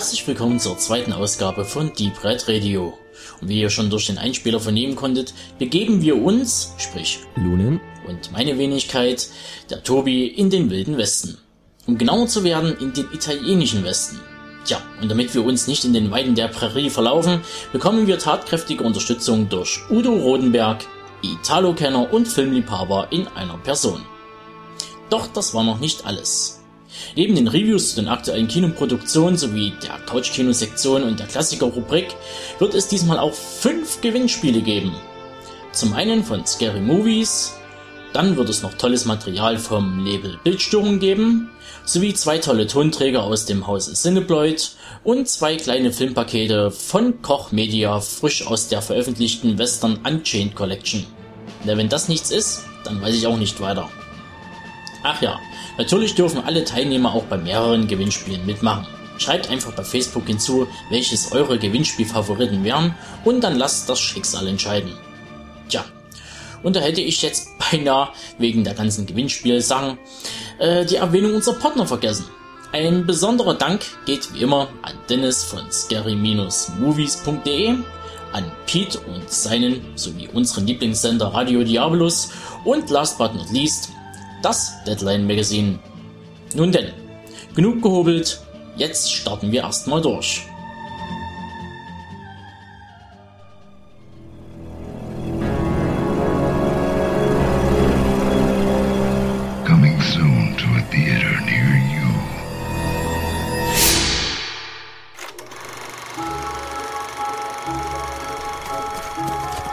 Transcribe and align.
Herzlich 0.00 0.26
willkommen 0.26 0.58
zur 0.58 0.78
zweiten 0.78 1.12
Ausgabe 1.12 1.66
von 1.66 1.92
Deep 1.92 2.24
Red 2.24 2.48
Radio. 2.48 2.98
Und 3.42 3.50
wie 3.50 3.60
ihr 3.60 3.68
schon 3.68 3.90
durch 3.90 4.06
den 4.06 4.16
Einspieler 4.16 4.58
vernehmen 4.58 4.96
konntet, 4.96 5.34
begeben 5.58 6.00
wir 6.00 6.22
uns, 6.22 6.72
sprich 6.78 7.18
Lunen 7.36 7.82
und 8.08 8.32
meine 8.32 8.56
Wenigkeit, 8.56 9.28
der 9.68 9.82
Tobi, 9.82 10.26
in 10.26 10.48
den 10.48 10.70
wilden 10.70 10.96
Westen. 10.96 11.36
Um 11.86 11.98
genauer 11.98 12.28
zu 12.28 12.44
werden, 12.44 12.78
in 12.80 12.94
den 12.94 13.12
italienischen 13.12 13.84
Westen. 13.84 14.18
Tja, 14.64 14.80
und 15.02 15.10
damit 15.10 15.34
wir 15.34 15.44
uns 15.44 15.66
nicht 15.66 15.84
in 15.84 15.92
den 15.92 16.10
Weiden 16.10 16.34
der 16.34 16.48
Prärie 16.48 16.88
verlaufen, 16.88 17.42
bekommen 17.70 18.06
wir 18.06 18.18
tatkräftige 18.18 18.82
Unterstützung 18.82 19.50
durch 19.50 19.80
Udo 19.90 20.14
Rodenberg, 20.14 20.82
Italo-Kenner 21.20 22.10
und 22.10 22.26
Filmliebhaber 22.26 23.08
in 23.10 23.28
einer 23.28 23.58
Person. 23.58 24.00
Doch 25.10 25.26
das 25.26 25.52
war 25.52 25.62
noch 25.62 25.78
nicht 25.78 26.06
alles. 26.06 26.59
Neben 27.16 27.34
den 27.34 27.48
Reviews 27.48 27.90
zu 27.90 27.96
den 27.96 28.08
aktuellen 28.08 28.48
Kinoproduktionen 28.48 29.36
sowie 29.36 29.72
der 29.82 29.98
Couch-Kino-Sektion 30.06 31.02
und 31.02 31.18
der 31.18 31.26
Klassiker-Rubrik 31.26 32.14
wird 32.58 32.74
es 32.74 32.88
diesmal 32.88 33.18
auch 33.18 33.34
fünf 33.34 34.00
Gewinnspiele 34.00 34.60
geben. 34.60 34.94
Zum 35.72 35.92
einen 35.92 36.24
von 36.24 36.44
Scary 36.46 36.80
Movies, 36.80 37.54
dann 38.12 38.36
wird 38.36 38.48
es 38.48 38.62
noch 38.62 38.74
tolles 38.74 39.04
Material 39.04 39.58
vom 39.58 40.04
Label 40.04 40.38
Bildstörung 40.42 40.98
geben, 40.98 41.50
sowie 41.84 42.14
zwei 42.14 42.38
tolle 42.38 42.66
Tonträger 42.66 43.22
aus 43.22 43.46
dem 43.46 43.66
Hause 43.66 43.94
Cineploid 43.94 44.72
und 45.04 45.28
zwei 45.28 45.56
kleine 45.56 45.92
Filmpakete 45.92 46.70
von 46.70 47.22
Koch 47.22 47.52
Media 47.52 48.00
frisch 48.00 48.46
aus 48.46 48.68
der 48.68 48.82
veröffentlichten 48.82 49.58
Western 49.58 50.00
Unchained 50.04 50.54
Collection. 50.54 51.06
Na, 51.64 51.76
wenn 51.76 51.88
das 51.88 52.08
nichts 52.08 52.30
ist, 52.30 52.64
dann 52.84 53.00
weiß 53.00 53.14
ich 53.14 53.26
auch 53.26 53.36
nicht 53.36 53.60
weiter. 53.60 53.88
Ach 55.02 55.20
ja, 55.22 55.38
natürlich 55.80 56.14
dürfen 56.14 56.44
alle 56.44 56.64
Teilnehmer 56.64 57.14
auch 57.14 57.24
bei 57.24 57.38
mehreren 57.38 57.88
Gewinnspielen 57.88 58.44
mitmachen. 58.44 58.86
Schreibt 59.16 59.48
einfach 59.50 59.72
bei 59.72 59.82
Facebook 59.82 60.26
hinzu, 60.26 60.68
welches 60.90 61.32
eure 61.32 61.58
Gewinnspielfavoriten 61.58 62.62
wären 62.64 62.94
und 63.24 63.42
dann 63.42 63.56
lasst 63.56 63.88
das 63.88 63.98
Schicksal 63.98 64.46
entscheiden. 64.46 64.92
Tja, 65.70 65.86
und 66.62 66.76
da 66.76 66.80
hätte 66.80 67.00
ich 67.00 67.22
jetzt 67.22 67.48
beinahe 67.70 68.10
wegen 68.36 68.62
der 68.62 68.74
ganzen 68.74 69.06
Gewinnspielsachen 69.06 69.96
äh, 70.58 70.84
die 70.84 70.96
Erwähnung 70.96 71.34
unserer 71.34 71.58
Partner 71.58 71.86
vergessen. 71.86 72.26
Ein 72.72 73.06
besonderer 73.06 73.54
Dank 73.54 73.80
geht 74.04 74.34
wie 74.34 74.42
immer 74.42 74.68
an 74.82 74.92
Dennis 75.08 75.44
von 75.44 75.62
scary-movies.de, 75.72 77.74
an 78.32 78.52
Pete 78.66 79.00
und 79.00 79.30
seinen 79.30 79.96
sowie 79.96 80.28
unseren 80.28 80.66
Lieblingssender 80.66 81.28
Radio 81.28 81.64
Diabolus 81.64 82.32
und 82.64 82.90
last 82.90 83.16
but 83.16 83.34
not 83.34 83.50
least 83.50 83.92
das 84.42 84.82
Deadline 84.84 85.26
Magazine. 85.26 85.78
Nun 86.54 86.72
denn, 86.72 86.92
genug 87.54 87.82
gehobelt, 87.82 88.40
jetzt 88.76 89.12
starten 89.12 89.52
wir 89.52 89.62
erstmal 89.62 90.00
durch. 90.02 90.46
Coming 99.64 100.00
soon 100.00 100.56
to 100.56 100.66
a 100.76 100.82
theater 100.90 101.40
near 101.44 101.76
you. 101.76 102.08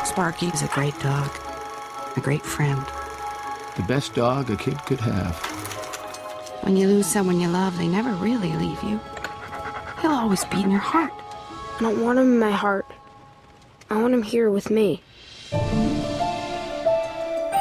Sparky 0.05 0.47
is 0.47 0.61
a 0.61 0.67
great 0.67 0.97
dog, 0.99 1.29
a 2.15 2.21
great 2.21 2.43
friend. 2.43 2.85
The 3.77 3.83
best 3.83 4.15
dog 4.15 4.49
a 4.49 4.55
kid 4.55 4.83
could 4.85 4.99
have. 5.01 5.37
When 6.63 6.75
you 6.75 6.87
lose 6.87 7.05
someone 7.05 7.39
you 7.39 7.47
love, 7.47 7.77
they 7.77 7.87
never 7.87 8.11
really 8.13 8.51
leave 8.53 8.81
you. 8.81 8.99
He'll 10.01 10.13
always 10.13 10.43
be 10.45 10.63
in 10.63 10.71
your 10.71 10.79
heart. 10.79 11.13
I 11.77 11.81
don't 11.81 12.01
want 12.01 12.17
him 12.17 12.33
in 12.33 12.39
my 12.39 12.49
heart. 12.49 12.87
I 13.91 14.01
want 14.01 14.15
him 14.15 14.23
here 14.23 14.49
with 14.49 14.71
me. 14.71 15.03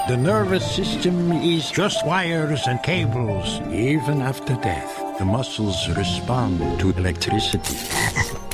The 0.08 0.16
nervous 0.16 0.64
system 0.74 1.32
is 1.32 1.70
just 1.70 2.06
wires 2.06 2.66
and 2.66 2.82
cables. 2.82 3.60
Even 3.70 4.22
after 4.22 4.54
death, 4.54 5.18
the 5.18 5.26
muscles 5.26 5.86
respond 5.90 6.80
to 6.80 6.92
electricity. 6.92 7.76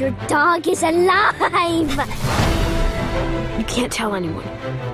Your 0.00 0.12
dog 0.28 0.66
is 0.66 0.82
alive! 0.82 1.90
You 3.58 3.64
can't 3.64 3.92
tell 3.92 4.14
anyone. 4.14 4.46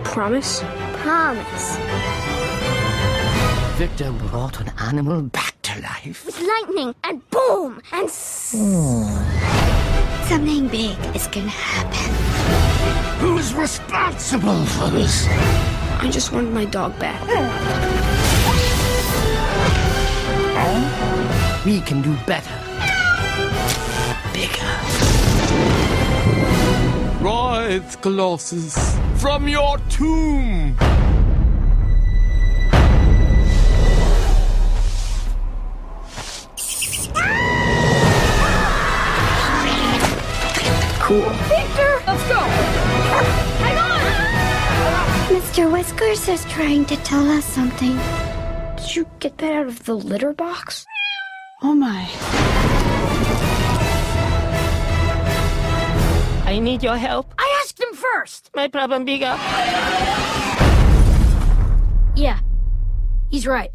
Promise? 0.03 0.65
Promise. 0.95 1.77
Victor 3.79 4.11
brought 4.11 4.61
an 4.61 4.73
animal 4.81 5.23
back 5.23 5.55
to 5.63 5.81
life. 5.81 6.27
With 6.27 6.41
lightning 6.41 6.93
and 7.05 7.23
boom 7.31 7.81
and 7.93 8.07
s- 8.09 8.57
something 10.29 10.67
big 10.67 10.99
is 11.15 11.29
gonna 11.29 11.51
happen. 11.51 13.21
Who's 13.21 13.55
responsible 13.55 14.67
for 14.67 14.91
this? 14.91 15.29
I 16.01 16.09
just 16.11 16.33
wanted 16.33 16.53
my 16.53 16.65
dog 16.65 16.99
back. 16.99 17.23
We 21.65 21.81
can 21.83 22.03
do 22.03 22.13
better. 22.27 22.66
Bigger. 24.37 24.77
Rise, 27.25 27.97
Colossus, 28.03 28.99
from 29.17 29.49
your 29.49 29.79
tomb! 29.89 30.77
Cool. 41.01 41.31
Victor! 41.49 42.03
Let's 42.07 42.29
go! 42.29 42.41
Hang 43.65 43.79
on! 43.79 44.01
Mr. 45.35 45.73
Whiskers 45.73 46.29
is 46.29 46.45
trying 46.45 46.85
to 46.85 46.97
tell 46.99 47.27
us 47.31 47.47
something. 47.47 47.99
Did 48.77 48.97
you 48.97 49.07
get 49.19 49.39
that 49.39 49.55
out 49.55 49.67
of 49.67 49.85
the 49.87 49.95
litter 49.95 50.35
box? 50.35 50.85
Oh 51.63 51.75
my. 51.75 52.56
I 56.47 56.61
need 56.61 56.81
your 56.81 56.97
help. 56.97 57.35
I 57.39 57.61
asked 57.61 57.81
him 57.81 57.93
first! 57.93 58.51
My 58.55 58.69
problem 58.69 59.05
bigger. 59.05 59.37
Yeah. 62.15 62.39
He's 63.31 63.49
right. 63.49 63.73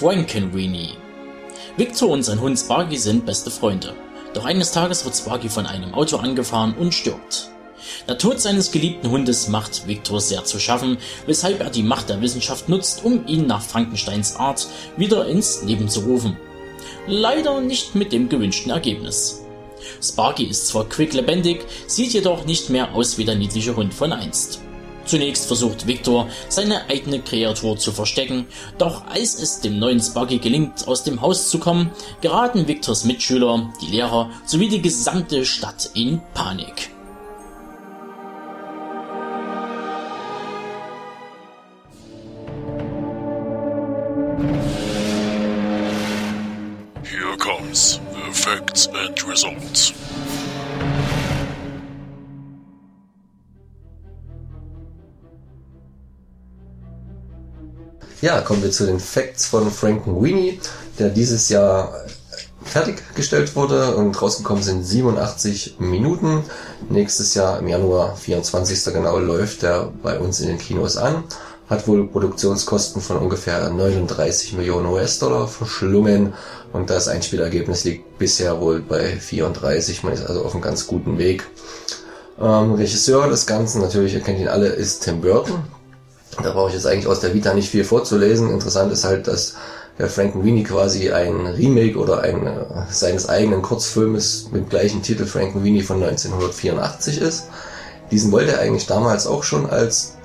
Frankenweenie. 0.00 0.96
Victor 1.76 2.08
und 2.08 2.22
sein 2.22 2.40
Hund 2.40 2.58
Sparky 2.58 2.96
sind 2.96 3.26
beste 3.26 3.50
Freunde. 3.50 3.94
Doch 4.36 4.44
eines 4.44 4.70
Tages 4.70 5.02
wird 5.06 5.16
Sparky 5.16 5.48
von 5.48 5.64
einem 5.64 5.94
Auto 5.94 6.18
angefahren 6.18 6.74
und 6.74 6.92
stirbt. 6.92 7.48
Der 8.06 8.18
Tod 8.18 8.38
seines 8.38 8.70
geliebten 8.70 9.10
Hundes 9.10 9.48
macht 9.48 9.88
Victor 9.88 10.20
sehr 10.20 10.44
zu 10.44 10.58
schaffen, 10.58 10.98
weshalb 11.24 11.60
er 11.60 11.70
die 11.70 11.82
Macht 11.82 12.10
der 12.10 12.20
Wissenschaft 12.20 12.68
nutzt, 12.68 13.02
um 13.02 13.26
ihn 13.26 13.46
nach 13.46 13.62
Frankensteins 13.62 14.36
Art 14.36 14.68
wieder 14.98 15.26
ins 15.26 15.62
Leben 15.62 15.88
zu 15.88 16.00
rufen. 16.00 16.36
leider 17.06 17.62
nicht 17.62 17.94
mit 17.94 18.12
dem 18.12 18.28
gewünschten 18.28 18.70
Ergebnis. 18.70 19.42
Sparky 20.02 20.44
ist 20.44 20.66
zwar 20.66 20.86
quicklebendig, 20.86 21.64
sieht 21.86 22.12
jedoch 22.12 22.44
nicht 22.44 22.68
mehr 22.68 22.94
aus 22.94 23.16
wie 23.16 23.24
der 23.24 23.36
niedliche 23.36 23.74
Hund 23.74 23.94
von 23.94 24.12
einst. 24.12 24.60
Zunächst 25.06 25.46
versucht 25.46 25.86
Victor, 25.86 26.28
seine 26.48 26.88
eigene 26.90 27.20
Kreatur 27.20 27.78
zu 27.78 27.92
verstecken, 27.92 28.46
doch 28.76 29.06
als 29.06 29.40
es 29.40 29.60
dem 29.60 29.78
neuen 29.78 30.00
Sparky 30.00 30.38
gelingt, 30.38 30.88
aus 30.88 31.04
dem 31.04 31.20
Haus 31.20 31.48
zu 31.48 31.58
kommen, 31.58 31.92
geraten 32.20 32.66
Victors 32.66 33.04
Mitschüler, 33.04 33.72
die 33.80 33.86
Lehrer 33.86 34.30
sowie 34.44 34.68
die 34.68 34.82
gesamte 34.82 35.44
Stadt 35.46 35.90
in 35.94 36.20
Panik. 36.34 36.90
Here 47.04 47.36
comes 47.38 48.00
the 48.12 48.32
facts 48.32 48.88
and 48.88 49.24
results. 49.24 49.92
Ja, 58.26 58.40
kommen 58.40 58.60
wir 58.60 58.72
zu 58.72 58.86
den 58.86 58.98
Facts 58.98 59.46
von 59.46 59.70
Frankenweenie, 59.70 60.58
der 60.98 61.10
dieses 61.10 61.48
Jahr 61.48 61.94
fertiggestellt 62.64 63.54
wurde 63.54 63.94
und 63.94 64.20
rausgekommen 64.20 64.64
sind 64.64 64.82
87 64.82 65.76
Minuten. 65.78 66.42
Nächstes 66.90 67.34
Jahr 67.34 67.60
im 67.60 67.68
Januar 67.68 68.16
24. 68.16 68.92
genau 68.92 69.20
läuft 69.20 69.62
der 69.62 69.92
bei 70.02 70.18
uns 70.18 70.40
in 70.40 70.48
den 70.48 70.58
Kinos 70.58 70.96
an. 70.96 71.22
Hat 71.70 71.86
wohl 71.86 72.08
Produktionskosten 72.08 73.00
von 73.00 73.18
ungefähr 73.18 73.70
39 73.70 74.54
Millionen 74.54 74.86
US-Dollar 74.86 75.46
verschlungen 75.46 76.34
und 76.72 76.90
das 76.90 77.06
Einspielergebnis 77.06 77.84
liegt 77.84 78.18
bisher 78.18 78.60
wohl 78.60 78.80
bei 78.80 79.06
34. 79.20 80.02
Man 80.02 80.14
ist 80.14 80.26
also 80.26 80.44
auf 80.44 80.52
einem 80.52 80.62
ganz 80.62 80.88
guten 80.88 81.18
Weg. 81.18 81.46
Ähm, 82.40 82.74
Regisseur 82.74 83.28
des 83.28 83.46
Ganzen, 83.46 83.80
natürlich, 83.82 84.14
ihr 84.14 84.20
kennt 84.20 84.40
ihn 84.40 84.48
alle, 84.48 84.66
ist 84.66 85.04
Tim 85.04 85.20
Burton. 85.20 85.75
Da 86.42 86.52
brauche 86.52 86.68
ich 86.68 86.74
jetzt 86.74 86.86
eigentlich 86.86 87.06
aus 87.06 87.20
der 87.20 87.34
Vita 87.34 87.54
nicht 87.54 87.70
viel 87.70 87.84
vorzulesen. 87.84 88.50
Interessant 88.50 88.92
ist 88.92 89.04
halt, 89.04 89.26
dass 89.26 89.54
der 89.98 90.08
Frankenweenie 90.08 90.64
quasi 90.64 91.10
ein 91.10 91.46
Remake 91.46 91.96
oder 91.98 92.20
ein 92.20 92.46
äh, 92.46 92.64
seines 92.90 93.28
eigenen 93.28 93.62
Kurzfilmes 93.62 94.48
mit 94.52 94.64
dem 94.64 94.68
gleichen 94.68 95.02
Titel 95.02 95.24
Frankenweenie 95.24 95.82
von 95.82 96.02
1984 96.02 97.20
ist. 97.20 97.44
Diesen 98.10 98.30
wollte 98.32 98.52
er 98.52 98.60
eigentlich 98.60 98.86
damals 98.86 99.26
auch 99.26 99.42
schon 99.42 99.68
als 99.68 100.16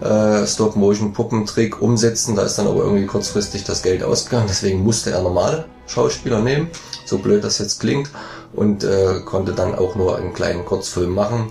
äh, 0.00 0.46
Stop-Motion-Puppentrick 0.46 1.80
umsetzen. 1.80 2.34
Da 2.34 2.42
ist 2.42 2.58
dann 2.58 2.66
aber 2.66 2.82
irgendwie 2.82 3.06
kurzfristig 3.06 3.64
das 3.64 3.82
Geld 3.82 4.02
ausgegangen. 4.02 4.46
Deswegen 4.48 4.82
musste 4.82 5.10
er 5.10 5.22
normale 5.22 5.66
Schauspieler 5.86 6.40
nehmen. 6.40 6.68
So 7.06 7.18
blöd 7.18 7.44
das 7.44 7.58
jetzt 7.58 7.80
klingt. 7.80 8.10
Und 8.52 8.82
äh, 8.82 9.20
konnte 9.24 9.52
dann 9.52 9.76
auch 9.76 9.94
nur 9.94 10.16
einen 10.18 10.34
kleinen 10.34 10.64
Kurzfilm 10.64 11.14
machen. 11.14 11.50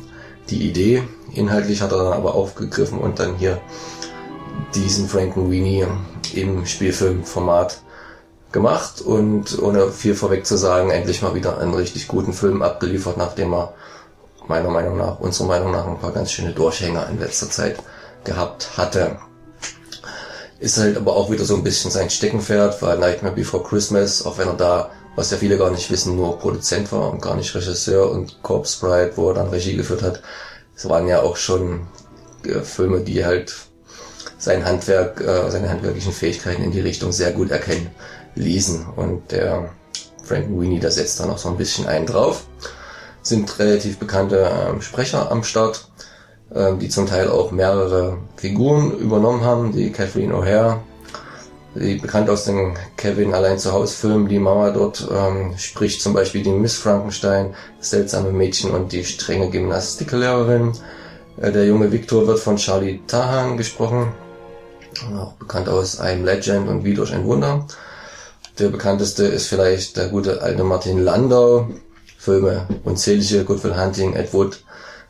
Die 0.49 0.67
Idee 0.67 1.03
inhaltlich 1.33 1.81
hat 1.81 1.91
er 1.91 1.99
dann 1.99 2.13
aber 2.13 2.35
aufgegriffen 2.35 2.97
und 2.97 3.19
dann 3.19 3.35
hier 3.35 3.61
diesen 4.75 5.07
Frankenweenie 5.07 5.85
im 6.33 6.65
Spielfilmformat 6.65 7.81
gemacht 8.51 9.01
und 9.01 9.61
ohne 9.61 9.91
viel 9.91 10.15
vorweg 10.15 10.45
zu 10.45 10.57
sagen, 10.57 10.89
endlich 10.89 11.21
mal 11.21 11.35
wieder 11.35 11.59
einen 11.59 11.73
richtig 11.73 12.07
guten 12.07 12.33
Film 12.33 12.61
abgeliefert, 12.61 13.17
nachdem 13.17 13.53
er 13.53 13.73
meiner 14.47 14.69
Meinung 14.69 14.97
nach, 14.97 15.19
unserer 15.19 15.47
Meinung 15.47 15.71
nach, 15.71 15.85
ein 15.87 15.99
paar 15.99 16.11
ganz 16.11 16.31
schöne 16.31 16.53
Durchhänger 16.53 17.07
in 17.09 17.19
letzter 17.19 17.49
Zeit 17.49 17.77
gehabt 18.23 18.77
hatte. 18.77 19.17
Ist 20.59 20.77
halt 20.77 20.97
aber 20.97 21.15
auch 21.15 21.31
wieder 21.31 21.45
so 21.45 21.55
ein 21.55 21.63
bisschen 21.63 21.91
sein 21.91 22.09
Steckenpferd, 22.09 22.81
weil 22.81 22.97
Nightmare 22.97 23.35
Before 23.35 23.63
Christmas, 23.63 24.25
auch 24.25 24.37
wenn 24.37 24.47
er 24.47 24.55
da, 24.55 24.89
was 25.15 25.31
ja 25.31 25.37
viele 25.37 25.57
gar 25.57 25.69
nicht 25.69 25.89
wissen, 25.91 26.15
nur 26.15 26.39
Produzent 26.39 26.91
war 26.91 27.11
und 27.11 27.21
gar 27.21 27.35
nicht 27.35 27.53
Regisseur 27.55 28.11
und 28.11 28.41
Corpse 28.41 28.79
Bride, 28.79 29.11
wo 29.15 29.29
er 29.29 29.35
dann 29.35 29.49
Regie 29.49 29.77
geführt 29.77 30.01
hat, 30.01 30.21
es 30.75 30.89
waren 30.89 31.07
ja 31.07 31.21
auch 31.21 31.37
schon 31.37 31.87
äh, 32.45 32.61
Filme, 32.61 33.01
die 33.01 33.23
halt 33.25 33.68
sein 34.39 34.65
Handwerk, 34.65 35.21
äh, 35.21 35.51
seine 35.51 35.69
handwerklichen 35.69 36.13
Fähigkeiten 36.13 36.63
in 36.63 36.71
die 36.71 36.79
Richtung 36.79 37.11
sehr 37.11 37.33
gut 37.33 37.51
erkennen 37.51 37.91
ließen. 38.35 38.87
Und 38.95 39.31
der 39.31 39.69
Frank 40.23 40.47
Weenie, 40.49 40.79
da 40.79 40.89
setzt 40.89 41.19
dann 41.19 41.27
noch 41.27 41.37
so 41.37 41.49
ein 41.49 41.57
bisschen 41.57 41.85
einen 41.87 42.05
drauf. 42.05 42.45
Sind 43.21 43.59
relativ 43.59 43.99
bekannte 43.99 44.49
ähm, 44.49 44.81
Sprecher 44.81 45.29
am 45.29 45.43
Start, 45.43 45.89
ähm, 46.55 46.79
die 46.79 46.87
zum 46.87 47.05
Teil 47.05 47.29
auch 47.29 47.51
mehrere 47.51 48.17
Figuren 48.37 48.97
übernommen 48.97 49.43
haben. 49.43 49.73
Die 49.73 49.91
Kathleen 49.91 50.31
O'Hare, 50.31 50.77
die 51.75 51.95
bekannt 51.95 52.29
aus 52.29 52.45
den 52.45 52.77
Kevin 52.95 53.33
allein 53.33 53.59
zu 53.59 53.73
Hause 53.73 53.93
Filmen, 53.93 54.29
die 54.29 54.39
Mama 54.39 54.71
dort 54.71 55.05
ähm, 55.11 55.53
spricht 55.57 56.01
zum 56.01 56.13
Beispiel 56.13 56.43
die 56.43 56.51
Miss 56.51 56.77
Frankenstein, 56.77 57.55
das 57.77 57.89
seltsame 57.89 58.31
Mädchen 58.31 58.71
und 58.71 58.93
die 58.93 59.03
strenge 59.03 59.49
Gymnastiklehrerin. 59.49 60.71
Äh, 61.41 61.51
der 61.51 61.65
junge 61.65 61.91
Victor 61.91 62.25
wird 62.25 62.39
von 62.39 62.55
Charlie 62.55 63.01
Tahan 63.05 63.57
gesprochen 63.57 64.13
auch 65.17 65.33
bekannt 65.33 65.69
aus 65.69 65.99
I'm 65.99 66.23
Legend 66.23 66.67
und 66.67 66.83
Wie 66.83 66.93
durch 66.93 67.13
ein 67.13 67.25
Wunder. 67.25 67.65
Der 68.57 68.69
bekannteste 68.69 69.23
ist 69.23 69.47
vielleicht 69.47 69.97
der 69.97 70.09
gute 70.09 70.41
alte 70.41 70.63
Martin 70.63 71.03
Landau. 71.03 71.69
Filme 72.17 72.67
unzählige, 72.83 73.45
Good 73.45 73.63
Will 73.63 73.81
Hunting, 73.81 74.13
Ed 74.13 74.33
Wood, 74.33 74.61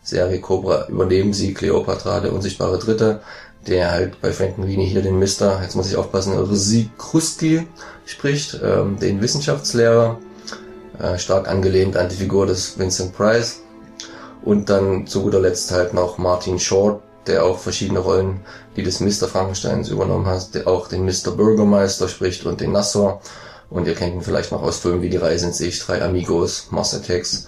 Serie 0.04 0.40
Cobra 0.40 0.88
übernehmen 0.88 1.34
sie, 1.34 1.56
Cleopatra, 1.56 2.20
der 2.20 2.34
unsichtbare 2.34 2.78
Dritte, 2.78 3.22
der 3.66 3.92
halt 3.92 4.22
bei 4.22 4.32
Frankenweenie 4.32 4.86
hier 4.86 5.02
den 5.02 5.18
Mister, 5.18 5.60
jetzt 5.64 5.76
muss 5.76 5.90
ich 5.90 5.98
aufpassen, 5.98 6.38
Risi 6.38 6.92
Kruski 7.00 7.68
spricht, 8.06 8.60
ähm, 8.64 9.00
den 9.00 9.22
Wissenschaftslehrer, 9.22 10.20
äh, 11.00 11.18
stark 11.18 11.48
angelehnt 11.48 11.98
an 11.98 12.10
die 12.10 12.16
Figur 12.16 12.46
des 12.46 12.78
Vincent 12.78 13.16
Price. 13.16 13.62
Und 14.44 14.70
dann 14.70 15.08
zu 15.08 15.24
guter 15.24 15.42
Letzt 15.42 15.72
halt 15.72 15.94
noch 15.94 16.18
Martin 16.20 16.60
Short, 16.60 17.02
der 17.30 17.46
auch 17.46 17.60
verschiedene 17.60 18.00
Rollen, 18.00 18.42
die 18.76 18.84
des 18.84 19.00
Mr. 19.00 19.28
Frankensteins 19.28 19.90
übernommen 19.90 20.26
hat, 20.26 20.54
der 20.56 20.68
auch 20.68 20.88
den 20.88 21.06
Mr. 21.06 21.32
Bürgermeister 21.32 22.08
spricht 22.10 22.46
und 22.46 22.60
den 22.60 22.72
Nassau. 22.72 23.22
Und 23.70 23.88
ihr 23.88 23.96
kennt 23.96 24.16
ihn 24.16 24.22
vielleicht 24.22 24.52
noch 24.52 24.64
aus 24.64 24.80
Filmen 24.80 25.02
wie 25.02 25.10
Die 25.10 25.18
Reise 25.18 25.46
ins 25.46 25.62
Ich, 25.62 25.80
Drei 25.80 26.02
Amigos, 26.02 26.68
Mars 26.72 26.96
Attacks 26.96 27.48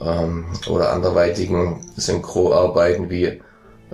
ähm, 0.00 0.46
oder 0.68 0.92
anderweitigen 0.92 1.84
Synchroarbeiten 1.96 3.10
wie 3.10 3.40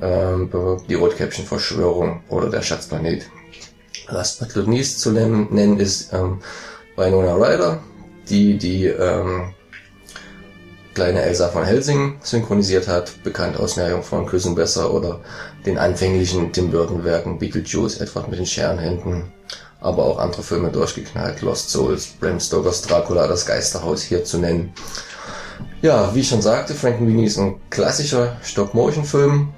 ähm, 0.01 0.51
die 0.89 0.95
Rotkäppchen-Verschwörung 0.95 2.23
oder 2.29 2.49
der 2.51 2.63
Schatzplanet. 2.63 3.29
Last 4.09 4.39
but 4.39 4.55
not 4.55 4.69
least 4.69 5.01
zu 5.01 5.11
nennen 5.11 5.81
ist 5.81 6.13
ähm, 6.13 6.41
Winona 6.97 7.35
Ryder, 7.35 7.81
die 8.29 8.57
die 8.57 8.87
ähm, 8.87 9.55
kleine 10.97 11.21
Elsa 11.21 11.49
von 11.49 11.63
Helsing 11.63 12.17
synchronisiert 12.23 12.89
hat, 12.89 13.23
bekannt 13.23 13.61
aus 13.61 13.77
Meerjungfrau 13.77 14.17
und 14.17 14.29
Küssen 14.29 14.55
besser 14.55 14.95
oder 14.95 15.21
den 15.67 15.77
anfänglichen 15.77 16.53
Tim 16.53 16.71
Burton 16.71 17.05
Werken 17.05 17.39
Beetlejuice, 17.39 18.01
etwa 18.01 18.27
mit 18.27 18.39
den 18.39 18.47
Scherenhänden, 18.47 19.25
aber 19.79 20.07
auch 20.07 20.19
andere 20.19 20.43
Filme 20.43 20.71
durchgeknallt, 20.71 21.43
Lost 21.43 21.69
Souls, 21.69 22.07
Bram 22.19 22.41
Stokers 22.41 22.81
Dracula, 22.81 23.29
das 23.29 23.45
Geisterhaus 23.45 24.01
hier 24.01 24.25
zu 24.25 24.39
nennen. 24.39 24.73
Ja, 25.83 26.15
wie 26.15 26.21
ich 26.21 26.29
schon 26.29 26.41
sagte, 26.41 26.73
Frankenweenie 26.73 27.27
ist 27.27 27.39
ein 27.39 27.61
klassischer 27.69 28.39
Stop-Motion-Film, 28.43 29.53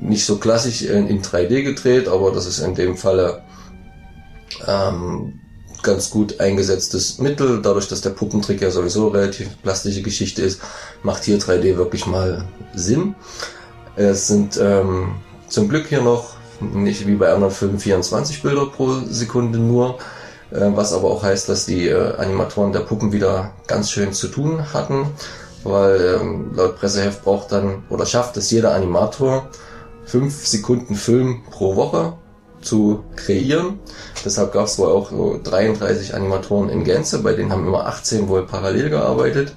nicht 0.00 0.26
so 0.26 0.38
klassisch 0.38 0.82
in, 0.82 1.06
in 1.06 1.22
3D 1.22 1.62
gedreht, 1.62 2.08
aber 2.08 2.32
das 2.32 2.46
ist 2.46 2.58
in 2.58 2.74
dem 2.74 2.96
Falle 2.96 3.44
ähm, 4.66 5.38
ganz 5.82 6.10
gut 6.10 6.40
eingesetztes 6.40 7.18
Mittel. 7.18 7.60
Dadurch, 7.62 7.88
dass 7.88 8.00
der 8.00 8.10
Puppentrick 8.10 8.60
ja 8.60 8.70
sowieso 8.70 9.08
relativ 9.08 9.60
plastische 9.62 10.02
Geschichte 10.02 10.42
ist, 10.42 10.60
macht 11.02 11.24
hier 11.24 11.38
3D 11.38 11.76
wirklich 11.76 12.06
mal 12.06 12.44
Sinn. 12.74 13.14
Es 13.96 14.28
sind 14.28 14.58
ähm, 14.60 15.12
zum 15.48 15.68
Glück 15.68 15.86
hier 15.88 16.02
noch 16.02 16.34
nicht 16.60 17.06
wie 17.06 17.14
bei 17.14 17.32
anderen 17.32 17.52
Filmen 17.52 17.78
24 17.78 18.42
Bilder 18.42 18.66
pro 18.66 19.00
Sekunde 19.08 19.58
nur, 19.58 19.98
äh, 20.50 20.70
was 20.74 20.92
aber 20.92 21.10
auch 21.10 21.22
heißt, 21.22 21.48
dass 21.48 21.66
die 21.66 21.88
äh, 21.88 22.16
Animatoren 22.16 22.72
der 22.72 22.80
Puppen 22.80 23.12
wieder 23.12 23.52
ganz 23.66 23.90
schön 23.90 24.12
zu 24.12 24.28
tun 24.28 24.72
hatten, 24.72 25.06
weil 25.64 26.18
ähm, 26.20 26.52
laut 26.54 26.76
Presseheft 26.76 27.24
braucht 27.24 27.52
dann 27.52 27.82
oder 27.88 28.06
schafft 28.06 28.36
es 28.36 28.50
jeder 28.50 28.74
Animator 28.74 29.48
fünf 30.04 30.46
Sekunden 30.46 30.94
Film 30.94 31.42
pro 31.50 31.76
Woche 31.76 32.14
zu 32.60 33.04
kreieren. 33.16 33.78
Deshalb 34.24 34.52
gab 34.52 34.66
es 34.66 34.78
wohl 34.78 34.88
auch 34.88 35.10
so 35.10 35.40
33 35.42 36.14
Animatoren 36.14 36.68
in 36.68 36.84
Gänze, 36.84 37.22
bei 37.22 37.32
denen 37.32 37.52
haben 37.52 37.66
immer 37.66 37.86
18 37.86 38.28
wohl 38.28 38.46
parallel 38.46 38.90
gearbeitet, 38.90 39.56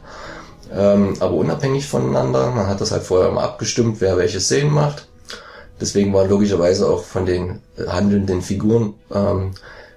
ähm, 0.73 1.13
aber 1.19 1.33
unabhängig 1.33 1.87
voneinander. 1.87 2.51
Man 2.51 2.67
hat 2.67 2.81
das 2.81 2.91
halt 2.91 3.03
vorher 3.03 3.29
immer 3.29 3.43
abgestimmt, 3.43 4.01
wer 4.01 4.17
welche 4.17 4.39
Szenen 4.39 4.73
macht. 4.73 5.07
Deswegen 5.81 6.13
waren 6.13 6.29
logischerweise 6.29 6.87
auch 6.87 7.03
von 7.03 7.25
den 7.25 7.61
handelnden 7.87 8.41
Figuren 8.41 8.93
ähm, 9.13 9.51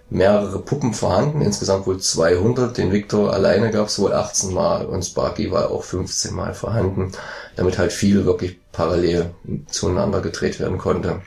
mehrere 0.08 0.60
Puppen 0.60 0.94
vorhanden, 0.94 1.42
insgesamt 1.42 1.86
wohl 1.86 1.98
200. 1.98 2.76
Den 2.76 2.92
Victor 2.92 3.32
alleine 3.32 3.70
gab 3.70 3.88
es 3.88 3.98
wohl 3.98 4.12
18 4.12 4.54
Mal 4.54 4.86
und 4.86 5.04
Sparky 5.04 5.50
war 5.50 5.70
auch 5.70 5.82
15 5.82 6.34
Mal 6.34 6.54
vorhanden, 6.54 7.12
damit 7.56 7.78
halt 7.78 7.92
viel 7.92 8.24
wirklich 8.24 8.58
parallel 8.72 9.30
zueinander 9.68 10.20
gedreht 10.20 10.60
werden 10.60 10.78
konnte. 10.78 11.22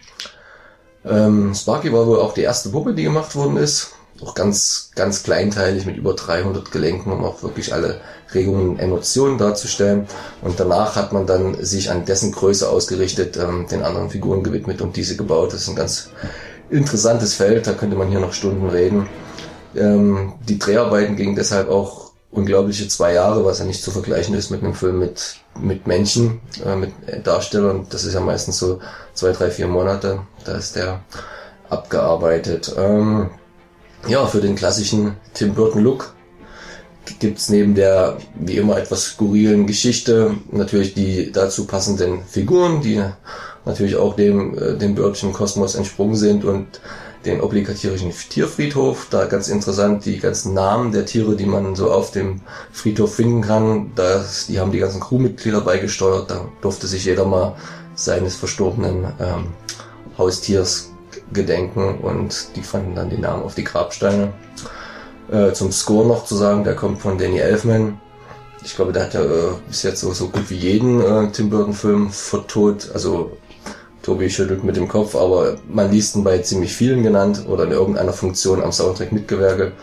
Ähm, 1.06 1.53
Sparky 1.56 1.94
war 1.94 2.06
wohl 2.08 2.20
auch 2.20 2.34
die 2.34 2.41
erste 2.41 2.70
Puppe, 2.70 2.94
die 2.94 3.03
gemacht 3.03 3.36
worden 3.36 3.58
ist. 3.58 3.94
auch 4.22 4.36
ganz, 4.36 4.91
ganz 4.96 5.24
kleinteilig 5.24 5.86
mit 5.86 5.96
über 5.96 6.13
300 6.13 6.72
Gelenken, 6.72 7.13
um 7.13 7.24
auch 7.24 7.41
wirklich 7.41 7.74
alle 7.74 8.01
Regungen 8.34 8.72
und 8.72 8.79
Emotionen 8.79 9.38
darzustellen. 9.38 10.08
Und 10.41 10.60
danach 10.60 10.98
hat 10.98 11.13
man 11.13 11.25
dann 11.25 11.63
sich 11.63 11.89
an 11.89 12.03
dessen 12.03 12.34
Größe 12.34 12.68
ausgerichtet, 12.68 13.38
ähm, 13.38 13.68
den 13.72 13.82
anderen 13.84 14.10
Figuren 14.10 14.44
gewidmet 14.44 14.82
und 14.82 14.98
diese 14.98 15.15
gebaut. 15.15 15.53
Das 15.53 15.62
ist 15.62 15.70
ein 15.70 15.75
ganz 15.77 16.10
interessantes 16.70 17.34
Feld, 17.34 17.65
da 17.65 17.74
könnte 17.74 17.96
man 17.96 18.10
hier 18.10 18.20
noch 18.20 18.34
Stunden 18.34 18.68
reden. 18.68 19.08
Ähm, 19.75 20.34
die 20.48 20.60
Dreharbeiten 20.60 21.15
gingen 21.15 21.36
deshalb 21.36 21.70
auch 21.70 22.09
unglaubliche 22.32 22.88
zwei 22.88 23.14
Jahre, 23.14 23.44
was 23.46 23.60
ja 23.60 23.66
nicht 23.66 23.82
zu 23.82 23.92
vergleichen 23.92 24.36
ist 24.36 24.50
mit 24.50 24.64
einem 24.64 24.76
Film 24.76 25.00
mit, 25.00 25.38
mit 25.60 25.88
Menschen, 25.88 26.42
äh, 26.66 26.76
mit 26.76 26.92
Darstellern. 27.24 27.88
Das 27.90 28.04
ist 28.04 28.14
ja 28.14 28.20
meistens 28.20 28.60
so 28.60 28.80
zwei, 29.14 29.32
drei, 29.32 29.50
vier 29.50 29.68
Monate. 29.68 30.22
Da 30.46 30.54
ist 30.54 30.76
der 30.76 31.02
abgearbeitet. 31.70 32.74
Ähm, 32.78 33.30
ja, 34.08 34.26
für 34.26 34.42
den 34.42 34.56
klassischen 34.56 35.16
Tim 35.34 35.54
Burton 35.54 35.84
Look 35.84 36.14
gibt's 37.20 37.50
neben 37.50 37.74
der 37.74 38.18
wie 38.36 38.58
immer 38.58 38.78
etwas 38.78 39.04
skurrilen 39.04 39.66
Geschichte 39.66 40.36
natürlich 40.52 40.94
die 40.94 41.32
dazu 41.32 41.66
passenden 41.66 42.24
Figuren, 42.24 42.82
die 42.82 43.04
natürlich 43.66 43.96
auch 43.96 44.16
dem, 44.16 44.58
äh, 44.58 44.78
dem 44.78 44.96
Birdchen 44.96 45.34
Kosmos 45.34 45.76
entsprungen 45.76 46.16
sind 46.16 46.46
und 46.46 46.80
den 47.26 47.42
obligatorischen 47.42 48.12
Tierfriedhof. 48.12 49.08
Da 49.10 49.26
ganz 49.26 49.48
interessant 49.50 50.06
die 50.06 50.20
ganzen 50.20 50.54
Namen 50.54 50.92
der 50.92 51.06
Tiere, 51.06 51.36
die 51.36 51.46
man 51.46 51.76
so 51.76 51.92
auf 51.92 52.12
dem 52.12 52.42
Friedhof 52.72 53.16
finden 53.16 53.42
kann. 53.42 53.92
Das, 53.96 54.48
die 54.48 54.60
haben 54.60 54.72
die 54.72 54.80
ganzen 54.80 55.02
Crewmitglieder 55.02 55.62
beigesteuert. 55.62 56.32
Da 56.32 56.48
durfte 56.62 56.88
sich 56.88 57.06
jeder 57.06 57.26
mal 57.26 57.56
seines 57.96 58.36
verstorbenen 58.36 59.06
ähm, 59.20 59.48
Haustiers 60.18 60.92
gedenken 61.34 62.00
und 62.00 62.56
die 62.56 62.64
fanden 62.64 62.96
dann 62.96 63.10
die 63.10 63.18
Namen 63.18 63.44
auf 63.44 63.56
die 63.56 63.64
Grabsteine. 63.64 64.34
Äh, 65.32 65.54
zum 65.54 65.72
Score 65.72 66.08
noch 66.08 66.26
zu 66.26 66.36
sagen, 66.36 66.64
der 66.64 66.76
kommt 66.76 67.02
von 67.02 67.18
Danny 67.18 67.40
Elfman. 67.40 68.00
Ich 68.64 68.76
glaube, 68.76 68.92
der 68.92 69.04
hat 69.04 69.14
ja 69.14 69.22
äh, 69.22 69.52
bis 69.68 69.84
jetzt 69.84 70.02
so, 70.02 70.12
so 70.14 70.30
gut 70.30 70.50
wie 70.50 70.56
jeden 70.56 71.02
äh, 71.02 71.32
Tim 71.32 71.50
Burton 71.50 71.74
Film 71.74 72.10
vertont. 72.10 72.90
Also 72.94 73.38
Tobi 74.01 74.29
schüttelt 74.29 74.63
mit 74.63 74.75
dem 74.75 74.88
Kopf, 74.88 75.15
aber 75.15 75.58
man 75.68 75.91
liest 75.91 76.15
ihn 76.15 76.24
bei 76.24 76.38
ziemlich 76.39 76.74
vielen 76.74 77.03
genannt 77.03 77.46
oder 77.48 77.65
in 77.65 77.72
irgendeiner 77.72 78.13
Funktion 78.13 78.63
am 78.63 78.72
Soundtrack 78.72 79.12
mitgewerkelt. 79.12 79.74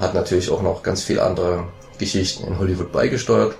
Hat 0.00 0.14
natürlich 0.14 0.50
auch 0.50 0.62
noch 0.62 0.82
ganz 0.82 1.02
viel 1.02 1.20
andere 1.20 1.64
Geschichten 1.98 2.46
in 2.46 2.58
Hollywood 2.58 2.92
beigesteuert. 2.92 3.54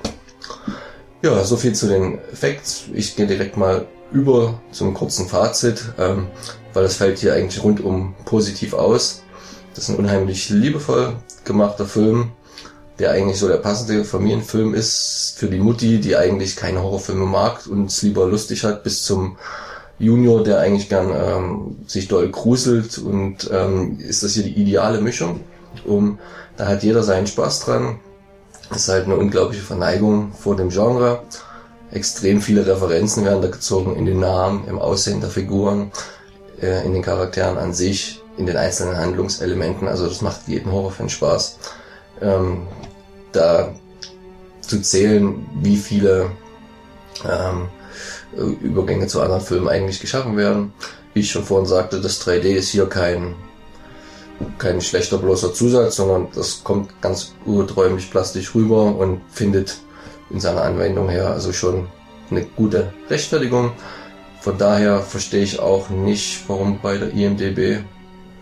Ja, 1.22 1.42
so 1.44 1.56
viel 1.56 1.74
zu 1.74 1.86
den 1.86 2.18
Facts. 2.32 2.84
Ich 2.92 3.16
gehe 3.16 3.26
direkt 3.26 3.56
mal 3.56 3.86
über 4.12 4.60
zum 4.72 4.94
kurzen 4.94 5.26
Fazit, 5.26 5.82
ähm, 5.98 6.26
weil 6.72 6.82
das 6.82 6.96
fällt 6.96 7.18
hier 7.18 7.34
eigentlich 7.34 7.62
rundum 7.62 8.14
positiv 8.24 8.74
aus. 8.74 9.22
Das 9.74 9.84
ist 9.84 9.90
ein 9.90 9.96
unheimlich 9.96 10.50
liebevoll 10.50 11.16
gemachter 11.44 11.86
Film, 11.86 12.32
der 12.98 13.10
eigentlich 13.10 13.38
so 13.38 13.48
der 13.48 13.56
passende 13.56 14.04
Familienfilm 14.04 14.74
ist 14.74 15.34
für 15.36 15.48
die 15.48 15.58
Mutti, 15.58 16.00
die 16.00 16.16
eigentlich 16.16 16.56
keine 16.56 16.82
Horrorfilme 16.82 17.26
mag 17.26 17.66
und 17.66 17.86
es 17.86 18.02
lieber 18.02 18.26
lustig 18.26 18.64
hat, 18.64 18.84
bis 18.84 19.04
zum 19.04 19.36
Junior, 19.98 20.42
der 20.42 20.58
eigentlich 20.60 20.88
gern 20.88 21.10
ähm, 21.14 21.76
sich 21.86 22.08
doll 22.08 22.28
gruselt 22.30 22.98
und 22.98 23.50
ähm, 23.52 23.98
ist 24.00 24.22
das 24.22 24.32
hier 24.32 24.42
die 24.42 24.60
ideale 24.60 25.00
Mischung. 25.00 25.40
Um, 25.84 26.18
da 26.56 26.66
hat 26.66 26.82
jeder 26.82 27.02
seinen 27.02 27.26
Spaß 27.26 27.60
dran. 27.60 28.00
Ist 28.74 28.88
halt 28.88 29.04
eine 29.04 29.16
unglaubliche 29.16 29.62
Verneigung 29.62 30.32
vor 30.32 30.56
dem 30.56 30.70
Genre. 30.70 31.20
Extrem 31.90 32.40
viele 32.40 32.66
Referenzen 32.66 33.24
werden 33.24 33.42
da 33.42 33.48
gezogen 33.48 33.94
in 33.96 34.06
den 34.06 34.20
Namen, 34.20 34.66
im 34.66 34.78
Aussehen 34.78 35.20
der 35.20 35.30
Figuren, 35.30 35.92
äh, 36.60 36.84
in 36.84 36.92
den 36.92 37.02
Charakteren 37.02 37.58
an 37.58 37.72
sich 37.72 38.20
in 38.36 38.46
den 38.46 38.56
einzelnen 38.56 38.96
Handlungselementen. 38.96 39.86
Also 39.86 40.08
das 40.08 40.20
macht 40.22 40.48
jeden 40.48 40.72
Horrorfan 40.72 41.08
Spaß. 41.08 41.58
Ähm, 42.20 42.62
da 43.32 43.72
zu 44.60 44.80
zählen, 44.80 45.46
wie 45.60 45.76
viele 45.76 46.30
ähm, 47.24 47.68
Übergänge 48.36 49.06
zu 49.06 49.20
anderen 49.20 49.40
Filmen 49.40 49.68
eigentlich 49.68 50.00
geschaffen 50.00 50.36
werden. 50.36 50.72
Wie 51.12 51.20
ich 51.20 51.30
schon 51.30 51.44
vorhin 51.44 51.66
sagte, 51.66 52.00
das 52.00 52.20
3D 52.26 52.54
ist 52.54 52.70
hier 52.70 52.86
kein, 52.86 53.34
kein 54.58 54.80
schlechter 54.80 55.18
bloßer 55.18 55.52
Zusatz, 55.54 55.96
sondern 55.96 56.28
das 56.34 56.64
kommt 56.64 57.00
ganz 57.00 57.34
urträumlich 57.46 58.10
plastisch 58.10 58.54
rüber 58.54 58.96
und 58.96 59.20
findet 59.30 59.78
in 60.30 60.40
seiner 60.40 60.62
Anwendung 60.62 61.08
her 61.08 61.28
also 61.28 61.52
schon 61.52 61.86
eine 62.30 62.44
gute 62.44 62.92
Rechtfertigung. 63.08 63.72
Von 64.40 64.58
daher 64.58 65.00
verstehe 65.00 65.42
ich 65.42 65.60
auch 65.60 65.88
nicht, 65.90 66.44
warum 66.48 66.80
bei 66.82 66.98
der 66.98 67.12
IMDB 67.12 67.84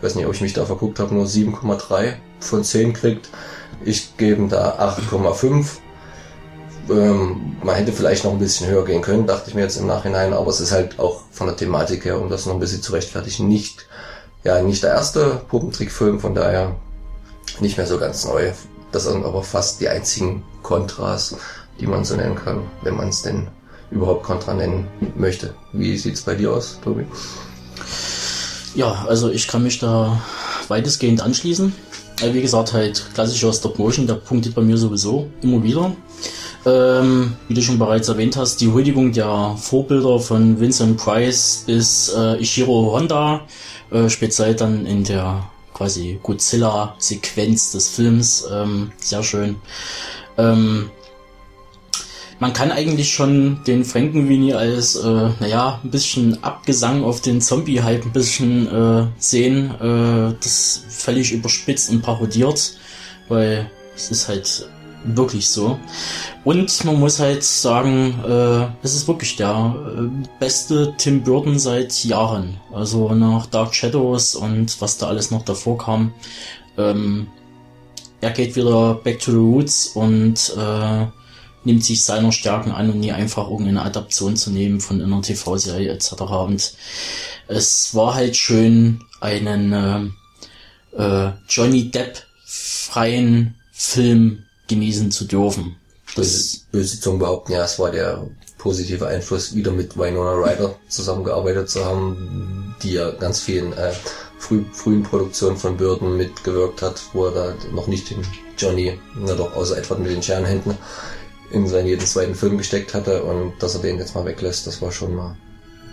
ich 0.02 0.06
weiß 0.06 0.16
nicht, 0.16 0.26
ob 0.26 0.34
ich 0.34 0.40
mich 0.40 0.52
da 0.52 0.64
verguckt 0.64 0.99
habe, 0.99 1.14
nur 1.14 1.26
7,3 1.26 2.14
von 2.40 2.64
10 2.64 2.92
kriegt. 2.92 3.28
Ich 3.84 4.16
gebe 4.16 4.49
da 4.49 4.76
8,5. 4.80 5.76
Ähm, 6.91 7.57
man 7.62 7.77
hätte 7.77 7.93
vielleicht 7.93 8.25
noch 8.25 8.33
ein 8.33 8.39
bisschen 8.39 8.69
höher 8.69 8.85
gehen 8.85 9.03
können, 9.03 9.27
dachte 9.27 9.51
ich 9.51 9.55
mir 9.55 9.62
jetzt 9.62 9.77
im 9.77 9.87
Nachhinein, 9.87 10.33
aber 10.33 10.49
es 10.49 10.61
ist 10.61 10.73
halt 10.73 10.99
auch 10.99 11.23
von 11.31 11.47
der 11.47 11.57
Thematik 11.57 12.05
her, 12.05 12.21
um 12.21 12.29
das 12.29 12.47
noch 12.47 12.55
ein 12.55 12.61
bisschen 12.61 12.83
zu 12.83 12.93
rechtfertigen, 12.93 13.49
nicht, 13.49 13.87
ja, 14.45 14.61
nicht 14.62 14.83
der 14.83 14.91
erste 14.91 15.43
Puppentrickfilm, 15.49 16.21
von 16.21 16.35
daher 16.35 16.75
nicht 17.61 17.77
mehr 17.77 17.87
so 17.87 17.99
ganz 17.99 18.25
neu. 18.25 18.53
Das 18.91 19.05
sind 19.05 19.25
aber 19.25 19.43
fast 19.43 19.81
die 19.81 19.89
einzigen 19.89 20.43
Kontras, 20.62 21.37
die 21.81 21.87
man 21.87 22.05
so 22.05 22.17
nennen 22.17 22.35
kann, 22.37 22.62
wenn 22.83 22.97
man 22.97 23.09
es 23.09 23.23
denn 23.23 23.49
überhaupt 23.91 24.25
Kontra 24.25 24.55
nennen 24.55 24.87
möchte. 25.17 25.55
Wie 25.73 25.97
sieht's 25.97 26.23
bei 26.23 26.35
dir 26.35 26.53
aus, 26.53 26.79
Tobi? 26.83 27.07
Ja, 28.75 29.05
also 29.07 29.31
ich 29.31 29.49
kann 29.49 29.62
mich 29.62 29.79
da 29.79 30.21
weitestgehend 30.69 31.21
anschließen. 31.21 31.75
Wie 32.33 32.41
gesagt, 32.41 32.73
halt 32.73 33.05
klassischer 33.15 33.53
Stop 33.53 33.79
Motion, 33.79 34.07
der 34.07 34.15
punktet 34.15 34.55
bei 34.55 34.62
mir 34.62 34.77
sowieso 34.77 35.29
immer 35.43 35.62
wieder. 35.62 35.93
Ähm, 36.64 37.37
wie 37.49 37.54
du 37.54 37.62
schon 37.62 37.78
bereits 37.78 38.09
erwähnt 38.09 38.37
hast, 38.37 38.61
die 38.61 38.71
Huldigung 38.71 39.12
der 39.12 39.57
Vorbilder 39.59 40.21
von 40.21 40.61
Vincent 40.61 40.97
Price 40.97 41.64
bis 41.66 42.14
äh, 42.16 42.40
Ishiro 42.40 42.92
Honda, 42.92 43.40
äh, 43.90 44.09
speziell 44.09 44.54
dann 44.54 44.87
in 44.87 45.02
der 45.02 45.50
quasi 45.75 46.21
Godzilla-Sequenz 46.23 47.73
des 47.73 47.88
Films, 47.88 48.47
ähm, 48.52 48.92
sehr 48.99 49.25
schön. 49.25 49.57
Ähm, 50.38 50.90
man 52.38 52.52
kann 52.52 52.73
eigentlich 52.73 53.12
schon 53.12 53.61
den 53.66 53.85
Frankenweenie 53.85 54.54
als, 54.54 54.97
äh, 54.97 55.31
naja, 55.40 55.81
ein 55.83 55.90
bisschen 55.90 56.42
Abgesang 56.42 57.04
auf 57.04 57.21
den 57.21 57.40
Zombie-Hype 57.40 58.04
ein 58.04 58.12
bisschen 58.12 58.66
äh, 58.66 59.07
sehen. 59.19 59.71
Äh, 59.81 60.35
das 60.42 60.85
völlig 60.88 61.31
überspitzt 61.31 61.90
und 61.90 62.02
parodiert, 62.02 62.76
weil 63.28 63.71
es 63.95 64.11
ist 64.11 64.26
halt 64.26 64.69
wirklich 65.04 65.49
so. 65.49 65.78
Und 66.44 66.85
man 66.85 66.99
muss 66.99 67.18
halt 67.18 67.44
sagen, 67.44 68.14
äh, 68.25 68.66
es 68.82 68.94
ist 68.94 69.09
wirklich 69.09 69.37
der 69.37 69.75
äh, 69.99 70.26
beste 70.38 70.94
Tim 70.97 71.23
Burton 71.23 71.59
seit 71.59 72.04
Jahren. 72.04 72.61
Also 72.73 73.14
nach 73.14 73.47
Dark 73.47 73.75
Shadows 73.75 74.35
und 74.35 74.80
was 74.80 74.99
da 74.99 75.09
alles 75.09 75.30
noch 75.30 75.44
davor 75.44 75.78
kam. 75.78 76.12
Ähm, 76.78 77.26
er 78.21 78.30
geht 78.30 78.54
wieder 78.56 78.94
back 78.94 79.18
to 79.18 79.32
the 79.32 79.37
roots 79.37 79.88
und 79.88 80.54
äh, 80.56 81.06
nimmt 81.64 81.85
sich 81.85 82.04
seiner 82.04 82.32
Stärken 82.32 82.71
an 82.71 82.90
und 82.90 83.00
nie 83.00 83.12
einfach 83.12 83.49
irgendeine 83.49 83.82
Adaption 83.82 84.37
zu 84.37 84.50
nehmen 84.50 84.80
von 84.80 85.00
einer 85.00 85.23
TV-Serie 85.23 85.92
etc. 85.92 86.12
Und 86.23 86.75
es 87.49 87.94
war 87.94 88.14
halt 88.14 88.37
schön, 88.37 89.00
einen 89.21 89.73
äh, 90.97 91.00
äh, 91.02 91.32
Johnny 91.49 91.90
Depp 91.90 92.23
freien 92.44 93.54
Film 93.73 94.44
genießen 94.75 95.11
zu 95.11 95.25
dürfen. 95.25 95.76
Das 96.17 96.67
böse 96.71 97.00
Zungen 97.00 97.21
behaupten, 97.21 97.52
ja, 97.52 97.64
es 97.64 97.79
war 97.79 97.91
der 97.91 98.26
positive 98.59 99.07
Einfluss, 99.07 99.55
wieder 99.55 99.73
mit 99.73 99.97
Winona 99.97 100.35
Ryder 100.35 100.75
zusammengearbeitet 100.88 101.71
zu 101.71 101.85
haben, 101.85 102.75
die 102.83 102.93
ja 102.93 103.11
ganz 103.11 103.41
vielen 103.41 103.73
äh, 103.73 103.93
früh, 104.38 104.64
frühen 104.73 105.02
Produktionen 105.02 105.57
von 105.57 105.76
Burton 105.76 106.17
mitgewirkt 106.17 106.83
hat, 106.83 107.00
wo 107.12 107.26
er 107.26 107.33
da 107.33 107.55
noch 107.73 107.87
nicht 107.87 108.11
den 108.11 108.23
Johnny, 108.59 108.99
na 109.17 109.35
doch, 109.35 109.55
außer 109.55 109.79
etwa 109.79 109.97
mit 109.97 110.11
den 110.11 110.23
Scherenhänden, 110.23 110.76
in 111.50 111.67
seinen 111.67 111.87
jeden 111.87 112.07
zweiten 112.07 112.35
Film 112.35 112.59
gesteckt 112.59 112.95
hatte 112.95 113.23
und 113.25 113.55
dass 113.61 113.75
er 113.75 113.83
den 113.83 113.99
jetzt 113.99 114.14
mal 114.14 114.25
weglässt, 114.25 114.67
das 114.67 114.81
war 114.81 114.93
schon 114.93 115.14
mal 115.14 115.37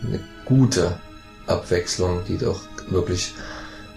eine 0.06 0.20
gute 0.46 1.00
Abwechslung, 1.48 2.22
die 2.28 2.38
doch 2.38 2.62
wirklich 2.90 3.34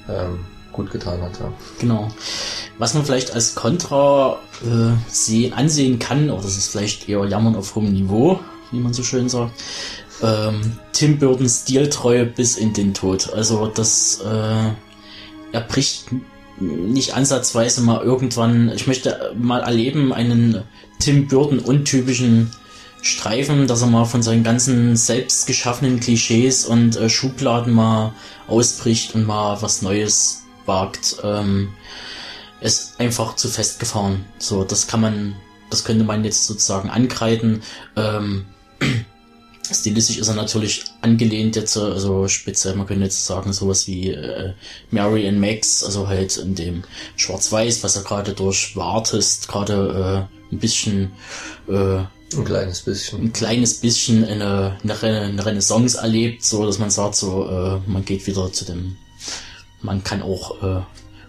ähm, 0.09 0.45
gut 0.73 0.91
getan 0.91 1.21
hat. 1.23 1.39
Ja. 1.41 1.53
Genau. 1.79 2.09
Was 2.79 2.95
man 2.95 3.05
vielleicht 3.05 3.33
als 3.33 3.55
Kontra 3.55 4.39
äh, 4.63 4.93
sehen, 5.09 5.53
ansehen 5.53 5.99
kann, 5.99 6.31
oder 6.31 6.43
das 6.43 6.57
ist 6.57 6.69
vielleicht 6.69 7.09
eher 7.09 7.25
Jammern 7.25 7.57
auf 7.57 7.75
hohem 7.75 7.93
Niveau, 7.93 8.41
wie 8.71 8.79
man 8.79 8.93
so 8.93 9.03
schön 9.03 9.29
sagt, 9.29 9.53
ähm, 10.23 10.79
Tim 10.93 11.19
Burtons 11.19 11.63
Stiltreue 11.63 12.25
bis 12.25 12.57
in 12.57 12.73
den 12.73 12.95
Tod. 12.95 13.33
Also 13.33 13.67
das, 13.67 14.21
äh, 14.21 14.71
er 15.53 15.61
bricht 15.69 16.07
nicht 16.61 17.15
ansatzweise 17.15 17.81
mal 17.81 18.03
irgendwann, 18.03 18.71
ich 18.75 18.87
möchte 18.87 19.35
mal 19.39 19.61
erleben, 19.61 20.13
einen 20.13 20.63
Tim 20.99 21.27
Burton 21.27 21.59
untypischen 21.59 22.51
Streifen, 23.01 23.67
dass 23.67 23.83
er 23.83 23.89
mal 23.89 24.05
von 24.05 24.23
seinen 24.23 24.45
ganzen 24.45 24.95
selbst 24.95 25.49
geschaffenen 25.49 25.99
Klischees 25.99 26.65
und 26.65 26.97
äh, 26.97 27.09
Schubladen 27.09 27.73
mal 27.73 28.13
ausbricht 28.47 29.17
und 29.17 29.27
mal 29.27 29.61
was 29.61 29.83
Neues 29.83 30.42
wagt, 30.67 31.17
ähm, 31.23 31.73
ist 32.61 33.01
einfach 33.01 33.37
zu 33.37 33.49
festgefahren. 33.49 34.25
So, 34.39 34.65
das 34.65 34.87
kann 34.87 35.01
man, 35.01 35.37
das 35.71 35.85
könnte 35.85 36.05
man 36.05 36.25
jetzt 36.25 36.47
sozusagen 36.47 36.91
ankreiden. 36.91 37.63
Ähm, 37.97 38.47
stilistisch 39.71 40.19
ist 40.19 40.29
er 40.29 40.35
natürlich 40.35 40.85
angelehnt 41.01 41.57
jetzt, 41.57 41.77
also 41.77 42.29
speziell, 42.29 42.75
man 42.75 42.87
könnte 42.87 43.05
jetzt 43.05 43.27
sagen, 43.27 43.53
sowas 43.53 43.87
wie 43.87 44.11
äh, 44.11 44.53
Mary 44.91 45.27
and 45.27 45.41
Max, 45.41 45.83
also 45.83 46.09
halt 46.09 46.37
in 46.37 46.55
dem 46.55 46.85
Schwarz-Weiß, 47.17 47.83
was 47.83 47.97
er 47.97 48.03
gerade 48.03 48.33
durch 48.33 48.77
Wartest 48.77 49.49
gerade 49.49 50.29
äh, 50.51 50.55
ein 50.55 50.59
bisschen 50.59 51.13
äh, 51.69 52.05
ein 52.35 52.45
kleines 52.45 52.83
bisschen. 52.83 53.23
Ein 53.23 53.33
kleines 53.33 53.75
bisschen 53.81 54.25
eine, 54.25 54.79
eine, 54.83 55.01
eine 55.03 55.47
Renaissance 55.47 55.99
erlebt, 55.99 56.45
so 56.45 56.65
dass 56.65 56.79
man 56.79 56.91
sagt, 56.91 57.17
so 57.17 57.49
äh, 57.49 57.91
man 57.91 58.05
geht 58.05 58.27
wieder 58.27 58.53
zu 58.53 58.65
dem, 58.65 58.97
man 59.83 60.03
kann 60.05 60.23
auch 60.23 60.63
äh, 60.63 60.81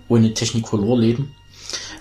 ohne 0.07 0.33
Technicolor 0.33 0.97
leben. 0.97 1.35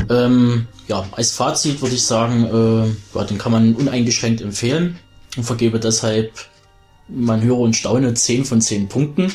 Ähm, 0.08 0.66
ja, 0.88 1.04
als 1.12 1.32
Fazit 1.32 1.80
würde 1.80 1.94
ich 1.94 2.04
sagen, 2.04 2.44
äh, 2.44 3.18
ja, 3.18 3.24
den 3.24 3.38
kann 3.38 3.52
man 3.52 3.74
uneingeschränkt 3.74 4.40
empfehlen 4.40 4.98
und 5.36 5.44
vergebe 5.44 5.80
deshalb, 5.80 6.32
man 7.08 7.42
höre 7.42 7.58
und 7.58 7.74
staune, 7.74 8.14
10 8.14 8.44
von 8.44 8.60
10 8.60 8.88
Punkten, 8.88 9.32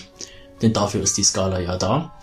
denn 0.62 0.74
dafür 0.74 1.02
ist 1.02 1.18
die 1.18 1.24
Skala 1.24 1.60
ja 1.60 1.78
da. 1.78 2.14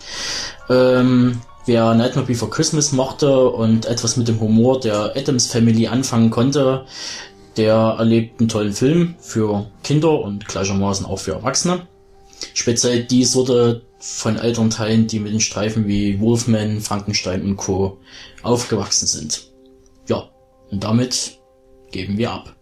Ähm, 0.69 1.41
wer 1.65 1.93
Nightmare 1.93 2.27
Before 2.27 2.51
Christmas 2.51 2.91
mochte 2.91 3.49
und 3.49 3.85
etwas 3.85 4.17
mit 4.17 4.27
dem 4.27 4.39
Humor 4.39 4.79
der 4.79 5.15
Adams 5.15 5.47
Family 5.47 5.87
anfangen 5.87 6.29
konnte, 6.29 6.85
der 7.57 7.95
erlebt 7.97 8.39
einen 8.39 8.49
tollen 8.49 8.73
Film 8.73 9.15
für 9.19 9.67
Kinder 9.83 10.19
und 10.19 10.47
gleichermaßen 10.47 11.05
auch 11.05 11.19
für 11.19 11.33
Erwachsene. 11.33 11.87
Speziell 12.53 13.03
die 13.03 13.23
Sorte 13.23 13.81
von 13.99 14.37
Elternteilen, 14.37 15.07
die 15.07 15.19
mit 15.19 15.33
den 15.33 15.39
Streifen 15.39 15.87
wie 15.87 16.19
Wolfman, 16.19 16.81
Frankenstein 16.81 17.41
und 17.41 17.57
Co. 17.57 17.99
aufgewachsen 18.43 19.07
sind. 19.07 19.51
Ja, 20.07 20.29
und 20.69 20.83
damit 20.83 21.39
geben 21.91 22.17
wir 22.17 22.31
ab. 22.31 22.55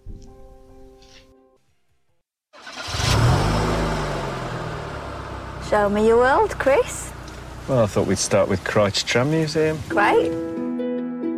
Show 5.69 5.89
me 5.89 6.01
your 6.01 6.17
world, 6.17 6.57
Chris. 6.59 7.11
Well, 7.67 7.83
I 7.83 7.87
thought 7.87 8.07
we'd 8.07 8.19
start 8.19 8.49
with 8.49 8.63
Crouch 8.63 9.05
Tram 9.05 9.31
Museum. 9.31 9.79
Great. 9.89 10.31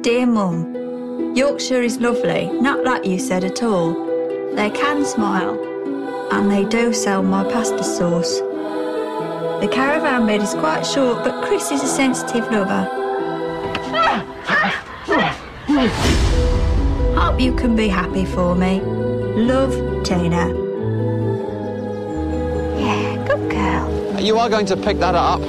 Dear 0.03 0.25
Mum, 0.25 1.33
Yorkshire 1.35 1.81
is 1.81 1.99
lovely, 1.99 2.49
not 2.61 2.83
like 2.83 3.05
you 3.05 3.17
said 3.17 3.43
at 3.43 3.63
all. 3.63 3.93
They 4.55 4.69
can 4.69 5.05
smile, 5.05 5.57
and 6.31 6.51
they 6.51 6.65
do 6.65 6.93
sell 6.93 7.21
my 7.23 7.43
pasta 7.43 7.83
sauce. 7.83 8.39
The 9.61 9.69
caravan 9.71 10.27
bed 10.27 10.41
is 10.41 10.53
quite 10.53 10.83
short, 10.85 11.23
but 11.23 11.45
Chris 11.45 11.71
is 11.71 11.83
a 11.83 11.87
sensitive 11.87 12.49
lover. 12.51 12.89
Hope 17.17 17.39
you 17.39 17.55
can 17.55 17.75
be 17.75 17.87
happy 17.87 18.25
for 18.25 18.55
me. 18.55 18.81
Love, 18.81 19.73
Tina. 20.03 20.47
Yeah, 22.79 23.25
good 23.27 23.49
girl. 23.49 24.19
You 24.21 24.37
are 24.37 24.49
going 24.49 24.65
to 24.67 24.77
pick 24.77 24.99
that 24.99 25.15
up. 25.15 25.41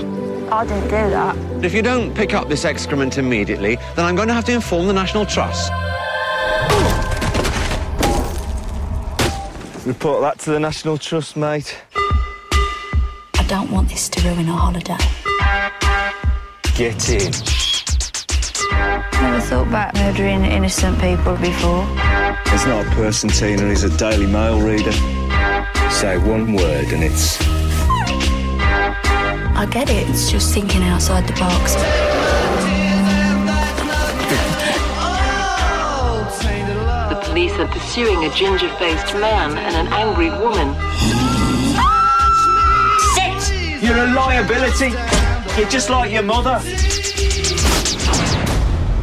I 0.52 0.64
didn't 0.64 0.84
do 0.84 0.90
that. 0.90 1.36
If 1.64 1.74
you 1.74 1.82
don't 1.82 2.14
pick 2.14 2.34
up 2.34 2.48
this 2.48 2.64
excrement 2.64 3.18
immediately, 3.18 3.76
then 3.96 4.04
I'm 4.04 4.14
going 4.14 4.28
to 4.28 4.34
have 4.34 4.44
to 4.44 4.52
inform 4.52 4.86
the 4.86 4.92
National 4.92 5.26
Trust. 5.26 5.72
Report 9.86 10.20
that 10.20 10.40
to 10.40 10.50
the 10.50 10.58
National 10.58 10.98
Trust, 10.98 11.36
mate. 11.36 11.78
I 11.94 13.46
don't 13.46 13.70
want 13.70 13.88
this 13.88 14.08
to 14.08 14.28
ruin 14.28 14.48
our 14.48 14.58
holiday. 14.58 14.96
Get 16.74 17.08
in. 17.08 17.30
Never 19.22 19.40
thought 19.40 19.68
about 19.68 19.94
murdering 19.94 20.44
innocent 20.44 20.98
people 20.98 21.36
before. 21.36 21.86
He's 22.50 22.66
not 22.66 22.84
a 22.84 22.90
person, 22.96 23.28
Tina. 23.30 23.68
He's 23.68 23.84
a 23.84 23.96
Daily 23.96 24.26
Mail 24.26 24.60
reader. 24.60 24.90
Say 25.92 26.18
one 26.18 26.54
word 26.54 26.86
and 26.86 27.04
it's. 27.04 27.38
I 29.54 29.68
get 29.70 29.88
it, 29.88 30.10
it's 30.10 30.32
just 30.32 30.52
thinking 30.52 30.82
outside 30.82 31.28
the 31.28 31.32
box. 31.34 32.15
The 37.36 37.42
police 37.42 37.60
are 37.60 37.68
pursuing 37.68 38.24
a 38.24 38.30
ginger 38.30 38.70
faced 38.78 39.12
man 39.12 39.58
and 39.58 39.76
an 39.76 39.88
angry 39.92 40.30
woman. 40.30 40.74
Sit! 43.12 43.82
You're 43.82 43.98
a 43.98 44.06
liability. 44.14 44.94
You're 45.60 45.68
just 45.68 45.90
like 45.90 46.10
your 46.10 46.22
mother. 46.22 46.58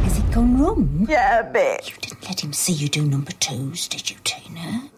Has 0.02 0.18
it 0.18 0.30
gone 0.32 0.60
wrong? 0.60 1.06
Yeah, 1.08 1.38
a 1.38 1.44
bit. 1.44 1.88
You 1.88 1.94
didn't 2.00 2.24
let 2.24 2.42
him 2.42 2.52
see 2.52 2.72
you 2.72 2.88
do 2.88 3.04
number 3.04 3.30
twos, 3.38 3.86
did 3.86 4.10
you, 4.10 4.16
Tina? 4.24 4.90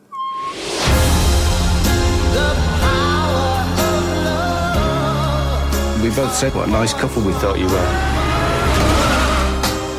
We 6.02 6.08
both 6.16 6.34
said 6.34 6.54
what 6.54 6.68
a 6.68 6.70
nice 6.70 6.94
couple 6.94 7.20
we 7.20 7.34
thought 7.34 7.58
you 7.58 7.66
were. 7.66 7.86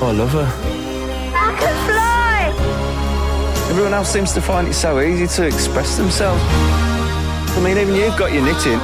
Oh, 0.02 0.08
I 0.08 0.12
love 0.14 0.32
her. 0.32 0.77
I 3.68 3.72
can 3.72 3.76
fly! 3.76 3.76
Everyone 3.76 3.94
else 3.94 4.10
seems 4.12 4.34
to 4.34 4.42
find 4.42 4.68
it 4.68 4.74
so 4.74 5.00
easy 5.00 5.28
to 5.28 5.46
express 5.46 5.98
themselves. 5.98 6.42
I 6.44 7.60
mean, 7.64 7.78
even 7.78 7.96
you've 7.96 8.18
got 8.18 8.32
your 8.34 8.44
knitting. 8.44 8.80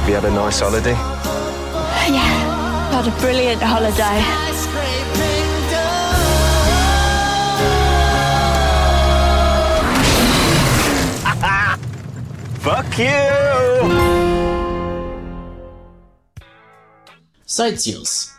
Have 0.00 0.08
you 0.08 0.14
had 0.14 0.24
a 0.24 0.30
nice 0.30 0.60
holiday? 0.60 0.96
Yeah, 2.10 2.90
had 2.90 3.06
a 3.06 3.10
brilliant 3.20 3.62
holiday. 3.62 4.22
Fuck 12.60 12.98
you! 12.98 13.08
Sightseers. 17.46 18.32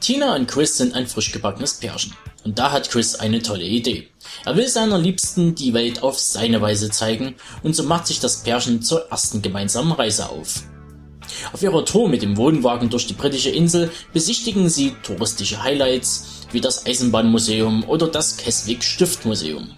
Tina 0.00 0.34
und 0.34 0.48
Chris 0.48 0.76
sind 0.76 0.94
ein 0.94 1.06
frisch 1.06 1.30
gebackenes 1.30 1.74
Pärchen. 1.74 2.12
Und 2.44 2.58
da 2.58 2.72
hat 2.72 2.90
Chris 2.90 3.14
eine 3.14 3.40
tolle 3.40 3.64
Idee. 3.64 4.08
Er 4.44 4.56
will 4.56 4.68
seiner 4.68 4.98
Liebsten 4.98 5.54
die 5.54 5.72
Welt 5.72 6.02
auf 6.02 6.18
seine 6.18 6.60
Weise 6.60 6.90
zeigen 6.90 7.34
und 7.62 7.74
so 7.74 7.82
macht 7.82 8.06
sich 8.06 8.20
das 8.20 8.42
Pärchen 8.42 8.82
zur 8.82 9.10
ersten 9.10 9.40
gemeinsamen 9.40 9.92
Reise 9.92 10.28
auf. 10.28 10.62
Auf 11.52 11.62
ihrer 11.62 11.84
Tour 11.86 12.08
mit 12.08 12.22
dem 12.22 12.36
Wohnwagen 12.36 12.90
durch 12.90 13.06
die 13.06 13.14
britische 13.14 13.50
Insel 13.50 13.90
besichtigen 14.12 14.68
sie 14.68 14.94
touristische 15.02 15.62
Highlights 15.62 16.46
wie 16.52 16.60
das 16.60 16.86
Eisenbahnmuseum 16.86 17.84
oder 17.88 18.08
das 18.08 18.36
Keswick 18.36 18.84
Stiftmuseum. 18.84 19.70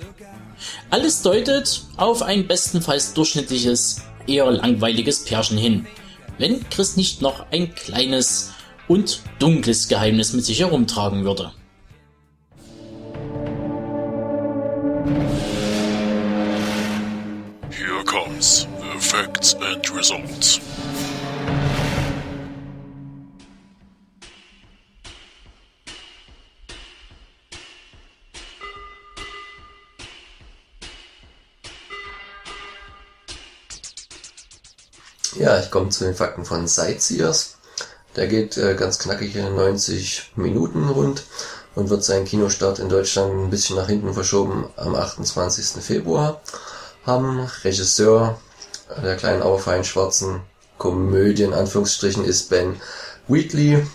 Alles 0.90 1.22
deutet 1.22 1.82
auf 1.96 2.22
ein 2.22 2.48
bestenfalls 2.48 3.14
durchschnittliches, 3.14 4.02
eher 4.26 4.50
langweiliges 4.50 5.24
Pärchen 5.24 5.58
hin, 5.58 5.86
wenn 6.38 6.68
Chris 6.68 6.96
nicht 6.96 7.22
noch 7.22 7.46
ein 7.52 7.74
kleines 7.74 8.52
und 8.88 9.20
dunkles 9.38 9.88
Geheimnis 9.88 10.32
mit 10.32 10.44
sich 10.44 10.60
herumtragen 10.60 11.24
würde. 11.24 11.52
Comes 18.36 18.66
the 18.80 19.00
facts 19.00 19.54
and 19.54 19.90
results. 19.96 20.60
Ja, 35.38 35.58
ich 35.58 35.70
komme 35.70 35.88
zu 35.88 36.04
den 36.04 36.14
Fakten 36.14 36.44
von 36.44 36.68
Sightseers. 36.68 37.56
Der 38.16 38.26
geht 38.26 38.58
äh, 38.58 38.74
ganz 38.74 38.98
knackig 38.98 39.34
in 39.34 39.54
90 39.54 40.32
Minuten 40.36 40.90
rund 40.90 41.24
und 41.74 41.88
wird 41.88 42.04
seinen 42.04 42.26
Kinostart 42.26 42.80
in 42.80 42.90
Deutschland 42.90 43.32
ein 43.32 43.48
bisschen 43.48 43.76
nach 43.76 43.86
hinten 43.86 44.12
verschoben 44.12 44.68
am 44.76 44.94
28. 44.94 45.82
Februar 45.82 46.42
haben. 47.06 47.48
Regisseur 47.64 48.38
der 49.02 49.16
kleinen, 49.16 49.42
aber 49.42 49.58
feinen 49.58 49.84
schwarzen 49.84 50.40
Komödie 50.78 51.44
in 51.44 51.54
Anführungsstrichen 51.54 52.24
ist 52.24 52.50
Ben 52.50 52.76
Wheatley, 53.28 53.86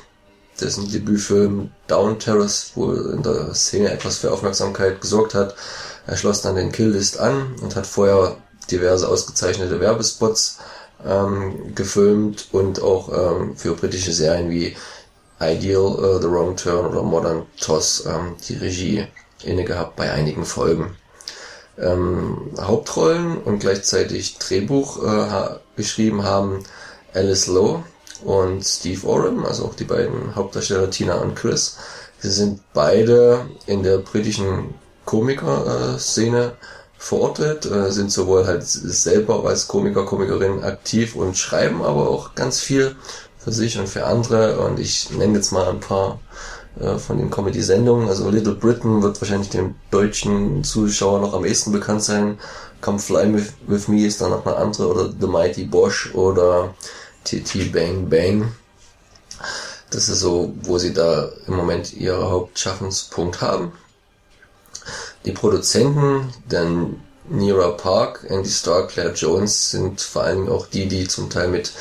dessen 0.59 0.91
Debütfilm 0.91 1.71
Down 1.87 2.19
Terrace 2.19 2.71
wohl 2.75 3.13
in 3.15 3.23
der 3.23 3.53
Szene 3.53 3.91
etwas 3.91 4.17
für 4.17 4.31
Aufmerksamkeit 4.31 5.01
gesorgt 5.01 5.33
hat. 5.33 5.55
Er 6.07 6.17
schloss 6.17 6.41
dann 6.41 6.55
den 6.55 6.71
Killlist 6.71 7.19
an 7.19 7.55
und 7.61 7.75
hat 7.75 7.85
vorher 7.85 8.37
diverse 8.69 9.07
ausgezeichnete 9.07 9.79
Werbespots 9.79 10.59
ähm, 11.05 11.73
gefilmt 11.75 12.47
und 12.51 12.81
auch 12.81 13.09
ähm, 13.09 13.55
für 13.55 13.75
britische 13.75 14.13
Serien 14.13 14.49
wie 14.49 14.75
Ideal, 15.39 15.95
uh, 15.97 16.21
The 16.21 16.27
Wrong 16.27 16.55
Turn 16.55 16.85
oder 16.85 17.01
Modern 17.01 17.47
Toss 17.59 18.05
ähm, 18.05 18.35
die 18.47 18.55
Regie 18.57 19.07
inne 19.43 19.63
gehabt 19.63 19.95
bei 19.95 20.11
einigen 20.11 20.45
Folgen. 20.45 20.95
Ähm, 21.81 22.51
Hauptrollen 22.59 23.37
und 23.37 23.59
gleichzeitig 23.59 24.37
Drehbuch 24.37 25.03
äh, 25.03 25.55
geschrieben 25.75 26.23
haben 26.23 26.63
Alice 27.13 27.47
Lowe 27.47 27.83
und 28.23 28.63
Steve 28.63 29.07
Oram, 29.07 29.45
also 29.45 29.65
auch 29.65 29.75
die 29.75 29.83
beiden 29.83 30.35
Hauptdarsteller 30.35 30.89
Tina 30.91 31.15
und 31.15 31.35
Chris. 31.35 31.77
Sie 32.19 32.29
sind 32.29 32.61
beide 32.73 33.49
in 33.65 33.81
der 33.81 33.97
britischen 33.97 34.75
Komiker-Szene 35.05 36.53
verortet, 36.97 37.65
äh, 37.65 37.91
sind 37.91 38.11
sowohl 38.11 38.45
halt 38.45 38.63
selber 38.63 39.43
als 39.43 39.67
Komiker, 39.67 40.05
Komikerin 40.05 40.63
aktiv 40.63 41.15
und 41.15 41.35
schreiben 41.35 41.81
aber 41.81 42.09
auch 42.09 42.35
ganz 42.35 42.59
viel 42.59 42.95
für 43.39 43.51
sich 43.51 43.79
und 43.79 43.89
für 43.89 44.05
andere. 44.05 44.59
Und 44.59 44.79
ich 44.79 45.09
nenne 45.09 45.37
jetzt 45.37 45.51
mal 45.51 45.67
ein 45.67 45.79
paar 45.79 46.19
äh, 46.79 46.97
von 46.97 47.17
den 47.17 47.29
Comedy-Sendungen. 47.29 48.07
Also 48.07 48.29
Little 48.29 48.55
Britain 48.55 49.01
wird 49.01 49.19
wahrscheinlich 49.19 49.49
dem 49.49 49.75
deutschen 49.89 50.63
Zuschauer 50.63 51.19
noch 51.19 51.33
am 51.33 51.45
ehesten 51.45 51.71
bekannt 51.71 52.03
sein. 52.03 52.37
Come 52.81 52.99
Fly 52.99 53.33
With, 53.67 53.87
Me 53.87 54.05
ist 54.05 54.21
dann 54.21 54.31
noch 54.31 54.45
eine 54.45 54.55
andere 54.55 54.87
oder 54.87 55.13
The 55.19 55.27
Mighty 55.27 55.65
Bosch 55.65 56.13
oder 56.13 56.73
TT 57.25 57.71
Bang 57.71 58.09
Bang. 58.09 58.51
Das 59.89 60.07
ist 60.07 60.21
so, 60.21 60.53
wo 60.63 60.77
sie 60.77 60.93
da 60.93 61.29
im 61.47 61.55
Moment 61.55 61.93
ihren 61.93 62.29
Hauptschaffenspunkt 62.29 63.41
haben. 63.41 63.73
Die 65.25 65.31
Produzenten, 65.31 66.33
denn 66.45 67.01
Nira 67.29 67.71
Park, 67.71 68.25
Andy 68.27 68.49
Starr, 68.49 68.87
Claire 68.87 69.13
Jones 69.13 69.71
sind 69.71 70.01
vor 70.01 70.23
allem 70.23 70.49
auch 70.49 70.65
die, 70.65 70.87
die 70.87 71.07
zum 71.07 71.29
Teil 71.29 71.49
mit 71.49 71.71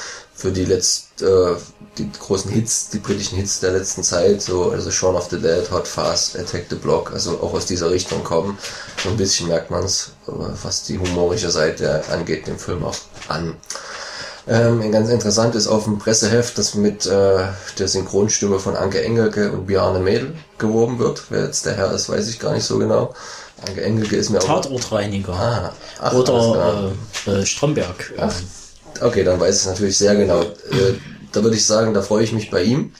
für 0.40 0.50
die 0.50 0.64
letzten, 0.64 1.24
äh, 1.24 1.56
die 1.98 2.10
großen 2.10 2.50
Hits, 2.50 2.88
die 2.88 2.98
britischen 2.98 3.36
Hits 3.36 3.60
der 3.60 3.72
letzten 3.72 4.02
Zeit, 4.02 4.40
so, 4.40 4.70
also 4.70 4.90
Shaun 4.90 5.14
of 5.14 5.28
the 5.30 5.38
Dead, 5.38 5.70
Hot 5.70 5.86
Fast, 5.86 6.38
Attack 6.38 6.66
the 6.70 6.76
Block, 6.76 7.12
also 7.12 7.40
auch 7.42 7.52
aus 7.52 7.66
dieser 7.66 7.90
Richtung 7.90 8.24
kommen. 8.24 8.56
So 9.02 9.10
ein 9.10 9.18
bisschen 9.18 9.48
merkt 9.48 9.70
man 9.70 9.84
es, 9.84 10.12
was 10.26 10.84
die 10.84 10.98
humorische 10.98 11.50
Seite 11.50 12.02
angeht, 12.10 12.46
dem 12.46 12.58
Film 12.58 12.84
auch 12.84 12.96
an. 13.28 13.56
Ähm, 14.48 14.90
ganz 14.90 15.10
interessant 15.10 15.54
ist 15.54 15.66
auf 15.66 15.84
dem 15.84 15.98
Presseheft, 15.98 16.56
dass 16.56 16.74
mit 16.74 17.04
äh, 17.04 17.44
der 17.78 17.88
Synchronstimme 17.88 18.58
von 18.58 18.74
Anke 18.74 19.02
Engelke 19.02 19.52
und 19.52 19.66
Bjarne 19.66 20.00
Mädel 20.00 20.34
geworben 20.56 20.98
wird. 20.98 21.24
Wer 21.28 21.44
jetzt 21.44 21.66
der 21.66 21.76
Herr 21.76 21.92
ist, 21.92 22.08
weiß 22.08 22.28
ich 22.28 22.40
gar 22.40 22.54
nicht 22.54 22.64
so 22.64 22.78
genau. 22.78 23.14
Anke 23.66 23.82
Engelke 23.82 24.16
ist 24.16 24.30
mir 24.30 24.38
auch... 24.38 24.46
Tatortreiniger. 24.62 25.34
Ah, 25.34 25.72
ach, 26.00 26.14
Oder 26.14 26.92
äh, 27.26 27.30
äh, 27.30 27.46
Stromberg. 27.46 28.14
Ach, 28.18 28.34
okay, 29.00 29.24
dann 29.24 29.40
weiß 29.40 29.56
ich 29.56 29.62
es 29.62 29.68
natürlich 29.68 29.98
sehr 29.98 30.14
genau. 30.14 30.40
Äh, 30.42 30.94
da 31.32 31.42
würde 31.42 31.56
ich 31.56 31.66
sagen, 31.66 31.94
da 31.94 32.02
freue 32.02 32.24
ich 32.24 32.32
mich 32.32 32.50
bei 32.50 32.62
ihm. 32.62 32.92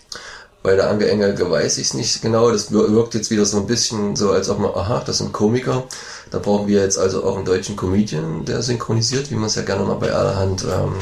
Bei 0.62 0.76
der 0.76 0.90
Anke 0.90 1.10
Engelke 1.10 1.50
weiß 1.50 1.78
ich 1.78 1.86
es 1.86 1.94
nicht 1.94 2.20
genau. 2.20 2.50
Das 2.50 2.70
wirkt 2.70 3.14
jetzt 3.14 3.30
wieder 3.30 3.46
so 3.46 3.58
ein 3.58 3.66
bisschen 3.66 4.14
so, 4.14 4.30
als 4.30 4.50
ob 4.50 4.58
man, 4.58 4.72
aha, 4.74 5.02
das 5.04 5.18
sind 5.18 5.32
Komiker. 5.32 5.84
Da 6.30 6.38
brauchen 6.38 6.68
wir 6.68 6.82
jetzt 6.82 6.98
also 6.98 7.24
auch 7.24 7.36
einen 7.36 7.46
deutschen 7.46 7.76
Comedian, 7.76 8.44
der 8.44 8.62
synchronisiert, 8.62 9.30
wie 9.30 9.36
man 9.36 9.46
es 9.46 9.54
ja 9.54 9.62
gerne 9.62 9.84
mal 9.84 9.94
bei 9.94 10.12
allerhand 10.12 10.64
ähm, 10.64 10.96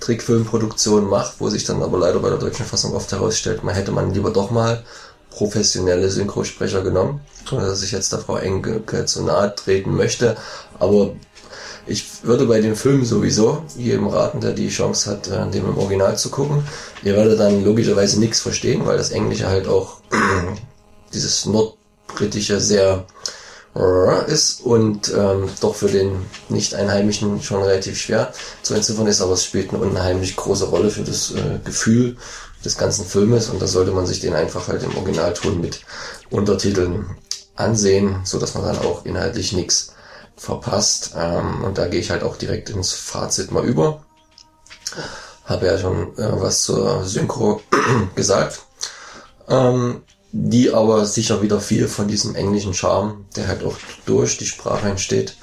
Trickfilmproduktionen 0.00 1.08
macht, 1.08 1.34
wo 1.38 1.48
sich 1.48 1.64
dann 1.64 1.82
aber 1.82 1.98
leider 1.98 2.18
bei 2.20 2.28
der 2.28 2.38
deutschen 2.38 2.66
Fassung 2.66 2.94
oft 2.94 3.10
herausstellt, 3.10 3.64
man 3.64 3.74
hätte 3.74 3.92
man 3.92 4.12
lieber 4.12 4.30
doch 4.30 4.50
mal 4.50 4.84
professionelle 5.30 6.10
Synchrosprecher 6.10 6.82
genommen, 6.82 7.20
dass 7.50 7.82
ich 7.82 7.92
jetzt 7.92 8.12
der 8.12 8.18
Frau 8.18 8.36
Engelke 8.36 9.06
zu 9.06 9.22
nahe 9.22 9.54
treten 9.54 9.94
möchte. 9.94 10.36
Aber 10.78 11.14
ich 11.90 12.24
würde 12.24 12.46
bei 12.46 12.60
dem 12.60 12.76
Film 12.76 13.04
sowieso 13.04 13.64
jedem 13.76 14.06
raten, 14.06 14.40
der 14.40 14.52
die 14.52 14.68
Chance 14.68 15.10
hat, 15.10 15.28
äh, 15.28 15.50
dem 15.50 15.66
im 15.66 15.76
Original 15.76 16.16
zu 16.16 16.30
gucken. 16.30 16.62
Ihr 17.02 17.14
werdet 17.14 17.40
dann 17.40 17.64
logischerweise 17.64 18.20
nichts 18.20 18.40
verstehen, 18.40 18.86
weil 18.86 18.96
das 18.96 19.10
Englische 19.10 19.48
halt 19.48 19.66
auch 19.66 20.00
dieses 21.12 21.46
nordbritische 21.46 22.60
sehr 22.60 23.06
ist 24.26 24.62
und 24.62 25.12
ähm, 25.16 25.48
doch 25.60 25.76
für 25.76 25.88
den 25.88 26.26
Nicht-Einheimischen 26.48 27.40
schon 27.40 27.62
relativ 27.62 27.98
schwer 27.98 28.32
zu 28.62 28.74
entziffern 28.74 29.06
ist, 29.06 29.20
aber 29.20 29.34
es 29.34 29.44
spielt 29.44 29.70
eine 29.70 29.78
unheimlich 29.78 30.34
große 30.34 30.66
Rolle 30.66 30.90
für 30.90 31.02
das 31.02 31.30
äh, 31.30 31.60
Gefühl 31.64 32.16
des 32.64 32.76
ganzen 32.76 33.04
Filmes 33.04 33.48
und 33.48 33.62
da 33.62 33.68
sollte 33.68 33.92
man 33.92 34.06
sich 34.06 34.18
den 34.18 34.34
einfach 34.34 34.66
halt 34.66 34.82
im 34.82 34.96
Originalton 34.96 35.60
mit 35.60 35.82
Untertiteln 36.30 37.06
ansehen, 37.54 38.16
so 38.24 38.40
dass 38.40 38.54
man 38.54 38.64
dann 38.64 38.78
auch 38.78 39.06
inhaltlich 39.06 39.52
nichts 39.52 39.94
verpasst. 40.40 41.12
Ähm, 41.16 41.62
und 41.64 41.78
da 41.78 41.86
gehe 41.86 42.00
ich 42.00 42.10
halt 42.10 42.22
auch 42.22 42.36
direkt 42.36 42.70
ins 42.70 42.92
Fazit 42.92 43.52
mal 43.52 43.64
über. 43.64 44.02
Habe 45.44 45.66
ja 45.66 45.78
schon 45.78 46.16
äh, 46.16 46.40
was 46.40 46.62
zur 46.62 47.04
Synchro 47.04 47.60
gesagt. 48.14 48.62
Ähm, 49.48 50.02
die 50.32 50.72
aber 50.72 51.04
sicher 51.06 51.42
wieder 51.42 51.60
viel 51.60 51.88
von 51.88 52.08
diesem 52.08 52.36
englischen 52.36 52.72
Charme, 52.72 53.26
der 53.36 53.48
halt 53.48 53.64
auch 53.64 53.76
durch 54.06 54.38
die 54.38 54.46
Sprache 54.46 54.88
entsteht, 54.88 55.36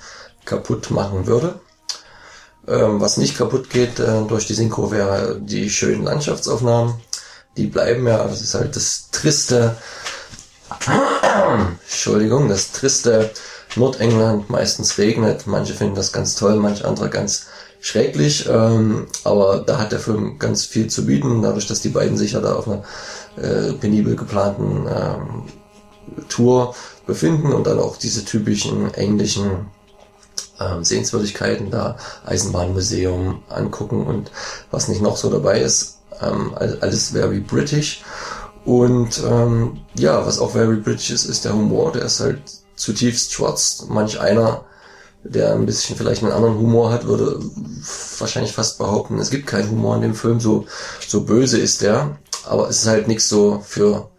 kaputt 0.46 0.92
machen 0.92 1.28
würde. 1.28 1.60
Ähm, 2.68 3.00
was 3.00 3.18
nicht 3.18 3.38
kaputt 3.38 3.70
geht 3.70 4.00
äh, 4.00 4.24
durch 4.28 4.48
die 4.48 4.54
Synchro 4.54 4.92
wäre 4.92 5.40
die 5.42 5.70
schönen 5.70 6.04
Landschaftsaufnahmen. 6.04 6.96
Die 7.56 7.68
bleiben 7.68 8.08
ja, 8.08 8.24
das 8.24 8.42
ist 8.42 8.56
halt 8.56 8.76
das 8.76 9.10
triste, 9.12 9.78
Entschuldigung, 11.84 12.48
das 12.48 12.72
triste 12.72 13.32
Nordengland, 13.78 14.50
meistens 14.50 14.98
regnet. 14.98 15.48
Manche 15.48 15.74
finden 15.74 15.96
das 15.96 16.12
ganz 16.12 16.36
toll, 16.36 16.56
manche 16.58 16.86
andere 16.86 17.10
ganz 17.10 17.48
schrecklich. 17.80 18.48
Ähm, 18.50 19.08
aber 19.24 19.60
da 19.60 19.80
hat 19.80 19.92
der 19.92 20.00
Film 20.00 20.40
ganz 20.40 20.66
viel 20.66 20.88
zu 20.88 21.06
bieten, 21.06 21.42
dadurch, 21.42 21.68
dass 21.68 21.82
die 21.82 21.90
beiden 21.90 22.18
sich 22.18 22.34
ja 22.34 22.42
da 22.42 22.56
auf 22.56 22.68
einer 22.68 22.84
äh, 23.38 23.74
penibel 23.74 24.16
geplanten 24.16 24.88
ähm, 24.88 25.44
Tour 26.30 26.76
befinden 27.06 27.54
und 27.54 27.68
dann 27.68 27.80
auch 27.80 27.98
diese 27.98 28.26
typischen 28.26 28.94
englischen 28.94 29.68
ähm, 30.60 30.84
Sehenswürdigkeiten 30.84 31.70
da, 31.70 31.98
Eisenbahnmuseum 32.26 33.44
angucken 33.50 34.06
und 34.06 34.32
was 34.72 34.88
nicht 34.88 35.02
noch 35.02 35.18
so 35.18 35.30
dabei 35.30 35.62
ist. 35.62 36.00
Ähm, 36.22 36.54
alles 36.58 37.10
very 37.10 37.40
British. 37.40 38.04
Und 38.66 39.22
ähm, 39.24 39.80
ja, 39.96 40.26
was 40.26 40.40
auch 40.40 40.52
very 40.52 40.78
British 40.78 41.12
ist, 41.12 41.26
ist 41.26 41.46
der 41.46 41.54
Humor, 41.54 41.92
der 41.92 42.04
ist 42.04 42.20
halt 42.20 42.42
zutiefst 42.78 43.34
schwarz. 43.34 43.86
Manch 43.90 44.20
einer, 44.22 44.64
der 45.24 45.54
ein 45.54 45.66
bisschen 45.66 45.98
vielleicht 45.98 46.24
einen 46.24 46.32
anderen 46.32 46.58
Humor 46.58 46.92
hat, 46.92 47.06
würde 47.06 47.42
wahrscheinlich 48.20 48.54
fast 48.54 48.78
behaupten, 48.78 49.20
es 49.20 49.30
gibt 49.30 49.46
keinen 49.48 49.70
Humor 49.70 49.96
in 49.98 50.02
dem 50.02 50.16
Film, 50.16 50.40
so, 50.40 50.66
so 51.06 51.26
böse 51.26 51.60
ist 51.60 51.82
der 51.82 52.18
aber 52.48 52.70
es 52.70 52.82
ist 52.82 52.88
halt 52.88 53.08
nichts 53.08 53.30
so 53.30 53.62
für 53.66 54.10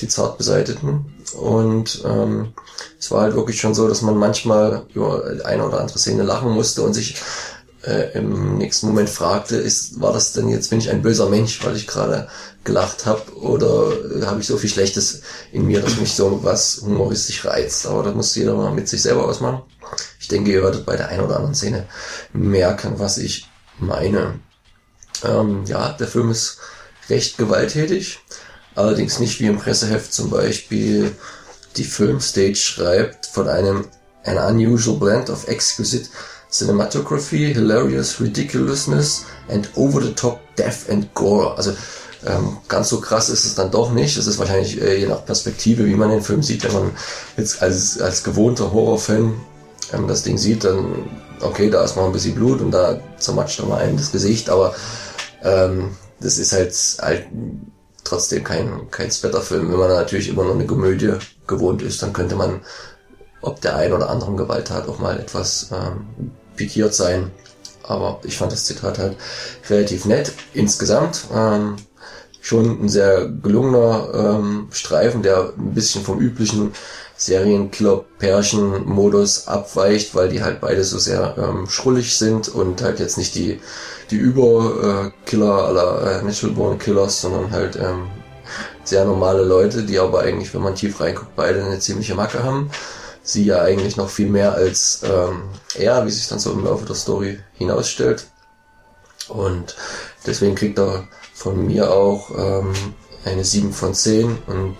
die 0.00 0.08
Zartbeseiteten. 0.08 1.06
Und 1.34 2.02
ähm, 2.04 2.52
es 2.98 3.10
war 3.10 3.22
halt 3.22 3.34
wirklich 3.34 3.60
schon 3.60 3.74
so, 3.74 3.88
dass 3.88 4.02
man 4.02 4.16
manchmal 4.16 4.84
über 4.94 5.24
eine 5.44 5.66
oder 5.66 5.80
andere 5.80 5.98
Szene 5.98 6.22
lachen 6.22 6.50
musste 6.50 6.82
und 6.82 6.94
sich 6.94 7.16
äh, 7.84 8.16
im 8.16 8.58
nächsten 8.58 8.86
Moment 8.86 9.10
fragte, 9.10 9.56
ist, 9.56 10.00
war 10.00 10.12
das 10.12 10.32
denn 10.32 10.48
jetzt, 10.48 10.70
bin 10.70 10.78
ich 10.78 10.90
ein 10.90 11.02
böser 11.02 11.28
Mensch, 11.28 11.64
weil 11.64 11.76
ich 11.76 11.86
gerade 11.86 12.28
gelacht 12.64 13.06
habe, 13.06 13.36
oder 13.36 13.92
äh, 14.20 14.26
habe 14.26 14.40
ich 14.40 14.46
so 14.46 14.56
viel 14.56 14.70
Schlechtes 14.70 15.22
in 15.52 15.66
mir, 15.66 15.80
dass 15.80 15.96
mich 15.96 16.12
so 16.12 16.42
was 16.42 16.82
humoristisch 16.82 17.44
reizt. 17.44 17.86
Aber 17.86 18.02
das 18.02 18.14
muss 18.14 18.34
jeder 18.34 18.54
mal 18.54 18.72
mit 18.72 18.88
sich 18.88 19.02
selber 19.02 19.24
ausmachen. 19.24 19.62
Ich 20.20 20.28
denke, 20.28 20.52
ihr 20.52 20.62
werdet 20.62 20.86
bei 20.86 20.96
der 20.96 21.08
einen 21.08 21.24
oder 21.24 21.36
anderen 21.36 21.54
Szene 21.54 21.86
merken, 22.32 22.98
was 22.98 23.18
ich 23.18 23.48
meine. 23.78 24.40
Ähm, 25.24 25.64
ja, 25.66 25.92
der 25.92 26.08
Film 26.08 26.30
ist 26.30 26.58
recht 27.10 27.36
gewalttätig. 27.36 28.20
Allerdings 28.74 29.18
nicht 29.18 29.40
wie 29.40 29.46
im 29.46 29.58
Presseheft 29.58 30.12
zum 30.12 30.30
Beispiel 30.30 31.14
die 31.76 31.84
Filmstage 31.84 32.56
schreibt 32.56 33.26
von 33.26 33.48
einem 33.48 33.86
an 34.24 34.38
unusual 34.38 34.98
blend 34.98 35.30
of 35.30 35.48
exquisite 35.48 36.08
cinematography, 36.52 37.52
hilarious 37.54 38.20
ridiculousness 38.20 39.24
and 39.48 39.68
over 39.74 40.00
the 40.00 40.12
top 40.12 40.40
death 40.54 40.88
and 40.90 41.12
gore. 41.14 41.56
Also 41.56 41.72
ähm, 42.24 42.58
ganz 42.68 42.90
so 42.90 43.00
krass 43.00 43.28
ist 43.30 43.44
es 43.44 43.54
dann 43.54 43.70
doch 43.70 43.90
nicht. 43.90 44.16
Es 44.16 44.26
ist 44.26 44.38
wahrscheinlich 44.38 44.80
äh, 44.80 45.00
je 45.00 45.06
nach 45.06 45.24
Perspektive, 45.24 45.86
wie 45.86 45.94
man 45.94 46.10
den 46.10 46.22
Film 46.22 46.42
sieht. 46.42 46.64
Wenn 46.64 46.74
man 46.74 46.90
jetzt 47.36 47.62
als, 47.62 48.00
als 48.00 48.22
gewohnter 48.22 48.72
Horrorfan 48.72 49.34
ähm, 49.92 50.06
das 50.06 50.22
Ding 50.22 50.38
sieht, 50.38 50.64
dann 50.64 51.10
okay, 51.40 51.70
da 51.70 51.82
ist 51.82 51.96
mal 51.96 52.06
ein 52.06 52.12
bisschen 52.12 52.34
Blut 52.34 52.60
und 52.60 52.70
da 52.70 53.00
zermatscht 53.18 53.58
er 53.58 53.66
mal 53.66 53.80
ein 53.80 53.96
das 53.96 54.12
Gesicht, 54.12 54.48
aber 54.48 54.74
ähm, 55.42 55.96
das 56.20 56.38
ist 56.38 56.52
halt, 56.52 56.72
halt 57.00 57.26
trotzdem 58.04 58.44
kein, 58.44 58.88
kein 58.92 59.10
Splatterfilm. 59.10 59.72
Wenn 59.72 59.78
man 59.78 59.88
natürlich 59.88 60.28
immer 60.28 60.44
noch 60.44 60.54
eine 60.54 60.66
Komödie 60.66 61.14
gewohnt 61.48 61.82
ist, 61.82 62.00
dann 62.02 62.12
könnte 62.12 62.36
man 62.36 62.60
ob 63.42 63.60
der 63.60 63.76
ein 63.76 63.92
oder 63.92 64.08
anderen 64.08 64.36
Gewalttat 64.36 64.88
auch 64.88 64.98
mal 64.98 65.18
etwas 65.18 65.70
ähm, 65.72 66.30
pikiert 66.56 66.94
sein. 66.94 67.30
Aber 67.82 68.20
ich 68.24 68.38
fand 68.38 68.52
das 68.52 68.66
Zitat 68.66 68.98
halt 68.98 69.16
relativ 69.68 70.04
nett. 70.04 70.32
Insgesamt 70.54 71.24
ähm, 71.34 71.74
schon 72.40 72.84
ein 72.84 72.88
sehr 72.88 73.28
gelungener 73.28 74.10
ähm, 74.14 74.68
Streifen, 74.70 75.22
der 75.22 75.52
ein 75.56 75.74
bisschen 75.74 76.04
vom 76.04 76.20
üblichen 76.20 76.72
Serienkiller-Pärchen-Modus 77.16 79.48
abweicht, 79.48 80.14
weil 80.14 80.28
die 80.28 80.42
halt 80.42 80.60
beide 80.60 80.84
so 80.84 80.98
sehr 80.98 81.34
ähm, 81.38 81.66
schrullig 81.68 82.16
sind 82.16 82.48
und 82.48 82.82
halt 82.82 83.00
jetzt 83.00 83.18
nicht 83.18 83.34
die 83.34 83.60
die 84.12 84.16
Überkiller 84.16 85.64
aller 85.64 86.20
äh, 86.20 86.22
Natural 86.22 86.76
Killers, 86.76 87.22
sondern 87.22 87.50
halt 87.50 87.76
ähm, 87.76 88.08
sehr 88.84 89.04
normale 89.04 89.42
Leute, 89.42 89.84
die 89.84 89.98
aber 89.98 90.20
eigentlich, 90.20 90.52
wenn 90.54 90.62
man 90.62 90.74
tief 90.74 91.00
reinguckt, 91.00 91.34
beide 91.34 91.64
eine 91.64 91.78
ziemliche 91.78 92.14
Macke 92.14 92.44
haben. 92.44 92.70
Sie 93.22 93.44
ja 93.44 93.62
eigentlich 93.62 93.96
noch 93.96 94.08
viel 94.08 94.28
mehr 94.28 94.54
als 94.54 95.02
ähm, 95.04 95.42
er, 95.74 96.04
wie 96.06 96.10
sich 96.10 96.28
dann 96.28 96.38
so 96.38 96.52
im 96.52 96.64
Laufe 96.64 96.86
der 96.86 96.96
Story 96.96 97.38
hinausstellt. 97.54 98.26
Und 99.28 99.76
deswegen 100.26 100.54
kriegt 100.54 100.78
er 100.78 101.06
von 101.32 101.66
mir 101.66 101.92
auch 101.92 102.30
ähm, 102.36 102.72
eine 103.24 103.44
7 103.44 103.72
von 103.72 103.94
10 103.94 104.38
und 104.46 104.76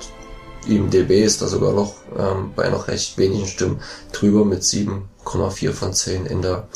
IMDB 0.67 1.25
ist 1.25 1.43
da 1.43 1.49
sogar 1.49 1.73
noch 1.73 1.95
ähm, 2.17 2.53
bei 2.55 2.69
noch 2.69 2.89
recht 2.89 3.19
wenigen 3.19 3.47
Stimmen 3.47 3.81
drüber 4.13 4.45
mit 4.45 4.63
7,4 4.63 5.73
von 5.73 5.93
10 5.93 6.27
in 6.27 6.43
der 6.43 6.69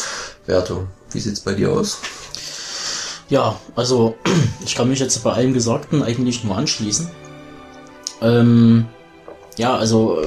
Wertung. 0.47 0.89
Wie 1.13 1.21
sieht's 1.21 1.41
bei 1.41 1.55
dir 1.55 1.73
aus? 1.73 1.99
Ja, 3.29 3.59
also 3.75 4.17
ich 4.65 4.75
kann 4.75 4.89
mich 4.89 5.01
jetzt 5.01 5.23
bei 5.23 5.33
allem 5.33 5.53
Gesagten 5.53 6.03
eigentlich 6.03 6.45
nur 6.45 6.57
anschließen. 6.57 7.11
Ähm, 8.23 8.87
ja, 9.57 9.77
also 9.77 10.23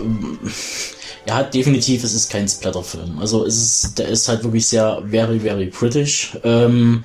er 1.29 1.35
hat 1.35 1.53
definitiv, 1.53 2.03
es 2.03 2.15
ist 2.15 2.31
kein 2.31 2.47
Splatterfilm. 2.47 3.19
Also 3.19 3.45
es 3.45 3.55
ist, 3.57 3.99
der 3.99 4.07
ist 4.07 4.27
halt 4.27 4.43
wirklich 4.43 4.67
sehr 4.67 5.03
very, 5.05 5.39
very 5.39 5.67
British. 5.67 6.35
Ähm, 6.43 7.03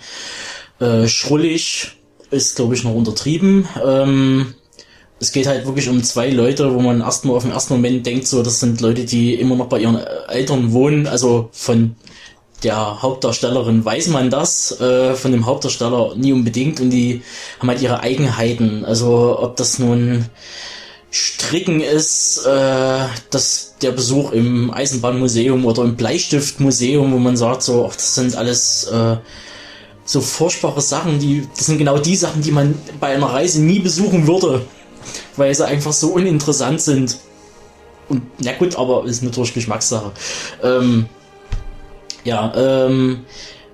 äh, 0.80 1.06
schrullig 1.06 1.92
ist, 2.30 2.56
glaube 2.56 2.74
ich, 2.74 2.84
noch 2.84 2.94
untertrieben. 2.94 3.68
Ähm, 3.84 4.54
es 5.20 5.30
geht 5.30 5.46
halt 5.46 5.66
wirklich 5.66 5.90
um 5.90 6.02
zwei 6.02 6.30
Leute, 6.30 6.74
wo 6.74 6.80
man 6.80 7.02
erstmal 7.02 7.36
auf 7.36 7.42
den 7.42 7.52
ersten 7.52 7.74
Moment 7.74 8.06
denkt, 8.06 8.26
so, 8.26 8.42
das 8.42 8.60
sind 8.60 8.80
Leute, 8.80 9.04
die 9.04 9.34
immer 9.34 9.56
noch 9.56 9.68
bei 9.68 9.80
ihren 9.80 10.02
Eltern 10.28 10.72
wohnen, 10.72 11.06
also 11.06 11.50
von 11.52 11.94
der 12.62 13.02
Hauptdarstellerin 13.02 13.84
weiß 13.84 14.08
man 14.08 14.30
das, 14.30 14.80
äh, 14.80 15.14
von 15.14 15.32
dem 15.32 15.44
Hauptdarsteller 15.44 16.14
nie 16.16 16.32
unbedingt 16.32 16.80
und 16.80 16.88
die 16.88 17.22
haben 17.58 17.68
halt 17.68 17.82
ihre 17.82 18.00
Eigenheiten. 18.00 18.86
Also 18.86 19.38
ob 19.38 19.56
das 19.56 19.78
nun 19.78 20.30
Stricken 21.14 21.80
ist, 21.80 22.44
äh, 22.44 23.06
dass 23.30 23.73
der 23.84 23.92
Besuch 23.92 24.32
im 24.32 24.72
Eisenbahnmuseum 24.72 25.64
oder 25.64 25.84
im 25.84 25.96
Bleistiftmuseum, 25.96 27.12
wo 27.12 27.18
man 27.18 27.36
sagt, 27.36 27.62
so, 27.62 27.86
ach, 27.88 27.94
das 27.94 28.14
sind 28.14 28.34
alles 28.34 28.84
äh, 28.84 29.16
so 30.04 30.20
furchtbare 30.20 30.80
Sachen, 30.80 31.18
die, 31.18 31.46
das 31.56 31.66
sind 31.66 31.78
genau 31.78 31.98
die 31.98 32.16
Sachen, 32.16 32.42
die 32.42 32.50
man 32.50 32.74
bei 33.00 33.14
einer 33.14 33.26
Reise 33.26 33.62
nie 33.62 33.78
besuchen 33.78 34.26
würde, 34.26 34.62
weil 35.36 35.54
sie 35.54 35.66
einfach 35.66 35.92
so 35.92 36.08
uninteressant 36.08 36.80
sind. 36.80 37.18
Und 38.08 38.22
na 38.38 38.52
gut, 38.52 38.76
aber 38.76 39.04
ist 39.04 39.22
natürlich 39.22 39.54
Geschmackssache. 39.54 40.12
Ähm, 40.62 41.06
ja, 42.24 42.52
ähm, 42.56 43.20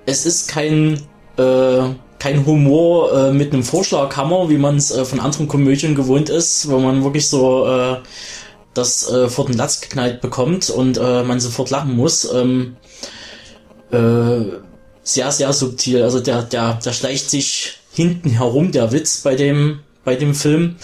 es 0.05 0.25
ist 0.25 0.47
kein 0.47 1.01
äh, 1.37 1.83
kein 2.21 2.45
Humor 2.45 3.11
äh, 3.13 3.33
mit 3.33 3.51
einem 3.51 3.63
Vorschlaghammer, 3.63 4.47
wie 4.49 4.57
man 4.57 4.77
es 4.77 4.91
äh, 4.91 5.05
von 5.05 5.19
anderen 5.19 5.47
Komödien 5.47 5.95
gewohnt 5.95 6.29
ist, 6.29 6.69
wo 6.69 6.77
man 6.77 7.03
wirklich 7.03 7.27
so 7.27 7.65
äh, 7.65 7.97
das 8.73 9.09
äh, 9.09 9.29
vor 9.29 9.45
den 9.45 9.57
Latz 9.57 9.81
geknallt 9.81 10.21
bekommt 10.21 10.69
und 10.69 10.97
äh, 10.97 11.23
man 11.23 11.39
sofort 11.39 11.69
lachen 11.69 11.95
muss. 11.95 12.31
Ähm, 12.31 12.77
äh, 13.91 14.57
sehr, 15.03 15.31
sehr 15.31 15.53
subtil. 15.53 16.03
Also 16.03 16.19
der, 16.19 16.43
der, 16.43 16.75
der 16.75 16.93
schleicht 16.93 17.29
sich 17.29 17.79
hinten 17.91 18.29
herum, 18.29 18.71
der 18.71 18.91
Witz 18.91 19.21
bei 19.21 19.35
dem, 19.35 19.79
bei 20.03 20.15
dem 20.15 20.33
Film. 20.33 20.77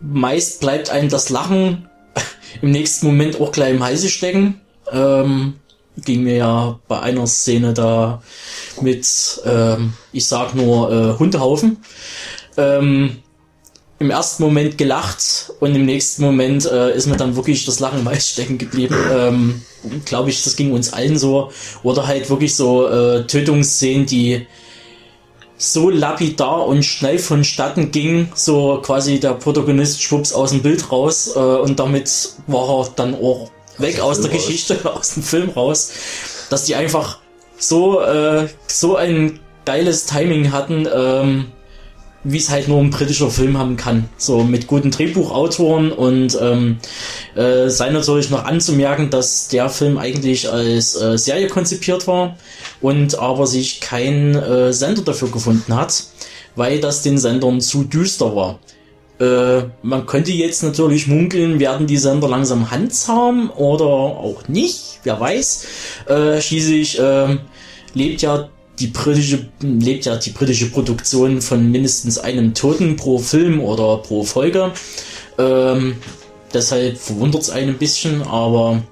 Meist 0.00 0.60
bleibt 0.60 0.90
einem 0.90 1.08
das 1.08 1.28
Lachen 1.30 1.88
im 2.62 2.70
nächsten 2.70 3.06
Moment 3.06 3.40
auch 3.40 3.52
gleich 3.52 3.70
im 3.70 3.84
Halse 3.84 4.08
stecken. 4.08 4.60
Ähm, 4.90 5.54
ging 6.04 6.22
mir 6.22 6.36
ja 6.36 6.80
bei 6.88 7.00
einer 7.00 7.26
Szene 7.26 7.74
da 7.74 8.22
mit, 8.80 9.06
ähm, 9.44 9.92
ich 10.12 10.26
sag 10.26 10.54
nur, 10.54 10.90
äh, 10.90 11.18
Hundehaufen. 11.18 11.78
Ähm, 12.56 13.18
Im 14.00 14.10
ersten 14.10 14.42
Moment 14.42 14.78
gelacht 14.78 15.52
und 15.60 15.74
im 15.74 15.84
nächsten 15.84 16.24
Moment 16.24 16.64
äh, 16.64 16.96
ist 16.96 17.06
mir 17.06 17.16
dann 17.16 17.36
wirklich 17.36 17.66
das 17.66 17.80
Lachen 17.80 18.06
im 18.06 18.20
stecken 18.20 18.56
geblieben. 18.56 18.96
Ähm, 19.12 19.62
Glaube 20.04 20.30
ich, 20.30 20.42
das 20.42 20.56
ging 20.56 20.72
uns 20.72 20.92
allen 20.92 21.18
so. 21.18 21.52
Oder 21.82 22.06
halt 22.06 22.28
wirklich 22.30 22.56
so 22.56 22.88
äh, 22.88 23.26
Tötungsszenen, 23.26 24.06
die 24.06 24.46
so 25.58 25.90
lapidar 25.90 26.66
und 26.66 26.82
schnell 26.82 27.18
vonstatten 27.18 27.90
ging, 27.90 28.32
so 28.34 28.80
quasi 28.82 29.20
der 29.20 29.34
Protagonist 29.34 30.02
schwupps 30.02 30.32
aus 30.32 30.50
dem 30.50 30.62
Bild 30.62 30.90
raus 30.90 31.36
äh, 31.36 31.38
und 31.38 31.78
damit 31.78 32.30
war 32.46 32.80
er 32.80 32.88
dann 32.96 33.14
auch 33.14 33.50
weg 33.76 34.00
aus 34.00 34.22
der 34.22 34.30
Geschichte, 34.30 34.78
aus 34.94 35.14
dem 35.14 35.22
Film 35.22 35.50
raus, 35.50 35.92
dass 36.48 36.64
die 36.64 36.74
einfach 36.74 37.18
so, 37.58 38.00
äh, 38.00 38.48
so 38.66 38.96
ein 38.96 39.38
geiles 39.66 40.06
Timing 40.06 40.50
hatten, 40.50 40.88
ähm, 40.92 41.46
wie 42.22 42.36
es 42.36 42.50
halt 42.50 42.68
nur 42.68 42.80
ein 42.80 42.90
britischer 42.90 43.30
Film 43.30 43.56
haben 43.56 43.76
kann. 43.76 44.08
So 44.16 44.42
mit 44.42 44.66
guten 44.66 44.90
Drehbuchautoren 44.90 45.90
und 45.90 46.38
ähm, 46.40 46.78
äh, 47.34 47.68
sei 47.68 47.90
natürlich 47.90 48.30
noch 48.30 48.44
anzumerken, 48.44 49.10
dass 49.10 49.48
der 49.48 49.68
Film 49.70 49.96
eigentlich 49.96 50.50
als 50.50 51.00
äh, 51.00 51.16
Serie 51.16 51.48
konzipiert 51.48 52.06
war 52.06 52.36
und 52.80 53.18
aber 53.18 53.46
sich 53.46 53.80
kein 53.80 54.34
äh, 54.34 54.72
Sender 54.72 55.02
dafür 55.02 55.30
gefunden 55.30 55.74
hat, 55.74 56.04
weil 56.56 56.80
das 56.80 57.02
den 57.02 57.18
Sendern 57.18 57.60
zu 57.60 57.84
düster 57.84 58.36
war. 58.36 58.58
Äh, 59.18 59.68
man 59.82 60.06
könnte 60.06 60.32
jetzt 60.32 60.62
natürlich 60.62 61.06
munkeln, 61.06 61.58
werden 61.58 61.86
die 61.86 61.98
Sender 61.98 62.28
langsam 62.28 62.70
handzahm 62.70 63.50
oder 63.50 63.84
auch 63.84 64.48
nicht, 64.48 65.00
wer 65.04 65.20
weiß. 65.20 65.66
Äh, 66.06 66.40
schließlich 66.40 66.98
äh, 66.98 67.38
lebt 67.94 68.22
ja 68.22 68.48
die 68.80 68.88
britische 68.88 69.46
lebt 69.60 70.06
ja 70.06 70.16
die 70.16 70.30
britische 70.30 70.70
Produktion 70.70 71.42
von 71.42 71.70
mindestens 71.70 72.18
einem 72.18 72.54
Toten 72.54 72.96
pro 72.96 73.18
Film 73.18 73.60
oder 73.60 73.98
pro 73.98 74.24
Folge. 74.24 74.72
Ähm, 75.38 75.96
deshalb 76.52 76.98
verwundert 76.98 77.42
es 77.42 77.50
einen 77.50 77.70
ein 77.70 77.78
bisschen, 77.78 78.22
aber 78.22 78.82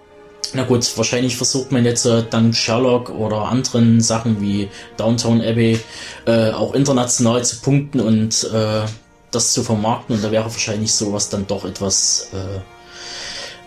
na 0.55 0.65
gut, 0.65 0.97
wahrscheinlich 0.97 1.37
versucht 1.37 1.73
man 1.73 1.85
jetzt 1.85 2.07
äh, 2.07 2.23
dank 2.29 2.55
Sherlock 2.55 3.11
oder 3.11 3.49
anderen 3.49 4.01
Sachen 4.01 4.41
wie 4.41 4.69
Downtown 4.97 5.41
Abbey 5.43 5.81
äh, 6.27 6.51
auch 6.51 6.75
international 6.75 7.45
zu 7.45 7.61
punkten 7.61 8.01
und 8.01 8.45
äh, 8.53 8.83
das 9.31 9.53
zu 9.53 9.63
vermarkten 9.63 10.17
und 10.17 10.25
da 10.25 10.31
wäre 10.31 10.45
wahrscheinlich 10.45 10.93
sowas 10.93 11.29
dann 11.29 11.47
doch 11.47 11.65
etwas, 11.65 12.31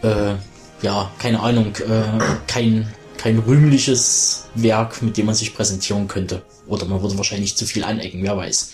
äh, 0.03 0.07
äh, 0.07 0.35
ja, 0.81 1.11
keine 1.19 1.39
Ahnung, 1.39 1.75
äh, 1.75 2.19
kein, 2.47 2.91
kein 3.21 3.37
rühmliches 3.37 4.45
Werk, 4.55 5.01
mit 5.01 5.17
dem 5.17 5.27
man 5.27 5.35
sich 5.35 5.53
präsentieren 5.53 6.07
könnte. 6.07 6.41
Oder 6.67 6.85
man 6.85 7.01
würde 7.01 7.17
wahrscheinlich 7.17 7.55
zu 7.55 7.65
viel 7.65 7.83
anecken, 7.83 8.23
wer 8.23 8.35
weiß. 8.35 8.71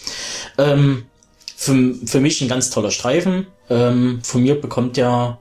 Ähm, 0.58 1.06
für, 1.56 1.96
für 2.06 2.22
mich 2.22 2.42
ein 2.42 2.48
ganz 2.48 2.70
toller 2.70 2.92
Streifen. 2.92 3.48
Ähm, 3.70 4.20
von 4.24 4.42
mir 4.42 4.60
bekommt 4.60 4.96
der 4.96 5.40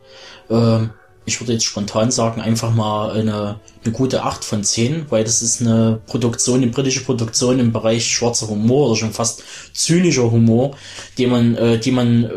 äh, 0.49 0.87
ich 1.27 1.41
würde 1.41 1.53
jetzt 1.53 1.65
spontan 1.65 2.13
sagen, 2.13 2.41
einfach 2.41 2.73
mal 2.73 3.11
eine, 3.11 3.61
eine 3.85 3.93
gute 3.93 4.23
8 4.23 4.45
von 4.45 4.63
10, 4.63 5.07
weil 5.11 5.25
das 5.25 5.43
ist 5.43 5.61
eine 5.61 6.01
Produktion, 6.07 6.63
eine 6.63 6.71
britische 6.71 7.03
Produktion 7.05 7.59
im 7.59 7.73
Bereich 7.73 8.07
schwarzer 8.07 8.49
Humor 8.49 8.87
oder 8.87 8.97
schon 8.97 9.13
fast 9.13 9.43
zynischer 9.73 10.31
Humor, 10.31 10.77
die 11.19 11.27
man, 11.27 11.57
äh, 11.57 11.79
die 11.79 11.91
man, 11.91 12.25
äh, 12.25 12.29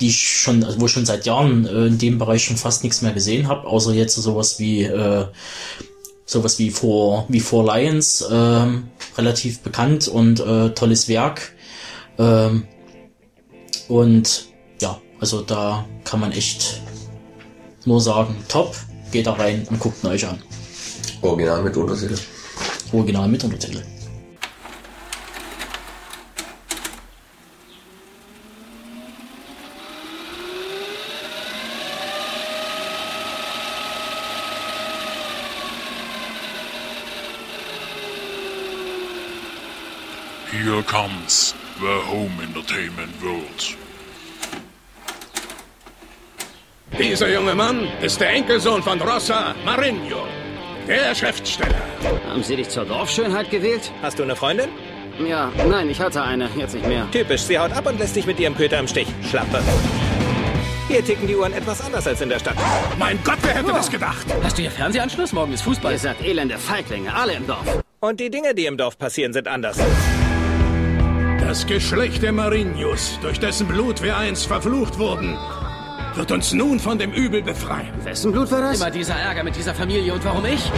die 0.00 0.12
schon, 0.12 0.62
also 0.62 0.78
wo 0.78 0.86
ich 0.86 0.92
schon 0.92 1.06
seit 1.06 1.24
Jahren 1.24 1.66
äh, 1.66 1.86
in 1.86 1.98
dem 1.98 2.18
Bereich 2.18 2.44
schon 2.44 2.58
fast 2.58 2.84
nichts 2.84 3.00
mehr 3.00 3.12
gesehen 3.12 3.48
habe, 3.48 3.66
außer 3.66 3.94
jetzt 3.94 4.14
sowas 4.14 4.58
wie 4.58 4.82
äh, 4.82 5.24
sowas 6.34 6.58
wie 6.58 6.70
vor 6.70 7.24
wie 7.28 7.40
vor 7.40 7.64
Lions, 7.64 8.20
äh, 8.20 8.66
relativ 9.16 9.60
bekannt 9.60 10.08
und 10.08 10.40
äh, 10.40 10.70
tolles 10.70 11.08
Werk. 11.08 11.52
Ähm, 12.18 12.64
und 13.88 14.46
ja, 14.80 15.00
also 15.20 15.40
da 15.40 15.84
kann 16.04 16.20
man 16.20 16.32
echt 16.32 16.80
nur 17.84 18.00
sagen, 18.00 18.34
top, 18.48 18.74
geht 19.12 19.26
da 19.26 19.32
rein 19.32 19.66
und 19.70 19.78
guckt 19.78 20.02
ihn 20.02 20.10
euch 20.10 20.26
an. 20.26 20.42
Original 21.22 21.62
mit 21.62 21.76
Untertitel. 21.76 22.18
Original 22.92 23.28
mit 23.28 23.44
Untertitel. 23.44 23.82
Here 40.64 40.82
comes 40.82 41.54
the 41.78 42.00
home 42.10 42.32
entertainment 42.42 43.12
world. 43.22 43.76
Dieser 46.98 47.30
junge 47.30 47.54
Mann 47.54 47.86
ist 48.00 48.18
der 48.18 48.30
Enkelsohn 48.30 48.82
von 48.82 48.98
Rossa 49.02 49.54
Marinho, 49.66 50.22
der 50.88 51.14
Schriftsteller. 51.14 51.82
Haben 52.26 52.42
Sie 52.42 52.56
dich 52.56 52.70
zur 52.70 52.86
Dorfschönheit 52.86 53.50
gewählt? 53.50 53.92
Hast 54.00 54.18
du 54.18 54.22
eine 54.22 54.34
Freundin? 54.34 54.70
Ja, 55.28 55.52
nein, 55.68 55.90
ich 55.90 56.00
hatte 56.00 56.22
eine, 56.22 56.48
jetzt 56.56 56.72
nicht 56.72 56.86
mehr. 56.86 57.10
Typisch, 57.10 57.42
sie 57.42 57.58
haut 57.58 57.72
ab 57.72 57.86
und 57.86 57.98
lässt 57.98 58.16
dich 58.16 58.24
mit 58.24 58.40
ihrem 58.40 58.56
Köter 58.56 58.78
im 58.78 58.88
Stich. 58.88 59.08
Schlappe. 59.28 59.62
Hier 60.88 61.04
ticken 61.04 61.26
die 61.26 61.36
Uhren 61.36 61.52
etwas 61.52 61.82
anders 61.82 62.06
als 62.06 62.22
in 62.22 62.30
der 62.30 62.38
Stadt. 62.38 62.56
Mein 62.98 63.18
Gott, 63.22 63.38
wer 63.42 63.52
hätte 63.52 63.70
oh. 63.70 63.74
das 63.74 63.90
gedacht? 63.90 64.26
Hast 64.42 64.56
du 64.56 64.62
hier 64.62 64.70
Fernsehanschluss? 64.70 65.34
Morgen 65.34 65.52
ist 65.52 65.60
Fußball. 65.60 65.92
Ihr 65.92 65.98
seid 65.98 66.22
elende 66.22 66.56
Feiglinge, 66.56 67.14
alle 67.14 67.34
im 67.34 67.46
Dorf. 67.46 67.82
Und 68.00 68.18
die 68.20 68.30
Dinge, 68.30 68.54
die 68.54 68.64
im 68.64 68.78
Dorf 68.78 68.96
passieren, 68.98 69.34
sind 69.34 69.46
anders. 69.46 69.78
Das 71.40 71.66
Geschlecht 71.66 72.22
der 72.22 72.32
Marinos, 72.32 73.18
durch 73.22 73.38
dessen 73.38 73.66
Blut 73.68 74.02
wir 74.02 74.16
einst 74.16 74.46
verflucht 74.46 74.98
wurden, 74.98 75.36
wird 76.14 76.30
uns 76.32 76.52
nun 76.52 76.78
von 76.80 76.98
dem 76.98 77.12
Übel 77.12 77.42
befreien. 77.42 77.92
Wessen 78.04 78.32
Blut 78.32 78.50
war 78.50 78.60
das? 78.60 78.80
Immer 78.80 78.90
dieser 78.90 79.14
Ärger 79.14 79.44
mit 79.44 79.56
dieser 79.56 79.74
Familie 79.74 80.12
und 80.14 80.24
warum 80.24 80.44
ich? 80.46 80.70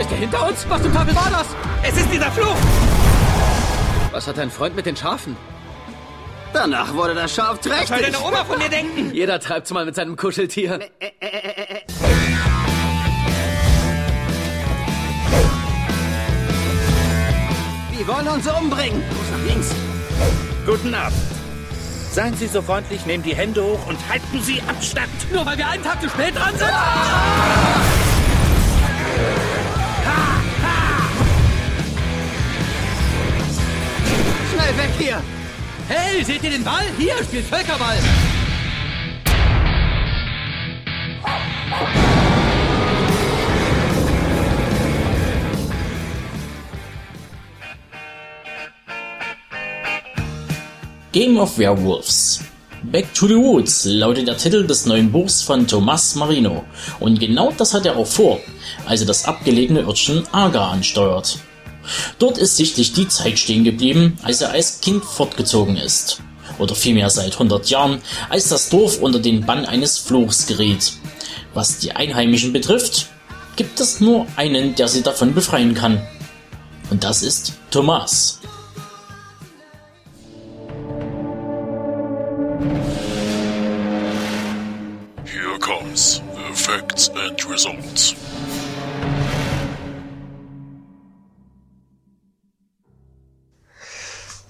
Ist 0.00 0.10
er 0.10 0.16
hinter 0.18 0.48
uns? 0.48 0.66
Was 0.68 0.82
zum 0.82 0.92
Teufel 0.92 1.14
war 1.14 1.30
das? 1.30 1.46
Es 1.82 1.96
ist 1.96 2.12
dieser 2.12 2.30
Fluch! 2.30 2.56
Was 4.12 4.26
hat 4.26 4.36
dein 4.38 4.50
Freund 4.50 4.76
mit 4.76 4.86
den 4.86 4.96
Schafen? 4.96 5.36
Danach 6.52 6.92
wurde 6.94 7.14
das 7.14 7.34
Schaf 7.34 7.52
Was 7.58 7.60
trächtig. 7.60 7.88
soll 7.88 8.02
deine 8.02 8.20
Oma 8.20 8.44
von 8.44 8.60
dir 8.60 8.68
denken? 8.68 9.10
Jeder 9.14 9.40
treibt's 9.40 9.70
mal 9.72 9.86
mit 9.86 9.94
seinem 9.94 10.16
Kuscheltier. 10.16 10.80
Die 18.02 18.08
wollen 18.08 18.26
uns 18.26 18.48
umbringen. 18.48 19.00
Los 19.10 19.30
nach 19.30 19.46
links. 19.46 19.68
Guten 20.66 20.92
Abend. 20.92 21.16
Seien 22.10 22.36
Sie 22.36 22.48
so 22.48 22.60
freundlich, 22.60 23.06
nehmen 23.06 23.22
die 23.22 23.36
Hände 23.36 23.62
hoch 23.62 23.86
und 23.86 23.96
halten 24.08 24.42
Sie 24.42 24.60
Abstand. 24.66 25.32
Nur 25.32 25.46
weil 25.46 25.56
wir 25.56 25.68
einen 25.68 25.84
Tag 25.84 26.02
zu 26.02 26.08
spät 26.08 26.34
dran 26.34 26.50
sind? 26.58 26.68
Schnell 34.52 34.78
weg 34.78 34.90
hier! 34.98 35.22
Hey, 35.86 36.24
seht 36.24 36.42
ihr 36.42 36.50
den 36.50 36.64
Ball? 36.64 36.84
Hier 36.98 37.14
spielt 37.22 37.46
Völkerball! 37.46 37.98
Game 51.12 51.36
of 51.36 51.58
Werewolves. 51.58 52.40
Back 52.84 53.12
to 53.12 53.28
the 53.28 53.36
Woods 53.36 53.84
lautet 53.84 54.26
der 54.26 54.38
Titel 54.38 54.66
des 54.66 54.86
neuen 54.86 55.12
Buchs 55.12 55.42
von 55.42 55.66
Thomas 55.66 56.14
Marino. 56.14 56.64
Und 57.00 57.20
genau 57.20 57.52
das 57.54 57.74
hat 57.74 57.84
er 57.84 57.98
auch 57.98 58.06
vor, 58.06 58.40
als 58.86 59.02
er 59.02 59.06
das 59.06 59.26
abgelegene 59.26 59.80
Örtchen 59.82 60.26
Aga 60.32 60.70
ansteuert. 60.70 61.38
Dort 62.18 62.38
ist 62.38 62.56
sichtlich 62.56 62.94
die 62.94 63.08
Zeit 63.08 63.38
stehen 63.38 63.62
geblieben, 63.62 64.16
als 64.22 64.40
er 64.40 64.52
als 64.52 64.80
Kind 64.80 65.04
fortgezogen 65.04 65.76
ist. 65.76 66.22
Oder 66.58 66.74
vielmehr 66.74 67.10
seit 67.10 67.34
100 67.34 67.68
Jahren, 67.68 68.00
als 68.30 68.48
das 68.48 68.70
Dorf 68.70 68.98
unter 69.02 69.18
den 69.18 69.44
Bann 69.44 69.66
eines 69.66 69.98
Fluchs 69.98 70.46
geriet. 70.46 70.94
Was 71.52 71.76
die 71.76 71.92
Einheimischen 71.92 72.54
betrifft, 72.54 73.08
gibt 73.56 73.78
es 73.80 74.00
nur 74.00 74.26
einen, 74.36 74.76
der 74.76 74.88
sie 74.88 75.02
davon 75.02 75.34
befreien 75.34 75.74
kann. 75.74 76.00
Und 76.88 77.04
das 77.04 77.22
ist 77.22 77.52
Thomas. 77.70 78.40
The 85.92 86.22
effects 86.50 87.10
and 87.10 87.44
results. 87.50 88.14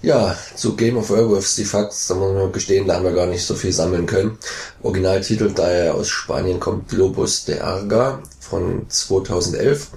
Ja, 0.01 0.37
zu 0.55 0.77
Game 0.77 0.95
of 0.95 1.09
Werewolves, 1.09 1.55
die 1.57 1.65
Facts, 1.65 2.07
da 2.07 2.15
muss 2.15 2.33
man 2.33 2.53
gestehen, 2.53 2.87
da 2.87 2.95
haben 2.95 3.03
wir 3.03 3.11
gar 3.11 3.25
nicht 3.25 3.45
so 3.45 3.55
viel 3.55 3.73
sammeln 3.73 4.05
können. 4.05 4.37
Originaltitel, 4.83 5.51
da 5.53 5.69
er 5.69 5.95
aus 5.95 6.07
Spanien 6.07 6.61
kommt, 6.61 6.87
Globus 6.87 7.43
de 7.43 7.59
Arga 7.59 8.23
von 8.39 8.85
2011. 8.87 9.89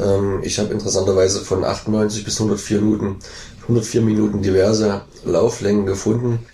Ähm, 0.00 0.40
ich 0.42 0.58
habe 0.58 0.72
interessanterweise 0.72 1.42
von 1.42 1.62
98 1.62 2.24
bis 2.24 2.40
104 2.40 2.80
Minuten, 2.80 3.20
104 3.62 4.02
Minuten 4.02 4.42
diverse 4.42 5.02
Lauflängen 5.24 5.86
gefunden. 5.86 6.44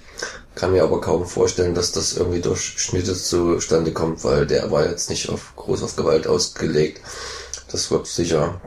Kann 0.54 0.72
mir 0.72 0.84
aber 0.84 1.00
kaum 1.00 1.26
vorstellen, 1.26 1.74
dass 1.74 1.92
das 1.92 2.16
irgendwie 2.16 2.40
durch 2.40 2.60
Schnitte 2.60 3.14
zustande 3.14 3.92
kommt, 3.92 4.22
weil 4.22 4.46
der 4.46 4.70
war 4.70 4.88
jetzt 4.88 5.10
nicht 5.10 5.28
auf 5.28 5.54
groß 5.56 5.82
auf 5.82 5.96
Gewalt 5.96 6.26
ausgelegt. 6.26 7.00
Das 7.70 7.90
wird 7.90 8.06
sicher 8.06 8.60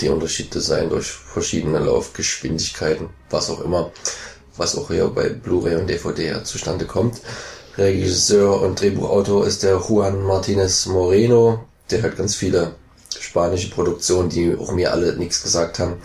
die 0.00 0.08
Unterschiede 0.08 0.60
sein 0.60 0.90
durch 0.90 1.10
verschiedene 1.10 1.80
Laufgeschwindigkeiten, 1.80 3.08
was 3.30 3.50
auch 3.50 3.60
immer, 3.60 3.90
was 4.56 4.76
auch 4.76 4.88
hier 4.88 5.08
bei 5.08 5.28
Blu-ray 5.28 5.76
und 5.76 5.88
DVD 5.88 6.28
ja 6.28 6.44
zustande 6.44 6.84
kommt. 6.84 7.20
Regisseur 7.76 8.60
und 8.60 8.80
Drehbuchautor 8.80 9.46
ist 9.46 9.62
der 9.62 9.76
Juan 9.76 10.22
Martinez 10.22 10.86
Moreno, 10.86 11.64
der 11.90 12.02
hat 12.02 12.16
ganz 12.16 12.34
viele 12.34 12.74
spanische 13.18 13.70
Produktionen, 13.70 14.28
die 14.28 14.56
auch 14.56 14.72
mir 14.72 14.92
alle 14.92 15.16
nichts 15.16 15.42
gesagt 15.42 15.78
haben, 15.78 15.96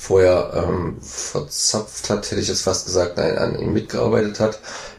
vorher 0.00 0.52
ähm, 0.54 0.96
verzapft 1.02 2.08
hat, 2.08 2.30
hätte 2.30 2.40
ich 2.40 2.48
jetzt 2.48 2.62
fast 2.62 2.86
gesagt, 2.86 3.18
nein, 3.18 3.36
an 3.36 3.58
ihm 3.58 3.72
mitgearbeitet 3.72 4.40
hat. 4.40 4.58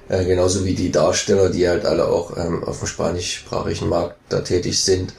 Äh, 0.09 0.25
genauso 0.25 0.63
wie 0.63 0.75
die 0.75 0.91
Darsteller, 0.91 1.49
die 1.49 1.67
halt 1.67 1.85
alle 1.85 2.07
auch 2.07 2.37
ähm, 2.37 2.63
auf 2.63 2.79
dem 2.79 2.87
spanischsprachigen 2.87 3.89
Markt 3.89 4.17
da 4.29 4.41
tätig 4.41 4.83
sind. 4.83 5.13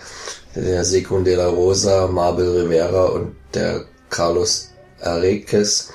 Der 0.54 0.84
Secund 0.84 1.26
de 1.26 1.34
la 1.34 1.48
Rosa, 1.48 2.06
Mabel 2.06 2.60
Rivera 2.60 3.06
und 3.06 3.34
der 3.54 3.86
Carlos 4.08 4.70
Areques. 5.00 5.90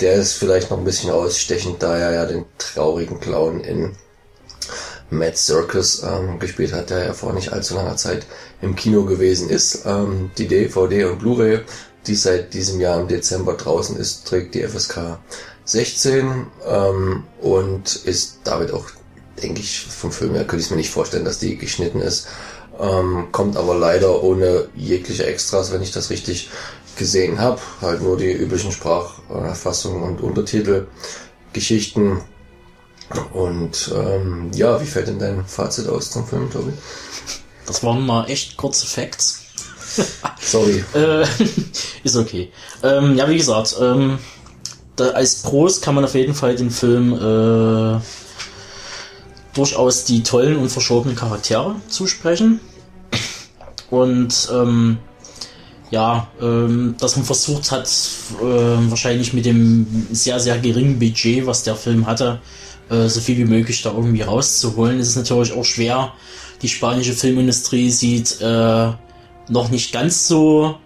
Der 0.00 0.14
ist 0.14 0.32
vielleicht 0.32 0.70
noch 0.70 0.78
ein 0.78 0.84
bisschen 0.84 1.10
ausstechend, 1.10 1.82
da 1.82 1.96
er 1.96 2.12
ja 2.12 2.26
den 2.26 2.44
traurigen 2.58 3.20
Clown 3.20 3.60
in 3.60 3.96
Mad 5.10 5.36
Circus 5.36 6.02
ähm, 6.02 6.38
gespielt 6.38 6.72
hat, 6.72 6.90
der 6.90 7.04
ja 7.06 7.12
vor 7.12 7.32
nicht 7.32 7.52
allzu 7.52 7.74
langer 7.74 7.96
Zeit 7.96 8.26
im 8.60 8.74
Kino 8.74 9.04
gewesen 9.04 9.48
ist. 9.48 9.84
Ähm, 9.86 10.30
die 10.36 10.48
DVD 10.48 11.04
und 11.04 11.18
Blu-ray, 11.18 11.60
die 12.08 12.14
seit 12.14 12.54
diesem 12.54 12.80
Jahr 12.80 13.00
im 13.00 13.08
Dezember 13.08 13.54
draußen 13.54 13.96
ist, 13.96 14.26
trägt 14.26 14.54
die 14.54 14.62
FSK 14.62 15.18
16 15.64 16.46
ähm, 16.66 17.24
und 17.40 17.96
ist 17.96 18.38
damit 18.44 18.72
auch, 18.72 18.86
denke 19.42 19.60
ich, 19.60 19.80
vom 19.80 20.10
Film 20.10 20.34
her 20.34 20.46
könnte 20.46 20.64
ich 20.64 20.70
mir 20.70 20.78
nicht 20.78 20.90
vorstellen, 20.90 21.24
dass 21.24 21.38
die 21.38 21.56
geschnitten 21.58 22.00
ist. 22.00 22.28
Ähm, 22.80 23.28
kommt 23.32 23.56
aber 23.56 23.74
leider 23.76 24.22
ohne 24.22 24.68
jegliche 24.74 25.26
Extras, 25.26 25.72
wenn 25.72 25.82
ich 25.82 25.92
das 25.92 26.10
richtig 26.10 26.48
gesehen 26.96 27.38
habe. 27.38 27.60
Halt 27.82 28.02
nur 28.02 28.16
die 28.16 28.32
üblichen 28.32 28.72
Spracherfassungen 28.72 30.02
und 30.02 30.20
Untertitel, 30.20 30.86
Geschichten. 31.52 32.20
Und 33.32 33.92
ähm, 33.94 34.50
ja, 34.54 34.80
wie 34.80 34.86
fällt 34.86 35.08
denn 35.08 35.18
dein 35.18 35.44
Fazit 35.46 35.88
aus 35.88 36.10
zum 36.10 36.26
Film, 36.26 36.50
Tobi? 36.50 36.72
Das 37.66 37.82
waren 37.82 38.04
mal 38.04 38.28
echt 38.30 38.56
kurze 38.56 38.86
Facts. 38.86 39.44
Sorry. 40.40 40.84
äh, 40.94 41.24
ist 42.04 42.16
okay. 42.16 42.50
Ähm, 42.82 43.16
ja, 43.16 43.28
wie 43.28 43.36
gesagt, 43.36 43.76
ähm, 43.80 44.18
da, 44.96 45.10
als 45.10 45.42
Pros 45.42 45.80
kann 45.80 45.94
man 45.94 46.04
auf 46.04 46.14
jeden 46.14 46.34
Fall 46.34 46.56
den 46.56 46.70
Film 46.70 47.12
äh, 47.14 48.00
durchaus 49.54 50.04
die 50.04 50.22
tollen 50.22 50.56
und 50.56 50.70
verschobenen 50.70 51.16
Charaktere 51.16 51.76
zusprechen. 51.88 52.60
Und 53.90 54.48
ähm, 54.52 54.98
ja, 55.90 56.28
ähm, 56.40 56.94
dass 56.98 57.16
man 57.16 57.24
versucht 57.24 57.70
hat, 57.70 57.88
äh, 58.40 58.44
wahrscheinlich 58.90 59.32
mit 59.32 59.46
dem 59.46 60.06
sehr, 60.12 60.38
sehr 60.38 60.58
geringen 60.58 60.98
Budget, 60.98 61.46
was 61.46 61.62
der 61.62 61.76
Film 61.76 62.06
hatte, 62.06 62.40
äh, 62.90 63.08
so 63.08 63.20
viel 63.20 63.38
wie 63.38 63.44
möglich 63.44 63.82
da 63.82 63.90
irgendwie 63.92 64.22
rauszuholen. 64.22 64.98
Es 65.00 65.08
ist 65.08 65.16
natürlich 65.16 65.52
auch 65.52 65.64
schwer. 65.64 66.12
Die 66.60 66.68
spanische 66.68 67.12
Filmindustrie 67.12 67.90
sieht 67.90 68.40
äh, 68.40 68.92
noch 69.48 69.70
nicht 69.70 69.92
ganz 69.92 70.28
so, 70.28 70.76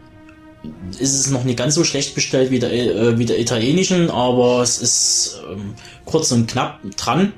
ist 0.99 1.19
es 1.19 1.31
noch 1.31 1.45
nicht 1.45 1.59
ganz 1.59 1.75
so 1.75 1.85
schlecht 1.85 2.15
bestellt 2.15 2.51
wie 2.51 2.59
der, 2.59 2.73
äh, 2.73 3.19
wie 3.19 3.27
der 3.27 3.39
italienischen, 3.41 4.11
aber 4.11 4.63
es 4.63 4.79
ist 4.79 5.41
ähm, 5.51 5.75
kurz 6.05 6.31
und 6.33 6.49
knapp 6.49 6.81
dran. 6.97 7.33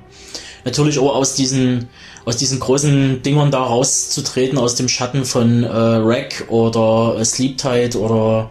Natürlich 0.64 0.98
auch 0.98 1.14
aus 1.14 1.34
diesen 1.34 1.88
aus 2.24 2.36
diesen 2.36 2.58
großen 2.58 3.22
Dingern 3.22 3.50
da 3.50 3.62
rauszutreten, 3.62 4.58
aus 4.58 4.74
dem 4.76 4.88
Schatten 4.88 5.24
von 5.24 5.62
äh, 5.62 5.68
Rack 5.68 6.46
oder 6.48 7.16
äh, 7.18 7.24
Sleep 7.24 7.58
Tide 7.58 7.98
oder 7.98 8.48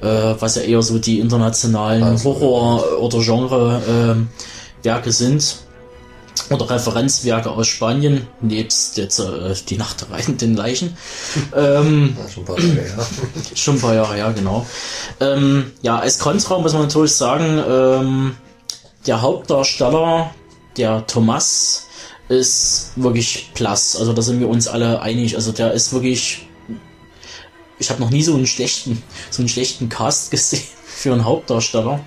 äh, 0.00 0.34
was 0.38 0.56
ja 0.56 0.62
eher 0.62 0.82
so 0.82 0.98
die 0.98 1.20
internationalen 1.20 2.02
Also, 2.02 2.30
Horror- 2.30 2.98
oder 3.00 3.18
Genre-Werke 3.20 5.12
sind. 5.12 5.58
Oder 6.50 6.68
Referenzwerke 6.68 7.50
aus 7.50 7.68
Spanien, 7.68 8.26
nebst 8.40 8.96
jetzt 8.96 9.20
äh, 9.20 9.54
die 9.68 9.76
Nacht 9.76 10.00
der 10.00 10.10
reitenden 10.10 10.56
Leichen. 10.56 10.96
ähm, 11.56 12.16
Ja, 12.18 12.28
schon 12.28 12.42
ein 12.42 12.46
paar 12.46 12.56
Tage 12.56 12.68
her. 12.72 13.06
Schon 13.54 13.76
ein 13.76 13.80
paar 13.80 13.94
Jahre, 13.94 14.18
ja, 14.18 14.32
genau. 14.32 14.66
Ähm, 15.20 15.70
ja, 15.82 15.98
als 15.98 16.18
Kontra 16.18 16.58
muss 16.58 16.72
man 16.72 16.82
natürlich 16.82 17.14
sagen, 17.14 17.62
ähm, 17.68 18.36
der 19.06 19.22
Hauptdarsteller, 19.22 20.34
der 20.76 21.06
Thomas, 21.06 21.86
ist 22.30 22.92
wirklich 22.94 23.50
plus. 23.54 23.96
Also 23.96 24.12
da 24.12 24.22
sind 24.22 24.40
wir 24.40 24.48
uns 24.48 24.68
alle 24.68 25.02
einig. 25.02 25.34
Also 25.34 25.52
der 25.52 25.72
ist 25.72 25.92
wirklich. 25.92 26.46
Ich 27.78 27.90
habe 27.90 28.00
noch 28.00 28.10
nie 28.10 28.22
so 28.22 28.34
einen 28.34 28.46
schlechten, 28.46 29.02
so 29.30 29.42
einen 29.42 29.48
schlechten 29.48 29.88
Cast 29.88 30.30
gesehen 30.30 30.62
für 30.86 31.12
einen 31.12 31.24
Hauptdarsteller. 31.24 32.00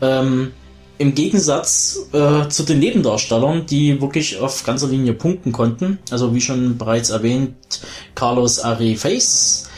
Ähm, 0.00 0.52
Im 0.96 1.14
Gegensatz 1.14 2.06
äh, 2.12 2.48
zu 2.48 2.62
den 2.62 2.78
Nebendarstellern, 2.78 3.66
die 3.66 4.00
wirklich 4.00 4.38
auf 4.38 4.62
ganzer 4.64 4.86
Linie 4.86 5.12
punkten 5.12 5.50
konnten. 5.50 5.98
Also 6.10 6.34
wie 6.34 6.40
schon 6.40 6.78
bereits 6.78 7.10
erwähnt, 7.10 7.54
Carlos 8.14 8.60
Areface 8.60 9.68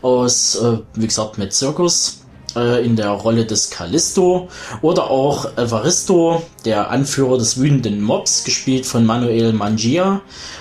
aus, 0.00 0.54
äh, 0.56 0.78
wie 0.94 1.06
gesagt, 1.06 1.38
mit 1.38 1.52
Circus 1.52 2.20
äh, 2.54 2.84
in 2.84 2.94
der 2.94 3.10
Rolle 3.10 3.46
des 3.46 3.70
Callisto 3.70 4.48
oder 4.80 5.10
auch 5.10 5.56
Evaristo, 5.56 6.42
der 6.64 6.90
Anführer 6.90 7.36
des 7.36 7.58
wütenden 7.58 8.00
Mobs, 8.00 8.44
gespielt 8.44 8.86
von 8.86 9.04
Manuel 9.04 9.52
Mangia, 9.52 10.20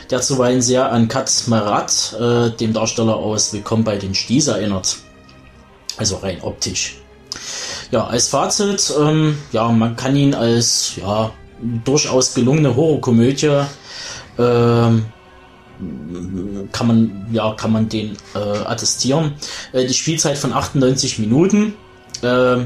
der 0.09 0.21
zuweilen 0.21 0.63
sehr 0.63 0.91
an 0.91 1.07
Kat 1.07 1.31
Marat, 1.47 2.15
äh, 2.19 2.49
dem 2.49 2.73
Darsteller 2.73 3.15
aus 3.15 3.53
Willkommen 3.53 3.83
bei 3.83 3.97
den 3.97 4.15
Sties, 4.15 4.47
erinnert. 4.47 4.97
Also 5.97 6.17
rein 6.17 6.41
optisch. 6.41 6.98
Ja, 7.91 8.05
als 8.07 8.27
Fazit, 8.27 8.93
ähm, 8.99 9.37
ja, 9.51 9.69
man 9.69 9.95
kann 9.95 10.15
ihn 10.15 10.33
als 10.33 10.93
ja 10.97 11.31
durchaus 11.83 12.33
gelungene 12.33 12.75
Horrorkomödie 12.75 13.63
ähm, 14.37 15.05
kann 16.71 16.87
man 16.87 17.25
ja 17.31 17.53
kann 17.53 17.71
man 17.71 17.89
den 17.89 18.17
äh, 18.35 18.39
attestieren. 18.39 19.33
Äh, 19.71 19.85
die 19.85 19.93
Spielzeit 19.93 20.37
von 20.37 20.53
98 20.53 21.19
Minuten. 21.19 21.73
Äh, 22.21 22.57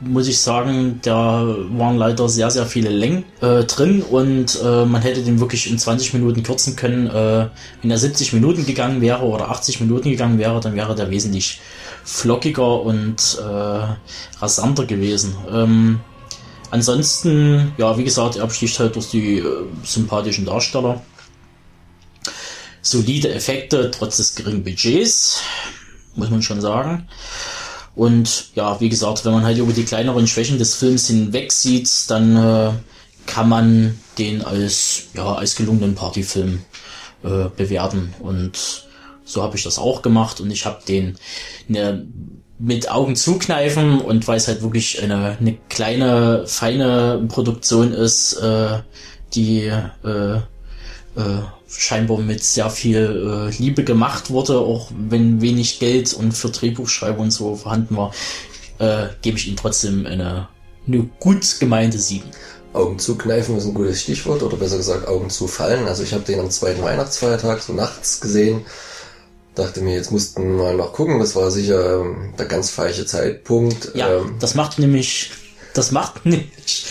muss 0.00 0.28
ich 0.28 0.38
sagen, 0.40 1.00
da 1.02 1.42
waren 1.70 1.96
leider 1.96 2.28
sehr, 2.28 2.50
sehr 2.50 2.66
viele 2.66 2.90
Längen 2.90 3.24
äh, 3.40 3.64
drin 3.64 4.02
und 4.02 4.60
äh, 4.62 4.84
man 4.84 5.00
hätte 5.00 5.22
den 5.22 5.40
wirklich 5.40 5.70
in 5.70 5.78
20 5.78 6.12
Minuten 6.12 6.42
kürzen 6.42 6.76
können. 6.76 7.06
Äh, 7.06 7.48
wenn 7.80 7.90
er 7.90 7.96
70 7.96 8.34
Minuten 8.34 8.66
gegangen 8.66 9.00
wäre 9.00 9.24
oder 9.24 9.50
80 9.50 9.80
Minuten 9.80 10.10
gegangen 10.10 10.38
wäre, 10.38 10.60
dann 10.60 10.74
wäre 10.74 10.94
der 10.94 11.10
wesentlich 11.10 11.60
flockiger 12.06 12.82
und 12.82 13.36
äh, 13.40 14.40
rasanter 14.40 14.86
gewesen. 14.86 15.36
Ähm, 15.52 16.00
ansonsten, 16.70 17.74
ja, 17.78 17.98
wie 17.98 18.04
gesagt, 18.04 18.36
er 18.36 18.44
absticht 18.44 18.78
halt 18.78 18.94
durch 18.94 19.10
die 19.10 19.38
äh, 19.38 19.66
sympathischen 19.82 20.46
Darsteller. 20.46 21.02
Solide 22.80 23.34
Effekte, 23.34 23.90
trotz 23.90 24.18
des 24.18 24.36
geringen 24.36 24.62
Budgets, 24.62 25.40
muss 26.14 26.30
man 26.30 26.42
schon 26.42 26.60
sagen. 26.60 27.08
Und 27.96 28.50
ja, 28.54 28.80
wie 28.80 28.88
gesagt, 28.88 29.24
wenn 29.24 29.32
man 29.32 29.42
halt 29.42 29.58
über 29.58 29.72
die 29.72 29.84
kleineren 29.84 30.28
Schwächen 30.28 30.58
des 30.58 30.76
Films 30.76 31.08
hinweg 31.08 31.50
sieht, 31.50 31.90
dann 32.08 32.36
äh, 32.36 32.70
kann 33.26 33.48
man 33.48 33.98
den 34.16 34.42
als, 34.42 35.08
ja, 35.14 35.34
als 35.34 35.56
gelungenen 35.56 35.96
Partyfilm 35.96 36.60
äh, 37.24 37.48
bewerten. 37.56 38.14
Und 38.20 38.85
so 39.26 39.42
habe 39.42 39.56
ich 39.56 39.64
das 39.64 39.78
auch 39.78 40.00
gemacht 40.00 40.40
und 40.40 40.50
ich 40.50 40.64
habe 40.64 40.80
den 40.88 41.18
ne, 41.68 42.06
mit 42.58 42.90
Augen 42.90 43.16
zukneifen 43.16 44.00
und 44.00 44.26
weil 44.26 44.38
es 44.38 44.48
halt 44.48 44.62
wirklich 44.62 45.02
eine, 45.02 45.36
eine 45.38 45.58
kleine, 45.68 46.44
feine 46.46 47.26
Produktion 47.28 47.92
ist, 47.92 48.34
äh, 48.34 48.78
die 49.34 49.66
äh, 49.66 50.36
äh, 50.36 51.42
scheinbar 51.68 52.18
mit 52.18 52.42
sehr 52.42 52.70
viel 52.70 53.50
äh, 53.50 53.56
Liebe 53.60 53.84
gemacht 53.84 54.30
wurde, 54.30 54.58
auch 54.58 54.90
wenn 54.96 55.42
wenig 55.42 55.80
Geld 55.80 56.14
und 56.14 56.32
für 56.32 56.48
Drehbuchschreiber 56.48 57.18
und 57.18 57.32
so 57.32 57.56
vorhanden 57.56 57.96
war, 57.96 58.14
äh, 58.78 59.08
gebe 59.22 59.36
ich 59.36 59.48
ihm 59.48 59.56
trotzdem 59.56 60.06
eine, 60.06 60.48
eine 60.86 61.10
gut 61.18 61.58
gemeinte 61.58 61.98
7. 61.98 62.24
Augen 62.72 62.98
zukneifen 62.98 63.56
ist 63.56 63.64
ein 63.64 63.74
gutes 63.74 64.02
Stichwort, 64.02 64.42
oder 64.42 64.56
besser 64.56 64.76
gesagt 64.76 65.08
Augen 65.08 65.30
zufallen. 65.30 65.86
Also 65.86 66.02
ich 66.02 66.12
habe 66.12 66.24
den 66.24 66.40
am 66.40 66.50
zweiten 66.50 66.82
Weihnachtsfeiertag 66.82 67.62
so 67.62 67.72
nachts 67.72 68.20
gesehen. 68.20 68.66
Dachte 69.56 69.80
mir, 69.80 69.94
jetzt 69.94 70.12
mussten 70.12 70.42
wir 70.42 70.64
mal 70.64 70.76
noch 70.76 70.92
gucken. 70.92 71.18
Das 71.18 71.34
war 71.34 71.50
sicher 71.50 72.02
ähm, 72.02 72.34
der 72.38 72.44
ganz 72.44 72.68
falsche 72.68 73.06
Zeitpunkt. 73.06 73.90
Ja, 73.94 74.18
ähm, 74.18 74.36
das 74.38 74.54
macht 74.54 74.78
nämlich, 74.78 75.30
das 75.72 75.92
macht 75.92 76.24
nämlich 76.26 76.84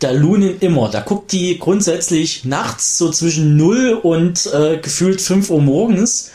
der 0.00 0.14
Lunin 0.14 0.56
immer. 0.60 0.88
Da 0.88 1.00
guckt 1.00 1.32
die 1.32 1.58
grundsätzlich 1.58 2.44
nachts 2.44 2.96
so 2.96 3.10
zwischen 3.10 3.56
0 3.56 4.00
und 4.02 4.46
äh, 4.54 4.78
gefühlt 4.78 5.20
5 5.20 5.50
Uhr 5.50 5.60
morgens. 5.60 6.30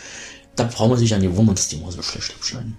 Da 0.57 0.65
braucht 0.65 0.89
man 0.89 0.97
sich 0.99 1.11
ja 1.11 1.19
nicht 1.19 1.37
wundern, 1.37 1.55
dass 1.55 1.69
die 1.69 1.77
immer 1.77 1.91
so 1.91 2.01
schlecht 2.01 2.33
abschneiden. 2.35 2.75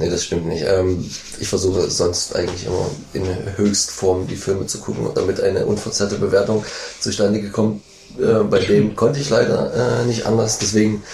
Nee, 0.00 0.10
das 0.10 0.24
stimmt 0.24 0.46
nicht. 0.46 0.64
Ähm, 0.66 1.08
ich 1.38 1.46
versuche 1.46 1.88
sonst 1.88 2.34
eigentlich 2.34 2.66
immer 2.66 2.90
in 3.12 3.24
Höchstform 3.56 4.26
die 4.26 4.36
Filme 4.36 4.66
zu 4.66 4.78
gucken, 4.78 5.06
damit 5.14 5.40
eine 5.40 5.66
unverzerrte 5.66 6.16
Bewertung 6.16 6.64
zustande 6.98 7.40
gekommen. 7.40 7.80
Äh, 8.18 8.42
bei 8.42 8.58
dem 8.58 8.96
konnte 8.96 9.20
ich 9.20 9.30
leider 9.30 10.00
äh, 10.00 10.06
nicht 10.06 10.26
anders. 10.26 10.58
Deswegen 10.58 11.04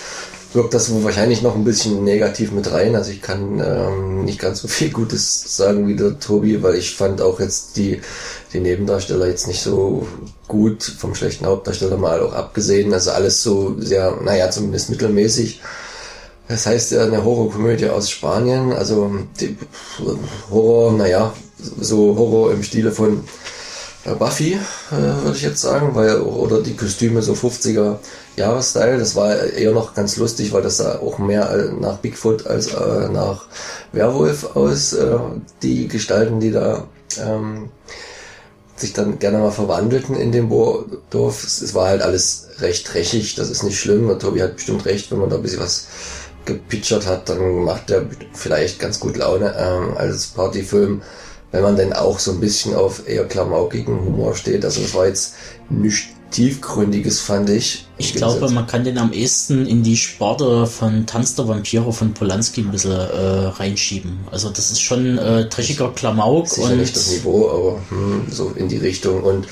wirkt 0.56 0.74
das 0.74 0.90
wahrscheinlich 1.04 1.42
noch 1.42 1.54
ein 1.54 1.64
bisschen 1.64 2.02
negativ 2.02 2.50
mit 2.50 2.72
rein. 2.72 2.96
Also 2.96 3.12
ich 3.12 3.22
kann 3.22 3.62
ähm, 3.64 4.24
nicht 4.24 4.40
ganz 4.40 4.60
so 4.62 4.68
viel 4.68 4.90
Gutes 4.90 5.56
sagen 5.56 5.86
wie 5.86 5.94
der 5.94 6.18
Tobi, 6.18 6.62
weil 6.62 6.74
ich 6.74 6.96
fand 6.96 7.20
auch 7.20 7.38
jetzt 7.38 7.76
die, 7.76 8.00
die 8.52 8.60
Nebendarsteller 8.60 9.28
jetzt 9.28 9.46
nicht 9.46 9.62
so 9.62 10.08
gut, 10.48 10.82
vom 10.82 11.14
schlechten 11.14 11.46
Hauptdarsteller 11.46 11.98
mal 11.98 12.20
auch 12.20 12.32
abgesehen. 12.32 12.92
Also 12.92 13.12
alles 13.12 13.42
so 13.42 13.76
sehr, 13.78 14.18
naja, 14.24 14.50
zumindest 14.50 14.90
mittelmäßig. 14.90 15.60
Das 16.48 16.66
heißt 16.66 16.92
ja 16.92 17.04
eine 17.04 17.24
Horrorkomödie 17.24 17.88
aus 17.88 18.10
Spanien, 18.10 18.72
also 18.72 19.10
die 19.40 19.56
Horror, 20.50 20.92
naja, 20.92 21.34
so 21.80 22.16
Horror 22.16 22.52
im 22.52 22.62
Stile 22.62 22.92
von 22.92 23.24
Buffy, 24.14 24.54
äh, 24.54 25.24
würde 25.24 25.36
ich 25.36 25.42
jetzt 25.42 25.60
sagen, 25.60 25.94
weil 25.94 26.20
oder 26.20 26.62
die 26.62 26.76
Kostüme 26.76 27.22
so 27.22 27.32
50er 27.32 27.98
Jahrestyle. 28.36 28.98
Das 28.98 29.16
war 29.16 29.34
eher 29.36 29.72
noch 29.72 29.94
ganz 29.94 30.16
lustig, 30.16 30.52
weil 30.52 30.62
das 30.62 30.78
sah 30.78 30.98
auch 30.98 31.18
mehr 31.18 31.72
nach 31.80 31.98
Bigfoot 31.98 32.46
als 32.46 32.68
äh, 32.68 33.08
nach 33.08 33.46
Werwolf 33.92 34.56
aus. 34.56 34.92
Äh, 34.92 35.18
die 35.62 35.88
Gestalten, 35.88 36.40
die 36.40 36.52
da 36.52 36.86
ähm, 37.20 37.70
sich 38.76 38.92
dann 38.92 39.18
gerne 39.18 39.38
mal 39.38 39.50
verwandelten 39.50 40.14
in 40.16 40.32
dem 40.32 40.50
Dorf. 40.50 41.44
Es, 41.44 41.62
es 41.62 41.74
war 41.74 41.88
halt 41.88 42.02
alles 42.02 42.48
recht 42.58 42.86
trechig, 42.86 43.34
das 43.34 43.50
ist 43.50 43.62
nicht 43.62 43.78
schlimm. 43.78 44.08
Und 44.08 44.20
Tobi 44.20 44.42
hat 44.42 44.56
bestimmt 44.56 44.84
recht, 44.84 45.10
wenn 45.10 45.18
man 45.18 45.30
da 45.30 45.36
ein 45.36 45.42
bisschen 45.42 45.60
was 45.60 45.86
gepitchert 46.44 47.06
hat, 47.06 47.28
dann 47.28 47.64
macht 47.64 47.90
der 47.90 48.06
vielleicht 48.32 48.78
ganz 48.78 49.00
gut 49.00 49.16
Laune 49.16 49.54
ähm, 49.58 49.96
als 49.96 50.28
Partyfilm, 50.28 51.02
wenn 51.52 51.62
man 51.62 51.76
denn 51.76 51.92
auch 51.92 52.18
so 52.18 52.32
ein 52.32 52.40
bisschen 52.40 52.74
auf 52.74 53.08
eher 53.08 53.24
klamaukigen 53.24 54.00
Humor 54.04 54.34
steht. 54.34 54.64
Also 54.64 54.82
das 54.82 54.94
war 54.94 55.06
jetzt 55.06 55.34
nichts 55.70 56.08
tiefgründiges, 56.30 57.20
fand 57.20 57.48
ich. 57.50 57.86
Ich 57.98 58.14
glaube, 58.14 58.50
man 58.50 58.66
kann 58.66 58.84
den 58.84 58.98
am 58.98 59.12
ehesten 59.12 59.66
in 59.66 59.82
die 59.82 59.96
Sparte 59.96 60.66
von 60.66 61.06
Tanz 61.06 61.34
der 61.34 61.48
Vampire 61.48 61.92
von 61.92 62.14
Polanski 62.14 62.62
ein 62.62 62.70
bisschen 62.70 62.92
äh, 62.92 63.46
reinschieben. 63.46 64.18
Also 64.30 64.50
das 64.50 64.70
ist 64.70 64.80
schon 64.80 65.18
äh, 65.18 65.48
dreckiger 65.48 65.92
Klamauk. 65.94 66.48
Sicher 66.48 66.72
und 66.72 66.78
nicht 66.78 66.96
das 66.96 67.10
Niveau, 67.10 67.48
aber 67.48 67.80
hm, 67.90 68.26
so 68.30 68.52
in 68.56 68.68
die 68.68 68.76
Richtung. 68.76 69.22
Und 69.22 69.46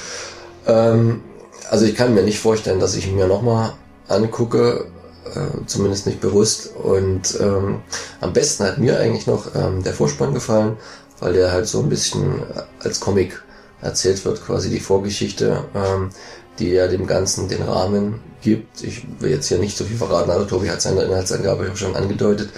ähm, 0.67 1.23
also 1.71 1.87
ich 1.87 1.95
kann 1.95 2.15
mir 2.15 2.23
nicht 2.23 2.39
vorstellen, 2.39 2.81
dass 2.81 2.97
ich 2.97 3.07
ihn 3.07 3.15
mir 3.15 3.29
nochmal 3.29 3.73
angucke, 4.09 4.87
äh, 5.35 5.67
zumindest 5.67 6.07
nicht 6.07 6.21
bewusst. 6.21 6.71
Und 6.77 7.39
ähm, 7.41 7.81
am 8.21 8.33
besten 8.33 8.65
hat 8.65 8.79
mir 8.79 8.99
eigentlich 8.99 9.27
noch 9.27 9.55
ähm, 9.55 9.83
der 9.83 9.95
Vorspann 9.95 10.35
gefallen, 10.35 10.77
weil 11.21 11.33
der 11.33 11.53
halt 11.53 11.67
so 11.67 11.81
ein 11.81 11.89
bisschen 11.89 12.43
als 12.81 13.01
Comic 13.01 13.43
erzählt 13.81 14.25
wird, 14.25 14.45
quasi 14.45 14.71
die 14.71 14.81
Vorgeschichte, 14.81 15.65
ähm, 15.75 16.11
die 16.59 16.71
ja 16.71 16.87
dem 16.87 17.07
Ganzen 17.07 17.49
den 17.49 17.63
Rahmen 17.63 18.21
gibt. 18.41 18.83
Ich 18.83 19.07
will 19.21 19.31
jetzt 19.31 19.49
hier 19.49 19.59
nicht 19.59 19.77
so 19.77 19.85
viel 19.85 19.97
verraten, 19.97 20.31
aber 20.31 20.47
Tobi 20.47 20.71
hat 20.71 20.81
seine 20.81 21.03
Inhaltsangabe 21.03 21.71
schon 21.75 21.97
angedeutet. 21.97 22.51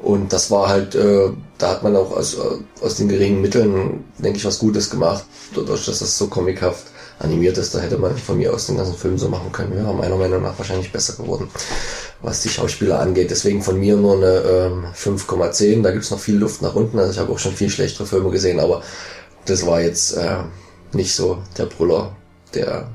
Und 0.00 0.32
das 0.32 0.50
war 0.50 0.68
halt, 0.68 0.94
äh, 0.94 1.30
da 1.56 1.70
hat 1.70 1.82
man 1.82 1.96
auch 1.96 2.14
aus, 2.14 2.36
aus 2.82 2.96
den 2.96 3.08
geringen 3.08 3.40
Mitteln, 3.40 4.04
denke 4.18 4.38
ich, 4.38 4.44
was 4.44 4.58
Gutes 4.58 4.90
gemacht. 4.90 5.24
Dadurch, 5.54 5.86
dass 5.86 6.00
das 6.00 6.18
so 6.18 6.26
comichaft 6.26 6.84
animiert 7.18 7.58
ist, 7.58 7.74
da 7.74 7.78
hätte 7.78 7.98
man 7.98 8.16
von 8.16 8.38
mir 8.38 8.52
aus 8.52 8.66
den 8.66 8.76
ganzen 8.76 8.96
Film 8.96 9.18
so 9.18 9.28
machen 9.28 9.52
können. 9.52 9.76
Ja, 9.76 9.92
meiner 9.92 10.16
Meinung 10.16 10.42
nach 10.42 10.58
wahrscheinlich 10.58 10.92
besser 10.92 11.14
geworden, 11.14 11.48
was 12.22 12.42
die 12.42 12.48
Schauspieler 12.48 12.98
angeht. 12.98 13.30
Deswegen 13.30 13.62
von 13.62 13.78
mir 13.78 13.96
nur 13.96 14.16
eine 14.16 14.36
ähm, 14.40 14.86
5,10. 14.94 15.82
Da 15.82 15.90
gibt's 15.90 16.10
noch 16.10 16.18
viel 16.18 16.36
Luft 16.36 16.62
nach 16.62 16.74
unten. 16.74 16.98
Also 16.98 17.12
ich 17.12 17.18
habe 17.18 17.32
auch 17.32 17.38
schon 17.38 17.54
viel 17.54 17.70
schlechtere 17.70 18.06
Filme 18.06 18.30
gesehen, 18.30 18.60
aber 18.60 18.82
das 19.46 19.66
war 19.66 19.80
jetzt 19.80 20.16
äh, 20.16 20.38
nicht 20.92 21.14
so 21.14 21.38
der 21.56 21.66
Brüller, 21.66 22.16
der 22.54 22.88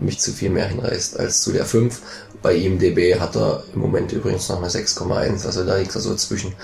mich 0.00 0.20
zu 0.20 0.32
viel 0.32 0.50
mehr 0.50 0.68
hinreißt 0.68 1.18
als 1.18 1.42
zu 1.42 1.52
der 1.52 1.64
5. 1.64 2.00
Bei 2.42 2.54
IMDB 2.54 3.18
hat 3.20 3.36
er 3.36 3.64
im 3.74 3.80
Moment 3.80 4.12
übrigens 4.12 4.48
noch 4.48 4.58
eine 4.58 4.68
6,1. 4.68 5.46
Also 5.46 5.64
da 5.64 5.76
liegt 5.76 5.94
er 5.94 6.00
so 6.00 6.14
zwischen 6.14 6.54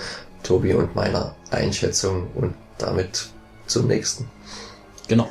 Tobi 0.43 0.73
und 0.73 0.95
meiner 0.95 1.35
Einschätzung 1.51 2.27
und 2.35 2.55
damit 2.77 3.29
zum 3.67 3.87
nächsten. 3.87 4.29
Genau. 5.07 5.29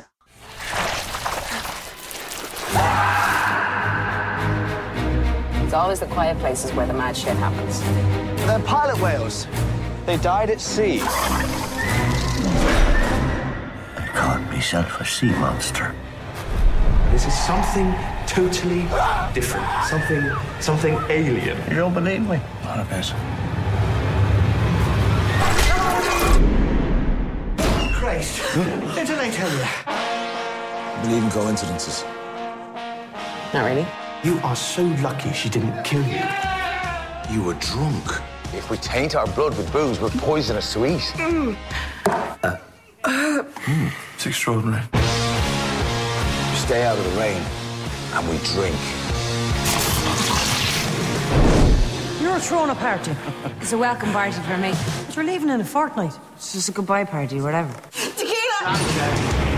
Always 5.77 5.99
the 5.99 6.07
quiet 6.07 6.37
places 6.39 6.73
where 6.73 6.87
the 6.87 6.93
mad 6.93 7.15
shit 7.15 7.37
happens. 7.37 7.81
They're 8.47 8.59
pilot 8.59 8.99
whales. 8.99 9.47
They 10.07 10.17
died 10.17 10.49
at 10.49 10.59
sea. 10.59 11.01
I 13.95 14.09
can't 14.11 14.49
be 14.49 14.59
self-a 14.59 15.05
sea 15.05 15.29
monster. 15.33 15.93
This 17.11 17.27
is 17.27 17.37
something 17.45 17.93
totally 18.25 18.87
different. 19.33 19.67
Something, 19.85 20.31
something 20.59 20.97
alien. 21.09 21.57
You 21.69 21.75
don't 21.75 21.93
believe 21.93 22.21
me? 22.21 22.39
Not 22.63 22.79
a 22.79 22.85
bit. 22.85 23.13
Christ, 27.93 28.41
didn't 28.55 29.19
I 29.19 29.29
tell 29.29 29.51
you? 29.51 29.65
Believe 31.03 31.23
in 31.23 31.29
coincidences. 31.29 32.03
Not 33.53 33.65
really. 33.65 33.85
You 34.23 34.39
are 34.39 34.55
so 34.55 34.83
lucky 35.03 35.31
she 35.31 35.47
didn't 35.47 35.83
kill 35.83 36.03
you. 36.03 36.23
You 37.29 37.43
were 37.43 37.53
drunk. 37.55 38.05
If 38.53 38.71
we 38.71 38.77
taint 38.77 39.15
our 39.15 39.27
blood 39.27 39.55
with 39.55 39.71
booze, 39.71 39.99
we're 39.99 40.09
poisonous 40.09 40.73
to 40.73 40.85
eat. 40.87 41.01
Mm. 41.17 41.55
Mm, 43.03 43.91
it's 44.15 44.25
extraordinary. 44.25 44.83
We 44.93 46.57
stay 46.57 46.83
out 46.83 46.97
of 46.97 47.03
the 47.03 47.19
rain 47.19 47.41
and 48.13 48.27
we 48.27 48.37
drink. 48.39 48.75
You're 52.19 52.39
throwing 52.39 52.71
a 52.71 52.75
party. 52.75 53.15
It's 53.61 53.73
a 53.73 53.77
welcome 53.77 54.11
party 54.11 54.41
for 54.41 54.57
me. 54.57 54.73
But 55.05 55.17
we're 55.17 55.23
leaving 55.23 55.49
in 55.49 55.61
a 55.61 55.65
fortnight. 55.65 56.17
It's 56.35 56.53
just 56.53 56.69
a 56.69 56.71
goodbye 56.71 57.05
party, 57.05 57.39
whatever. 57.39 57.73
Tequila! 57.91 59.56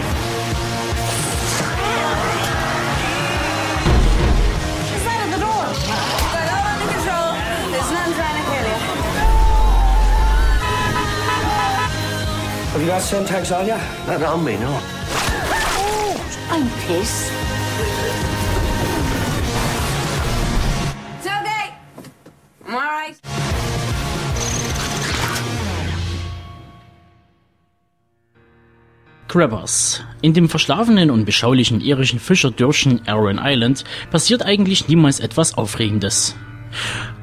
Have 12.79 12.87
you 12.87 12.93
got 12.93 13.01
syntax 13.01 13.51
on 13.51 13.67
you? 13.67 13.75
Not 14.07 14.23
on 14.23 14.45
me, 14.45 14.55
no. 14.55 14.79
I'm 16.49 16.69
pissed. 16.87 17.29
It's 21.17 21.27
okay. 21.27 21.73
I'm 22.65 22.73
all 22.73 22.79
right. 22.79 23.19
Crabbers. 29.27 30.01
In 30.21 30.33
dem 30.33 30.47
verschlafenen 30.47 31.11
und 31.11 31.25
beschaulichen 31.25 31.81
irischen 31.81 32.21
Fischerdörfchen 32.21 33.01
Arran 33.09 33.41
Island 33.43 33.83
passiert 34.09 34.43
eigentlich 34.43 34.87
niemals 34.87 35.19
etwas 35.19 35.57
Aufregendes. 35.57 36.33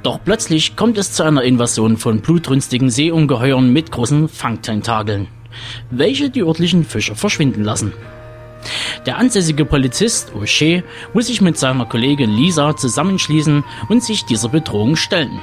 Doch 0.03 0.21
plötzlich 0.23 0.77
kommt 0.77 0.99
es 0.99 1.13
zu 1.13 1.23
einer 1.23 1.45
Invasion 1.45 1.97
von 1.97 2.21
blutrünstigen 2.21 2.91
Seeungeheuern 2.91 3.73
mit 3.73 3.91
großen 3.91 4.29
Fangtentakeln, 4.29 5.29
welche 5.91 6.31
die 6.31 6.43
örtlichen 6.43 6.85
Fischer 6.85 7.15
verschwinden 7.15 7.65
lassen. 7.65 7.93
Der 9.05 9.19
ansässige 9.19 9.65
Polizist 9.65 10.33
O'Shea 10.33 10.83
muss 11.13 11.29
sich 11.29 11.41
mit 11.41 11.59
seiner 11.59 11.87
Kollegin 11.87 12.31
Lisa 12.31 12.77
zusammenschließen 12.77 13.65
und 13.89 14.03
sich 14.03 14.25
dieser 14.25 14.49
Bedrohung 14.49 14.97
stellen. 14.97 15.41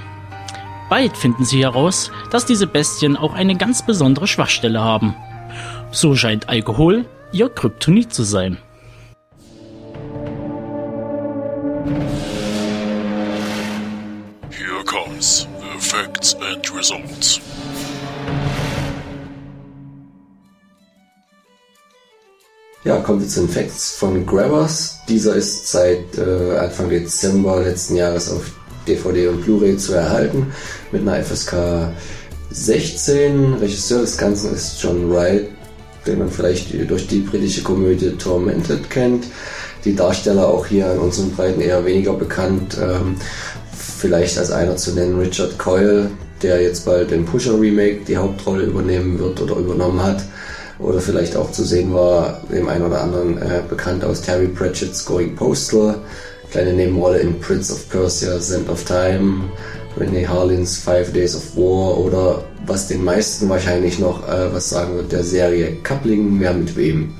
Bald 0.89 1.15
finden 1.15 1.45
sie 1.45 1.63
heraus, 1.63 2.11
dass 2.29 2.45
diese 2.45 2.67
Bestien 2.67 3.15
auch 3.15 3.33
eine 3.33 3.55
ganz 3.55 3.85
besondere 3.85 4.27
Schwachstelle 4.27 4.81
haben. 4.81 5.15
So 5.91 6.15
scheint 6.15 6.49
Alkohol 6.49 7.05
ihr 7.31 7.49
Kryptonit 7.49 8.13
zu 8.13 8.23
sein. 8.23 8.57
Here 14.51 14.83
comes 14.85 15.47
the 15.59 15.79
facts 15.79 16.35
and 16.35 16.75
results. 16.75 17.41
Ja, 22.85 22.97
kommen 22.97 23.21
wir 23.21 23.29
zu 23.29 23.39
den 23.39 23.49
Facts 23.49 23.91
von 23.91 24.25
Grabbers. 24.25 24.97
Dieser 25.07 25.35
ist 25.35 25.71
seit 25.71 26.17
äh, 26.17 26.57
Anfang 26.57 26.89
Dezember 26.89 27.61
letzten 27.61 27.95
Jahres 27.95 28.29
auf 28.29 28.51
DVD 28.85 29.29
und 29.29 29.41
Blu-ray 29.41 29.77
zu 29.77 29.93
erhalten 29.93 30.47
mit 30.91 31.01
einer 31.01 31.23
FSK 31.23 31.93
16. 32.51 33.53
Regisseur 33.53 34.01
des 34.01 34.17
Ganzen 34.17 34.53
ist 34.53 34.83
John 34.83 35.09
Wright, 35.09 35.47
den 36.05 36.19
man 36.19 36.29
vielleicht 36.29 36.73
durch 36.89 37.07
die 37.07 37.19
britische 37.19 37.63
Komödie 37.63 38.17
Tormented 38.17 38.89
kennt. 38.89 39.27
Die 39.85 39.95
Darsteller 39.95 40.45
auch 40.49 40.65
hier 40.65 40.91
in 40.91 40.99
unseren 40.99 41.31
Breiten 41.31 41.61
eher 41.61 41.85
weniger 41.85 42.11
bekannt. 42.11 42.77
Ähm, 42.81 43.15
vielleicht 43.71 44.37
als 44.37 44.51
einer 44.51 44.75
zu 44.75 44.91
nennen 44.91 45.17
Richard 45.17 45.57
Coyle, 45.57 46.11
der 46.41 46.61
jetzt 46.61 46.83
bald 46.83 47.13
im 47.13 47.23
Pusher 47.23 47.57
Remake 47.57 48.01
die 48.05 48.17
Hauptrolle 48.17 48.65
übernehmen 48.65 49.19
wird 49.19 49.39
oder 49.41 49.55
übernommen 49.55 50.03
hat. 50.03 50.25
Oder 50.79 50.99
vielleicht 50.99 51.35
auch 51.35 51.51
zu 51.51 51.63
sehen 51.63 51.93
war, 51.93 52.41
dem 52.51 52.67
einen 52.67 52.85
oder 52.85 53.01
anderen 53.01 53.37
äh, 53.37 53.61
bekannt 53.67 54.03
aus 54.03 54.21
Terry 54.21 54.47
Pratchett's 54.47 55.05
Going 55.05 55.35
Postal. 55.35 55.95
Kleine 56.51 56.73
Nebenrolle 56.73 57.19
in 57.19 57.39
Prince 57.39 57.73
of 57.73 57.89
Persia, 57.89 58.39
Sand 58.39 58.69
of 58.69 58.83
Time, 58.83 59.49
Renee 59.97 60.27
Harlins 60.27 60.77
Five 60.77 61.11
Days 61.11 61.35
of 61.35 61.55
War 61.55 61.97
oder 61.97 62.43
was 62.65 62.87
den 62.87 63.03
meisten 63.03 63.49
wahrscheinlich 63.49 63.99
noch 63.99 64.27
äh, 64.27 64.53
was 64.53 64.69
sagen 64.69 64.95
wird, 64.95 65.11
der 65.11 65.23
Serie 65.23 65.77
Coupling, 65.83 66.39
wer 66.39 66.53
mit 66.53 66.75
wem. 66.75 67.13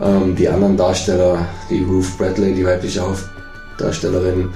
Ähm, 0.00 0.36
die 0.36 0.48
anderen 0.48 0.76
Darsteller, 0.76 1.46
die 1.70 1.82
Ruth 1.82 2.16
Bradley, 2.18 2.54
die 2.54 2.64
weibliche 2.64 3.00
Hauptdarstellerin, 3.00 4.50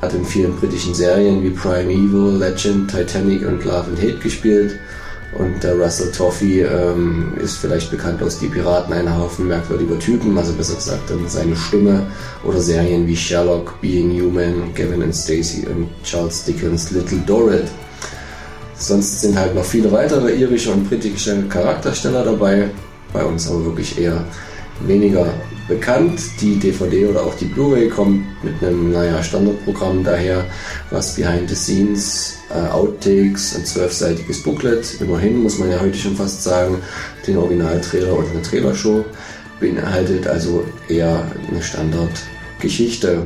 hat 0.00 0.14
in 0.14 0.24
vielen 0.24 0.56
britischen 0.56 0.94
Serien 0.94 1.42
wie 1.42 1.50
Prime 1.50 1.90
Evil, 1.90 2.36
Legend, 2.38 2.90
Titanic 2.90 3.46
und 3.46 3.64
Love 3.64 3.86
and 3.90 3.98
Hate 3.98 4.18
gespielt. 4.18 4.78
Und 5.38 5.62
der 5.62 5.74
Russell 5.78 6.12
Toffee 6.12 6.62
ähm, 6.62 7.32
ist 7.42 7.56
vielleicht 7.56 7.90
bekannt 7.90 8.22
aus 8.22 8.38
Die 8.38 8.48
Piraten, 8.48 8.92
ein 8.92 9.16
Haufen 9.16 9.48
merkwürdiger 9.48 9.98
Typen, 9.98 10.36
also 10.36 10.52
besser 10.52 10.74
gesagt 10.74 11.08
dann 11.08 11.26
seine 11.26 11.56
Stimme 11.56 12.06
oder 12.44 12.60
Serien 12.60 13.06
wie 13.06 13.16
Sherlock, 13.16 13.80
Being 13.80 14.10
Human, 14.20 14.74
Gavin 14.74 15.02
and 15.02 15.14
Stacey 15.14 15.66
und 15.66 15.88
Charles 16.04 16.44
Dickens' 16.44 16.90
Little 16.90 17.18
Dorrit. 17.26 17.64
Sonst 18.76 19.22
sind 19.22 19.38
halt 19.38 19.54
noch 19.54 19.64
viele 19.64 19.90
weitere 19.90 20.34
irische 20.34 20.70
und 20.70 20.88
britische 20.88 21.42
Charaktersteller 21.48 22.24
dabei, 22.24 22.68
bei 23.12 23.24
uns 23.24 23.48
aber 23.48 23.64
wirklich 23.64 23.98
eher 23.98 24.24
weniger 24.80 25.26
bekannt. 25.68 26.20
Die 26.40 26.58
DVD 26.58 27.06
oder 27.06 27.24
auch 27.24 27.34
die 27.34 27.46
Blu-ray 27.46 27.88
kommt 27.88 28.24
mit 28.42 28.62
einem, 28.62 28.92
naja, 28.92 29.22
Standardprogramm 29.22 30.04
daher, 30.04 30.44
was 30.90 31.14
Behind 31.14 31.48
the 31.48 31.54
Scenes, 31.54 32.38
äh, 32.50 32.68
Outtakes, 32.70 33.56
ein 33.56 33.64
zwölfseitiges 33.64 34.42
Booklet, 34.42 35.00
immerhin 35.00 35.42
muss 35.42 35.58
man 35.58 35.70
ja 35.70 35.80
heute 35.80 35.96
schon 35.96 36.16
fast 36.16 36.42
sagen, 36.42 36.78
den 37.26 37.36
Originaltrailer 37.36 38.16
und 38.16 38.30
eine 38.30 38.42
Trailershow 38.42 39.04
beinhaltet, 39.60 40.26
also 40.26 40.64
eher 40.88 41.24
eine 41.48 41.62
Standardgeschichte. 41.62 43.22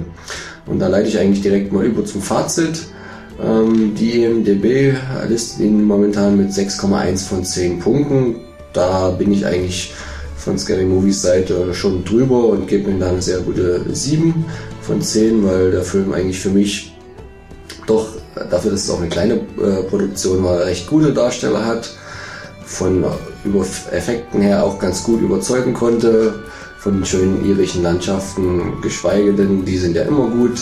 Und 0.66 0.78
da 0.80 0.88
leite 0.88 1.08
ich 1.08 1.18
eigentlich 1.18 1.42
direkt 1.42 1.72
mal 1.72 1.84
über 1.84 2.04
zum 2.04 2.20
Fazit. 2.20 2.82
Ähm, 3.42 3.94
die 3.94 4.22
IMDB 4.22 4.96
listet 5.28 5.60
ihn 5.60 5.82
momentan 5.84 6.36
mit 6.36 6.50
6,1 6.50 7.26
von 7.26 7.44
10 7.44 7.80
Punkten. 7.80 8.36
Da 8.72 9.10
bin 9.10 9.32
ich 9.32 9.46
eigentlich 9.46 9.94
von 10.46 10.56
Scary 10.60 10.84
Movies 10.84 11.22
Seite 11.22 11.74
schon 11.74 12.04
drüber 12.04 12.46
und 12.46 12.68
gebe 12.68 12.88
ihm 12.88 13.00
da 13.00 13.08
eine 13.08 13.20
sehr 13.20 13.40
gute 13.40 13.84
7 13.92 14.44
von 14.80 15.02
10, 15.02 15.44
weil 15.44 15.72
der 15.72 15.82
Film 15.82 16.12
eigentlich 16.12 16.38
für 16.38 16.50
mich 16.50 16.94
doch 17.88 18.10
dafür, 18.48 18.70
dass 18.70 18.84
es 18.84 18.90
auch 18.90 19.00
eine 19.00 19.08
kleine 19.08 19.34
äh, 19.34 19.82
Produktion 19.90 20.44
war, 20.44 20.60
recht 20.60 20.86
gute 20.86 21.12
Darsteller 21.12 21.66
hat, 21.66 21.90
von 22.64 23.04
über 23.44 23.66
Effekten 23.90 24.40
her 24.40 24.62
auch 24.62 24.78
ganz 24.78 25.02
gut 25.02 25.20
überzeugen 25.20 25.74
konnte, 25.74 26.34
von 26.78 26.94
den 26.94 27.04
schönen 27.04 27.44
irischen 27.44 27.82
Landschaften, 27.82 28.80
geschweige 28.82 29.32
denn, 29.32 29.64
die 29.64 29.78
sind 29.78 29.96
ja 29.96 30.02
immer 30.02 30.28
gut. 30.28 30.60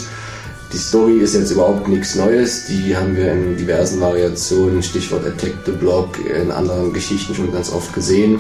Die 0.72 0.78
Story 0.78 1.18
ist 1.18 1.34
jetzt 1.34 1.50
überhaupt 1.50 1.88
nichts 1.88 2.14
Neues, 2.14 2.68
die 2.68 2.96
haben 2.96 3.14
wir 3.14 3.30
in 3.32 3.58
diversen 3.58 4.00
Variationen, 4.00 4.82
Stichwort 4.82 5.26
Attack 5.26 5.52
the 5.66 5.72
Block, 5.72 6.18
in 6.24 6.50
anderen 6.50 6.94
Geschichten 6.94 7.34
schon 7.34 7.52
ganz 7.52 7.70
oft 7.70 7.92
gesehen. 7.92 8.38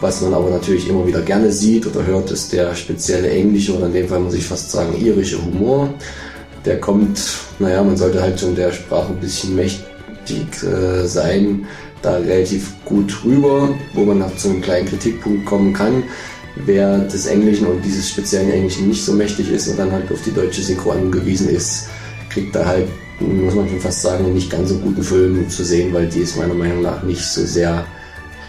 Was 0.00 0.20
man 0.20 0.34
aber 0.34 0.50
natürlich 0.50 0.88
immer 0.88 1.06
wieder 1.06 1.22
gerne 1.22 1.50
sieht 1.50 1.86
oder 1.86 2.04
hört, 2.04 2.30
ist 2.30 2.52
der 2.52 2.74
spezielle 2.74 3.30
englische 3.30 3.76
oder 3.76 3.86
in 3.86 3.92
dem 3.92 4.08
Fall 4.08 4.20
muss 4.20 4.34
ich 4.34 4.44
fast 4.44 4.70
sagen 4.70 4.94
irische 5.00 5.42
Humor. 5.42 5.92
Der 6.64 6.80
kommt, 6.80 7.20
naja, 7.58 7.82
man 7.82 7.96
sollte 7.96 8.20
halt 8.20 8.40
schon 8.40 8.54
der 8.54 8.72
Sprache 8.72 9.12
ein 9.12 9.20
bisschen 9.20 9.54
mächtig 9.54 10.62
äh, 10.62 11.06
sein, 11.06 11.66
da 12.02 12.16
relativ 12.16 12.72
gut 12.84 13.14
rüber, 13.24 13.68
wo 13.94 14.04
man 14.04 14.18
noch 14.18 14.36
zu 14.36 14.48
einem 14.48 14.62
kleinen 14.62 14.86
Kritikpunkt 14.86 15.46
kommen 15.46 15.72
kann. 15.72 16.02
Wer 16.66 16.98
des 16.98 17.26
Englischen 17.26 17.66
und 17.66 17.84
dieses 17.84 18.10
speziellen 18.10 18.50
Englischen 18.50 18.88
nicht 18.88 19.04
so 19.04 19.12
mächtig 19.12 19.50
ist 19.50 19.68
und 19.68 19.78
dann 19.78 19.90
halt 19.90 20.10
auf 20.12 20.22
die 20.22 20.32
deutsche 20.32 20.62
Synchro 20.62 20.92
angewiesen 20.92 21.48
ist, 21.48 21.88
kriegt 22.30 22.54
da 22.54 22.64
halt, 22.64 22.88
muss 23.20 23.54
man 23.54 23.68
schon 23.68 23.80
fast 23.80 24.02
sagen, 24.02 24.24
einen 24.24 24.34
nicht 24.34 24.50
ganz 24.50 24.68
so 24.68 24.78
guten 24.78 25.02
Film 25.02 25.48
zu 25.48 25.64
sehen, 25.64 25.92
weil 25.92 26.08
die 26.08 26.20
ist 26.20 26.36
meiner 26.36 26.54
Meinung 26.54 26.82
nach 26.82 27.02
nicht 27.02 27.24
so 27.24 27.44
sehr 27.44 27.84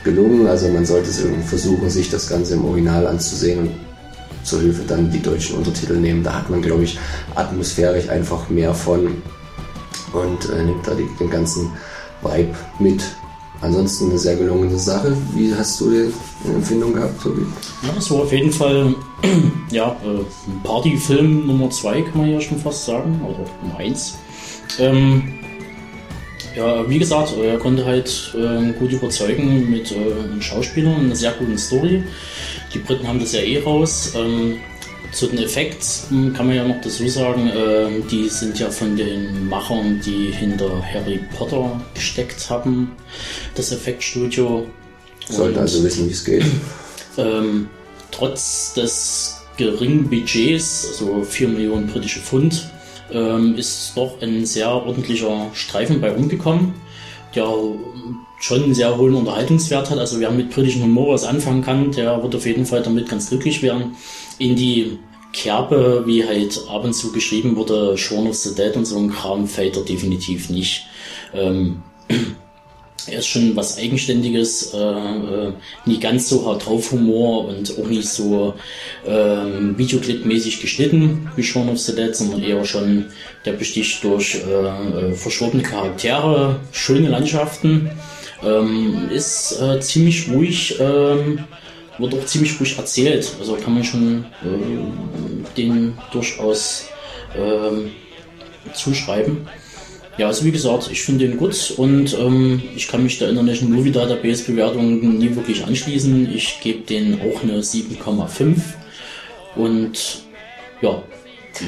gelungen. 0.06 0.48
Also 0.48 0.70
man 0.70 0.86
sollte 0.86 1.10
es 1.10 1.22
versuchen, 1.46 1.90
sich 1.90 2.10
das 2.10 2.30
Ganze 2.30 2.54
im 2.54 2.64
Original 2.64 3.06
anzusehen 3.08 3.60
und 3.60 3.72
zur 4.44 4.62
Hilfe 4.62 4.84
dann 4.88 5.12
die 5.12 5.22
deutschen 5.22 5.58
Untertitel 5.58 5.98
nehmen. 5.98 6.24
Da 6.24 6.36
hat 6.36 6.50
man, 6.50 6.62
glaube 6.62 6.84
ich, 6.84 6.98
atmosphärisch 7.34 8.08
einfach 8.08 8.50
mehr 8.50 8.74
von 8.74 9.22
und 10.14 10.50
äh, 10.50 10.64
nimmt 10.64 10.88
da 10.88 10.94
die, 10.94 11.10
den 11.20 11.30
ganzen 11.30 11.72
Vibe 12.22 12.56
mit. 12.80 13.04
Ansonsten 13.62 14.10
eine 14.10 14.20
sehr 14.20 14.36
gelungene 14.36 14.78
Sache. 14.78 15.16
Wie 15.34 15.54
hast 15.54 15.80
du 15.82 15.90
die 15.90 16.12
Empfindung 16.50 16.94
gehabt, 16.94 17.22
Tobi? 17.22 17.42
Ja, 17.84 17.94
das 17.96 18.12
war 18.12 18.20
auf 18.24 18.32
jeden 18.32 18.52
Fall 18.52 18.94
ja, 19.72 19.96
äh, 20.04 20.24
Partyfilm 20.64 21.48
Nummer 21.48 21.70
2, 21.70 22.02
kann 22.02 22.18
man 22.18 22.32
ja 22.32 22.42
schon 22.42 22.60
fast 22.60 22.86
sagen, 22.86 23.20
oder 23.24 23.46
Nummer 23.64 23.80
1. 23.80 24.16
Ähm, 24.80 25.34
ja, 26.56 26.90
wie 26.90 27.00
gesagt, 27.00 27.34
er 27.38 27.58
konnte 27.58 27.86
halt 27.86 28.34
äh, 28.36 28.72
gut 28.74 28.92
überzeugen 28.92 29.70
mit 29.70 29.92
äh, 29.92 29.96
den 29.96 30.42
Schauspielern, 30.42 31.06
einer 31.06 31.16
sehr 31.16 31.32
guten 31.34 31.58
Story. 31.58 32.04
Die 32.74 32.80
Briten 32.80 33.08
haben 33.08 33.20
das 33.20 33.34
ja 33.34 33.42
eh 33.42 33.62
raus. 33.62 34.14
Ähm, 34.16 34.58
zu 35.12 35.28
den 35.28 35.40
Effekten 35.40 36.34
kann 36.34 36.48
man 36.48 36.56
ja 36.56 36.68
noch 36.68 36.82
dazu 36.82 37.08
sagen, 37.08 37.48
äh, 37.48 38.02
die 38.12 38.28
sind 38.28 38.60
ja 38.60 38.70
von 38.70 38.98
den 38.98 39.48
Machern, 39.48 40.02
die 40.06 40.32
hinter 40.32 40.84
Harry 40.94 41.20
Potter 41.38 41.82
gesteckt 41.94 42.50
haben, 42.50 42.92
das 43.56 43.72
Effektstudio. 43.72 44.68
Sollten 45.28 45.60
also 45.60 45.84
wissen, 45.84 46.08
wie 46.08 46.12
es 46.12 46.26
geht. 46.26 46.44
Ähm, 47.18 47.70
trotz 48.12 48.74
des 48.74 49.38
geringen 49.58 50.10
Budgets, 50.10 50.88
also 50.90 51.24
4 51.24 51.48
Millionen 51.48 51.88
britische 51.88 52.20
Pfund, 52.20 52.70
ähm, 53.12 53.56
ist 53.56 53.94
doch 53.96 54.22
ein 54.22 54.46
sehr 54.46 54.72
ordentlicher 54.72 55.50
Streifen 55.54 56.02
bei 56.02 56.16
umgekommen, 56.16 56.74
der 57.34 57.48
schon 58.40 58.64
einen 58.64 58.76
sehr 58.76 58.98
hohen 58.98 59.16
Unterhaltungswert 59.16 59.90
hat. 59.90 59.98
Also 59.98 60.20
wer 60.20 60.32
mit 60.32 60.52
britischem 60.52 60.84
Humor 60.84 61.14
was 61.14 61.24
anfangen 61.24 61.62
kann, 61.62 61.92
der 61.92 62.22
wird 62.22 62.36
auf 62.36 62.46
jeden 62.46 62.66
Fall 62.66 62.82
damit 62.82 63.10
ganz 63.10 63.30
glücklich 63.30 63.62
werden. 63.62 63.96
In 64.38 64.56
die 64.56 65.00
Kerbe, 65.34 66.04
wie 66.06 66.26
halt 66.26 66.62
ab 66.70 66.86
und 66.86 66.94
zu 66.94 67.12
geschrieben 67.12 67.56
wurde, 67.56 67.98
Shaun 67.98 68.28
of 68.28 68.36
the 68.36 68.56
Dead 68.56 68.76
und 68.76 68.86
so 68.86 68.98
ein 68.98 69.12
Kram, 69.12 69.48
fällt 69.48 69.76
er 69.76 69.84
definitiv 69.84 70.50
nicht. 70.50 70.86
Ähm, 71.34 71.84
er 73.08 73.20
ist 73.20 73.28
schon 73.28 73.56
was 73.56 73.78
Eigenständiges, 73.78 74.74
äh, 74.74 74.78
äh, 74.78 75.54
nie 75.86 76.00
ganz 76.00 76.30
so 76.30 76.46
hart 76.46 76.66
drauf 76.66 76.92
Humor 76.92 77.48
und 77.48 77.78
auch 77.78 77.88
nicht 77.88 78.10
so 78.10 78.54
ähm, 79.06 79.76
Videoclip-mäßig 79.78 80.62
geschnitten 80.62 81.30
wie 81.36 81.44
Shaun 81.44 81.70
of 81.70 81.80
the 81.80 81.96
Dead, 81.96 82.16
sondern 82.16 82.42
eher 82.42 82.64
schon, 82.66 83.06
der 83.46 83.54
besticht 83.54 84.04
durch 84.04 84.36
äh, 84.36 85.10
äh, 85.10 85.14
verschworene 85.14 85.64
Charaktere, 85.64 86.60
schöne 86.72 87.10
Landschaften, 87.10 87.92
ähm, 88.44 89.10
ist 89.12 89.62
äh, 89.62 89.80
ziemlich 89.80 90.30
ruhig, 90.30 90.76
ähm, 90.80 91.40
wird 91.98 92.14
auch 92.14 92.26
ziemlich 92.26 92.60
ruhig 92.60 92.78
erzählt, 92.78 93.32
also 93.40 93.56
kann 93.56 93.74
man 93.74 93.84
schon 93.84 94.26
äh, 94.44 95.56
den 95.58 95.98
durchaus 96.12 96.88
äh, 97.34 98.74
zuschreiben. 98.74 99.48
Ja, 100.18 100.28
also 100.28 100.46
wie 100.46 100.52
gesagt, 100.52 100.90
ich 100.90 101.04
finde 101.04 101.28
den 101.28 101.38
gut 101.38 101.74
und 101.76 102.18
ähm, 102.18 102.64
ich 102.74 102.88
kann 102.88 103.04
mich 103.04 103.20
der 103.20 103.30
International 103.30 103.76
Movie 103.76 103.92
Database 103.92 104.46
Bewertung 104.46 105.18
nie 105.18 105.36
wirklich 105.36 105.66
anschließen. 105.66 106.34
Ich 106.34 106.62
gebe 106.62 106.86
den 106.86 107.20
auch 107.20 107.44
eine 107.44 107.60
7,5 107.60 108.56
und 109.56 110.22
ja. 110.82 111.04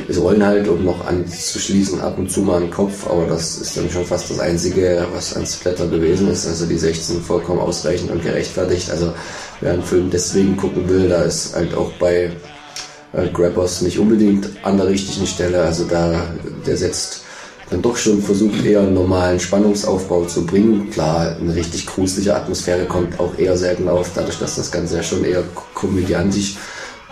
Es 0.09 0.19
rollen 0.19 0.45
halt, 0.45 0.67
um 0.67 0.83
noch 0.83 1.05
anzuschließen, 1.05 2.01
ab 2.01 2.17
und 2.17 2.29
zu 2.29 2.41
mal 2.41 2.61
einen 2.61 2.71
Kopf, 2.71 3.07
aber 3.07 3.25
das 3.25 3.57
ist 3.57 3.77
dann 3.77 3.89
schon 3.89 4.05
fast 4.05 4.29
das 4.29 4.39
Einzige, 4.39 5.05
was 5.13 5.33
an 5.35 5.45
Splatter 5.45 5.87
gewesen 5.87 6.29
ist. 6.29 6.45
Also 6.45 6.65
die 6.65 6.77
16 6.77 7.21
vollkommen 7.21 7.59
ausreichend 7.59 8.11
und 8.11 8.21
gerechtfertigt. 8.21 8.89
Also 8.91 9.13
wer 9.61 9.73
einen 9.73 9.83
Film 9.83 10.09
deswegen 10.09 10.57
gucken 10.57 10.89
will, 10.89 11.07
da 11.07 11.21
ist 11.23 11.55
halt 11.55 11.73
auch 11.73 11.91
bei 11.93 12.31
äh, 13.13 13.27
Grabbers 13.31 13.81
nicht 13.81 13.97
unbedingt 13.97 14.49
an 14.63 14.75
der 14.75 14.87
richtigen 14.87 15.25
Stelle. 15.25 15.61
Also 15.61 15.85
da, 15.85 16.21
der 16.65 16.75
setzt 16.75 17.23
dann 17.69 17.81
doch 17.81 17.97
schon 17.97 18.21
versucht, 18.21 18.65
eher 18.65 18.81
einen 18.81 18.93
normalen 18.93 19.39
Spannungsaufbau 19.39 20.25
zu 20.25 20.45
bringen. 20.45 20.89
Klar, 20.89 21.35
eine 21.39 21.53
richtig 21.53 21.85
gruselige 21.85 22.35
Atmosphäre 22.35 22.85
kommt 22.85 23.19
auch 23.19 23.37
eher 23.37 23.57
selten 23.57 23.89
auf, 23.89 24.11
dadurch, 24.15 24.39
dass 24.39 24.55
das 24.55 24.71
Ganze 24.71 24.97
ja 24.97 25.03
schon 25.03 25.25
eher 25.25 25.43
komödiantisch 25.73 26.55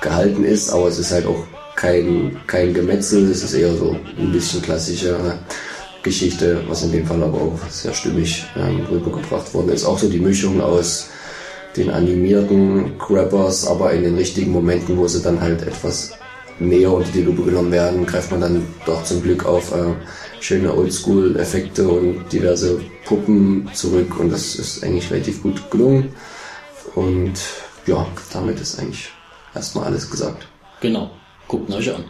gehalten 0.01 0.45
ist, 0.45 0.69
aber 0.69 0.87
es 0.87 0.99
ist 0.99 1.11
halt 1.11 1.25
auch 1.25 1.43
kein, 1.75 2.37
kein 2.47 2.73
Gemetzel, 2.73 3.29
es 3.29 3.43
ist 3.43 3.53
eher 3.53 3.75
so 3.75 3.97
ein 4.17 4.31
bisschen 4.31 4.61
klassische 4.61 5.17
Geschichte, 6.03 6.61
was 6.67 6.83
in 6.83 6.91
dem 6.91 7.05
Fall 7.05 7.21
aber 7.21 7.37
auch 7.37 7.59
sehr 7.69 7.93
stimmig 7.93 8.45
ähm, 8.55 8.85
rübergebracht 8.89 9.53
worden 9.53 9.69
ist. 9.69 9.83
Auch 9.83 9.97
so 9.97 10.07
die 10.07 10.19
Mischung 10.19 10.61
aus 10.61 11.09
den 11.75 11.89
animierten 11.89 12.97
Grabbers, 12.97 13.67
aber 13.67 13.91
in 13.91 14.03
den 14.03 14.15
richtigen 14.15 14.51
Momenten, 14.51 14.97
wo 14.97 15.07
sie 15.07 15.21
dann 15.21 15.41
halt 15.41 15.63
etwas 15.63 16.11
näher 16.59 16.93
unter 16.93 17.11
die 17.11 17.23
Lupe 17.23 17.43
genommen 17.43 17.71
werden, 17.71 18.05
greift 18.05 18.31
man 18.31 18.41
dann 18.41 18.65
doch 18.85 19.03
zum 19.03 19.21
Glück 19.21 19.45
auf 19.45 19.73
äh, 19.73 19.93
schöne 20.45 20.71
Oldschool-Effekte 20.75 21.87
und 21.87 22.31
diverse 22.31 22.79
Puppen 23.05 23.67
zurück 23.73 24.19
und 24.19 24.29
das 24.29 24.55
ist 24.55 24.83
eigentlich 24.83 25.09
relativ 25.09 25.41
gut 25.41 25.71
gelungen. 25.71 26.13
Und 26.93 27.33
ja, 27.87 28.05
damit 28.31 28.59
ist 28.59 28.79
eigentlich 28.79 29.09
erstmal 29.55 29.85
alles 29.85 30.09
gesagt. 30.09 30.47
Genau, 30.81 31.09
guckt 31.47 31.71
euch 31.71 31.91
an. 31.91 32.05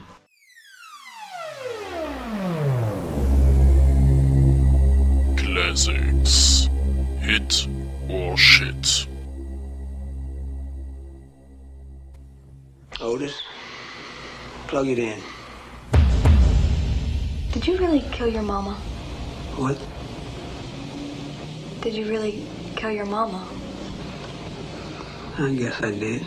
Classics. 5.38 6.70
Hit 7.22 7.70
or 8.10 8.38
shit. 8.38 9.08
Otis, 13.00 13.34
plug 14.68 14.88
it 14.88 15.00
in. 15.00 15.35
Did 17.66 17.80
you 17.80 17.88
really 17.88 18.04
kill 18.12 18.28
your 18.28 18.44
mama? 18.44 18.76
What? 19.56 19.76
Did 21.82 21.96
you 21.96 22.06
really 22.06 22.46
kill 22.76 22.92
your 22.92 23.06
mama? 23.06 23.44
I 25.40 25.52
guess 25.56 25.82
I 25.82 25.90
did. 25.90 26.22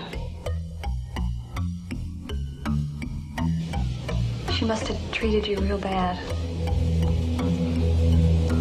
She 4.53 4.65
must 4.65 4.89
have 4.89 4.99
treated 5.13 5.47
you 5.47 5.61
real 5.61 5.79
bad. 5.79 6.19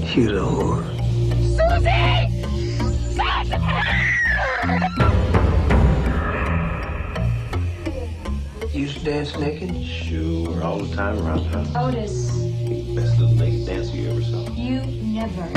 She 0.08 0.28
was 0.28 0.34
a 0.34 0.46
whore. 0.46 0.86
Susie! 1.58 2.38
You 8.72 8.84
used 8.84 9.00
to 9.00 9.04
dance 9.04 9.36
naked? 9.40 9.84
Sure, 9.84 10.64
all 10.64 10.78
the 10.78 10.96
time 10.96 11.18
around 11.26 11.52
the 11.52 11.64
house. 11.64 11.76
Otis, 11.76 12.27
Best 13.18 13.30
little 13.32 13.48
naked 13.48 13.66
dancer 13.66 13.96
you 13.98 14.10
ever 14.12 14.22
saw. 14.22 14.48
you 14.52 14.80
never. 15.02 15.48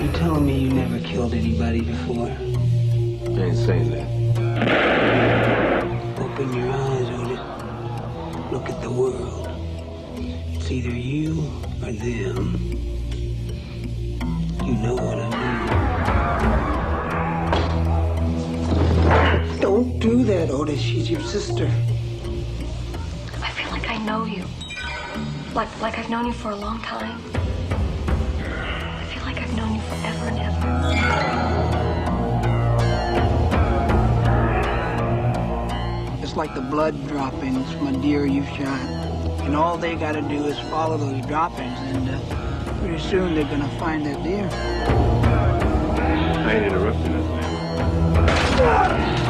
You 0.00 0.12
telling 0.12 0.46
me 0.46 0.58
you 0.60 0.70
never 0.70 1.00
killed 1.00 1.34
anybody 1.34 1.80
before? 1.80 2.28
I 2.28 3.42
ain't 3.42 3.56
saying 3.56 3.90
that. 3.90 4.06
Open 6.20 6.52
your 6.52 6.70
eyes, 6.70 7.10
Otis. 7.10 7.40
Look 8.52 8.70
at 8.70 8.80
the 8.80 8.90
world. 8.92 9.48
It's 10.54 10.70
either 10.70 10.90
you 10.90 11.42
or 11.82 11.90
them. 11.90 12.73
Sister. 21.40 21.66
I 23.42 23.50
feel 23.50 23.68
like 23.72 23.90
I 23.90 23.98
know 24.06 24.24
you. 24.24 24.44
Like, 25.52 25.68
like 25.80 25.98
I've 25.98 26.08
known 26.08 26.26
you 26.26 26.32
for 26.32 26.50
a 26.50 26.54
long 26.54 26.80
time. 26.80 27.20
I 28.46 29.04
feel 29.12 29.24
like 29.24 29.38
I've 29.38 29.56
known 29.56 29.74
you 29.74 29.80
forever 29.80 30.28
and 30.28 30.38
ever. 30.38 30.68
It's 36.22 36.36
like 36.36 36.54
the 36.54 36.60
blood 36.60 36.94
droppings 37.08 37.68
from 37.72 37.88
a 37.88 37.92
deer 38.00 38.26
you've 38.26 38.48
shot. 38.50 38.78
And 39.42 39.56
all 39.56 39.76
they 39.76 39.96
gotta 39.96 40.22
do 40.22 40.44
is 40.44 40.56
follow 40.70 40.96
those 40.96 41.26
droppings, 41.26 41.80
and 41.80 42.10
uh, 42.10 42.20
pretty 42.78 43.00
soon 43.00 43.34
they're 43.34 43.42
gonna 43.42 43.76
find 43.80 44.06
that 44.06 44.22
deer. 44.22 44.48
I 46.46 46.54
ain't 46.54 46.66
interrupting 46.66 47.12
nothing. 47.12 47.40
What 48.60 49.23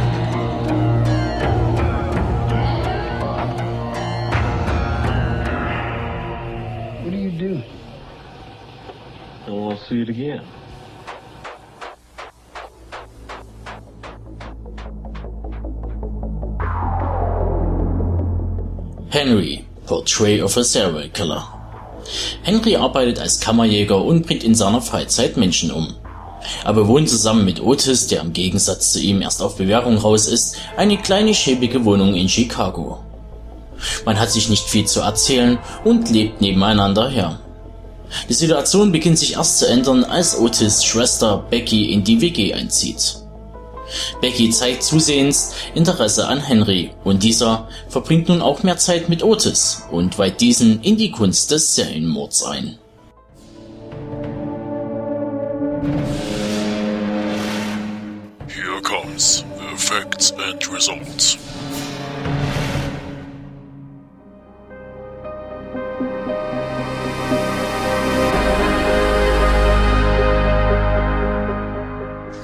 See 9.89 10.01
it 10.01 10.09
again. 10.09 10.41
Henry, 19.11 19.67
Portrait 19.87 20.41
of 20.41 20.57
a 20.57 20.65
Serial 20.65 21.09
Killer. 21.11 21.43
Henry 22.43 22.77
arbeitet 22.77 23.19
als 23.19 23.41
Kammerjäger 23.41 24.03
und 24.03 24.27
bringt 24.27 24.43
in 24.43 24.55
seiner 24.55 24.81
Freizeit 24.81 25.37
Menschen 25.37 25.71
um. 25.71 25.95
Er 26.65 26.73
bewohnt 26.73 27.11
zusammen 27.11 27.45
mit 27.45 27.61
Otis, 27.61 28.07
der 28.07 28.23
im 28.23 28.33
Gegensatz 28.33 28.93
zu 28.93 29.01
ihm 29.01 29.21
erst 29.21 29.43
auf 29.43 29.57
Bewährung 29.57 29.99
raus 29.99 30.27
ist, 30.27 30.57
eine 30.79 30.97
kleine 30.97 31.35
schäbige 31.35 31.85
Wohnung 31.85 32.15
in 32.15 32.29
Chicago. 32.29 33.01
Man 34.07 34.19
hat 34.19 34.31
sich 34.31 34.49
nicht 34.49 34.65
viel 34.65 34.87
zu 34.87 35.01
erzählen 35.01 35.59
und 35.85 36.11
lebt 36.11 36.41
nebeneinander 36.41 37.09
her. 37.09 37.39
Die 38.29 38.35
Situation 38.35 38.93
beginnt 38.93 39.19
sich 39.19 39.35
erst 39.35 39.59
zu 39.59 39.67
ändern, 39.67 40.05
als 40.05 40.39
Otis 40.39 40.85
Schwester 40.85 41.45
Becky 41.51 41.93
in 41.93 42.05
die 42.05 42.21
WG 42.21 42.55
einzieht. 42.55 43.17
Becky 44.21 44.51
zeigt 44.51 44.83
zusehends 44.83 45.55
Interesse 45.75 46.27
an 46.27 46.41
Henry 46.41 46.91
und 47.05 47.23
dieser 47.23 47.69
verbringt 47.89 48.29
nun 48.29 48.41
auch 48.41 48.63
mehr 48.63 48.79
Zeit 48.79 49.09
mit 49.09 49.23
Otis 49.23 49.83
und 49.91 50.19
weiht 50.19 50.41
diesen 50.41 50.83
in 50.83 50.97
die 50.97 51.11
Kunst 51.11 51.51
des 51.51 51.75
Serienmords 51.75 52.45
ein. 52.45 52.79
Here 58.49 58.81
comes 58.83 59.45
the 59.59 59.77
facts 59.77 60.33
and 60.33 60.73
results. 60.73 61.39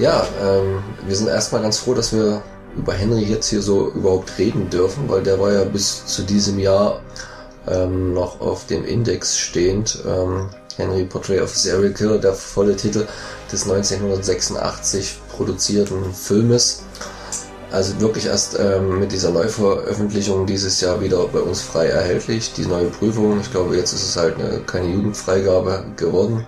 Ja, 0.01 0.27
ähm, 0.43 0.83
wir 1.07 1.15
sind 1.15 1.29
erstmal 1.29 1.61
ganz 1.61 1.77
froh, 1.77 1.93
dass 1.93 2.11
wir 2.15 2.41
über 2.75 2.95
Henry 2.95 3.25
jetzt 3.25 3.51
hier 3.51 3.61
so 3.61 3.91
überhaupt 3.91 4.33
reden 4.39 4.71
dürfen, 4.71 5.07
weil 5.11 5.23
der 5.23 5.39
war 5.39 5.53
ja 5.53 5.65
bis 5.65 6.07
zu 6.07 6.23
diesem 6.23 6.59
Jahr 6.59 7.03
ähm, 7.69 8.15
noch 8.15 8.41
auf 8.41 8.67
dem 8.67 8.87
Index 8.87 9.37
stehend. 9.37 10.03
Ähm, 10.09 10.49
Henry 10.79 11.05
Portrait 11.05 11.43
of 11.43 11.55
Serial 11.55 11.93
Killer, 11.93 12.17
der 12.17 12.33
volle 12.33 12.77
Titel 12.77 13.07
des 13.53 13.65
1986 13.65 15.19
produzierten 15.37 16.15
Filmes. 16.15 16.83
Also 17.71 18.01
wirklich 18.01 18.25
erst 18.25 18.59
ähm, 18.59 19.01
mit 19.01 19.13
dieser 19.13 19.31
Neuveröffentlichung 19.31 20.47
dieses 20.47 20.81
Jahr 20.81 21.03
wieder 21.03 21.27
bei 21.27 21.41
uns 21.41 21.61
frei 21.61 21.89
erhältlich. 21.89 22.55
Die 22.55 22.65
neue 22.65 22.87
Prüfung, 22.87 23.39
ich 23.39 23.51
glaube 23.51 23.77
jetzt 23.77 23.93
ist 23.93 24.09
es 24.09 24.17
halt 24.17 24.37
eine, 24.37 24.61
keine 24.61 24.89
Jugendfreigabe 24.89 25.85
geworden. 25.97 26.47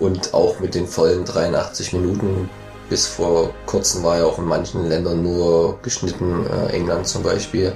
Und 0.00 0.34
auch 0.34 0.60
mit 0.60 0.74
den 0.74 0.86
vollen 0.86 1.24
83 1.24 1.92
Minuten. 1.92 2.48
Bis 2.88 3.06
vor 3.06 3.50
kurzem 3.66 4.04
war 4.04 4.18
ja 4.18 4.24
auch 4.24 4.38
in 4.38 4.44
manchen 4.44 4.88
Ländern 4.88 5.22
nur 5.22 5.78
geschnitten, 5.82 6.46
äh, 6.46 6.72
England 6.72 7.08
zum 7.08 7.24
Beispiel, 7.24 7.72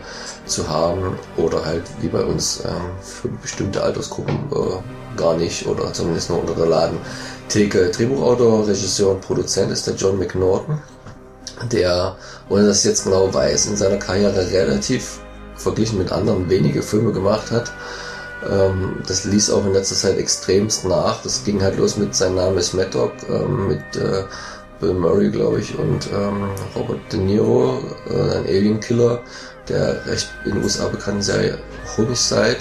zu 0.46 0.68
haben. 0.68 1.18
Oder 1.36 1.64
halt 1.64 1.82
wie 2.00 2.08
bei 2.08 2.22
uns 2.22 2.62
ähm, 2.64 2.92
für 3.02 3.28
bestimmte 3.28 3.82
Altersgruppen 3.82 4.36
äh, 4.52 5.16
gar 5.18 5.36
nicht 5.36 5.66
oder 5.66 5.92
zumindest 5.92 6.30
nur 6.30 6.40
unter 6.40 6.54
der 6.54 6.66
Ladentheke. 6.66 7.90
Drehbuchautor, 7.90 8.68
Regisseur 8.68 9.10
und 9.10 9.20
Produzent 9.20 9.72
ist 9.72 9.86
der 9.88 9.94
John 9.94 10.18
McNaughton 10.18 10.78
der, 11.68 12.16
ohne 12.48 12.66
dass 12.66 12.80
ich 12.80 12.84
jetzt 12.86 13.04
genau 13.04 13.32
weiß, 13.32 13.66
in 13.66 13.76
seiner 13.76 13.96
Karriere 13.96 14.50
relativ 14.50 15.20
verglichen 15.56 15.98
mit 15.98 16.10
anderen 16.10 16.48
wenige 16.48 16.82
Filme 16.82 17.12
gemacht 17.12 17.50
hat. 17.50 17.72
Ähm, 18.48 19.02
das 19.06 19.24
ließ 19.24 19.50
auch 19.50 19.64
in 19.66 19.72
letzter 19.72 19.96
Zeit 19.96 20.18
extremst 20.18 20.84
nach. 20.84 21.22
Das 21.22 21.44
ging 21.44 21.62
halt 21.62 21.76
los 21.78 21.96
mit 21.96 22.14
Sein 22.14 22.34
Name 22.34 22.60
ist 22.60 22.74
Mad 22.74 22.90
Dog, 22.90 23.12
ähm, 23.28 23.68
mit 23.68 23.96
äh, 23.96 24.24
Bill 24.80 24.94
Murray, 24.94 25.30
glaube 25.30 25.60
ich, 25.60 25.78
und 25.78 26.08
ähm, 26.12 26.48
Robert 26.74 27.00
De 27.12 27.20
Niro, 27.20 27.78
äh, 28.08 28.36
ein 28.36 28.46
Alien 28.46 28.80
Killer, 28.80 29.20
der 29.68 30.04
recht 30.06 30.30
in 30.44 30.54
den 30.54 30.62
USA 30.62 30.88
bekannten 30.88 31.22
Serie 31.22 31.58
Homicide. 31.96 32.58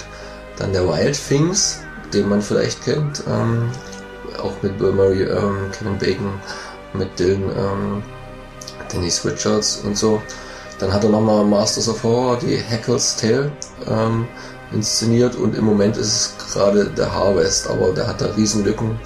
Dann 0.58 0.72
der 0.72 0.86
Wild 0.86 1.18
Things, 1.28 1.80
den 2.12 2.28
man 2.28 2.42
vielleicht 2.42 2.84
kennt, 2.84 3.22
ähm, 3.26 3.70
auch 4.42 4.52
mit 4.62 4.76
Bill 4.78 4.92
Murray, 4.92 5.22
ähm, 5.22 5.70
Kevin 5.72 5.98
Bacon, 5.98 6.32
mit 6.92 7.18
Dylan, 7.18 7.42
ähm, 7.56 8.02
Dennis 8.92 9.24
Richards 9.24 9.80
und 9.84 9.96
so. 9.96 10.20
Dann 10.78 10.92
hat 10.92 11.04
er 11.04 11.10
nochmal 11.10 11.44
Masters 11.44 11.88
of 11.88 12.02
Horror, 12.02 12.38
die 12.38 12.58
Hackles 12.58 13.16
Tale, 13.16 13.52
ähm, 13.86 14.26
inszeniert 14.72 15.36
und 15.36 15.56
im 15.56 15.64
Moment 15.64 15.96
ist 15.96 16.06
es 16.06 16.52
gerade 16.52 16.86
der 16.86 17.12
Harvest, 17.12 17.68
aber 17.68 17.92
der 17.92 18.06
hat 18.06 18.20
da 18.20 18.26
Riesenlücken 18.26 18.98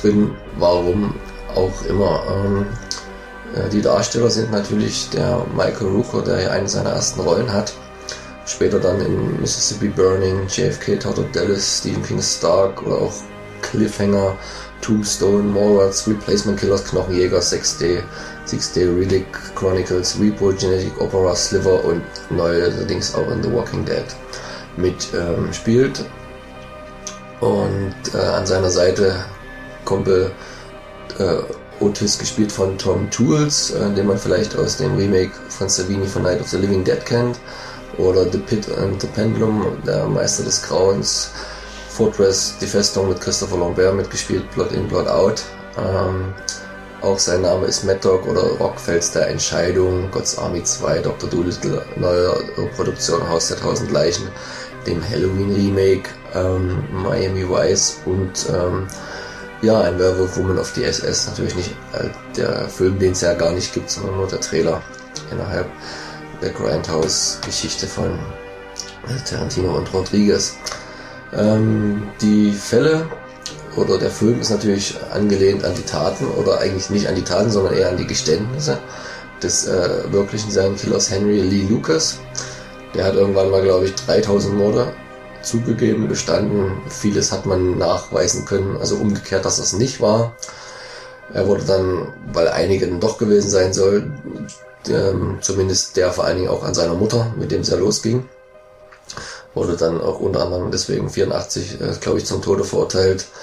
drin, 0.00 0.32
warum 0.58 1.14
auch 1.54 1.84
immer. 1.86 2.22
Ähm, 2.30 2.66
äh, 3.54 3.68
die 3.68 3.82
Darsteller 3.82 4.30
sind 4.30 4.50
natürlich 4.50 5.10
der 5.10 5.44
Michael 5.54 5.88
Rooker, 5.88 6.22
der 6.22 6.40
ja 6.40 6.50
eine 6.50 6.68
seiner 6.68 6.90
ersten 6.90 7.20
Rollen 7.20 7.52
hat. 7.52 7.72
Später 8.46 8.80
dann 8.80 9.00
in 9.00 9.40
Mississippi 9.40 9.88
Burning, 9.88 10.46
JFK, 10.48 10.98
Total 10.98 11.24
Dallas, 11.32 11.78
Stephen 11.78 12.02
King 12.02 12.20
Stark 12.20 12.82
oder 12.82 12.96
auch 12.96 13.12
Cliffhanger, 13.60 14.36
Tombstone, 14.80 15.44
Mallrats, 15.44 16.08
Replacement 16.08 16.58
Killers, 16.58 16.84
Knochenjäger, 16.84 17.38
6D, 17.38 18.02
Six 18.44 18.72
Day 18.72 18.86
Relic 18.86 19.26
Chronicles, 19.54 20.18
Repo, 20.18 20.52
Genetic 20.52 21.00
Opera, 21.00 21.36
Sliver 21.36 21.84
und 21.84 22.02
neuerdings 22.30 23.14
auch 23.14 23.30
in 23.30 23.42
The 23.42 23.52
Walking 23.52 23.84
Dead 23.84 24.04
mitspielt. 24.76 26.00
Ähm, 26.00 27.48
und 27.48 28.14
äh, 28.14 28.18
an 28.18 28.46
seiner 28.46 28.70
Seite 28.70 29.16
Kumpel 29.84 30.30
äh, 31.18 31.38
Otis, 31.80 32.18
gespielt 32.18 32.52
von 32.52 32.78
Tom 32.78 33.10
Tools, 33.10 33.72
äh, 33.72 33.90
den 33.90 34.06
man 34.06 34.18
vielleicht 34.18 34.56
aus 34.56 34.76
dem 34.76 34.96
Remake 34.96 35.32
von 35.48 35.68
Savini 35.68 36.06
von 36.06 36.22
Night 36.22 36.40
of 36.40 36.48
the 36.48 36.58
Living 36.58 36.84
Dead 36.84 37.04
kennt. 37.04 37.38
Oder 37.98 38.30
The 38.30 38.38
Pit 38.38 38.66
and 38.78 39.00
the 39.02 39.08
Pendulum, 39.08 39.76
der 39.86 40.06
Meister 40.06 40.44
des 40.44 40.62
Grauens. 40.62 41.30
Fortress, 41.90 42.54
die 42.58 42.66
Festung 42.66 43.08
mit 43.10 43.20
Christopher 43.20 43.58
Lambert 43.58 43.94
mitgespielt, 43.94 44.50
Plot 44.52 44.72
in, 44.72 44.88
Plot 44.88 45.08
out. 45.08 45.42
Ähm, 45.76 46.32
auch 47.02 47.18
sein 47.18 47.42
Name 47.42 47.66
ist 47.66 47.84
Mad 47.84 47.98
Dog 48.00 48.26
oder 48.26 48.42
Rockfels 48.58 49.10
der 49.10 49.28
Entscheidung, 49.28 50.10
God's 50.10 50.38
Army 50.38 50.62
2, 50.62 51.00
Dr. 51.00 51.28
Doolittle, 51.28 51.84
neue 51.96 52.32
Produktion 52.76 53.28
Haus 53.28 53.48
der 53.48 53.58
Tausend 53.58 53.90
Leichen, 53.90 54.28
dem 54.86 55.02
Halloween 55.08 55.54
Remake, 55.54 56.10
ähm, 56.34 56.84
Miami 56.92 57.48
Vice 57.48 58.00
und 58.06 58.46
ähm, 58.50 58.86
ja, 59.62 59.80
ein 59.82 59.98
Werewolf 59.98 60.36
Woman 60.36 60.58
of 60.58 60.72
the 60.74 60.84
SS, 60.84 61.28
natürlich 61.28 61.54
nicht 61.54 61.70
äh, 61.92 62.08
der 62.36 62.68
Film, 62.68 62.98
den 62.98 63.12
es 63.12 63.20
ja 63.20 63.34
gar 63.34 63.52
nicht 63.52 63.72
gibt, 63.72 63.90
sondern 63.90 64.16
nur 64.16 64.26
der 64.26 64.40
Trailer 64.40 64.82
innerhalb 65.30 65.66
der 66.42 66.50
Grindhouse-Geschichte 66.50 67.86
von 67.86 68.18
Tarantino 69.28 69.76
und 69.76 69.92
Rodriguez. 69.92 70.56
Ähm, 71.32 72.08
die 72.20 72.52
Fälle 72.52 73.06
oder 73.76 73.98
der 73.98 74.10
Film 74.10 74.40
ist 74.40 74.50
natürlich 74.50 74.96
angelehnt 75.12 75.64
an 75.64 75.74
die 75.74 75.82
Taten 75.82 76.26
oder 76.26 76.58
eigentlich 76.58 76.90
nicht 76.90 77.08
an 77.08 77.14
die 77.14 77.22
Taten, 77.22 77.50
sondern 77.50 77.74
eher 77.74 77.88
an 77.88 77.96
die 77.96 78.06
Geständnisse 78.06 78.78
des 79.42 79.66
äh, 79.66 80.12
wirklichen 80.12 80.50
Serienkillers 80.50 81.10
Henry 81.10 81.40
Lee 81.40 81.66
Lucas. 81.68 82.18
Der 82.94 83.04
hat 83.04 83.14
irgendwann 83.14 83.50
mal, 83.50 83.62
glaube 83.62 83.86
ich, 83.86 83.94
3000 83.94 84.54
Morde 84.54 84.92
zugegeben, 85.42 86.08
gestanden. 86.08 86.82
Vieles 86.88 87.32
hat 87.32 87.46
man 87.46 87.78
nachweisen 87.78 88.44
können, 88.44 88.76
also 88.78 88.96
umgekehrt, 88.96 89.44
dass 89.44 89.56
das 89.56 89.72
nicht 89.72 90.00
war. 90.00 90.34
Er 91.32 91.46
wurde 91.46 91.64
dann, 91.64 92.12
weil 92.32 92.48
einige 92.48 92.86
dann 92.86 93.00
doch 93.00 93.18
gewesen 93.18 93.50
sein 93.50 93.72
soll, 93.72 94.12
ähm, 94.88 95.38
zumindest 95.40 95.96
der 95.96 96.12
vor 96.12 96.24
allen 96.24 96.38
Dingen 96.38 96.48
auch 96.48 96.62
an 96.62 96.74
seiner 96.74 96.94
Mutter, 96.94 97.32
mit 97.38 97.50
dem 97.50 97.62
es 97.62 97.70
ja 97.70 97.76
losging, 97.76 98.28
wurde 99.54 99.76
dann 99.76 100.00
auch 100.00 100.20
unter 100.20 100.42
anderem 100.42 100.70
deswegen 100.70 101.08
84, 101.08 101.80
äh, 101.80 101.94
glaube 102.00 102.18
ich, 102.18 102.26
zum 102.26 102.42
Tode 102.42 102.64
verurteilt. 102.64 103.26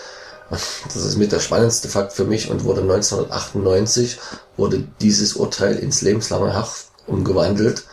Das 0.50 0.95
ist 0.95 1.18
mit 1.18 1.32
der 1.32 1.41
spannendste 1.41 1.89
Fakt 1.89 2.12
für 2.12 2.26
mich 2.26 2.50
und 2.50 2.64
wurde 2.64 2.82
1998 2.82 4.20
wurde 4.58 4.84
dieses 5.00 5.34
Urteil 5.34 5.76
ins 5.78 6.02
lebenslange 6.02 6.56
Haft 6.56 6.88
umgewandelt 7.06 7.84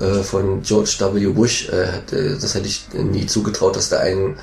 äh, 0.00 0.22
von 0.22 0.62
George 0.62 0.96
W. 0.98 1.26
Bush. 1.28 1.68
Äh, 1.68 2.34
das 2.40 2.54
hätte 2.54 2.66
ich 2.66 2.88
nie 2.94 3.26
zugetraut, 3.26 3.76
dass 3.76 3.88
der 3.88 4.00
einen 4.00 4.36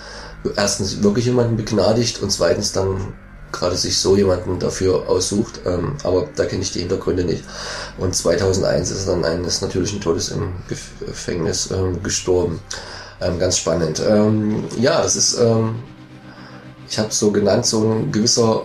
erstens 0.56 1.04
wirklich 1.04 1.26
jemanden 1.26 1.58
begnadigt 1.58 2.22
und 2.22 2.32
zweitens 2.32 2.72
dann 2.72 3.14
gerade 3.52 3.76
sich 3.76 3.98
so 3.98 4.16
jemanden 4.16 4.60
dafür 4.60 5.10
aussucht. 5.10 5.62
Ähm, 5.66 5.96
aber 6.04 6.28
da 6.36 6.46
kenne 6.46 6.62
ich 6.62 6.72
die 6.72 6.80
Hintergründe 6.80 7.24
nicht. 7.24 7.44
Und 7.98 8.16
2001 8.16 8.92
ist 8.92 9.08
er 9.08 9.16
dann 9.16 9.26
eines 9.26 9.62
natürlichen 9.62 10.02
Todes 10.02 10.30
im 10.30 10.54
Gefängnis 10.68 11.72
ähm, 11.72 12.02
gestorben. 12.04 12.60
Ähm, 13.22 13.40
ganz 13.40 13.58
spannend. 13.58 14.02
Ja, 14.80 15.02
das 15.02 15.18
ist 15.18 15.42
ich 16.90 16.98
habe 16.98 17.12
so 17.12 17.32
genannt, 17.32 17.66
so 17.66 17.84
ein 17.84 18.12
gewisser 18.12 18.64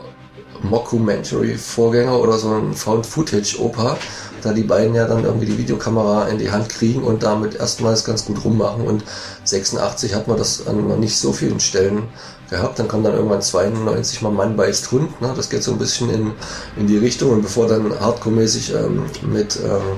Mockumentary-Vorgänger 0.63 2.19
oder 2.19 2.39
so 2.39 2.55
ein 2.55 2.73
Found-Footage-Oper, 2.73 3.99
da 4.45 4.53
die 4.53 4.63
beiden 4.63 4.95
ja 4.95 5.07
dann 5.07 5.25
irgendwie 5.25 5.47
die 5.47 5.59
Videokamera 5.59 6.29
in 6.29 6.39
die 6.39 6.51
Hand 6.51 6.69
kriegen 6.69 7.03
und 7.03 7.23
damit 7.23 7.55
erstmals 7.55 8.05
ganz 8.05 8.27
gut 8.27 8.45
rummachen. 8.45 8.87
Und 8.87 9.05
86 9.45 10.15
hat 10.15 10.29
man 10.29 10.37
das 10.37 10.67
an 10.67 10.87
noch 10.87 10.99
nicht 10.99 11.17
so 11.17 11.33
vielen 11.33 11.61
Stellen 11.61 12.09
gehabt. 12.51 12.79
Dann 12.79 12.87
kommt 12.87 13.07
dann 13.07 13.15
irgendwann 13.15 13.41
92 13.41 14.21
mal 14.21 14.31
Mann 14.31 14.57
beißt 14.57 14.93
Hund. 14.93 15.21
Ne? 15.23 15.33
Das 15.35 15.49
geht 15.49 15.63
so 15.63 15.73
ein 15.73 15.79
bisschen 15.79 16.11
in, 16.11 16.33
in 16.77 16.87
die 16.87 16.99
Richtung. 16.99 17.31
Und 17.31 17.43
bevor 17.43 17.67
dann 17.67 17.99
hardcore-mäßig 17.99 18.75
ähm, 18.75 19.05
mit 19.23 19.57
ähm, 19.57 19.97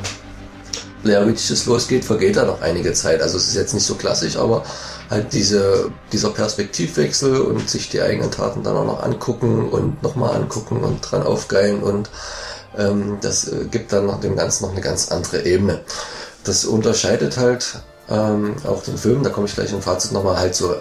Blair 1.02 1.26
Witch 1.26 1.66
losgeht, 1.66 2.04
vergeht 2.04 2.36
da 2.36 2.44
noch 2.44 2.62
einige 2.62 2.92
Zeit. 2.92 3.22
Also 3.22 3.38
es 3.38 3.48
ist 3.48 3.56
jetzt 3.56 3.74
nicht 3.74 3.86
so 3.86 3.96
klassisch, 3.96 4.36
aber 4.36 4.62
halt 5.10 5.32
diese, 5.32 5.90
dieser 6.12 6.30
Perspektivwechsel 6.30 7.40
und 7.40 7.68
sich 7.68 7.88
die 7.88 8.00
eigenen 8.00 8.30
Taten 8.30 8.62
dann 8.62 8.76
auch 8.76 8.86
noch 8.86 9.02
angucken 9.02 9.68
und 9.68 10.02
nochmal 10.02 10.36
angucken 10.36 10.84
und 10.84 11.00
dran 11.00 11.22
aufgeilen 11.22 11.82
und 11.82 12.10
ähm, 12.78 13.18
das 13.20 13.48
äh, 13.48 13.64
gibt 13.70 13.92
dann 13.92 14.06
noch 14.06 14.20
dem 14.20 14.36
Ganzen 14.36 14.64
noch 14.64 14.72
eine 14.72 14.80
ganz 14.80 15.10
andere 15.10 15.44
Ebene. 15.44 15.80
Das 16.44 16.64
unterscheidet 16.64 17.36
halt 17.38 17.80
ähm, 18.08 18.54
auch 18.64 18.82
den 18.82 18.96
Film, 18.96 19.22
da 19.22 19.30
komme 19.30 19.46
ich 19.46 19.54
gleich 19.54 19.72
im 19.72 19.82
Fazit 19.82 20.12
nochmal 20.12 20.38
halt 20.38 20.54
so 20.54 20.76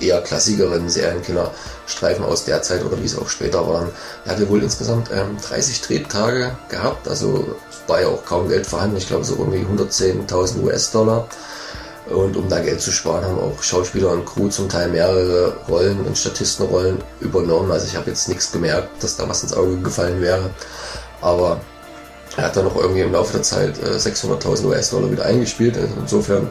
eher 0.00 0.20
klassikeren 0.20 0.88
Serienkiller-Streifen 0.88 2.24
aus 2.24 2.44
der 2.44 2.62
Zeit 2.62 2.84
oder 2.84 3.00
wie 3.00 3.06
es 3.06 3.18
auch 3.18 3.28
später 3.28 3.66
waren. 3.66 3.88
Er 4.26 4.32
hatte 4.32 4.48
wohl 4.48 4.62
insgesamt 4.62 5.10
ähm, 5.10 5.38
30 5.48 5.80
Drehtage 5.80 6.56
gehabt, 6.68 7.08
also 7.08 7.56
war 7.86 8.02
ja 8.02 8.08
auch 8.08 8.24
kaum 8.24 8.48
Geld 8.48 8.66
vorhanden, 8.66 8.98
ich 8.98 9.08
glaube 9.08 9.24
so 9.24 9.36
irgendwie 9.36 9.64
110.000 9.64 10.62
US-Dollar. 10.62 11.26
Und 12.10 12.36
um 12.36 12.48
da 12.48 12.60
Geld 12.60 12.80
zu 12.80 12.90
sparen, 12.90 13.24
haben 13.24 13.38
auch 13.38 13.62
Schauspieler 13.62 14.10
und 14.12 14.24
Crew 14.24 14.48
zum 14.48 14.70
Teil 14.70 14.88
mehrere 14.88 15.54
Rollen 15.68 16.00
und 16.06 16.16
Statistenrollen 16.16 16.98
übernommen. 17.20 17.70
Also 17.70 17.86
ich 17.86 17.96
habe 17.96 18.08
jetzt 18.08 18.28
nichts 18.28 18.50
gemerkt, 18.50 19.02
dass 19.02 19.16
da 19.16 19.28
was 19.28 19.42
ins 19.42 19.52
Auge 19.52 19.76
gefallen 19.78 20.22
wäre. 20.22 20.48
Aber 21.20 21.60
er 22.36 22.44
hat 22.44 22.56
dann 22.56 22.64
noch 22.64 22.76
irgendwie 22.76 23.00
im 23.00 23.12
Laufe 23.12 23.32
der 23.32 23.42
Zeit 23.42 23.76
600.000 23.78 24.62
äh, 24.62 24.66
US-Dollar 24.66 25.10
wieder 25.10 25.24
eingespielt. 25.24 25.76
Also 25.76 25.94
insofern 26.00 26.50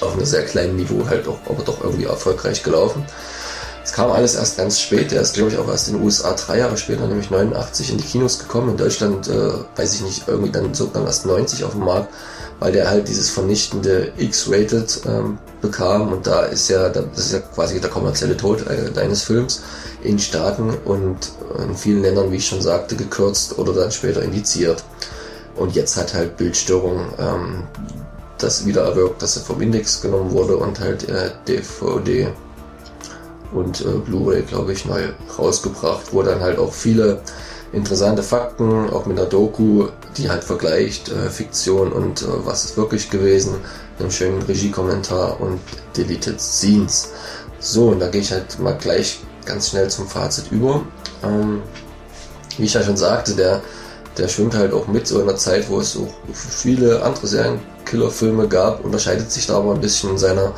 auf 0.00 0.12
einem 0.12 0.24
sehr 0.24 0.44
kleinen 0.44 0.76
Niveau 0.76 1.06
halt 1.08 1.26
auch, 1.28 1.38
aber 1.48 1.62
doch 1.62 1.82
irgendwie 1.82 2.04
erfolgreich 2.04 2.62
gelaufen. 2.62 3.04
Es 3.84 3.92
kam 3.92 4.10
alles 4.10 4.34
erst 4.34 4.58
ganz 4.58 4.80
spät. 4.80 5.12
Der 5.12 5.22
ist, 5.22 5.34
glaube 5.34 5.50
ich, 5.50 5.56
auch 5.56 5.66
erst 5.66 5.88
in 5.88 5.94
den 5.94 6.04
USA 6.04 6.34
drei 6.34 6.58
Jahre 6.58 6.76
später, 6.76 7.06
nämlich 7.06 7.30
89, 7.30 7.92
in 7.92 7.98
die 7.98 8.04
Kinos 8.04 8.38
gekommen. 8.38 8.70
In 8.70 8.76
Deutschland, 8.76 9.28
äh, 9.28 9.52
weiß 9.76 9.94
ich 9.94 10.00
nicht, 10.02 10.28
irgendwie 10.28 10.50
dann 10.50 10.74
sogar 10.74 11.06
erst 11.06 11.24
90 11.24 11.64
auf 11.64 11.72
dem 11.72 11.84
Markt, 11.84 12.12
weil 12.60 12.72
der 12.72 12.88
halt 12.88 13.08
dieses 13.08 13.30
vernichtende 13.30 14.12
X-Rated 14.16 15.00
ähm, 15.06 15.38
bekam. 15.60 16.12
Und 16.12 16.26
da 16.26 16.42
ist 16.42 16.68
ja, 16.68 16.88
das 16.88 17.04
ist 17.16 17.32
ja 17.32 17.40
quasi 17.40 17.80
der 17.80 17.90
kommerzielle 17.90 18.36
Tod 18.36 18.66
äh, 18.66 18.90
deines 18.90 19.22
Films 19.22 19.62
in 20.02 20.18
Staaten 20.18 20.70
und 20.84 21.32
in 21.58 21.74
vielen 21.74 22.02
Ländern, 22.02 22.30
wie 22.30 22.36
ich 22.36 22.46
schon 22.46 22.62
sagte, 22.62 22.94
gekürzt 22.94 23.58
oder 23.58 23.72
dann 23.72 23.90
später 23.90 24.22
indiziert. 24.22 24.84
Und 25.56 25.74
jetzt 25.74 25.96
hat 25.96 26.14
halt 26.14 26.36
Bildstörung 26.36 27.00
ähm, 27.18 27.64
das 28.38 28.64
wieder 28.64 28.82
erwirkt, 28.82 29.22
dass 29.22 29.36
er 29.36 29.42
vom 29.42 29.60
Index 29.60 30.00
genommen 30.00 30.30
wurde 30.30 30.56
und 30.56 30.78
halt 30.78 31.08
äh, 31.08 31.30
DVD 31.46 32.28
und 33.52 33.80
äh, 33.80 33.84
Blu-ray, 33.84 34.42
glaube 34.42 34.72
ich, 34.72 34.84
neu 34.84 35.08
rausgebracht, 35.38 36.12
wo 36.12 36.22
dann 36.22 36.40
halt 36.40 36.58
auch 36.58 36.72
viele 36.72 37.20
interessante 37.72 38.22
Fakten, 38.22 38.90
auch 38.90 39.06
mit 39.06 39.18
einer 39.18 39.28
Doku, 39.28 39.88
die 40.16 40.30
halt 40.30 40.44
vergleicht 40.44 41.08
äh, 41.10 41.28
Fiktion 41.30 41.92
und 41.92 42.22
äh, 42.22 42.26
was 42.44 42.64
ist 42.64 42.76
wirklich 42.76 43.10
gewesen, 43.10 43.56
einem 43.98 44.10
schönen 44.10 44.42
Regiekommentar 44.42 45.40
und 45.40 45.60
Deleted 45.96 46.40
Scenes. 46.40 47.10
So, 47.60 47.88
und 47.88 48.00
da 48.00 48.08
gehe 48.08 48.20
ich 48.20 48.32
halt 48.32 48.58
mal 48.60 48.76
gleich 48.76 49.20
ganz 49.44 49.70
schnell 49.70 49.88
zum 49.88 50.06
Fazit 50.06 50.50
über. 50.50 50.82
Ähm, 51.22 51.62
wie 52.56 52.64
ich 52.64 52.74
ja 52.74 52.82
schon 52.82 52.96
sagte, 52.96 53.34
der, 53.34 53.60
der 54.16 54.28
schwimmt 54.28 54.54
halt 54.54 54.72
auch 54.72 54.86
mit 54.86 55.06
so 55.06 55.20
in 55.20 55.28
einer 55.28 55.36
Zeit, 55.36 55.68
wo 55.68 55.80
es 55.80 55.92
so 55.92 56.08
viele 56.32 57.02
andere 57.02 57.26
Serienkiller-Filme 57.26 58.48
gab, 58.48 58.84
unterscheidet 58.84 59.30
sich 59.30 59.46
da 59.46 59.58
aber 59.58 59.74
ein 59.74 59.80
bisschen 59.80 60.10
in 60.10 60.18
seiner 60.18 60.54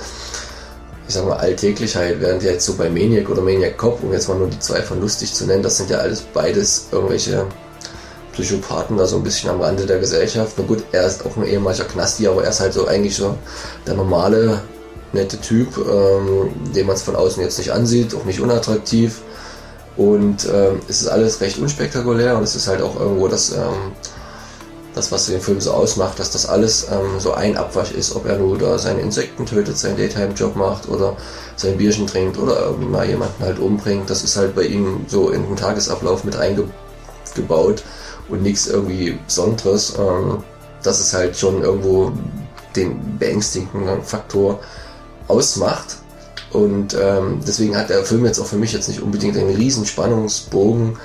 ich 1.11 1.15
sag 1.15 1.27
mal, 1.27 1.39
Alltäglichkeit, 1.39 2.21
während 2.21 2.45
jetzt 2.45 2.65
so 2.65 2.75
bei 2.75 2.89
Maniac 2.89 3.29
oder 3.29 3.43
Maniac 3.43 3.77
Cop, 3.77 4.01
um 4.01 4.13
jetzt 4.13 4.29
mal 4.29 4.39
nur 4.39 4.47
die 4.47 4.61
zwei 4.61 4.81
von 4.81 5.01
lustig 5.01 5.35
zu 5.35 5.45
nennen, 5.45 5.61
das 5.61 5.77
sind 5.77 5.91
ja 5.91 5.99
alles 5.99 6.21
beides 6.21 6.87
irgendwelche 6.93 7.47
Psychopathen 8.33 8.97
da 8.97 9.05
so 9.07 9.17
ein 9.17 9.25
bisschen 9.25 9.51
am 9.51 9.61
Rande 9.61 9.87
der 9.87 9.99
Gesellschaft. 9.99 10.53
Na 10.57 10.63
gut, 10.65 10.85
er 10.93 11.09
ist 11.09 11.27
auch 11.27 11.37
ein 11.37 11.45
ehemaliger 11.45 11.83
Knasti, 11.83 12.29
aber 12.29 12.45
er 12.45 12.51
ist 12.51 12.61
halt 12.61 12.75
so 12.75 12.87
eigentlich 12.87 13.17
so 13.17 13.37
der 13.89 13.95
normale, 13.95 14.63
nette 15.13 15.41
Typ, 15.41 15.77
ähm, 15.79 16.53
den 16.77 16.87
man 16.87 16.95
es 16.95 17.03
von 17.03 17.17
außen 17.17 17.43
jetzt 17.43 17.59
nicht 17.59 17.73
ansieht, 17.73 18.15
auch 18.15 18.25
nicht 18.25 18.41
unattraktiv. 18.41 19.23
Und 19.97 20.47
ähm, 20.47 20.81
es 20.89 21.01
ist 21.01 21.09
alles 21.09 21.41
recht 21.41 21.59
unspektakulär 21.59 22.37
und 22.37 22.45
es 22.45 22.55
ist 22.55 22.69
halt 22.69 22.83
auch 22.83 23.01
irgendwo 23.01 23.27
das 23.27 23.51
ähm, 23.51 23.91
das, 24.95 25.13
was 25.13 25.27
den 25.27 25.41
Film 25.41 25.61
so 25.61 25.73
ausmacht, 25.73 26.19
dass 26.19 26.31
das 26.31 26.47
alles 26.47 26.89
ähm, 26.91 27.21
so 27.21 27.33
ein 27.33 27.57
Abwasch 27.57 27.93
ist, 27.93 28.15
ob 28.17 28.27
er 28.27 28.39
nur 28.39 28.59
da 28.59 28.79
seine 28.79 29.01
Insekten 29.01 29.47
tötet, 29.47 29.79
seinen 29.79 29.97
Daytime-Job 29.97 30.57
macht 30.57 30.89
oder 30.89 31.17
sein 31.57 31.77
Bierchen 31.77 32.07
trinkt 32.07 32.39
oder 32.39 32.61
irgendwie 32.61 32.89
mal 32.89 33.09
jemanden 33.09 33.43
halt 33.45 33.59
umbringt. 33.59 34.11
Das 34.11 34.25
ist 34.25 34.37
halt 34.37 34.55
bei 34.55 34.65
ihm 34.65 35.07
so 35.07 35.31
in 35.31 35.45
den 35.45 35.57
Tagesablauf 35.57 36.25
mit 36.25 36.37
eingebaut 36.37 37.85
und 38.29 38.43
nichts 38.43 38.67
irgendwie 38.67 39.19
Besonderes. 39.27 39.95
Ähm, 39.99 40.43
das 40.83 41.01
ist 41.01 41.15
halt 41.15 41.37
schon 41.37 41.63
irgendwo 41.63 42.13
den 42.75 43.19
beängstigenden 43.19 44.03
Faktor 44.03 44.61
ausmacht. 45.29 45.97
Und 46.53 46.97
ähm, 47.01 47.41
deswegen 47.47 47.77
hat 47.77 47.91
der 47.91 48.05
Film 48.05 48.25
jetzt 48.25 48.41
auch 48.41 48.47
für 48.47 48.57
mich 48.57 48.73
jetzt 48.73 48.89
nicht 48.89 49.01
unbedingt 49.01 49.37
einen 49.37 49.55
riesen 49.55 49.87
Spannungsbogen 49.87 50.99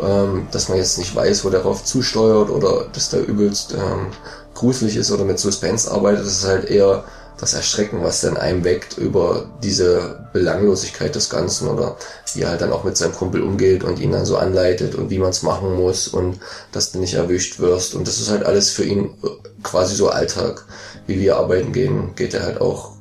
ähm, 0.00 0.48
dass 0.50 0.68
man 0.68 0.78
jetzt 0.78 0.98
nicht 0.98 1.14
weiß, 1.14 1.44
wo 1.44 1.50
der 1.50 1.60
darauf 1.60 1.84
zusteuert 1.84 2.50
oder 2.50 2.86
dass 2.92 3.10
der 3.10 3.26
übelst 3.26 3.74
ähm, 3.74 4.08
gruselig 4.54 4.96
ist 4.96 5.10
oder 5.10 5.24
mit 5.24 5.38
Suspense 5.38 5.90
arbeitet. 5.90 6.26
Das 6.26 6.32
ist 6.32 6.46
halt 6.46 6.64
eher 6.70 7.04
das 7.38 7.52
Erschrecken, 7.52 8.02
was 8.02 8.22
dann 8.22 8.36
einem 8.36 8.64
weckt 8.64 8.96
über 8.96 9.50
diese 9.62 10.26
Belanglosigkeit 10.32 11.14
des 11.14 11.28
Ganzen 11.28 11.68
oder 11.68 11.96
wie 12.32 12.42
er 12.42 12.50
halt 12.50 12.62
dann 12.62 12.72
auch 12.72 12.84
mit 12.84 12.96
seinem 12.96 13.12
Kumpel 13.12 13.42
umgeht 13.42 13.84
und 13.84 13.98
ihn 13.98 14.12
dann 14.12 14.24
so 14.24 14.38
anleitet 14.38 14.94
und 14.94 15.10
wie 15.10 15.18
man 15.18 15.30
es 15.30 15.42
machen 15.42 15.74
muss 15.74 16.08
und 16.08 16.40
dass 16.72 16.92
du 16.92 16.98
nicht 16.98 17.14
erwischt 17.14 17.58
wirst. 17.60 17.94
Und 17.94 18.08
das 18.08 18.18
ist 18.18 18.30
halt 18.30 18.44
alles 18.44 18.70
für 18.70 18.84
ihn 18.84 19.14
äh, 19.22 19.28
quasi 19.62 19.94
so 19.94 20.08
Alltag. 20.08 20.64
Wie 21.06 21.20
wir 21.20 21.36
arbeiten 21.36 21.72
gehen, 21.72 22.14
geht 22.16 22.34
er 22.34 22.44
halt 22.44 22.60
auch 22.60 22.92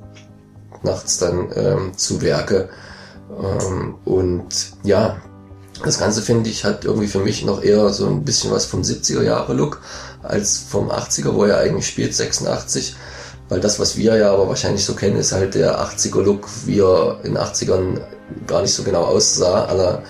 nachts 0.84 1.18
dann 1.18 1.52
ähm, 1.56 1.98
zu 1.98 2.22
Werke. 2.22 2.70
Ähm, 3.42 3.96
und 4.04 4.74
ja, 4.84 5.18
das 5.86 6.00
Ganze 6.00 6.22
finde 6.22 6.50
ich 6.50 6.66
hat 6.66 6.84
irgendwie 6.84 7.08
für 7.08 7.20
mich 7.20 7.46
noch 7.46 7.62
eher 7.64 7.90
so 7.90 8.08
ein 8.08 8.26
bisschen 8.26 8.52
was 8.52 8.66
vom 8.66 8.82
70er 8.82 9.22
Jahre 9.22 9.54
Look 9.54 9.82
als 10.24 10.58
vom 10.58 10.90
80er, 10.90 11.34
wo 11.34 11.46
er 11.46 11.60
eigentlich 11.60 11.88
spielt, 11.88 12.16
86. 12.16 12.96
Weil 13.48 13.60
das, 13.60 13.80
was 13.80 13.96
wir 13.96 14.16
ja 14.16 14.34
aber 14.34 14.48
wahrscheinlich 14.48 14.84
so 14.84 14.96
kennen, 14.96 15.18
ist 15.18 15.32
halt 15.32 15.54
der 15.54 15.80
80er 15.80 16.24
Look, 16.24 16.48
wie 16.66 16.80
er 16.80 17.20
in 17.24 17.38
80ern 17.38 18.02
gar 18.48 18.64
nicht 18.64 18.74
so 18.74 18.82
genau 18.82 19.04
aussah, 19.04 19.66
aller 19.66 20.02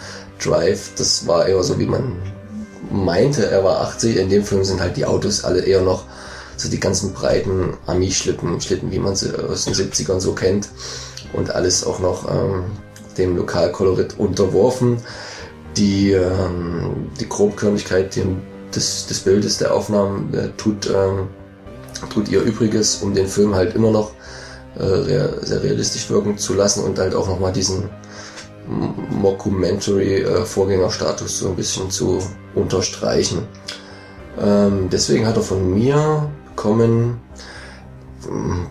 Drive. 0.42 0.92
Das 0.96 1.28
war 1.28 1.46
eher 1.46 1.62
so, 1.62 1.78
wie 1.78 1.86
man 1.86 2.16
meinte, 2.90 3.46
er 3.46 3.64
war 3.66 3.82
80. 3.82 4.16
In 4.16 4.30
dem 4.30 4.46
Film 4.46 4.64
sind 4.64 4.80
halt 4.80 4.96
die 4.96 5.06
Autos 5.06 5.44
alle 5.44 5.60
eher 5.60 5.82
noch 5.82 6.06
so 6.56 6.70
die 6.70 6.80
ganzen 6.80 7.12
breiten 7.12 7.74
Ami-Schlitten, 7.86 8.62
Schlitten, 8.62 8.92
wie 8.94 9.00
man 9.00 9.18
sie 9.18 9.38
aus 9.38 9.66
den 9.66 9.74
70ern 9.74 10.22
so 10.22 10.32
kennt. 10.32 10.70
Und 11.34 11.52
alles 11.52 11.86
auch 11.86 12.00
noch 12.00 12.32
ähm, 12.32 12.64
dem 13.18 13.36
Lokalkolorit 13.36 14.18
unterworfen 14.18 15.00
die, 15.78 16.12
ähm, 16.12 17.10
die 17.20 17.28
Grobkörnigkeit 17.28 18.16
des, 18.76 19.08
des 19.08 19.20
Bildes, 19.20 19.58
der 19.58 19.74
Aufnahmen 19.74 20.34
äh, 20.34 20.50
tut, 20.58 20.90
ähm, 20.90 21.28
tut 22.10 22.28
ihr 22.30 22.42
Übriges, 22.42 22.98
um 22.98 23.14
den 23.14 23.28
Film 23.28 23.56
halt 23.56 23.76
immer 23.76 23.92
noch 23.92 24.12
äh, 24.78 25.04
sehr 25.04 25.64
realistisch 25.64 26.10
wirken 26.10 26.38
zu 26.38 26.54
lassen 26.54 26.84
und 26.84 27.00
halt 27.00 27.16
auch 27.16 27.28
nochmal 27.28 27.54
diesen 27.54 27.90
Mockumentary-Vorgängerstatus 29.22 31.32
äh, 31.32 31.44
so 31.44 31.50
ein 31.50 31.56
bisschen 31.56 31.90
zu 31.90 32.20
unterstreichen. 32.56 33.48
Ähm, 34.42 34.90
deswegen 34.92 35.28
hat 35.28 35.38
er 35.38 35.44
von 35.44 35.74
mir 35.74 36.30
bekommen, 36.46 37.22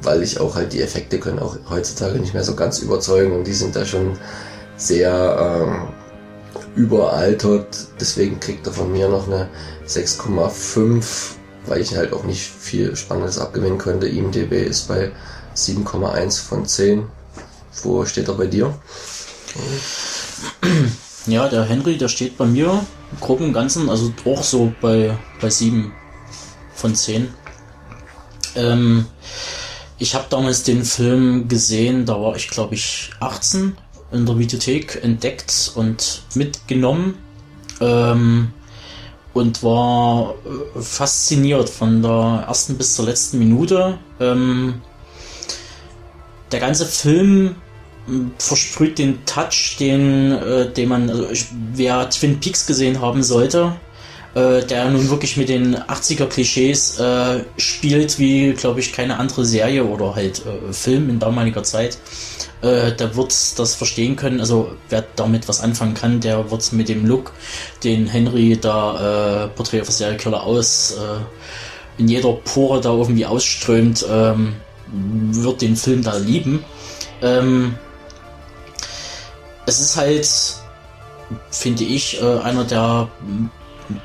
weil 0.02 0.22
ich 0.22 0.40
auch 0.40 0.56
halt 0.56 0.72
die 0.72 0.82
Effekte 0.82 1.18
können 1.18 1.38
auch 1.38 1.56
heutzutage 1.70 2.18
nicht 2.18 2.34
mehr 2.34 2.44
so 2.44 2.54
ganz 2.54 2.80
überzeugen 2.80 3.32
und 3.32 3.46
die 3.46 3.52
sind 3.52 3.76
da 3.76 3.86
schon 3.86 4.18
sehr 4.76 5.62
ähm, 5.62 5.88
überaltert. 6.74 7.88
Deswegen 8.00 8.40
kriegt 8.40 8.66
er 8.66 8.72
von 8.72 8.90
mir 8.92 9.08
noch 9.08 9.26
eine 9.26 9.48
6,5, 9.86 11.32
weil 11.66 11.80
ich 11.80 11.96
halt 11.96 12.12
auch 12.12 12.24
nicht 12.24 12.42
viel 12.42 12.96
Spannendes 12.96 13.38
abgewinnen 13.38 13.78
könnte. 13.78 14.08
IMDB 14.08 14.64
ist 14.64 14.88
bei 14.88 15.12
7,1 15.56 16.42
von 16.42 16.66
10. 16.66 17.06
Wo 17.82 18.04
steht 18.04 18.28
er 18.28 18.34
bei 18.34 18.46
dir? 18.46 18.74
Ja, 21.26 21.48
der 21.48 21.64
Henry, 21.64 21.96
der 21.96 22.08
steht 22.08 22.36
bei 22.36 22.44
mir 22.44 22.84
im 23.12 23.20
Groben 23.20 23.52
Ganzen, 23.52 23.88
also 23.88 24.12
auch 24.26 24.42
so 24.42 24.72
bei, 24.80 25.16
bei 25.40 25.48
7 25.48 25.92
von 26.74 26.94
10. 26.94 27.32
Ähm, 28.56 29.06
ich 29.98 30.14
habe 30.14 30.26
damals 30.28 30.64
den 30.64 30.84
Film 30.84 31.48
gesehen, 31.48 32.04
da 32.04 32.20
war 32.20 32.36
ich 32.36 32.50
glaube 32.50 32.74
ich 32.74 33.10
18 33.20 33.76
in 34.14 34.26
der 34.26 34.38
Videothek 34.38 35.00
entdeckt 35.02 35.72
und 35.74 36.22
mitgenommen 36.34 37.18
ähm, 37.80 38.52
und 39.32 39.62
war 39.62 40.34
äh, 40.46 40.80
fasziniert 40.80 41.68
von 41.68 42.02
der 42.02 42.44
ersten 42.46 42.76
bis 42.78 42.94
zur 42.94 43.06
letzten 43.06 43.38
Minute. 43.38 43.98
Ähm, 44.20 44.80
der 46.52 46.60
ganze 46.60 46.86
Film 46.86 47.56
hm, 48.06 48.32
versprüht 48.38 48.98
den 48.98 49.24
Touch, 49.26 49.76
den, 49.78 50.32
äh, 50.32 50.72
den 50.72 50.88
man, 50.88 51.10
also 51.10 51.28
ich, 51.30 51.46
wer 51.74 52.08
Twin 52.10 52.38
Peaks 52.40 52.66
gesehen 52.66 53.00
haben 53.00 53.22
sollte, 53.22 53.74
äh, 54.34 54.62
der 54.64 54.90
nun 54.90 55.10
wirklich 55.10 55.36
mit 55.36 55.48
den 55.48 55.76
80er 55.76 56.26
Klischees 56.26 56.98
äh, 56.98 57.44
spielt, 57.56 58.18
wie, 58.18 58.52
glaube 58.52 58.80
ich, 58.80 58.92
keine 58.92 59.18
andere 59.18 59.44
Serie 59.44 59.84
oder 59.84 60.14
halt 60.14 60.42
äh, 60.44 60.72
Film 60.72 61.08
in 61.08 61.18
damaliger 61.18 61.62
Zeit 61.62 61.98
äh, 62.62 62.92
der 62.92 63.14
wird 63.14 63.58
das 63.58 63.74
verstehen 63.74 64.16
können. 64.16 64.40
Also 64.40 64.72
wer 64.88 65.04
damit 65.16 65.48
was 65.48 65.60
anfangen 65.60 65.94
kann, 65.94 66.20
der 66.20 66.50
wird 66.50 66.72
mit 66.72 66.88
dem 66.88 67.06
Look, 67.06 67.32
den 67.84 68.06
Henry 68.06 68.58
da 68.58 69.50
Portrait 69.54 69.82
of 69.82 70.00
a 70.00 70.14
Killer 70.14 70.42
aus 70.42 70.92
äh, 70.92 72.00
in 72.00 72.08
jeder 72.08 72.32
Pore 72.32 72.80
da 72.80 72.90
irgendwie 72.90 73.26
ausströmt, 73.26 74.04
ähm, 74.10 74.54
wird 75.30 75.60
den 75.62 75.76
Film 75.76 76.02
da 76.02 76.16
lieben. 76.16 76.64
Ähm, 77.22 77.74
es 79.66 79.80
ist 79.80 79.96
halt, 79.96 80.28
finde 81.50 81.84
ich, 81.84 82.20
einer 82.22 82.64
der 82.64 83.08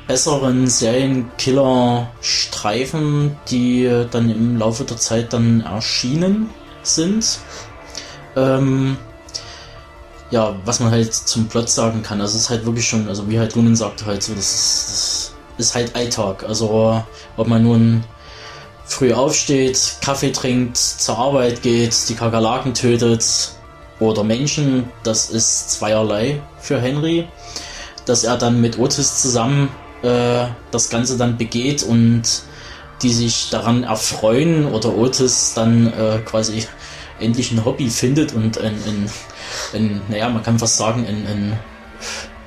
besseren 0.07 0.67
Serienkiller-Streifen, 0.67 3.37
die 3.49 4.05
dann 4.11 4.29
im 4.29 4.57
Laufe 4.57 4.83
der 4.83 4.97
Zeit 4.97 5.33
dann 5.33 5.61
erschienen 5.61 6.49
sind. 6.83 7.39
Ähm, 8.35 8.97
ja, 10.31 10.55
was 10.65 10.79
man 10.79 10.91
halt 10.91 11.13
zum 11.13 11.47
Plot 11.47 11.69
sagen 11.69 12.03
kann, 12.03 12.21
also 12.21 12.35
es 12.35 12.43
ist 12.43 12.49
halt 12.49 12.65
wirklich 12.65 12.87
schon, 12.87 13.07
also 13.07 13.29
wie 13.29 13.39
halt 13.39 13.55
Lunen 13.55 13.75
sagte 13.75 14.05
halt 14.05 14.21
so, 14.21 14.35
das 14.35 14.53
ist, 14.53 15.33
das 15.57 15.67
ist 15.67 15.75
halt 15.75 15.95
Alltag. 15.95 16.43
Also 16.47 17.03
ob 17.35 17.47
man 17.47 17.63
nun 17.63 18.03
früh 18.85 19.13
aufsteht, 19.13 19.97
Kaffee 20.01 20.31
trinkt, 20.31 20.77
zur 20.77 21.17
Arbeit 21.17 21.61
geht, 21.61 22.09
die 22.09 22.15
Kakerlaken 22.15 22.73
tötet, 22.73 23.23
oder 23.99 24.23
Menschen, 24.23 24.89
das 25.03 25.29
ist 25.29 25.71
zweierlei 25.71 26.41
für 26.59 26.79
Henry, 26.79 27.27
dass 28.05 28.23
er 28.23 28.37
dann 28.37 28.61
mit 28.61 28.79
Otis 28.79 29.21
zusammen 29.21 29.69
äh, 30.01 30.45
das 30.71 30.89
Ganze 30.89 31.17
dann 31.17 31.37
begeht 31.37 31.83
und 31.83 32.23
die 33.01 33.13
sich 33.13 33.49
daran 33.49 33.83
erfreuen 33.83 34.65
oder 34.65 34.95
Otis 34.95 35.53
dann 35.55 35.87
äh, 35.93 36.19
quasi 36.25 36.65
endlich 37.19 37.51
ein 37.51 37.65
Hobby 37.65 37.89
findet 37.89 38.33
und 38.33 38.57
ein, 38.59 38.75
ein, 38.85 39.09
ein 39.73 40.01
naja, 40.09 40.29
man 40.29 40.43
kann 40.43 40.59
fast 40.59 40.77
sagen, 40.77 41.05
ein, 41.07 41.25
ein, 41.27 41.59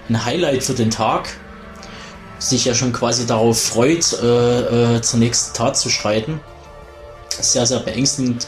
ein 0.09 0.25
Highlight 0.25 0.63
für 0.63 0.75
den 0.75 0.91
Tag, 0.91 1.29
sich 2.39 2.65
ja 2.65 2.75
schon 2.75 2.93
quasi 2.93 3.27
darauf 3.27 3.61
freut, 3.61 4.13
äh, 4.23 4.97
äh, 4.97 5.01
zur 5.03 5.21
nächsten 5.21 5.55
Tat 5.57 5.77
zu 5.77 5.89
schreiten. 5.89 6.41
Sehr, 7.29 7.65
sehr 7.67 7.79
beängstigend. 7.79 8.47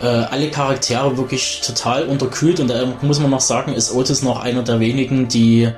Äh, 0.00 0.06
alle 0.06 0.50
Charaktere 0.50 1.16
wirklich 1.16 1.62
total 1.64 2.04
unterkühlt 2.04 2.60
und 2.60 2.68
da 2.68 2.86
muss 3.02 3.18
man 3.18 3.30
noch 3.30 3.40
sagen, 3.40 3.74
ist 3.74 3.92
Otis 3.92 4.22
noch 4.22 4.40
einer 4.40 4.62
der 4.62 4.78
wenigen, 4.78 5.26
die, 5.28 5.72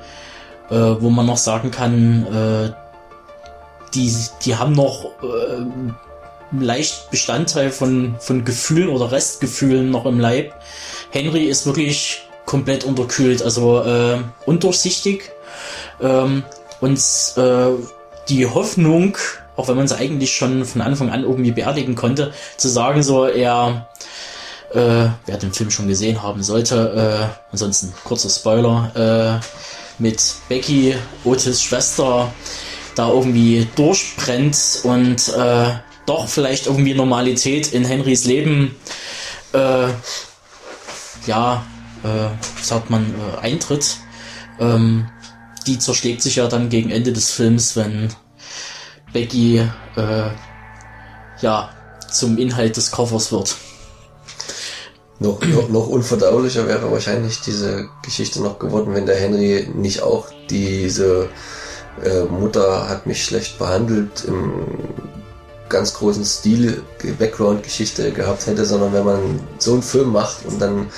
äh, 0.72 1.02
wo 1.02 1.10
man 1.10 1.26
noch 1.26 1.36
sagen 1.36 1.70
kann, 1.70 2.26
äh, 2.26 2.72
die, 3.94 4.14
die 4.44 4.56
haben 4.56 4.72
noch 4.72 5.04
äh, 5.22 6.58
leicht 6.58 7.10
Bestandteil 7.10 7.70
von, 7.70 8.14
von 8.18 8.44
Gefühlen 8.44 8.88
oder 8.88 9.12
Restgefühlen 9.12 9.90
noch 9.90 10.06
im 10.06 10.18
Leib. 10.18 10.54
Henry 11.10 11.44
ist 11.44 11.66
wirklich 11.66 12.22
komplett 12.46 12.84
unterkühlt, 12.84 13.42
also 13.42 13.82
äh, 13.82 14.18
undurchsichtig. 14.46 15.30
Ähm, 16.00 16.42
und 16.80 16.98
äh, 17.36 17.70
die 18.28 18.46
Hoffnung, 18.46 19.18
auch 19.56 19.68
wenn 19.68 19.76
man 19.76 19.88
sie 19.88 19.96
eigentlich 19.96 20.34
schon 20.34 20.64
von 20.64 20.80
Anfang 20.80 21.10
an 21.10 21.22
irgendwie 21.22 21.52
beerdigen 21.52 21.94
konnte, 21.94 22.32
zu 22.56 22.68
sagen, 22.68 23.02
so 23.02 23.26
er, 23.26 23.88
äh, 24.72 25.08
wer 25.26 25.36
den 25.38 25.52
Film 25.52 25.70
schon 25.70 25.86
gesehen 25.86 26.22
haben 26.22 26.42
sollte, 26.42 27.28
äh, 27.30 27.52
ansonsten 27.52 27.92
kurzer 28.04 28.30
Spoiler, 28.30 29.40
äh, 29.40 29.81
mit 29.98 30.20
Becky, 30.48 30.94
Otis 31.24 31.62
Schwester, 31.62 32.32
da 32.94 33.08
irgendwie 33.08 33.66
durchbrennt 33.76 34.80
und 34.84 35.28
äh, 35.28 35.74
doch 36.06 36.28
vielleicht 36.28 36.66
irgendwie 36.66 36.94
Normalität 36.94 37.72
in 37.72 37.84
Henrys 37.84 38.24
Leben, 38.24 38.74
äh, 39.52 39.88
ja, 41.26 41.64
äh, 42.02 42.62
sagt 42.62 42.90
man, 42.90 43.14
äh, 43.14 43.40
eintritt. 43.40 43.96
Ähm, 44.58 45.08
die 45.66 45.78
zerschlägt 45.78 46.22
sich 46.22 46.36
ja 46.36 46.48
dann 46.48 46.68
gegen 46.68 46.90
Ende 46.90 47.12
des 47.12 47.30
Films, 47.30 47.76
wenn 47.76 48.12
Becky 49.12 49.58
äh, 49.96 50.30
ja 51.40 51.70
zum 52.10 52.38
Inhalt 52.38 52.76
des 52.76 52.90
Koffers 52.90 53.30
wird. 53.32 53.56
Noch, 55.22 55.40
noch, 55.40 55.68
noch 55.68 55.86
unverdaulicher 55.86 56.66
wäre 56.66 56.90
wahrscheinlich 56.90 57.40
diese 57.40 57.88
Geschichte 58.02 58.42
noch 58.42 58.58
geworden, 58.58 58.92
wenn 58.92 59.06
der 59.06 59.16
Henry 59.16 59.68
nicht 59.72 60.02
auch 60.02 60.26
diese 60.50 61.28
äh, 62.02 62.24
Mutter 62.24 62.88
hat 62.88 63.06
mich 63.06 63.24
schlecht 63.24 63.58
behandelt 63.58 64.24
im 64.26 64.66
ganz 65.68 65.94
großen 65.94 66.24
Stil 66.24 66.82
Background-Geschichte 67.18 68.10
gehabt 68.10 68.46
hätte, 68.46 68.66
sondern 68.66 68.92
wenn 68.92 69.04
man 69.04 69.40
so 69.58 69.74
einen 69.74 69.82
Film 69.82 70.12
macht 70.12 70.44
und 70.44 70.60
dann 70.60 70.88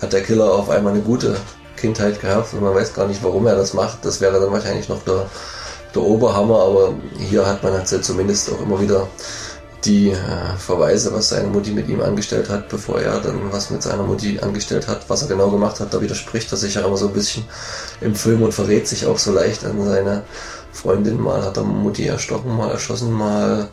hat 0.00 0.12
der 0.12 0.22
Killer 0.22 0.52
auf 0.52 0.70
einmal 0.70 0.92
eine 0.92 1.02
gute 1.02 1.36
Kindheit 1.76 2.20
gehabt 2.20 2.54
und 2.54 2.62
man 2.62 2.74
weiß 2.74 2.94
gar 2.94 3.08
nicht, 3.08 3.22
warum 3.24 3.46
er 3.46 3.56
das 3.56 3.74
macht. 3.74 4.04
Das 4.04 4.20
wäre 4.20 4.40
dann 4.40 4.52
wahrscheinlich 4.52 4.88
noch 4.88 5.02
der, 5.02 5.26
der 5.94 6.02
Oberhammer, 6.02 6.60
aber 6.60 6.94
hier 7.18 7.44
hat 7.44 7.62
man 7.62 7.72
halt 7.72 7.88
zumindest 7.88 8.50
auch 8.52 8.62
immer 8.62 8.80
wieder 8.80 9.08
die 9.84 10.10
äh, 10.10 10.56
Verweise, 10.58 11.12
was 11.12 11.30
seine 11.30 11.48
Mutti 11.48 11.70
mit 11.70 11.88
ihm 11.88 12.00
angestellt 12.00 12.48
hat, 12.48 12.68
bevor 12.68 13.00
er 13.00 13.20
dann 13.20 13.52
was 13.52 13.70
mit 13.70 13.82
seiner 13.82 14.02
Mutti 14.02 14.38
angestellt 14.40 14.86
hat, 14.88 15.08
was 15.08 15.22
er 15.22 15.28
genau 15.28 15.50
gemacht 15.50 15.80
hat, 15.80 15.92
da 15.92 16.00
widerspricht 16.00 16.50
er 16.52 16.58
sich 16.58 16.74
ja 16.74 16.82
immer 16.82 16.96
so 16.96 17.08
ein 17.08 17.14
bisschen 17.14 17.44
im 18.00 18.14
Film 18.14 18.42
und 18.42 18.52
verrät 18.52 18.86
sich 18.86 19.06
auch 19.06 19.18
so 19.18 19.32
leicht 19.32 19.64
an 19.64 19.84
seine 19.84 20.22
Freundin. 20.72 21.20
Mal 21.20 21.42
hat 21.42 21.56
er 21.56 21.64
Mutti 21.64 22.06
erstochen, 22.06 22.56
mal 22.56 22.70
erschossen, 22.70 23.12
mal 23.12 23.70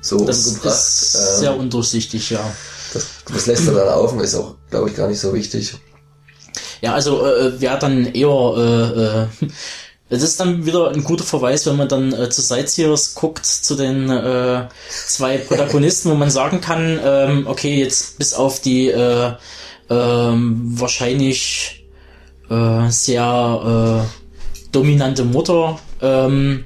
so 0.00 0.24
das 0.24 0.46
umgebracht. 0.46 0.74
Ist 0.74 1.14
ähm, 1.14 1.40
sehr 1.40 1.56
undurchsichtig, 1.56 2.30
ja. 2.30 2.40
Das, 2.92 3.06
das 3.32 3.46
lässt 3.46 3.66
er 3.66 3.74
dann 3.74 3.88
auf 3.88 4.12
und 4.12 4.20
ist 4.20 4.34
auch, 4.34 4.56
glaube 4.70 4.90
ich, 4.90 4.96
gar 4.96 5.08
nicht 5.08 5.20
so 5.20 5.32
wichtig. 5.32 5.74
Ja, 6.82 6.94
also 6.94 7.24
äh, 7.24 7.52
wer 7.58 7.78
dann 7.78 8.06
eher 8.06 9.28
äh, 9.38 9.44
äh, 9.44 9.48
es 10.12 10.22
ist 10.22 10.38
dann 10.40 10.66
wieder 10.66 10.90
ein 10.90 11.04
guter 11.04 11.24
Verweis, 11.24 11.64
wenn 11.64 11.76
man 11.76 11.88
dann 11.88 12.12
äh, 12.12 12.28
zu 12.28 12.42
Sightseers 12.42 13.14
guckt, 13.14 13.46
zu 13.46 13.74
den 13.74 14.10
äh, 14.10 14.68
zwei 14.90 15.38
Protagonisten, 15.38 16.10
wo 16.10 16.14
man 16.14 16.28
sagen 16.30 16.60
kann, 16.60 17.00
ähm, 17.02 17.46
okay, 17.46 17.78
jetzt 17.78 18.18
bis 18.18 18.34
auf 18.34 18.60
die 18.60 18.88
äh, 18.88 19.32
ähm, 19.88 20.60
wahrscheinlich 20.78 21.86
äh, 22.50 22.90
sehr 22.90 24.04
äh, 24.04 24.68
dominante 24.70 25.24
Mutter, 25.24 25.78
ähm, 26.02 26.64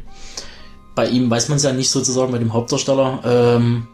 bei 0.97 1.07
ihm 1.07 1.31
weiß 1.31 1.49
man 1.49 1.59
es 1.59 1.63
ja 1.63 1.73
nicht 1.73 1.91
sozusagen, 1.91 2.33
bei 2.33 2.39
dem 2.39 2.53
Hauptdarsteller, 2.53 3.21
ähm, 3.25 3.87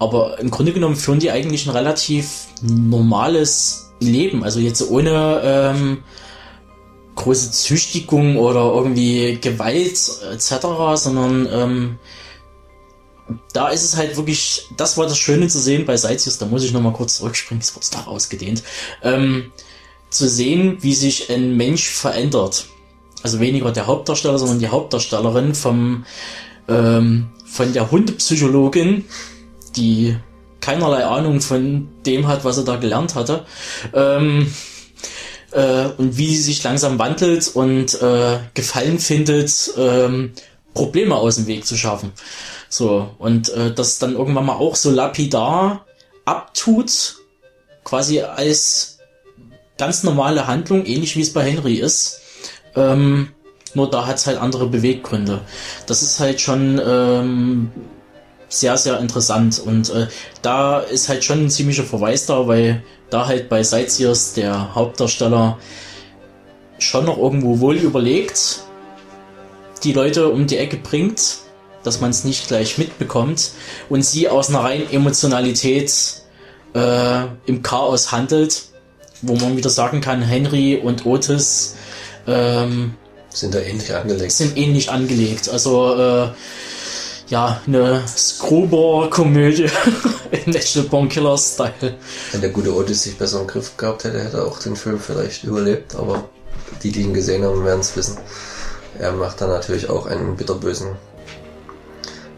aber 0.00 0.40
im 0.40 0.50
Grunde 0.50 0.72
genommen 0.72 0.96
führen 0.96 1.20
die 1.20 1.30
eigentlich 1.30 1.68
ein 1.68 1.76
relativ 1.76 2.48
normales 2.60 3.92
Leben, 4.00 4.42
also 4.42 4.58
jetzt 4.58 4.90
ohne 4.90 5.94
große 7.18 7.50
Züchtigung 7.50 8.36
oder 8.36 8.72
irgendwie 8.72 9.38
Gewalt 9.40 9.98
etc., 10.32 10.56
sondern 10.94 11.48
ähm, 11.52 11.98
da 13.52 13.68
ist 13.68 13.84
es 13.84 13.96
halt 13.96 14.16
wirklich, 14.16 14.66
das 14.76 14.96
war 14.96 15.06
das 15.06 15.18
Schöne 15.18 15.48
zu 15.48 15.58
sehen 15.58 15.84
bei 15.84 15.96
Sightseers, 15.96 16.38
da 16.38 16.46
muss 16.46 16.64
ich 16.64 16.72
nochmal 16.72 16.92
kurz 16.92 17.16
zurückspringen, 17.16 17.60
es 17.60 17.74
wird 17.74 17.92
doch 17.94 18.06
ausgedehnt, 18.06 18.62
ähm, 19.02 19.52
zu 20.10 20.28
sehen, 20.28 20.78
wie 20.80 20.94
sich 20.94 21.30
ein 21.30 21.56
Mensch 21.56 21.88
verändert. 21.88 22.66
Also 23.22 23.40
weniger 23.40 23.72
der 23.72 23.86
Hauptdarsteller, 23.86 24.38
sondern 24.38 24.60
die 24.60 24.68
Hauptdarstellerin 24.68 25.54
vom, 25.54 26.06
ähm, 26.68 27.26
von 27.44 27.72
der 27.72 27.90
Hundepsychologin, 27.90 29.04
die 29.76 30.16
keinerlei 30.60 31.04
Ahnung 31.04 31.40
von 31.40 31.88
dem 32.06 32.28
hat, 32.28 32.44
was 32.44 32.58
er 32.58 32.64
da 32.64 32.76
gelernt 32.76 33.16
hatte. 33.16 33.44
Ähm, 33.92 34.52
äh, 35.52 35.86
und 35.96 36.16
wie 36.16 36.34
sie 36.36 36.42
sich 36.42 36.62
langsam 36.62 36.98
wandelt 36.98 37.48
und 37.54 38.00
äh, 38.00 38.38
Gefallen 38.54 38.98
findet, 38.98 39.70
ähm, 39.76 40.32
Probleme 40.74 41.16
aus 41.16 41.36
dem 41.36 41.46
Weg 41.46 41.66
zu 41.66 41.76
schaffen. 41.76 42.12
So, 42.68 43.10
und 43.18 43.48
äh, 43.50 43.72
das 43.72 43.98
dann 43.98 44.14
irgendwann 44.14 44.46
mal 44.46 44.56
auch 44.56 44.76
so 44.76 44.90
lapidar 44.90 45.86
abtut, 46.24 47.16
quasi 47.84 48.20
als 48.20 48.98
ganz 49.78 50.02
normale 50.02 50.46
Handlung, 50.46 50.84
ähnlich 50.84 51.16
wie 51.16 51.22
es 51.22 51.32
bei 51.32 51.42
Henry 51.42 51.76
ist. 51.76 52.20
Ähm, 52.76 53.30
nur 53.74 53.90
da 53.90 54.06
hat 54.06 54.16
es 54.16 54.26
halt 54.26 54.38
andere 54.38 54.66
Beweggründe. 54.66 55.40
Das 55.86 56.02
ist 56.02 56.20
halt 56.20 56.40
schon 56.40 56.80
ähm, 56.84 57.70
sehr, 58.48 58.76
sehr 58.76 58.98
interessant. 58.98 59.58
Und 59.58 59.90
äh, 59.90 60.08
da 60.42 60.80
ist 60.80 61.08
halt 61.08 61.24
schon 61.24 61.44
ein 61.44 61.50
ziemlicher 61.50 61.84
Verweis 61.84 62.26
da, 62.26 62.46
weil 62.46 62.82
da 63.10 63.26
halt 63.26 63.48
bei 63.48 63.62
Sightseers 63.62 64.34
der 64.34 64.74
Hauptdarsteller 64.74 65.58
schon 66.78 67.06
noch 67.06 67.18
irgendwo 67.18 67.60
wohl 67.60 67.76
überlegt, 67.76 68.60
die 69.84 69.92
Leute 69.92 70.28
um 70.28 70.46
die 70.46 70.58
Ecke 70.58 70.76
bringt, 70.76 71.38
dass 71.82 72.00
man 72.00 72.10
es 72.10 72.24
nicht 72.24 72.48
gleich 72.48 72.78
mitbekommt 72.78 73.52
und 73.88 74.04
sie 74.04 74.28
aus 74.28 74.48
einer 74.48 74.60
reinen 74.60 74.90
Emotionalität 74.90 76.22
äh, 76.74 77.24
im 77.46 77.62
Chaos 77.62 78.12
handelt, 78.12 78.64
wo 79.22 79.34
man 79.36 79.56
wieder 79.56 79.70
sagen 79.70 80.00
kann, 80.00 80.22
Henry 80.22 80.76
und 80.76 81.06
Otis 81.06 81.76
ähm, 82.26 82.94
sind 83.30 83.54
da 83.54 83.60
ähnlich 83.60 83.92
angelegt. 83.94 84.32
Sind 84.32 84.56
ähnlich 84.56 84.90
angelegt. 84.90 85.48
Also 85.48 85.94
äh, 85.96 86.28
ja, 87.28 87.60
eine 87.66 88.02
Screwball-Komödie 88.06 89.70
in 90.30 90.52
National 90.52 90.88
Born 90.88 91.08
Killer 91.08 91.36
Style. 91.36 91.96
Wenn 92.32 92.40
der 92.40 92.50
gute 92.50 92.74
Otis 92.74 93.02
sich 93.02 93.18
besser 93.18 93.40
im 93.40 93.46
Griff 93.46 93.76
gehabt 93.76 94.04
hätte, 94.04 94.22
hätte 94.22 94.38
er 94.38 94.46
auch 94.46 94.58
den 94.58 94.76
Film 94.76 94.98
vielleicht 94.98 95.44
überlebt, 95.44 95.94
aber 95.94 96.24
die, 96.82 96.90
die 96.90 97.02
ihn 97.02 97.14
gesehen 97.14 97.44
haben, 97.44 97.64
werden 97.64 97.80
es 97.80 97.94
wissen. 97.96 98.18
Er 98.98 99.12
macht 99.12 99.40
da 99.40 99.46
natürlich 99.46 99.90
auch 99.90 100.06
einen 100.06 100.36
bitterbösen 100.36 100.96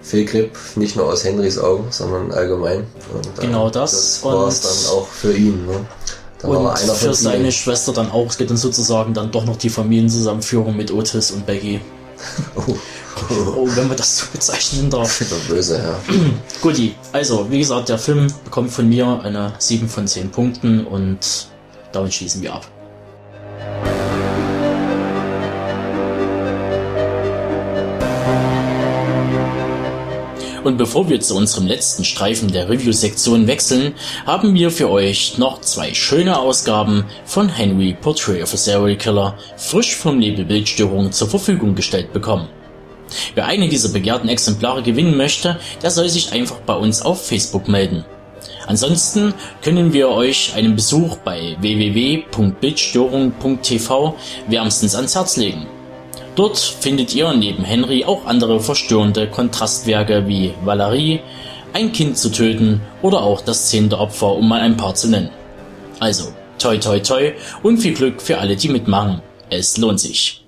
Fehlgrip, 0.02 0.50
nicht 0.74 0.96
nur 0.96 1.06
aus 1.06 1.24
Henrys 1.24 1.58
Augen, 1.58 1.86
sondern 1.90 2.32
allgemein. 2.32 2.80
Äh, 2.80 3.40
genau 3.40 3.70
das. 3.70 4.24
War 4.24 4.48
es 4.48 4.60
dann 4.60 4.92
auch 4.92 5.06
für 5.06 5.32
ihn. 5.32 5.66
Ne? 5.66 5.86
Dann 6.40 6.50
und 6.50 6.78
für 6.78 7.14
seine 7.14 7.44
ihnen. 7.44 7.52
Schwester 7.52 7.92
dann 7.92 8.10
auch. 8.10 8.26
Es 8.26 8.38
geht 8.38 8.50
dann 8.50 8.56
sozusagen 8.56 9.14
dann 9.14 9.30
doch 9.30 9.44
noch 9.44 9.56
die 9.56 9.70
Familienzusammenführung 9.70 10.76
mit 10.76 10.90
Otis 10.92 11.30
und 11.30 11.46
Becky. 11.46 11.80
oh. 12.56 12.74
Oh, 13.30 13.66
wenn 13.74 13.88
man 13.88 13.96
das 13.96 14.18
so 14.18 14.26
bezeichnen 14.32 14.90
darf. 14.90 15.22
Böse, 15.48 15.78
ja. 15.78 16.14
Guti, 16.62 16.94
also, 17.12 17.50
wie 17.50 17.58
gesagt, 17.58 17.88
der 17.88 17.98
Film 17.98 18.32
bekommt 18.44 18.72
von 18.72 18.88
mir 18.88 19.20
eine 19.22 19.52
7 19.58 19.88
von 19.88 20.06
10 20.06 20.30
Punkten 20.30 20.86
und 20.86 21.46
damit 21.92 22.14
schließen 22.14 22.42
wir 22.42 22.54
ab. 22.54 22.66
Und 30.62 30.76
bevor 30.76 31.08
wir 31.08 31.20
zu 31.20 31.36
unserem 31.36 31.66
letzten 31.66 32.04
Streifen 32.04 32.52
der 32.52 32.68
Review-Sektion 32.68 33.46
wechseln, 33.46 33.94
haben 34.26 34.54
wir 34.54 34.70
für 34.70 34.90
euch 34.90 35.38
noch 35.38 35.60
zwei 35.62 35.94
schöne 35.94 36.38
Ausgaben 36.38 37.04
von 37.24 37.48
Henry 37.48 37.96
Portrait 37.98 38.42
of 38.42 38.52
a 38.52 38.56
Serial 38.56 38.96
Killer 38.96 39.38
frisch 39.56 39.96
vom 39.96 40.20
Label 40.20 40.44
Bildstörung 40.44 41.12
zur 41.12 41.28
Verfügung 41.28 41.74
gestellt 41.74 42.12
bekommen. 42.12 42.48
Wer 43.34 43.46
eine 43.46 43.68
dieser 43.68 43.88
begehrten 43.90 44.28
Exemplare 44.28 44.82
gewinnen 44.82 45.16
möchte, 45.16 45.58
der 45.82 45.90
soll 45.90 46.08
sich 46.08 46.32
einfach 46.32 46.60
bei 46.60 46.74
uns 46.74 47.02
auf 47.02 47.26
Facebook 47.26 47.66
melden. 47.68 48.04
Ansonsten 48.66 49.34
können 49.62 49.92
wir 49.92 50.08
euch 50.10 50.54
einen 50.54 50.76
Besuch 50.76 51.16
bei 51.18 51.56
www.bildstörung.tv 51.60 54.14
wärmstens 54.48 54.94
ans 54.94 55.16
Herz 55.16 55.36
legen. 55.36 55.66
Dort 56.36 56.58
findet 56.58 57.14
ihr 57.14 57.32
neben 57.32 57.64
Henry 57.64 58.04
auch 58.04 58.26
andere 58.26 58.60
verstörende 58.60 59.26
Kontrastwerke 59.28 60.28
wie 60.28 60.52
Valerie, 60.64 61.20
Ein 61.72 61.92
Kind 61.92 62.18
zu 62.18 62.30
töten 62.30 62.80
oder 63.00 63.22
auch 63.22 63.42
das 63.42 63.68
zehnte 63.68 63.98
Opfer, 63.98 64.34
um 64.34 64.48
mal 64.48 64.60
ein 64.60 64.76
paar 64.76 64.94
zu 64.94 65.08
nennen. 65.08 65.30
Also, 66.00 66.32
toi 66.58 66.78
toi 66.78 66.98
toi 66.98 67.32
und 67.62 67.78
viel 67.78 67.94
Glück 67.94 68.20
für 68.20 68.38
alle, 68.38 68.56
die 68.56 68.68
mitmachen. 68.68 69.22
Es 69.50 69.76
lohnt 69.76 70.00
sich. 70.00 70.39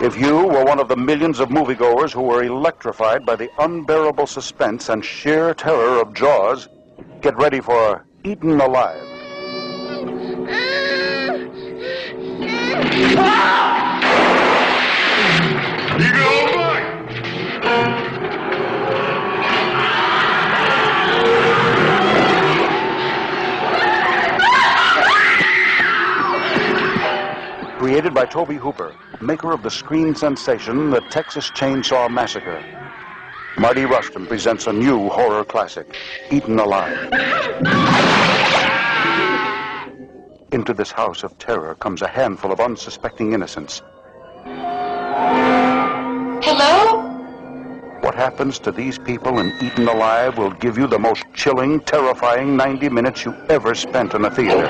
If 0.00 0.16
you 0.16 0.46
were 0.46 0.64
one 0.64 0.78
of 0.78 0.86
the 0.86 0.96
millions 0.96 1.40
of 1.40 1.48
moviegoers 1.48 2.12
who 2.12 2.22
were 2.22 2.44
electrified 2.44 3.26
by 3.26 3.34
the 3.34 3.50
unbearable 3.58 4.28
suspense 4.28 4.90
and 4.90 5.04
sheer 5.04 5.54
terror 5.54 6.00
of 6.00 6.14
Jaws, 6.14 6.68
get 7.20 7.36
ready 7.36 7.60
for 7.60 8.06
Eaten 8.22 8.60
Alive. 8.60 9.02
Ah! 13.18 13.88
Ah! 16.00 16.47
Created 27.88 28.12
by 28.12 28.26
Toby 28.26 28.56
Hooper, 28.56 28.94
maker 29.22 29.50
of 29.50 29.62
the 29.62 29.70
screen 29.70 30.14
sensation 30.14 30.90
The 30.90 31.00
Texas 31.08 31.50
Chainsaw 31.50 32.10
Massacre. 32.10 32.62
Marty 33.56 33.86
Rustin 33.86 34.26
presents 34.26 34.66
a 34.66 34.72
new 34.74 35.08
horror 35.08 35.42
classic, 35.42 35.96
Eaten 36.30 36.58
Alive. 36.58 37.10
Into 40.52 40.74
this 40.74 40.90
house 40.90 41.22
of 41.22 41.38
terror 41.38 41.76
comes 41.76 42.02
a 42.02 42.08
handful 42.08 42.52
of 42.52 42.60
unsuspecting 42.60 43.32
innocents. 43.32 43.80
Hello? 46.44 47.00
What 48.02 48.14
happens 48.14 48.58
to 48.58 48.70
these 48.70 48.98
people 48.98 49.38
in 49.38 49.50
Eaten 49.62 49.88
Alive 49.88 50.36
will 50.36 50.50
give 50.50 50.76
you 50.76 50.86
the 50.86 50.98
most 50.98 51.24
chilling, 51.32 51.80
terrifying 51.80 52.54
90 52.54 52.90
minutes 52.90 53.24
you 53.24 53.34
ever 53.48 53.74
spent 53.74 54.12
in 54.12 54.26
a 54.26 54.30
theater. 54.30 54.68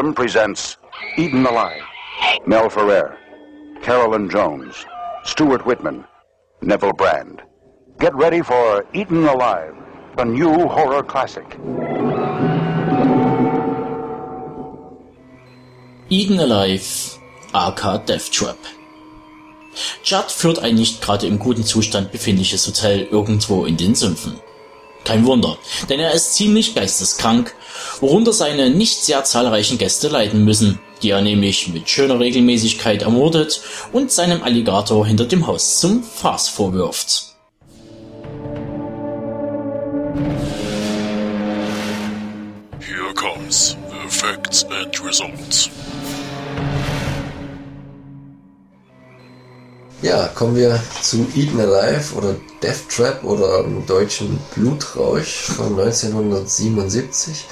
Rustum 0.00 0.14
presents 0.14 0.78
Eden 1.18 1.44
Alive. 1.44 1.82
Mel 2.46 2.70
Ferrer, 2.70 3.18
Carolyn 3.82 4.30
Jones, 4.30 4.86
Stuart 5.24 5.66
Whitman, 5.66 6.06
Neville 6.62 6.94
Brand. 6.94 7.42
Get 7.98 8.14
ready 8.14 8.40
for 8.40 8.86
Eaten 8.94 9.26
Alive, 9.26 9.74
a 10.16 10.24
new 10.24 10.66
horror 10.68 11.02
classic. 11.02 11.44
Eden 16.08 16.40
Alive, 16.40 17.18
aka 17.52 17.98
Death 17.98 18.30
Trap. 18.30 18.56
Judd 20.02 20.30
führt 20.30 20.60
ein 20.60 20.76
nicht 20.76 21.02
gerade 21.02 21.26
im 21.26 21.38
guten 21.38 21.62
Zustand 21.62 22.10
befindliches 22.10 22.66
Hotel 22.66 23.06
irgendwo 23.10 23.66
in 23.66 23.76
den 23.76 23.94
Sümpfen. 23.94 24.40
Kein 25.04 25.26
Wunder, 25.26 25.58
denn 25.88 25.98
er 25.98 26.12
ist 26.12 26.34
ziemlich 26.34 26.74
geisteskrank, 26.74 27.54
worunter 28.00 28.32
seine 28.32 28.70
nicht 28.70 29.02
sehr 29.02 29.24
zahlreichen 29.24 29.78
Gäste 29.78 30.08
leiden 30.08 30.44
müssen, 30.44 30.78
die 31.02 31.10
er 31.10 31.22
nämlich 31.22 31.68
mit 31.68 31.88
schöner 31.88 32.20
Regelmäßigkeit 32.20 33.02
ermordet 33.02 33.60
und 33.92 34.12
seinem 34.12 34.42
Alligator 34.42 35.06
hinter 35.06 35.24
dem 35.24 35.46
Haus 35.46 35.80
zum 35.80 36.02
Fraß 36.02 36.48
vorwirft. 36.48 37.26
Here 42.80 43.14
comes 43.14 43.76
the 43.90 44.08
facts 44.08 44.64
and 44.64 45.04
results. 45.04 45.70
Ja, 50.02 50.28
kommen 50.28 50.56
wir 50.56 50.82
zu 51.02 51.26
Eaten 51.34 51.60
Alive 51.60 52.14
oder 52.14 52.34
Death 52.62 52.88
Trap 52.88 53.22
oder 53.22 53.58
im 53.64 53.84
deutschen 53.84 54.38
Blutrausch 54.54 55.50
von 55.54 55.78
1977. 55.78 57.44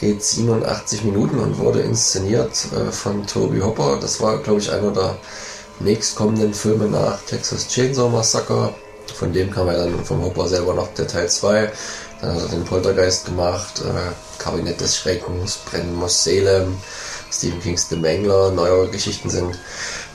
Geht 0.00 0.22
87 0.22 1.04
Minuten 1.04 1.38
und 1.38 1.58
wurde 1.58 1.82
inszeniert 1.82 2.66
äh, 2.74 2.90
von 2.90 3.26
Toby 3.26 3.60
Hopper. 3.60 3.98
Das 4.00 4.22
war, 4.22 4.38
glaube 4.38 4.60
ich, 4.60 4.72
einer 4.72 4.90
der 4.90 5.18
nächstkommenden 5.80 6.54
Filme 6.54 6.86
nach 6.86 7.20
Texas 7.26 7.68
Chainsaw 7.68 8.08
Massacre. 8.08 8.72
Von 9.14 9.34
dem 9.34 9.50
kam 9.50 9.66
ja 9.66 9.74
dann 9.74 10.02
vom 10.02 10.22
Hopper 10.24 10.48
selber 10.48 10.72
noch 10.72 10.94
der 10.94 11.06
Teil 11.06 11.28
2. 11.28 11.70
Dann 12.22 12.34
hat 12.34 12.42
er 12.42 12.48
den 12.48 12.64
Poltergeist 12.64 13.26
gemacht, 13.26 13.82
äh, 13.82 14.40
Kabinett 14.42 14.80
des 14.80 14.96
Schreckens, 14.96 15.58
Brennen 15.70 15.94
muss 15.94 16.24
Salem, 16.24 16.74
Stephen 17.30 17.60
Kings 17.60 17.88
The 17.90 17.96
Mangler, 17.96 18.50
neuere 18.50 18.88
Geschichten 18.88 19.28
sind 19.28 19.58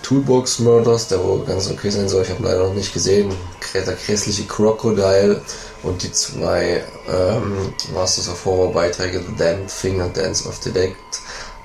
Toolbox 0.08 0.60
Murders, 0.60 1.10
der 1.10 1.22
wohl 1.22 1.44
ganz 1.44 1.70
okay 1.70 1.90
sein 1.90 2.08
soll. 2.08 2.24
Ich 2.24 2.30
habe 2.30 2.42
leider 2.42 2.64
noch 2.64 2.74
nicht 2.74 2.94
gesehen. 2.94 3.30
Der 3.74 3.84
grässliche 3.84 4.46
Crocodile 4.46 5.42
und 5.84 6.02
die 6.02 6.14
zwei 6.14 6.82
ähm, 7.10 7.74
Masters 7.94 8.30
of 8.30 8.46
Horror 8.46 8.72
Beiträge 8.72 9.20
The 9.20 9.36
Damned 9.36 9.70
Finger 9.70 10.08
Dance 10.08 10.48
of 10.48 10.56
the 10.64 10.72
Dead. 10.72 10.96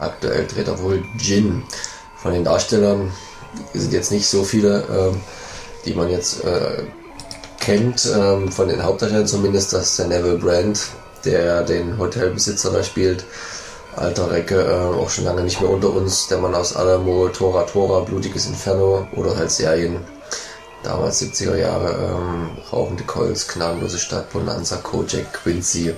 Aktuell 0.00 0.44
dreht 0.48 0.66
er 0.66 0.82
wohl 0.82 1.04
Gin. 1.16 1.62
Von 2.16 2.32
den 2.32 2.42
Darstellern 2.42 3.12
sind 3.74 3.92
jetzt 3.92 4.10
nicht 4.10 4.26
so 4.26 4.42
viele, 4.42 4.88
ähm, 4.90 5.20
die 5.84 5.94
man 5.94 6.10
jetzt 6.10 6.42
äh, 6.42 6.82
kennt. 7.60 8.10
Ähm, 8.12 8.50
von 8.50 8.66
den 8.66 8.82
Hauptdarstellern 8.82 9.28
zumindest, 9.28 9.72
das 9.72 9.90
ist 9.90 9.98
der 10.00 10.08
Neville 10.08 10.38
Brand, 10.38 10.80
der 11.24 11.62
den 11.62 11.96
Hotelbesitzer 11.96 12.72
da 12.72 12.82
spielt 12.82 13.24
alter 13.96 14.30
Recke, 14.30 14.60
äh, 14.60 15.00
auch 15.00 15.10
schon 15.10 15.24
lange 15.24 15.42
nicht 15.42 15.60
mehr 15.60 15.70
unter 15.70 15.90
uns. 15.90 16.28
Der 16.28 16.38
Mann 16.38 16.54
aus 16.54 16.74
Alamo, 16.74 17.28
Tora 17.28 17.64
Tora, 17.64 18.00
Blutiges 18.00 18.46
Inferno 18.46 19.06
oder 19.12 19.36
halt 19.36 19.50
Serien. 19.50 20.00
Damals 20.82 21.22
70er 21.22 21.56
Jahre, 21.56 21.92
ähm, 21.92 22.50
Rauchende 22.72 23.04
Colts, 23.04 23.46
Gnadenlose 23.48 23.98
Stadt, 23.98 24.30
Bonanza, 24.32 24.76
Kojak, 24.76 25.32
Quincy. 25.32 25.94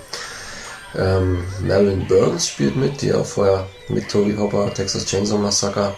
Ähm, 0.97 1.45
Marilyn 1.61 2.07
Burns 2.07 2.49
spielt 2.49 2.77
mit, 2.77 3.01
die 3.01 3.13
auch 3.13 3.25
vorher 3.25 3.67
mit 3.89 4.09
Toby 4.09 4.37
Hopper, 4.37 4.73
Texas 4.75 5.07
Chainsaw 5.07 5.39
Massacre, 5.39 5.95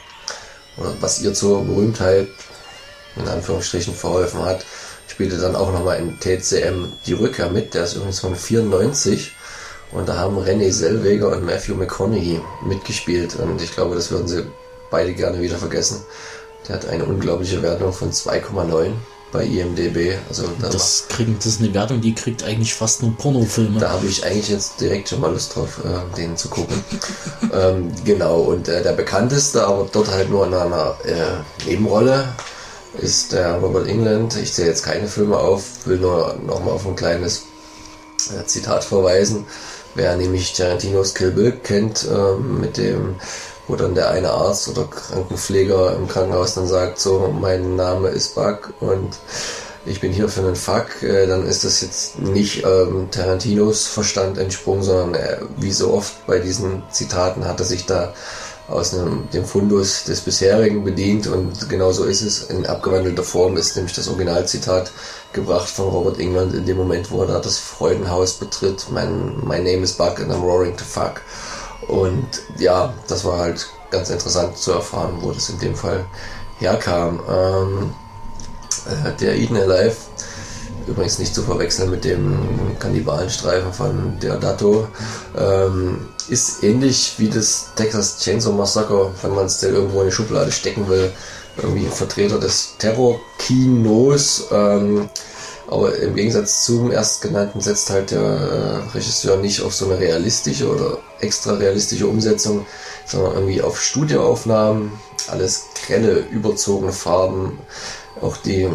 oder 0.77 0.95
was 1.01 1.21
ihr 1.21 1.35
zur 1.35 1.65
Berühmtheit 1.65 2.29
in 3.17 3.27
Anführungsstrichen 3.27 3.95
verholfen 3.95 4.45
hat, 4.45 4.65
spielte 5.09 5.39
dann 5.39 5.57
auch 5.57 5.73
nochmal 5.73 5.99
in 5.99 6.19
TCM 6.21 6.93
die 7.07 7.15
Rückkehr 7.15 7.51
mit, 7.51 7.75
der 7.75 7.85
ist 7.85 7.95
übrigens 7.95 8.21
von 8.21 8.37
94 8.37 9.33
und 9.93 10.09
da 10.09 10.17
haben 10.17 10.39
René 10.39 10.73
Selweger 10.73 11.29
und 11.29 11.45
Matthew 11.45 11.75
McConaughey 11.75 12.41
mitgespielt. 12.67 13.37
Und 13.37 13.63
ich 13.63 13.73
glaube, 13.73 13.95
das 13.95 14.11
würden 14.11 14.29
sie 14.29 14.45
beide 14.91 15.13
gerne 15.15 15.41
wieder 15.41 15.57
vergessen. 15.57 16.03
Der 16.69 16.77
hat 16.77 16.89
eine 16.89 17.05
unglaubliche 17.05 17.63
Wertung 17.63 17.93
von 17.93 18.11
2,9. 18.11 18.93
bei 19.33 19.45
IMDB. 19.45 20.19
Also 20.29 20.45
da, 20.61 20.69
Das, 20.69 21.07
kriegen, 21.09 21.37
das 21.39 21.47
ist 21.47 21.61
eine 21.61 21.73
Wertung, 21.75 22.01
die 22.01 22.15
kriegt 22.15 22.43
eigentlich 22.45 22.75
fast 22.75 23.03
nur 23.03 23.17
Pornofilme. 23.17 23.79
da 23.79 23.91
habe 23.91 24.07
ich 24.07 24.25
eigentlich 24.25 24.49
jetzt 24.49 24.81
direkt 24.81 25.09
schon 25.09 25.21
mal 25.21 25.33
Lust 25.33 25.55
drauf, 25.55 25.81
äh, 25.85 26.17
den 26.17 26.37
zu 26.37 26.49
gucken. 26.49 26.83
ähm, 27.53 27.93
genau, 28.05 28.41
und 28.41 28.69
äh, 28.69 28.83
der 28.83 28.93
bekannteste, 28.93 29.67
aber 29.67 29.89
dort 29.93 30.11
halt 30.11 30.31
nur 30.31 30.47
in 30.47 30.55
einer 30.55 30.97
äh, 31.05 31.69
Nebenrolle, 31.69 32.29
ist 32.99 33.33
der 33.33 33.55
Robert 33.57 33.89
England. 33.89 34.37
Ich 34.37 34.53
zähle 34.53 34.69
jetzt 34.69 34.85
keine 34.85 35.07
Filme 35.07 35.39
auf, 35.39 35.87
will 35.87 35.99
nur 35.99 36.37
nochmal 36.47 36.75
auf 36.75 36.87
ein 36.87 36.97
kleines 36.97 37.43
äh, 38.31 38.45
Zitat 38.47 38.85
verweisen. 38.85 39.45
Wer 39.97 40.15
nämlich 40.17 40.53
Tarantinos 40.53 41.15
Kill 41.15 41.31
Bill 41.31 41.53
kennt, 41.53 42.07
ähm, 42.11 42.61
mit 42.61 42.77
dem, 42.77 43.17
wo 43.67 43.77
dann 43.77 43.95
der 43.95 44.11
eine 44.11 44.31
Arzt 44.31 44.69
oder 44.69 44.85
Krankenpfleger 44.85 45.97
im 45.97 46.07
Krankenhaus 46.07 46.55
dann 46.55 46.67
sagt, 46.67 47.01
so, 47.01 47.35
mein 47.41 47.77
Name 47.77 48.09
ist 48.09 48.35
Buck 48.35 48.75
und 48.81 49.17
ich 49.87 50.01
bin 50.01 50.13
hier 50.13 50.29
für 50.29 50.41
einen 50.41 50.55
Fuck, 50.55 51.03
äh, 51.03 51.27
dann 51.27 51.47
ist 51.47 51.65
das 51.65 51.81
jetzt 51.81 52.19
nicht 52.19 52.63
ähm, 52.65 53.09
Tarantinos 53.11 53.87
Verstand 53.87 54.37
entsprungen, 54.37 54.83
sondern 54.83 55.15
äh, 55.15 55.39
wie 55.57 55.73
so 55.73 55.95
oft 55.95 56.27
bei 56.27 56.41
diesen 56.41 56.83
Zitaten 56.91 57.47
hat 57.47 57.61
er 57.61 57.67
sich 57.67 57.87
da 57.87 58.13
aus 58.69 58.95
einem, 58.95 59.29
dem 59.33 59.45
Fundus 59.45 60.05
des 60.05 60.21
bisherigen 60.21 60.83
bedient 60.83 61.27
und 61.29 61.69
genau 61.69 61.93
so 61.93 62.05
ist 62.05 62.23
es. 62.23 62.45
In 62.45 62.67
abgewandelter 62.67 63.23
Form 63.23 63.57
ist 63.57 63.77
nämlich 63.77 63.95
das 63.95 64.09
Originalzitat 64.09 64.91
gebracht 65.33 65.69
von 65.69 65.89
Robert 65.89 66.19
England 66.19 66.55
in 66.55 66.67
dem 66.67 66.77
Moment, 66.77 67.11
wo 67.11 67.23
er 67.23 67.29
da 67.29 67.39
das 67.39 67.59
Freudenhaus 67.59 68.35
betritt. 68.35 68.87
Mein, 68.91 69.37
my 69.41 69.59
name 69.59 69.83
is 69.83 69.93
Buck 69.93 70.19
and 70.21 70.33
I'm 70.33 70.43
roaring 70.43 70.77
to 70.77 70.85
fuck. 70.85 71.21
Und 71.89 72.27
ja, 72.59 72.93
das 73.07 73.25
war 73.25 73.39
halt 73.39 73.69
ganz 73.91 74.11
interessant 74.11 74.57
zu 74.59 74.73
erfahren, 74.73 75.19
wo 75.21 75.31
das 75.31 75.49
in 75.49 75.59
dem 75.61 75.77
Fall 75.77 76.05
herkam. 76.59 77.21
Ähm, 77.29 77.95
äh, 78.87 79.13
der 79.21 79.37
Eden 79.37 79.57
Alive, 79.57 79.97
übrigens 80.87 81.19
nicht 81.19 81.35
zu 81.35 81.43
verwechseln 81.43 81.91
mit 81.91 82.05
dem 82.05 82.77
Kannibalenstreifen 82.79 83.73
von 83.73 84.19
Deodato, 84.21 84.89
ähm, 85.37 86.09
ist 86.29 86.63
ähnlich 86.63 87.15
wie 87.19 87.29
das 87.29 87.71
Texas 87.77 88.19
Chainsaw 88.21 88.55
Massacre, 88.55 89.13
wenn 89.23 89.35
man 89.35 89.47
es 89.47 89.61
denn 89.61 89.75
irgendwo 89.75 90.01
in 90.01 90.09
die 90.09 90.13
Schublade 90.13 90.53
stecken 90.53 90.89
will. 90.89 91.13
Irgendwie 91.57 91.87
ein 91.87 91.93
Vertreter 91.93 92.39
des 92.39 92.75
Terrorkinos. 92.79 94.49
Ähm, 94.51 95.09
aber 95.69 95.97
im 95.97 96.15
Gegensatz 96.15 96.65
zum 96.65 96.93
erstgenannten 96.93 97.61
setzt 97.61 97.91
halt 97.91 98.13
der 98.13 98.21
äh, 98.21 98.91
Regisseur 98.95 99.37
nicht 99.37 99.63
auf 99.63 99.75
so 99.75 99.87
eine 99.87 99.99
realistische 99.99 100.69
oder 100.69 100.99
extra 101.21 101.55
realistische 101.55 102.07
Umsetzung, 102.07 102.67
sondern 103.05 103.35
irgendwie 103.35 103.63
auf 103.63 103.81
Studioaufnahmen, 103.81 104.93
alles 105.29 105.65
grelle, 105.87 106.19
überzogene 106.31 106.93
Farben. 106.93 107.59
Auch 108.21 108.37
die 108.37 108.69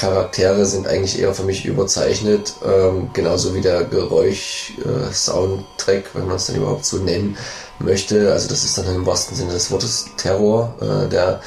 Charaktere 0.00 0.64
sind 0.64 0.86
eigentlich 0.86 1.20
eher 1.20 1.34
für 1.34 1.42
mich 1.42 1.66
überzeichnet, 1.66 2.54
ähm, 2.64 3.10
genauso 3.12 3.54
wie 3.54 3.60
der 3.60 3.84
Geräusch-Soundtrack, 3.84 6.14
wenn 6.14 6.26
man 6.26 6.36
es 6.36 6.46
dann 6.46 6.56
überhaupt 6.56 6.86
so 6.86 6.96
nennen 6.96 7.36
möchte. 7.80 8.32
Also 8.32 8.48
das 8.48 8.64
ist 8.64 8.78
dann 8.78 8.86
im 8.86 9.04
wahrsten 9.04 9.36
Sinne 9.36 9.52
des 9.52 9.70
Wortes 9.70 10.06
Terror. 10.16 10.74
Äh, 10.80 11.06
der 11.10 11.42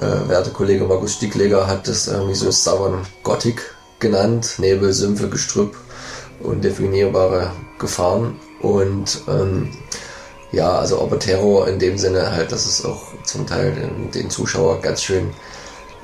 äh, 0.00 0.28
werte 0.28 0.50
Kollege 0.50 0.84
Markus 0.84 1.14
Stiegleger 1.14 1.68
hat 1.68 1.86
das 1.86 2.08
irgendwie 2.08 2.34
so 2.34 2.50
Southern 2.50 3.06
Gothic 3.22 3.72
genannt. 4.00 4.54
Nebel, 4.58 4.92
Sümpfe, 4.92 5.28
Gestrüpp, 5.28 5.76
undefinierbare 6.42 7.52
Gefahren. 7.78 8.40
Und 8.60 9.20
ähm, 9.28 9.70
ja, 10.50 10.76
also 10.76 11.00
aber 11.00 11.20
Terror 11.20 11.68
in 11.68 11.78
dem 11.78 11.96
Sinne 11.98 12.32
halt, 12.32 12.50
dass 12.50 12.66
es 12.66 12.84
auch 12.84 13.14
zum 13.22 13.46
Teil 13.46 13.72
den, 13.72 14.10
den 14.10 14.28
Zuschauer 14.28 14.80
ganz 14.80 15.04
schön 15.04 15.28
äh, 15.28 15.34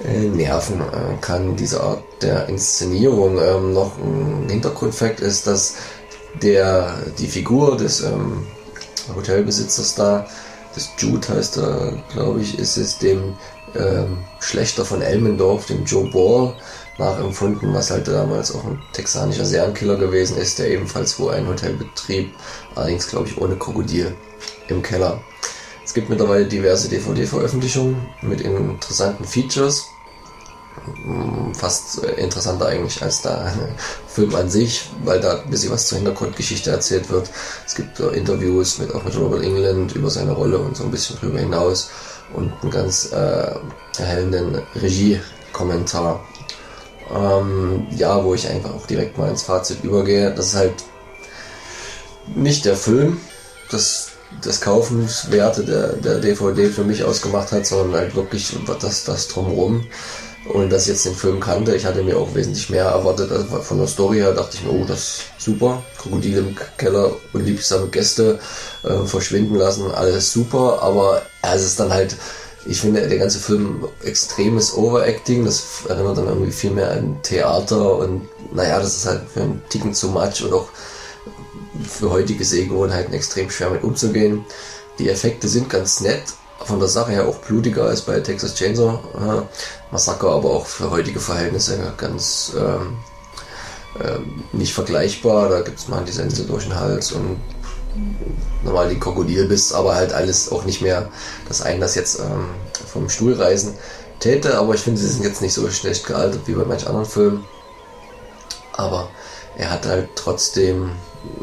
nerven 0.05 0.81
äh, 0.81 1.17
kann, 1.21 1.57
diese 1.57 1.83
Art 1.83 2.03
der 2.23 2.49
Inszenierung. 2.49 3.39
Ähm, 3.39 3.73
noch 3.73 3.97
ein 3.99 4.49
Hintergrundfakt 4.49 5.21
ist, 5.21 5.47
dass 5.47 5.75
der, 6.43 6.95
die 7.19 7.27
Figur 7.27 7.77
des 7.77 8.01
ähm, 8.01 8.47
Hotelbesitzers 9.15 9.95
da, 9.95 10.27
das 10.75 10.91
Jude 10.99 11.29
heißt 11.29 11.59
er, 11.59 11.93
glaube 12.13 12.41
ich, 12.41 12.59
ist 12.59 12.77
es 12.77 12.99
dem 12.99 13.35
ähm, 13.75 14.19
Schlechter 14.41 14.85
von 14.85 15.03
Elmendorf, 15.03 15.67
dem 15.67 15.85
Joe 15.85 16.09
Ball, 16.11 16.55
nachempfunden, 16.99 17.73
was 17.73 17.91
halt 17.91 18.09
damals 18.09 18.55
auch 18.55 18.65
ein 18.65 18.81
texanischer 18.93 19.45
Serienkiller 19.45 19.97
gewesen 19.97 20.37
ist, 20.37 20.59
der 20.59 20.69
ebenfalls 20.71 21.19
wo 21.19 21.29
ein 21.29 21.47
Hotel 21.47 21.75
betrieb, 21.75 22.35
allerdings 22.75 23.09
glaube 23.09 23.29
ich 23.29 23.39
ohne 23.41 23.57
Krokodil 23.57 24.15
im 24.69 24.83
Keller. 24.83 25.21
Es 25.89 25.95
gibt 25.95 26.11
mittlerweile 26.11 26.45
diverse 26.45 26.91
DVD-Veröffentlichungen 26.91 27.97
mit 28.21 28.43
interessanten 28.43 29.25
Features. 29.25 29.87
Mm, 31.03 31.55
Fast 31.55 32.05
äh, 32.05 32.21
interessanter 32.21 32.67
eigentlich 32.67 33.03
als 33.03 33.23
der 33.23 33.55
Film 34.07 34.35
an 34.35 34.51
sich, 34.51 34.91
weil 35.03 35.19
da 35.19 35.41
ein 35.41 35.49
bisschen 35.49 35.73
was 35.73 35.87
zur 35.89 35.97
Hintergrundgeschichte 35.97 36.71
erzählt 36.71 37.09
wird. 37.09 37.31
Es 37.67 37.75
gibt 37.75 37.99
äh, 38.01 38.09
Interviews 38.09 38.77
mit, 38.77 38.95
auch 38.95 39.03
mit 39.03 39.17
Robert 39.17 39.43
England 39.43 39.97
über 39.97 40.11
seine 40.11 40.33
Rolle 40.33 40.59
und 40.59 40.77
so 40.77 40.85
ein 40.85 40.91
bisschen 40.91 41.17
drüber 41.21 41.39
hinaus 41.39 41.89
und 42.35 42.53
einen 42.61 42.71
ganz 42.71 43.11
äh, 43.11 43.55
erhellenden 43.99 44.61
Regie-Kommentar. 44.75 46.23
Ähm, 47.17 47.87
ja, 47.97 48.23
wo 48.23 48.35
ich 48.35 48.47
einfach 48.47 48.75
auch 48.75 48.87
direkt 48.87 49.17
mal 49.17 49.31
ins 49.31 49.45
Fazit 49.45 49.83
übergehe. 49.83 50.35
Das 50.35 50.49
ist 50.49 50.55
halt 50.55 50.75
nicht 52.37 52.67
der 52.67 52.77
Film, 52.77 53.23
das 53.71 54.08
das 54.43 54.61
Kaufenswerte 54.61 55.65
der, 55.65 55.93
der 55.95 56.19
DVD 56.19 56.69
für 56.69 56.85
mich 56.85 57.05
ausgemacht 57.05 57.53
hat, 57.53 57.67
sondern 57.67 58.01
halt 58.01 58.15
wirklich 58.15 58.57
das, 58.81 59.05
das 59.05 59.29
drumherum. 59.29 59.87
Und 60.53 60.71
dass 60.71 60.83
ich 60.83 60.89
jetzt 60.89 61.05
den 61.05 61.15
Film 61.15 61.41
kannte, 61.41 61.75
ich 61.75 61.85
hatte 61.85 62.03
mir 62.03 62.17
auch 62.17 62.35
wesentlich 62.35 62.71
mehr 62.71 62.87
erwartet. 62.87 63.31
Also 63.31 63.61
von 63.61 63.79
der 63.79 63.87
Story 63.87 64.19
her 64.19 64.33
dachte 64.33 64.57
ich 64.57 64.65
mir, 64.65 64.73
oh, 64.73 64.85
das 64.87 64.99
ist 64.99 65.23
super. 65.39 65.83
Krokodil 65.99 66.39
im 66.39 66.57
Keller, 66.79 67.13
unliebsame 67.35 67.89
Gäste 67.89 68.39
äh, 68.83 69.07
verschwinden 69.07 69.57
lassen, 69.57 69.91
alles 69.91 70.33
super. 70.33 70.81
Aber 70.83 71.23
es 71.43 71.63
ist 71.63 71.81
dann 71.81 71.93
halt, 71.93 72.17
ich 72.65 72.81
finde, 72.81 73.07
der 73.07 73.19
ganze 73.19 73.39
Film 73.39 73.89
extremes 74.03 74.75
Overacting. 74.75 75.45
Das 75.45 75.65
erinnert 75.87 76.17
dann 76.17 76.29
irgendwie 76.29 76.53
viel 76.53 76.71
mehr 76.71 76.93
an 76.93 77.19
Theater 77.23 77.97
und 77.99 78.29
naja, 78.55 78.79
das 78.79 78.97
ist 78.97 79.07
halt 79.07 79.23
für 79.33 79.43
einen 79.43 79.63
Ticken 79.69 79.93
zu 79.93 80.09
much 80.09 80.43
und 80.43 80.55
auch 80.55 80.69
für 81.87 82.11
heutige 82.11 82.45
Sehgewohnheiten 82.45 83.15
extrem 83.15 83.51
schwer 83.51 83.71
mit 83.71 83.85
umzugehen. 83.85 84.45
Die 84.99 85.09
Effekte 85.09 85.49
sind 85.49 85.71
ganz 85.71 86.01
nett, 86.01 86.23
von 86.65 86.81
der 86.81 86.89
Sache 86.89 87.13
her 87.13 87.29
auch 87.29 87.37
blutiger 87.39 87.85
als 87.85 88.03
bei 88.03 88.21
Texas 88.21 88.55
Chainsaw 88.55 88.99
äh, 89.15 89.43
Massacre, 89.93 90.31
aber 90.31 90.51
auch 90.51 90.67
für 90.67 90.91
heutige 90.91 91.21
Verhältnisse 91.21 91.79
ganz 91.97 92.53
ähm, 92.59 92.97
ähm, 94.01 94.45
nicht 94.53 94.75
vergleichbar. 94.75 95.49
Da 95.49 95.61
gibt 95.61 95.79
es 95.79 95.89
mal 95.89 96.05
die 96.05 96.13
Sense 96.13 96.45
durch 96.45 96.65
den 96.65 96.79
Hals 96.79 97.13
und 97.13 97.37
normal 98.65 98.89
die 98.89 98.99
Krokodilbiss, 98.99 99.73
aber 99.73 99.95
halt 99.95 100.13
alles 100.13 100.53
auch 100.53 100.65
nicht 100.65 100.83
mehr 100.83 101.09
das 101.49 101.63
einen, 101.63 101.81
das 101.81 101.95
jetzt 101.95 102.21
ähm, 102.21 102.51
vom 102.87 103.09
Stuhl 103.09 103.35
reißen 103.35 103.75
täte. 104.21 104.59
Aber 104.59 104.75
ich 104.75 104.81
finde, 104.81 105.01
sie 105.01 105.09
sind 105.09 105.25
jetzt 105.25 105.43
nicht 105.43 105.55
so 105.55 105.69
schlecht 105.71 106.07
gealtert 106.07 106.43
wie 106.47 106.53
bei 106.53 106.65
manch 106.65 106.87
anderen 106.87 107.07
Filmen. 107.07 107.45
Aber 108.73 109.09
er 109.59 109.71
hat 109.71 109.87
halt 109.87 110.11
trotzdem 110.15 110.93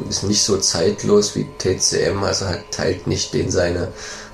ist 0.10 0.24
nicht 0.24 0.44
so 0.44 0.58
zeitlos 0.58 1.36
wie 1.36 1.46
TCM, 1.58 2.24
also 2.24 2.48
halt 2.48 2.72
teilt 2.72 3.08
nicht 3.08 3.34
den 3.34 3.52
seine 3.52 3.90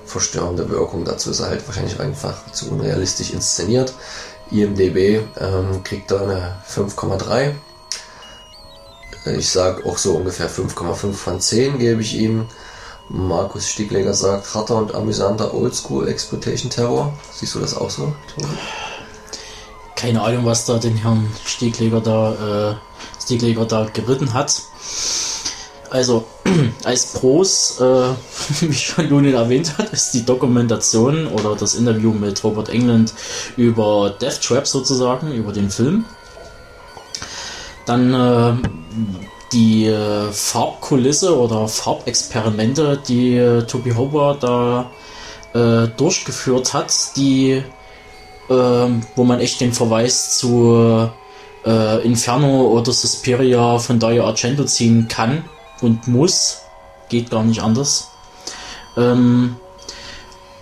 verstörende 0.05 0.69
Wirkung. 0.69 1.03
Dazu 1.03 1.31
ist 1.31 1.39
er 1.39 1.47
halt 1.47 1.65
wahrscheinlich 1.67 1.99
einfach 1.99 2.51
zu 2.51 2.69
unrealistisch 2.71 3.31
inszeniert. 3.31 3.93
IMDB 4.51 5.23
ähm, 5.39 5.83
kriegt 5.83 6.11
da 6.11 6.21
eine 6.21 6.57
5,3. 6.69 7.53
Ich 9.37 9.49
sag 9.49 9.85
auch 9.85 9.97
so 9.97 10.13
ungefähr 10.13 10.49
5,5 10.49 11.13
von 11.13 11.39
10 11.39 11.79
gebe 11.79 12.01
ich 12.01 12.15
ihm. 12.15 12.47
Markus 13.09 13.67
Stiegleger 13.67 14.13
sagt, 14.13 14.53
harter 14.53 14.77
und 14.77 14.95
amüsanter 14.95 15.53
Oldschool 15.53 16.07
Exploitation 16.07 16.69
Terror. 16.69 17.13
Siehst 17.33 17.55
du 17.55 17.59
das 17.59 17.75
auch 17.75 17.89
so? 17.89 18.13
Keine 19.95 20.21
Ahnung, 20.21 20.45
was 20.45 20.65
da 20.65 20.77
den 20.77 20.97
Herrn 20.97 21.29
Stiegleger 21.45 22.01
da, 22.01 22.71
äh, 22.71 22.75
Stiegleger 23.21 23.65
da 23.65 23.87
geritten 23.91 24.33
hat. 24.33 24.61
Also, 25.89 26.25
als 26.85 27.07
Pros, 27.07 27.79
äh, 27.81 27.83
wie 28.61 28.73
schon 28.73 29.09
Lunin 29.09 29.33
erwähnt 29.33 29.77
hat, 29.77 29.91
ist 29.91 30.13
die 30.13 30.25
Dokumentation 30.25 31.27
oder 31.27 31.55
das 31.55 31.75
Interview 31.75 32.13
mit 32.13 32.43
Robert 32.43 32.69
England 32.69 33.13
über 33.57 34.15
Death 34.21 34.41
Trap 34.41 34.65
sozusagen, 34.65 35.33
über 35.33 35.51
den 35.51 35.69
Film. 35.69 36.05
Dann 37.85 38.13
äh, 38.13 38.67
die 39.51 39.87
äh, 39.87 40.31
Farbkulisse 40.31 41.37
oder 41.37 41.67
Farbexperimente, 41.67 43.01
die 43.05 43.35
äh, 43.35 43.63
Toby 43.63 43.91
Hopper 43.91 44.37
da 44.39 44.91
äh, 45.53 45.89
durchgeführt 45.89 46.73
hat, 46.73 46.93
die, 47.17 47.61
ähm, 48.49 49.01
wo 49.15 49.23
man 49.25 49.41
echt 49.41 49.59
den 49.59 49.73
Verweis 49.73 50.37
zu 50.37 51.09
äh, 51.65 52.03
Inferno 52.05 52.67
oder 52.67 52.91
Suspiria 52.91 53.79
von 53.79 53.99
Dario 53.99 54.25
Argento 54.25 54.63
ziehen 54.65 55.07
kann 55.07 55.43
und 55.81 56.07
muss. 56.07 56.59
Geht 57.09 57.29
gar 57.29 57.43
nicht 57.43 57.61
anders. 57.61 58.09
Ähm, 58.97 59.55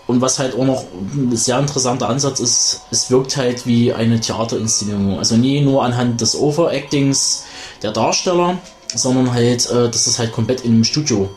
und 0.08 0.22
was 0.22 0.40
halt 0.40 0.56
auch 0.56 0.66
noch 0.66 0.86
ein 1.14 1.36
sehr 1.36 1.60
interessanter 1.60 2.10
Ansatz 2.10 2.40
ist, 2.40 2.82
es 2.90 3.12
wirkt 3.12 3.38
halt 3.38 3.68
wie 3.68 3.94
eine 3.94 4.20
Theaterinszenierung. 4.20 5.20
Also 5.20 5.38
nie 5.38 5.62
nur 5.62 5.84
anhand 5.84 6.20
des 6.22 6.36
Overactings 6.36 7.44
der 7.84 7.92
Darsteller, 7.92 8.58
sondern 8.96 9.32
halt, 9.34 9.70
äh, 9.70 9.90
dass 9.90 10.06
das 10.06 10.18
halt 10.18 10.32
komplett 10.32 10.62
in 10.62 10.74
einem 10.74 10.84
Studio. 10.84 11.30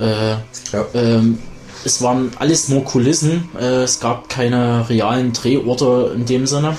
Äh, 0.00 0.30
ja. 0.30 0.86
ähm, 0.94 1.38
es 1.84 2.00
waren 2.00 2.32
alles 2.38 2.70
nur 2.70 2.84
Kulissen, 2.84 3.50
äh, 3.60 3.82
es 3.82 4.00
gab 4.00 4.30
keine 4.30 4.88
realen 4.88 5.34
Drehorte 5.34 6.12
in 6.16 6.24
dem 6.24 6.46
Sinne. 6.46 6.78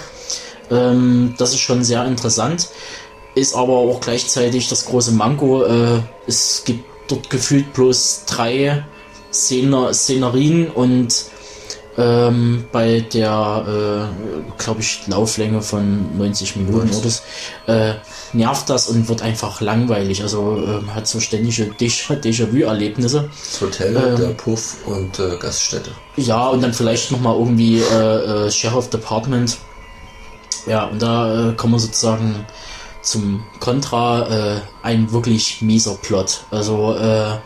Ähm, 0.72 1.36
das 1.38 1.52
ist 1.52 1.60
schon 1.60 1.84
sehr 1.84 2.06
interessant. 2.06 2.70
Ist 3.36 3.56
aber 3.56 3.74
auch 3.74 4.00
gleichzeitig 4.00 4.70
das 4.70 4.86
große 4.86 5.12
Manko. 5.12 5.64
Äh, 5.64 6.00
es 6.28 6.64
gibt 6.66 6.86
dort 7.08 7.30
gefühlt 7.30 7.74
bloß 7.74 8.24
drei 8.26 8.84
Szener 9.32 9.94
Szenerien 9.94 10.70
und 10.70 11.14
ähm, 11.98 12.66
bei 12.72 13.00
der, 13.00 14.10
äh, 14.12 14.62
glaube 14.62 14.82
ich, 14.82 15.08
Lauflänge 15.08 15.62
von 15.62 16.18
90 16.18 16.58
Minuten 16.58 16.90
oder 16.94 17.10
so, 17.10 17.22
äh, 17.72 17.94
nervt 18.34 18.70
das 18.70 18.90
und 18.90 19.08
wird 19.08 19.22
einfach 19.22 19.62
langweilig. 19.62 20.22
Also 20.22 20.62
äh, 20.62 20.90
hat 20.92 21.08
so 21.08 21.20
ständige 21.20 21.66
Déjà-vu-Erlebnisse. 21.66 23.30
Das 23.30 23.62
Hotel, 23.62 23.96
ähm, 23.96 24.16
der 24.18 24.30
Puff 24.30 24.76
und 24.86 25.20
äh, 25.20 25.38
Gaststätte. 25.38 25.92
Ja, 26.18 26.50
und 26.50 26.62
dann 26.62 26.74
vielleicht 26.74 27.12
nochmal 27.12 27.38
irgendwie 27.38 27.80
äh, 27.80 28.48
äh, 28.48 28.52
Sheriff 28.52 28.90
Department. 28.90 29.58
Ja, 30.68 30.86
und 30.86 31.02
da 31.02 31.50
äh, 31.50 31.54
kommen 31.54 31.74
wir 31.74 31.80
sozusagen 31.80 32.46
zum 33.02 33.44
Kontra, 33.60 34.56
äh, 34.56 34.62
ein 34.82 35.12
wirklich 35.12 35.62
mieser 35.62 35.96
Plot. 36.02 36.42
Also 36.52 36.96
äh, 36.96 37.38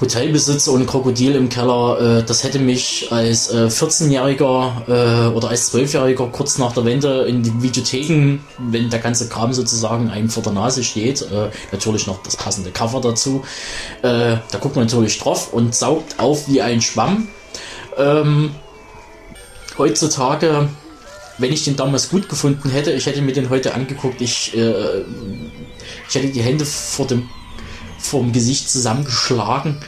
Hotelbesitzer 0.00 0.72
und 0.72 0.86
Krokodil 0.86 1.34
im 1.34 1.48
Keller, 1.48 2.18
äh, 2.18 2.22
das 2.22 2.42
hätte 2.42 2.58
mich 2.58 3.08
als 3.10 3.50
äh, 3.50 3.66
14-Jähriger 3.66 4.88
äh, 4.88 5.34
oder 5.34 5.50
als 5.50 5.74
12-Jähriger 5.74 6.30
kurz 6.30 6.58
nach 6.58 6.72
der 6.72 6.84
Wende 6.84 7.22
in 7.22 7.42
den 7.42 7.62
Videotheken, 7.62 8.38
wenn 8.58 8.88
der 8.88 9.00
ganze 9.00 9.28
Kram 9.28 9.52
sozusagen 9.52 10.10
einem 10.10 10.30
vor 10.30 10.42
der 10.42 10.52
Nase 10.52 10.84
steht, 10.84 11.22
äh, 11.22 11.50
natürlich 11.70 12.06
noch 12.06 12.22
das 12.22 12.36
passende 12.36 12.70
Cover 12.70 13.00
dazu, 13.00 13.42
äh, 14.02 14.36
da 14.50 14.58
guckt 14.58 14.76
man 14.76 14.86
natürlich 14.86 15.18
drauf 15.18 15.52
und 15.52 15.74
saugt 15.74 16.18
auf 16.18 16.48
wie 16.48 16.62
ein 16.62 16.80
Schwamm. 16.80 17.28
Ähm, 17.98 18.54
heutzutage, 19.76 20.68
wenn 21.40 21.52
ich 21.52 21.64
den 21.64 21.76
damals 21.76 22.10
gut 22.10 22.28
gefunden 22.28 22.70
hätte, 22.70 22.92
ich 22.92 23.06
hätte 23.06 23.22
mir 23.22 23.32
den 23.32 23.50
heute 23.50 23.74
angeguckt, 23.74 24.20
ich, 24.20 24.56
äh, 24.56 25.00
ich 26.08 26.14
hätte 26.14 26.28
die 26.28 26.42
Hände 26.42 26.64
vor 26.64 27.06
dem 27.06 27.28
vorm 27.98 28.32
Gesicht 28.32 28.70
zusammengeschlagen, 28.70 29.78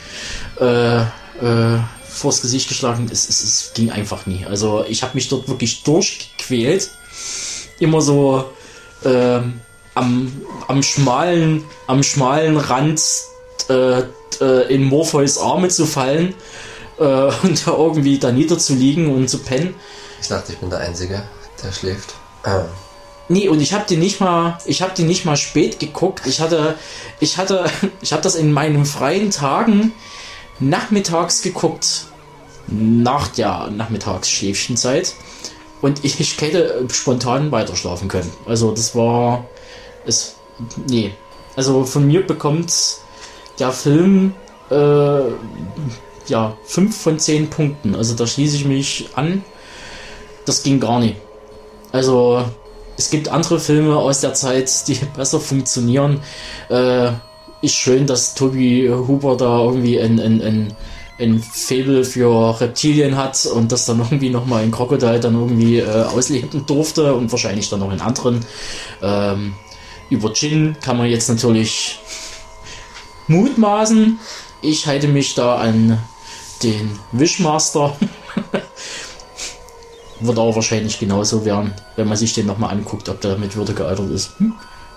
äh, 0.60 1.00
äh, 1.00 1.78
vors 2.08 2.42
Gesicht 2.42 2.68
geschlagen. 2.68 3.08
Es, 3.10 3.28
es, 3.28 3.42
es 3.42 3.72
ging 3.74 3.90
einfach 3.90 4.26
nie. 4.26 4.44
Also 4.46 4.84
ich 4.86 5.02
habe 5.02 5.14
mich 5.14 5.28
dort 5.28 5.48
wirklich 5.48 5.82
durchgequält. 5.82 6.90
Immer 7.80 8.00
so 8.00 8.52
ähm, 9.04 9.60
am, 9.94 10.32
am 10.68 10.82
schmalen, 10.82 11.64
am 11.86 12.02
schmalen 12.02 12.56
Rand 12.56 13.02
äh, 13.68 14.02
äh, 14.40 14.74
in 14.74 14.84
Morpheus 14.84 15.38
Arme 15.38 15.68
zu 15.68 15.86
fallen 15.86 16.34
äh, 16.98 17.02
und 17.42 17.66
da 17.66 17.72
irgendwie 17.72 18.18
da 18.18 18.30
niederzuliegen 18.30 19.12
und 19.12 19.28
zu 19.28 19.38
pennen. 19.38 19.74
Ich 20.20 20.28
dachte, 20.28 20.52
ich 20.52 20.58
bin 20.58 20.70
der 20.70 20.80
Einzige, 20.80 21.22
der 21.62 21.72
schläft. 21.72 22.14
Ah. 22.44 22.64
Nee, 23.28 23.48
und 23.48 23.60
ich 23.60 23.72
habe 23.72 23.84
die 23.88 23.96
nicht 23.96 24.20
mal, 24.20 24.58
ich 24.66 24.82
habe 24.82 24.92
die 24.96 25.04
nicht 25.04 25.24
mal 25.24 25.36
spät 25.36 25.78
geguckt. 25.78 26.26
Ich 26.26 26.40
hatte, 26.40 26.76
ich 27.20 27.38
hatte, 27.38 27.64
ich 28.00 28.12
habe 28.12 28.22
das 28.22 28.34
in 28.34 28.52
meinen 28.52 28.84
freien 28.84 29.30
Tagen 29.30 29.92
nachmittags 30.60 31.42
geguckt, 31.42 32.06
nach 32.68 33.28
der 33.28 33.70
Nachmittagsschläfchenzeit. 33.70 35.14
Und 35.80 36.04
ich, 36.04 36.20
ich 36.20 36.40
hätte 36.40 36.86
spontan 36.90 37.50
weiterschlafen 37.50 38.08
können. 38.08 38.30
Also 38.46 38.70
das 38.70 38.94
war, 38.94 39.46
es, 40.06 40.36
nee. 40.86 41.12
Also 41.56 41.84
von 41.84 42.06
mir 42.06 42.24
bekommt 42.24 42.72
der 43.58 43.72
Film, 43.72 44.34
äh, 44.70 45.22
ja, 46.26 46.56
5 46.64 46.96
von 46.96 47.18
10 47.18 47.50
Punkten. 47.50 47.94
Also 47.96 48.14
da 48.14 48.26
schließe 48.26 48.56
ich 48.56 48.64
mich 48.64 49.08
an. 49.14 49.44
Das 50.44 50.62
ging 50.62 50.80
gar 50.80 51.00
nicht. 51.00 51.16
Also 51.92 52.44
es 52.96 53.10
gibt 53.10 53.28
andere 53.28 53.60
Filme 53.60 53.96
aus 53.96 54.20
der 54.20 54.34
Zeit, 54.34 54.88
die 54.88 54.94
besser 55.16 55.40
funktionieren. 55.40 56.20
Äh, 56.68 57.12
ist 57.60 57.74
schön, 57.74 58.06
dass 58.06 58.34
Toby 58.34 58.90
Huber 58.90 59.36
da 59.36 59.60
irgendwie 59.60 60.00
ein, 60.00 60.18
ein, 60.18 60.42
ein, 60.42 60.74
ein 61.20 61.40
Fable 61.40 62.04
für 62.04 62.60
Reptilien 62.60 63.16
hat 63.16 63.46
und 63.46 63.70
das 63.70 63.86
dann 63.86 63.98
irgendwie 64.10 64.30
nochmal 64.30 64.64
in 64.64 64.72
Crocodile 64.72 65.20
dann 65.20 65.34
irgendwie 65.34 65.78
äh, 65.78 66.02
ausleben 66.02 66.66
durfte 66.66 67.14
und 67.14 67.30
wahrscheinlich 67.30 67.68
dann 67.70 67.80
noch 67.80 67.92
in 67.92 68.00
anderen. 68.00 68.44
Ähm, 69.00 69.54
über 70.10 70.32
Jin 70.32 70.76
kann 70.80 70.98
man 70.98 71.06
jetzt 71.06 71.28
natürlich 71.28 72.00
mutmaßen. 73.28 74.18
Ich 74.60 74.86
halte 74.86 75.08
mich 75.08 75.34
da 75.34 75.56
an 75.56 75.98
den 76.62 76.98
Wishmaster 77.12 77.96
wird 80.26 80.38
aber 80.38 80.54
wahrscheinlich 80.54 80.98
genauso 80.98 81.44
werden, 81.44 81.72
wenn 81.96 82.08
man 82.08 82.16
sich 82.16 82.32
den 82.32 82.46
nochmal 82.46 82.70
anguckt, 82.70 83.08
ob 83.08 83.20
der 83.20 83.38
mit 83.38 83.56
Würde 83.56 83.74
gealtert 83.74 84.10
ist. 84.10 84.38
Hm? 84.38 84.54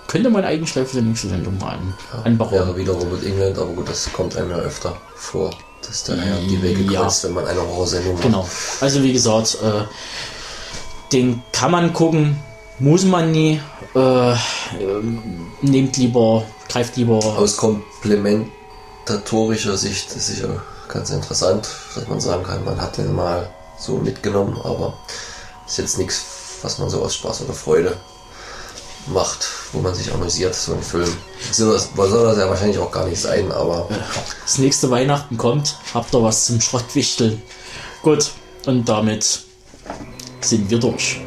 Könnte 0.07 0.29
man 0.29 0.43
eigentlich 0.43 0.73
gleich 0.73 0.87
für 0.87 1.01
die 1.01 1.07
nächste 1.07 1.29
Sendung 1.29 1.57
mal 1.57 1.73
an, 1.73 1.93
ja, 2.13 2.21
anbauen. 2.23 2.51
Wäre 2.51 2.77
wieder 2.77 2.93
Robert 2.93 3.23
England, 3.23 3.57
aber 3.57 3.71
gut, 3.71 3.89
das 3.89 4.11
kommt 4.13 4.37
einem 4.37 4.51
ja 4.51 4.57
öfter 4.57 4.95
vor, 5.15 5.49
dass 5.85 6.03
der 6.03 6.17
Herr 6.17 6.37
die 6.37 6.61
Wege 6.61 6.83
ja. 6.83 7.01
kreuzt, 7.01 7.23
wenn 7.23 7.33
man 7.33 7.47
eine 7.47 7.61
Horrorsendung 7.61 8.13
macht. 8.13 8.23
Genau. 8.23 8.47
Also 8.81 9.01
wie 9.01 9.13
gesagt, 9.13 9.57
äh, 9.63 9.85
den 11.11 11.41
kann 11.51 11.71
man 11.71 11.91
gucken, 11.93 12.39
muss 12.77 13.03
man 13.03 13.31
nie. 13.31 13.59
Äh, 13.95 14.35
nehmt 15.61 15.97
lieber, 15.97 16.43
greift 16.69 16.97
lieber. 16.97 17.15
Aus 17.15 17.57
komplementatorischer 17.57 19.77
Sicht 19.77 20.15
ist 20.15 20.27
sicher 20.27 20.61
ganz 20.87 21.09
interessant, 21.09 21.67
dass 21.95 22.07
man 22.07 22.19
sagen 22.19 22.43
kann, 22.43 22.63
man 22.63 22.79
hat 22.79 22.97
den 22.97 23.15
mal 23.15 23.49
so 23.77 23.97
mitgenommen, 23.97 24.59
aber 24.63 24.93
ist 25.67 25.77
jetzt 25.77 25.97
nichts, 25.97 26.23
was 26.61 26.77
man 26.79 26.89
so 26.89 27.01
aus 27.01 27.15
Spaß 27.15 27.41
oder 27.41 27.53
Freude 27.53 27.97
macht, 29.07 29.47
wo 29.71 29.79
man 29.79 29.93
sich 29.93 30.11
amüsiert, 30.11 30.55
so 30.55 30.73
ein 30.73 30.81
Film. 30.81 31.11
Soll 31.51 31.73
das, 31.73 31.89
soll 31.95 32.23
das 32.23 32.37
ja 32.37 32.49
wahrscheinlich 32.49 32.79
auch 32.79 32.91
gar 32.91 33.05
nicht 33.07 33.21
sein, 33.21 33.51
aber. 33.51 33.87
Das 34.43 34.57
nächste 34.57 34.89
Weihnachten 34.89 35.37
kommt, 35.37 35.75
habt 35.93 36.13
ihr 36.13 36.23
was 36.23 36.45
zum 36.45 36.61
Schrottwichteln. 36.61 37.41
Gut, 38.01 38.31
und 38.65 38.87
damit 38.87 39.41
sind 40.41 40.69
wir 40.69 40.79
durch. 40.79 41.19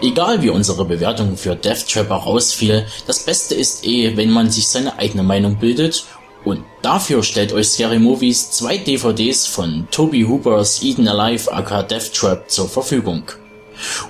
Egal 0.00 0.42
wie 0.42 0.50
unsere 0.50 0.84
Bewertung 0.84 1.36
für 1.36 1.54
Death 1.54 1.88
Trapper 1.88 2.16
rausfiel, 2.16 2.86
das 3.06 3.20
Beste 3.20 3.54
ist 3.54 3.84
eh, 3.84 4.16
wenn 4.16 4.32
man 4.32 4.50
sich 4.50 4.66
seine 4.66 4.98
eigene 4.98 5.22
Meinung 5.22 5.58
bildet 5.58 6.04
und 6.44 6.64
dafür 6.82 7.22
stellt 7.22 7.52
euch 7.52 7.68
Scary 7.68 7.98
Movies 7.98 8.50
zwei 8.50 8.76
DVDs 8.76 9.46
von 9.46 9.86
Toby 9.90 10.22
Hoopers 10.22 10.82
Eden 10.82 11.08
Alive 11.08 11.52
aka 11.52 11.82
Death 11.82 12.12
Trap 12.12 12.50
zur 12.50 12.68
Verfügung. 12.68 13.22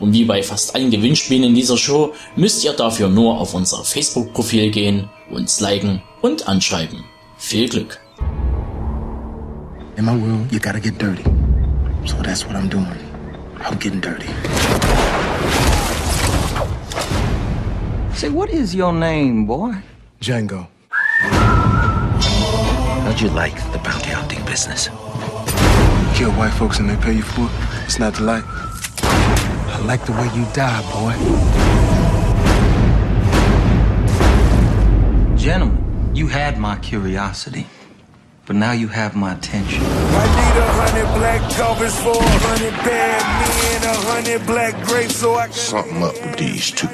Und 0.01 0.13
wie 0.13 0.25
bei 0.25 0.43
fast 0.43 0.75
allen 0.75 0.91
Gewinnspielen 0.91 1.45
in 1.45 1.55
dieser 1.55 1.77
Show 1.77 2.13
müsst 2.37 2.65
ihr 2.65 2.73
dafür 2.73 3.09
nur 3.09 3.39
auf 3.39 3.55
unser 3.55 3.85
Facebook-Profil 3.85 4.71
gehen, 4.71 5.09
uns 5.31 5.61
liken 5.61 6.03
und 6.21 6.49
anschreiben. 6.49 7.05
Viel 7.39 7.69
Glück! 7.69 7.99
In 9.97 10.07
my 10.07 10.13
world, 10.13 10.51
you 10.51 10.59
gotta 10.59 10.79
get 10.79 10.99
dirty. 11.01 11.23
So 12.07 12.17
that's 12.23 12.47
what 12.47 12.57
I'm 12.57 12.69
doing. 12.69 12.87
I'm 13.61 13.79
getting 13.79 14.01
dirty. 14.01 14.27
Say, 18.15 18.31
what 18.31 18.51
is 18.51 18.75
your 18.75 18.93
name, 18.93 19.47
boy? 19.47 19.75
Django. 20.21 20.67
How'd 23.13 23.21
you 23.21 23.29
like 23.29 23.55
the 23.73 23.79
bounty 23.81 24.09
hunting 24.09 24.43
business? 24.47 24.87
You 24.87 26.15
kill 26.17 26.31
white 26.33 26.55
folks 26.55 26.79
and 26.79 26.89
they 26.89 26.97
pay 26.97 27.13
you 27.13 27.21
for 27.21 27.43
it? 27.43 27.51
It's 27.85 27.99
not 27.99 28.15
the 28.15 28.23
light. 28.23 28.43
I 28.47 29.83
like 29.85 30.07
the 30.07 30.13
way 30.13 30.31
you 30.35 30.47
die, 30.55 30.81
boy. 30.97 31.13
Gentlemen, 35.37 36.15
you 36.15 36.29
had 36.29 36.57
my 36.57 36.77
curiosity. 36.77 37.67
But 38.47 38.57
now 38.57 38.73
you 38.73 38.89
have 38.89 39.15
my 39.15 39.35
attention. 39.35 39.83
I 39.85 40.27
need 40.39 40.57
a 40.59 40.73
hundred 40.73 41.19
black 41.19 41.53
covers 41.53 41.95
for 42.01 42.17
a 42.17 42.39
hundred 42.49 42.73
bad 42.83 43.21
men, 43.53 43.83
a 43.91 43.97
hundred 44.11 44.47
black 44.47 44.87
grapes 44.87 45.17
so 45.17 45.35
I 45.35 45.49
can. 45.49 45.53
Something 45.53 46.03
up 46.03 46.15
with 46.15 46.39
these 46.39 46.71
two. 46.71 46.89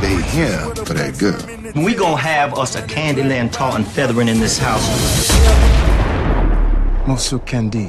They 0.00 0.22
here 0.22 0.74
for 0.84 0.94
that 0.94 1.18
girl. 1.18 1.82
We 1.84 1.94
gonna 1.94 2.16
have 2.16 2.58
us 2.58 2.76
a 2.76 2.82
Candyland 2.82 3.52
tartan 3.52 3.84
feathering 3.84 4.28
in 4.28 4.40
this 4.40 4.58
house. 4.58 5.28
Monsieur 7.06 7.38
Candy, 7.38 7.86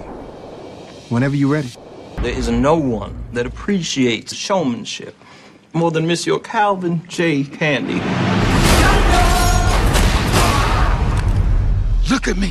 whenever 1.10 1.36
you're 1.36 1.52
ready. 1.52 1.70
There 2.22 2.38
is 2.38 2.50
no 2.50 2.76
one 2.76 3.24
that 3.34 3.46
appreciates 3.46 4.34
showmanship 4.34 5.16
more 5.74 5.92
than 5.92 6.08
Monsieur 6.08 6.40
Calvin 6.40 7.02
J. 7.08 7.44
Candy. 7.44 8.02
Look 12.10 12.28
at 12.28 12.38
me. 12.38 12.50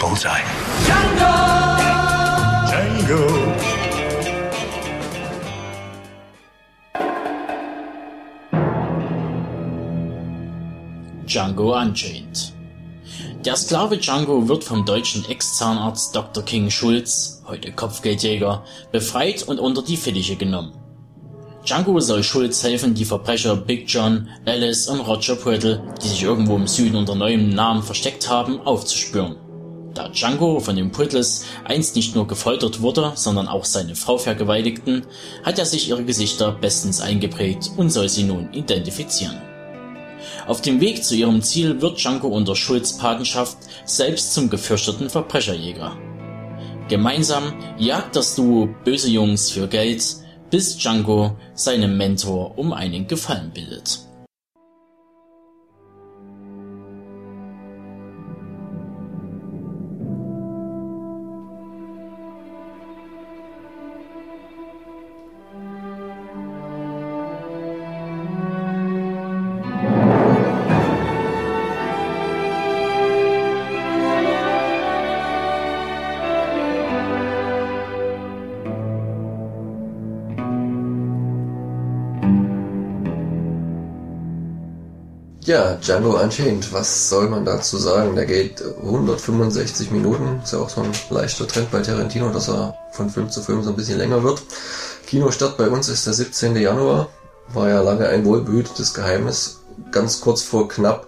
Bullseye. 0.00 0.42
Django! 0.84 1.32
Django 2.68 3.55
Unchained. 11.44 12.52
Der 13.44 13.56
Sklave 13.56 13.98
Django 13.98 14.48
wird 14.48 14.64
vom 14.64 14.84
deutschen 14.84 15.24
Ex-Zahnarzt 15.28 16.16
Dr. 16.16 16.42
King 16.42 16.70
Schulz, 16.70 17.42
heute 17.46 17.72
Kopfgeldjäger, 17.72 18.64
befreit 18.90 19.42
und 19.42 19.60
unter 19.60 19.82
die 19.82 19.96
Fittiche 19.96 20.36
genommen. 20.36 20.72
Django 21.64 22.00
soll 22.00 22.22
Schulz 22.22 22.62
helfen, 22.62 22.94
die 22.94 23.04
Verbrecher 23.04 23.54
Big 23.54 23.84
John, 23.86 24.28
Alice 24.46 24.88
und 24.88 25.00
Roger 25.00 25.36
Prittle, 25.36 25.82
die 26.02 26.08
sich 26.08 26.22
irgendwo 26.22 26.56
im 26.56 26.66
Süden 26.66 26.96
unter 26.96 27.14
neuem 27.14 27.50
Namen 27.50 27.82
versteckt 27.82 28.30
haben, 28.30 28.60
aufzuspüren. 28.60 29.36
Da 29.94 30.08
Django 30.08 30.60
von 30.60 30.76
den 30.76 30.90
Prittles 30.90 31.44
einst 31.64 31.96
nicht 31.96 32.14
nur 32.14 32.26
gefoltert 32.26 32.80
wurde, 32.80 33.12
sondern 33.14 33.48
auch 33.48 33.64
seine 33.64 33.94
Frau 33.94 34.18
vergewaltigten, 34.18 35.06
hat 35.44 35.58
er 35.58 35.66
sich 35.66 35.88
ihre 35.88 36.04
Gesichter 36.04 36.52
bestens 36.52 37.00
eingeprägt 37.00 37.70
und 37.76 37.90
soll 37.90 38.08
sie 38.08 38.24
nun 38.24 38.52
identifizieren. 38.52 39.36
Auf 40.46 40.60
dem 40.60 40.80
Weg 40.80 41.02
zu 41.02 41.16
ihrem 41.16 41.42
Ziel 41.42 41.80
wird 41.80 41.98
Django 41.98 42.28
unter 42.28 42.54
Schulz 42.54 42.96
Patenschaft 42.96 43.58
selbst 43.84 44.32
zum 44.32 44.48
gefürchteten 44.48 45.10
Verbrecherjäger. 45.10 45.96
Gemeinsam 46.88 47.54
jagt 47.78 48.14
das 48.14 48.36
Duo 48.36 48.68
böse 48.84 49.10
Jungs 49.10 49.50
für 49.50 49.66
Geld, 49.66 50.04
bis 50.50 50.78
Django 50.78 51.36
seinem 51.54 51.96
Mentor 51.96 52.56
um 52.56 52.72
einen 52.72 53.08
Gefallen 53.08 53.50
bittet. 53.52 54.05
Ja, 85.46 85.76
Django 85.76 86.20
Unchained, 86.20 86.72
was 86.72 87.08
soll 87.08 87.28
man 87.28 87.44
dazu 87.44 87.76
sagen? 87.76 88.16
Der 88.16 88.26
geht 88.26 88.60
165 88.82 89.92
Minuten. 89.92 90.40
Ist 90.42 90.52
ja 90.52 90.58
auch 90.58 90.68
so 90.68 90.80
ein 90.80 90.90
leichter 91.10 91.46
Trend 91.46 91.70
bei 91.70 91.82
Tarantino, 91.82 92.30
dass 92.30 92.48
er 92.48 92.76
von 92.90 93.08
Film 93.08 93.30
zu 93.30 93.40
Film 93.40 93.62
so 93.62 93.70
ein 93.70 93.76
bisschen 93.76 93.98
länger 93.98 94.24
wird. 94.24 94.42
Kinostart 95.06 95.56
bei 95.56 95.68
uns 95.68 95.88
ist 95.88 96.04
der 96.04 96.14
17. 96.14 96.56
Januar. 96.56 97.10
War 97.54 97.68
ja 97.68 97.80
lange 97.80 98.08
ein 98.08 98.24
wohlbehütetes 98.24 98.92
Geheimnis. 98.92 99.60
Ganz 99.92 100.20
kurz 100.20 100.42
vor 100.42 100.66
knapp 100.68 101.06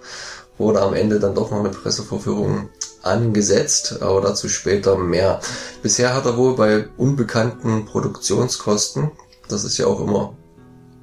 wurde 0.56 0.82
am 0.82 0.94
Ende 0.94 1.18
dann 1.18 1.34
doch 1.34 1.50
noch 1.50 1.58
eine 1.58 1.70
Pressevorführung 1.70 2.68
angesetzt, 3.02 4.00
aber 4.02 4.20
dazu 4.20 4.48
später 4.48 4.96
mehr. 4.96 5.40
Bisher 5.82 6.14
hat 6.14 6.26
er 6.26 6.36
wohl 6.36 6.54
bei 6.54 6.86
unbekannten 6.96 7.86
Produktionskosten, 7.86 9.10
das 9.48 9.64
ist 9.64 9.78
ja 9.78 9.86
auch 9.86 10.00
immer, 10.00 10.36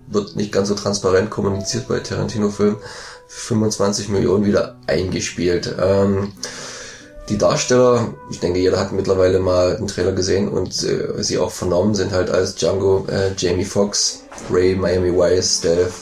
wird 0.07 0.35
nicht 0.35 0.51
ganz 0.51 0.67
so 0.67 0.75
transparent 0.75 1.31
kommuniziert 1.31 1.87
bei 1.87 1.99
Tarantino-Filmen, 1.99 2.77
25 3.27 4.09
Millionen 4.09 4.45
wieder 4.45 4.75
eingespielt. 4.87 5.75
Ähm, 5.81 6.33
die 7.29 7.37
Darsteller, 7.37 8.13
ich 8.29 8.39
denke, 8.39 8.59
jeder 8.59 8.79
hat 8.79 8.91
mittlerweile 8.91 9.39
mal 9.39 9.77
den 9.77 9.87
Trailer 9.87 10.11
gesehen 10.11 10.47
und 10.47 10.83
äh, 10.83 11.23
sie 11.23 11.39
auch 11.39 11.51
vernommen, 11.51 11.95
sind 11.95 12.11
halt 12.11 12.29
als 12.29 12.55
Django 12.55 13.07
äh, 13.09 13.31
Jamie 13.35 13.65
Foxx, 13.65 14.23
Ray, 14.51 14.75
Miami 14.75 15.11
Vice, 15.11 15.57
Stealth, 15.57 15.93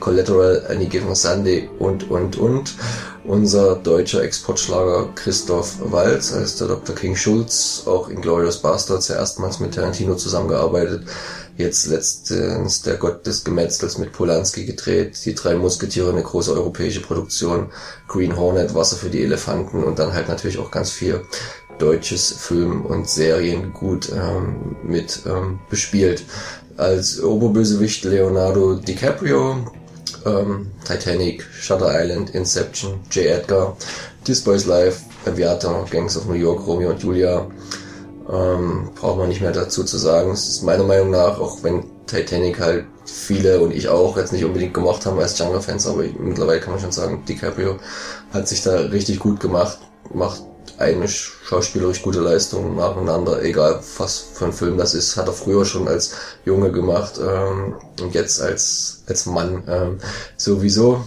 Collateral, 0.00 0.66
Any 0.68 0.86
Given 0.86 1.14
Sunday 1.14 1.70
und, 1.78 2.10
und, 2.10 2.36
und. 2.36 2.74
Unser 3.24 3.76
deutscher 3.76 4.24
Exportschlager 4.24 5.10
Christoph 5.14 5.76
Waltz 5.92 6.32
als 6.32 6.56
der 6.56 6.66
Dr. 6.66 6.96
King 6.96 7.14
Schulz, 7.14 7.84
auch 7.86 8.08
in 8.08 8.20
Glorious 8.20 8.58
Bastards, 8.58 9.06
ja 9.06 9.14
erstmals 9.14 9.60
mit 9.60 9.76
Tarantino 9.76 10.16
zusammengearbeitet. 10.16 11.04
Jetzt 11.62 11.86
letztens 11.86 12.82
der 12.82 12.96
Gott 12.96 13.24
des 13.24 13.44
Gemetzels 13.44 13.96
mit 13.96 14.12
Polanski 14.12 14.64
gedreht, 14.64 15.16
die 15.24 15.32
drei 15.32 15.54
Musketiere, 15.54 16.10
eine 16.10 16.24
große 16.24 16.52
europäische 16.52 17.00
Produktion, 17.00 17.70
Green 18.08 18.36
Hornet, 18.36 18.74
Wasser 18.74 18.96
für 18.96 19.10
die 19.10 19.22
Elefanten 19.22 19.84
und 19.84 19.96
dann 20.00 20.12
halt 20.12 20.26
natürlich 20.26 20.58
auch 20.58 20.72
ganz 20.72 20.90
viel 20.90 21.22
deutsches 21.78 22.32
Film- 22.32 22.84
und 22.84 23.08
Seriengut 23.08 24.10
ähm, 24.10 24.74
mit 24.82 25.20
ähm, 25.24 25.60
bespielt. 25.70 26.24
Als 26.78 27.22
Oberbösewicht 27.22 28.02
Leonardo 28.06 28.74
DiCaprio, 28.74 29.64
ähm, 30.26 30.72
Titanic, 30.84 31.44
Shutter 31.44 31.92
Island, 31.92 32.30
Inception, 32.30 32.98
J. 33.12 33.26
Edgar, 33.26 33.76
This 34.24 34.40
Boy's 34.40 34.66
Life, 34.66 35.04
Aviator, 35.26 35.86
Gangs 35.88 36.16
of 36.16 36.26
New 36.26 36.34
York, 36.34 36.66
Romeo 36.66 36.90
und 36.90 37.00
Julia, 37.00 37.46
ähm, 38.30 38.90
braucht 38.94 39.18
man 39.18 39.28
nicht 39.28 39.40
mehr 39.40 39.52
dazu 39.52 39.84
zu 39.84 39.98
sagen. 39.98 40.30
Es 40.30 40.48
ist 40.48 40.62
meiner 40.62 40.84
Meinung 40.84 41.10
nach, 41.10 41.38
auch 41.38 41.62
wenn 41.62 41.84
Titanic 42.06 42.60
halt 42.60 42.84
viele 43.04 43.60
und 43.60 43.72
ich 43.72 43.88
auch 43.88 44.16
jetzt 44.16 44.32
nicht 44.32 44.44
unbedingt 44.44 44.74
gemocht 44.74 45.06
haben 45.06 45.18
als 45.18 45.34
Django-Fans, 45.34 45.86
aber 45.86 46.04
mittlerweile 46.18 46.60
kann 46.60 46.72
man 46.72 46.80
schon 46.80 46.92
sagen, 46.92 47.24
DiCaprio 47.26 47.78
hat 48.32 48.48
sich 48.48 48.62
da 48.62 48.76
richtig 48.76 49.18
gut 49.18 49.40
gemacht, 49.40 49.78
macht 50.12 50.42
eine 50.78 51.08
schauspielerisch 51.08 52.02
gute 52.02 52.20
Leistung 52.20 52.76
nacheinander, 52.76 53.42
egal 53.42 53.80
was 53.98 54.18
für 54.34 54.46
ein 54.46 54.52
Film 54.52 54.78
das 54.78 54.94
ist, 54.94 55.16
hat 55.16 55.26
er 55.26 55.32
früher 55.32 55.64
schon 55.64 55.88
als 55.88 56.14
Junge 56.44 56.72
gemacht 56.72 57.20
ähm, 57.22 57.74
und 58.00 58.14
jetzt 58.14 58.40
als, 58.40 59.02
als 59.06 59.26
Mann 59.26 59.62
ähm, 59.68 59.98
sowieso. 60.36 61.04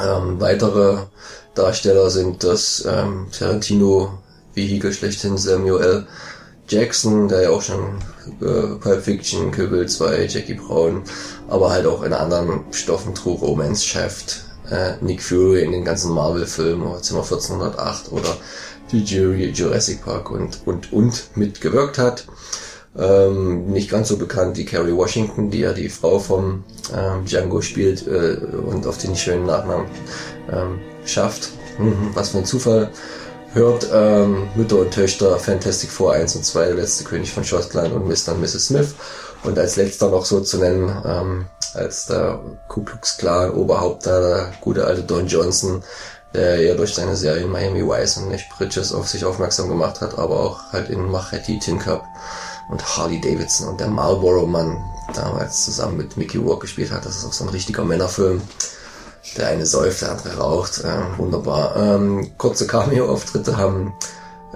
Ähm, 0.00 0.40
weitere 0.40 0.98
Darsteller 1.54 2.08
sind 2.10 2.44
das 2.44 2.86
ähm, 2.88 3.26
Tarantino 3.36 4.18
Vehikel 4.58 4.92
schlechthin 4.92 5.38
Samuel 5.38 6.06
Jackson, 6.68 7.28
der 7.28 7.42
ja 7.42 7.50
auch 7.50 7.62
schon 7.62 7.98
äh, 8.40 8.76
Pulp 8.78 9.02
Fiction, 9.02 9.52
Kill 9.52 9.86
2, 9.86 10.26
Jackie 10.26 10.54
Brown, 10.54 11.02
aber 11.48 11.70
halt 11.70 11.86
auch 11.86 12.02
in 12.02 12.12
anderen 12.12 12.60
Stoffen 12.72 13.14
trug, 13.14 13.40
Romance 13.40 13.84
Shaft, 13.84 14.42
äh, 14.70 14.92
Nick 15.00 15.22
Fury 15.22 15.62
in 15.62 15.72
den 15.72 15.84
ganzen 15.84 16.12
Marvel-Filmen, 16.12 17.02
Zimmer 17.02 17.22
1408 17.22 18.12
oder 18.12 18.36
die 18.92 19.02
Jury, 19.02 19.50
Jurassic 19.50 20.04
Park 20.04 20.30
und, 20.30 20.60
und, 20.66 20.92
und 20.92 21.36
mitgewirkt 21.36 21.98
hat. 21.98 22.26
Ähm, 22.98 23.66
nicht 23.66 23.90
ganz 23.90 24.08
so 24.08 24.16
bekannt 24.16 24.56
die 24.56 24.64
Carrie 24.64 24.94
Washington, 24.94 25.50
die 25.50 25.60
ja 25.60 25.72
die 25.72 25.88
Frau 25.88 26.18
vom 26.18 26.64
ähm, 26.94 27.24
Django 27.26 27.60
spielt 27.60 28.06
äh, 28.06 28.38
und 28.66 28.86
auf 28.86 28.98
den 28.98 29.14
schönen 29.14 29.46
Nachnamen 29.46 29.86
ähm, 30.50 30.80
schafft. 31.04 31.50
Mhm, 31.78 32.10
was 32.14 32.30
für 32.30 32.38
ein 32.38 32.44
Zufall 32.44 32.90
hört 33.58 33.88
ähm, 33.92 34.48
Mütter 34.54 34.78
und 34.78 34.92
Töchter 34.92 35.38
Fantastic 35.38 35.90
Four 35.90 36.12
1 36.12 36.36
und 36.36 36.44
2, 36.44 36.66
der 36.66 36.74
letzte 36.76 37.04
König 37.04 37.32
von 37.32 37.44
Schottland 37.44 37.92
und 37.92 38.06
Mr. 38.06 38.32
und 38.32 38.40
Mrs. 38.40 38.66
Smith. 38.66 38.94
Und 39.42 39.58
als 39.58 39.76
letzter 39.76 40.10
noch 40.10 40.24
so 40.24 40.40
zu 40.40 40.58
nennen, 40.58 40.90
ähm, 41.04 41.46
als 41.74 42.06
der 42.06 42.40
Ku 42.68 42.82
Klux 42.82 43.18
Klan 43.18 43.50
Oberhaupt, 43.50 44.06
der 44.06 44.52
gute 44.60 44.84
alte 44.84 45.02
Don 45.02 45.26
Johnson, 45.26 45.82
der 46.34 46.60
ja 46.60 46.74
durch 46.74 46.94
seine 46.94 47.16
Serie 47.16 47.46
Miami 47.46 47.86
Vice 47.86 48.18
und 48.18 48.28
nicht 48.28 48.48
Bridges 48.56 48.92
auf 48.92 49.08
sich 49.08 49.24
aufmerksam 49.24 49.68
gemacht 49.68 50.00
hat, 50.00 50.18
aber 50.18 50.40
auch 50.40 50.72
halt 50.72 50.88
in 50.88 51.10
Machete, 51.10 51.58
Tin 51.58 51.78
Cup 51.78 52.04
und 52.70 52.96
Harley 52.96 53.20
Davidson 53.20 53.68
und 53.68 53.80
der 53.80 53.88
Marlboro 53.88 54.46
Mann 54.46 54.76
damals 55.14 55.64
zusammen 55.64 55.96
mit 55.96 56.16
Mickey 56.16 56.38
Rourke 56.38 56.62
gespielt 56.62 56.92
hat. 56.92 57.04
Das 57.04 57.16
ist 57.16 57.24
auch 57.24 57.32
so 57.32 57.44
ein 57.44 57.50
richtiger 57.50 57.84
Männerfilm. 57.84 58.42
Der 59.36 59.48
eine 59.48 59.66
säuft, 59.66 60.02
der 60.02 60.12
andere 60.12 60.36
raucht. 60.36 60.84
Äh, 60.84 61.18
wunderbar. 61.18 61.76
Ähm, 61.76 62.30
kurze 62.38 62.66
Cameo-Auftritte 62.66 63.56
haben 63.56 63.92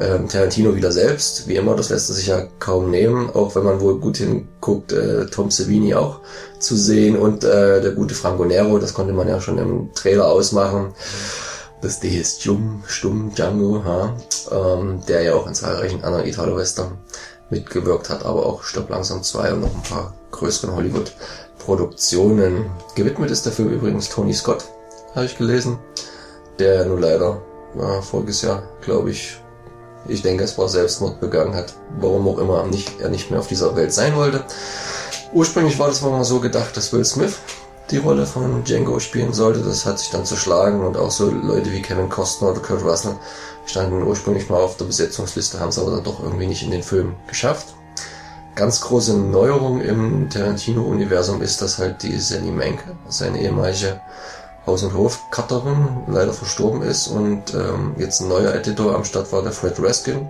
ähm, 0.01 0.29
Tarantino 0.29 0.75
wieder 0.75 0.93
selbst. 0.93 1.49
Wie 1.49 1.57
immer, 1.57 1.77
das 1.77 1.91
lässt 1.91 2.11
er 2.11 2.15
sich 2.15 2.27
ja 2.27 2.47
kaum 2.59 2.91
nehmen. 2.91 3.31
Auch 3.31 3.55
wenn 3.55 3.65
man 3.65 3.81
wohl 3.81 3.99
gut 4.01 4.17
hinguckt, 4.17 4.93
äh, 4.93 5.27
Tom 5.27 5.51
Savini 5.51 5.95
auch 5.95 6.21
zu 6.59 6.77
sehen 6.77 7.17
und 7.17 7.45
äh, 7.45 7.81
der 7.81 7.93
gute 7.93 8.15
Franco 8.15 8.45
Nero, 8.45 8.79
das 8.79 8.95
konnte 8.95 9.13
man 9.13 9.29
ja 9.29 9.41
schon 9.41 9.59
im 9.59 9.93
Trailer 9.95 10.27
ausmachen. 10.27 10.95
Das 11.83 11.99
D 12.01 12.09
ist 12.09 12.43
stumm, 12.43 12.85
stumm, 12.87 13.33
Django, 13.35 13.83
ha? 13.85 14.17
Ähm, 14.53 15.03
der 15.09 15.23
ja 15.23 15.35
auch 15.35 15.47
in 15.47 15.55
zahlreichen 15.55 16.05
anderen 16.05 16.27
Italo-Western 16.27 16.99
mitgewirkt 17.51 18.09
hat, 18.09 18.25
aber 18.25 18.47
auch 18.47 18.63
Stopp 18.63 18.89
langsam 18.89 19.23
2 19.23 19.55
und 19.55 19.61
noch 19.63 19.75
ein 19.75 19.83
paar 19.83 20.15
größeren 20.31 20.75
Hollywood 20.75 21.13
Produktionen. 21.65 22.71
Gewidmet 22.95 23.31
ist 23.31 23.47
der 23.47 23.53
Film 23.53 23.71
übrigens 23.71 24.09
Tony 24.09 24.35
Scott, 24.35 24.65
habe 25.15 25.27
ich 25.27 25.39
gelesen, 25.39 25.79
der 26.59 26.85
nur 26.85 27.01
leider 27.01 27.41
äh, 27.79 28.03
voriges 28.03 28.43
Jahr, 28.43 28.63
glaube 28.81 29.11
ich, 29.11 29.41
ich 30.09 30.23
denke, 30.23 30.45
es 30.45 30.59
war 30.59 30.69
Selbstmord 30.69 31.21
begangen 31.21 31.55
hat, 31.55 31.75
warum 32.01 32.27
auch 32.29 32.39
immer 32.39 32.67
nicht, 32.67 33.01
er 33.01 33.09
nicht 33.09 33.31
mehr 33.31 33.41
auf 33.41 33.47
dieser 33.47 33.77
Welt 33.77 33.93
sein 33.93 34.17
wollte. 34.17 34.45
Ursprünglich 35.33 35.79
war 35.79 35.89
das 35.89 36.03
mal 36.03 36.25
so 36.25 36.41
gedacht, 36.41 36.77
dass 36.77 36.93
Will 36.93 37.05
Smith 37.05 37.39
die 37.91 37.99
Rolle 37.99 38.27
von 38.27 38.65
Django 38.65 38.99
spielen 38.99 39.33
sollte. 39.33 39.61
Das 39.61 39.87
hat 39.87 39.99
sich 39.99 40.11
dann 40.11 40.25
zerschlagen 40.25 40.85
und 40.85 40.97
auch 40.97 41.11
so 41.11 41.31
Leute 41.31 41.71
wie 41.73 41.83
Kevin 41.83 42.09
Costner 42.09 42.51
oder 42.51 42.61
Kurt 42.61 42.85
Russell 42.85 43.15
standen 43.65 44.03
ursprünglich 44.03 44.49
mal 44.49 44.61
auf 44.61 44.77
der 44.77 44.87
Besetzungsliste, 44.87 45.61
haben 45.61 45.69
es 45.69 45.79
aber 45.79 45.93
dann 45.93 46.05
doch 46.05 46.23
irgendwie 46.23 46.47
nicht 46.47 46.65
in 46.65 46.73
den 46.73 46.83
Film 46.83 47.15
geschafft. 47.29 47.75
Ganz 48.55 48.83
große 48.83 49.17
Neuerung 49.17 49.81
im 49.81 50.29
Tarantino-Universum 50.29 51.41
ist, 51.41 51.63
dass 51.63 51.79
halt 51.79 52.03
die 52.03 52.19
Sally 52.19 52.51
Menke, 52.51 52.97
seine 53.09 53.41
ehemalige 53.41 54.01
Haus- 54.67 54.83
und 54.83 54.95
Hof-Cutterin, 54.95 56.05
leider 56.07 56.35
verstorben 56.35 56.83
ist 56.83 57.09
und 57.09 57.55
ähm, 57.55 57.95
jetzt 57.99 58.21
ein 58.21 58.29
neuer 58.29 58.55
Editor 58.55 58.95
am 58.95 59.05
Start 59.05 59.33
war, 59.33 59.43
der 59.43 59.53
Fred 59.53 59.75
Raskin. 59.79 60.29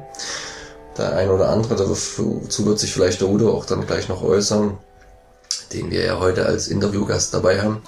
Der 0.97 1.17
ein 1.17 1.31
oder 1.31 1.49
andere, 1.49 1.75
dazu 1.75 2.67
wird 2.67 2.79
sich 2.79 2.93
vielleicht 2.93 3.21
der 3.21 3.29
Udo 3.29 3.53
auch 3.53 3.65
dann 3.65 3.87
gleich 3.87 4.09
noch 4.09 4.23
äußern, 4.23 4.79
den 5.73 5.91
wir 5.91 6.05
ja 6.05 6.21
heute 6.21 6.47
als 6.47 6.69
Interviewgast 6.69 7.35
dabei 7.35 7.61
haben, 7.61 7.83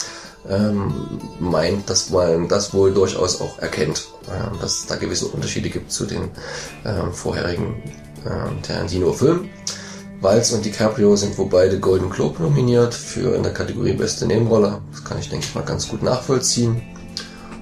ähm, 0.48 1.20
meint, 1.38 1.88
dass 1.88 2.10
man 2.10 2.48
das 2.48 2.74
wohl 2.74 2.92
durchaus 2.92 3.40
auch 3.40 3.58
erkennt, 3.60 4.08
äh, 4.26 4.60
dass 4.60 4.80
es 4.80 4.86
da 4.86 4.96
gewisse 4.96 5.26
Unterschiede 5.26 5.70
gibt 5.70 5.92
zu 5.92 6.06
den 6.06 6.30
äh, 6.84 7.10
vorherigen 7.12 7.82
äh, 8.24 8.62
Tarantino-Filmen. 8.66 9.48
Walz 10.24 10.52
und 10.52 10.64
DiCaprio 10.64 11.14
sind 11.16 11.36
wohl 11.36 11.50
beide 11.50 11.78
Golden 11.78 12.08
Globe 12.08 12.42
nominiert 12.42 12.94
für 12.94 13.34
in 13.34 13.42
der 13.42 13.52
Kategorie 13.52 13.92
Beste 13.92 14.26
Nebenrolle. 14.26 14.80
Das 14.90 15.04
kann 15.04 15.18
ich, 15.18 15.28
denke 15.28 15.44
ich 15.44 15.54
mal, 15.54 15.64
ganz 15.64 15.86
gut 15.86 16.02
nachvollziehen. 16.02 16.80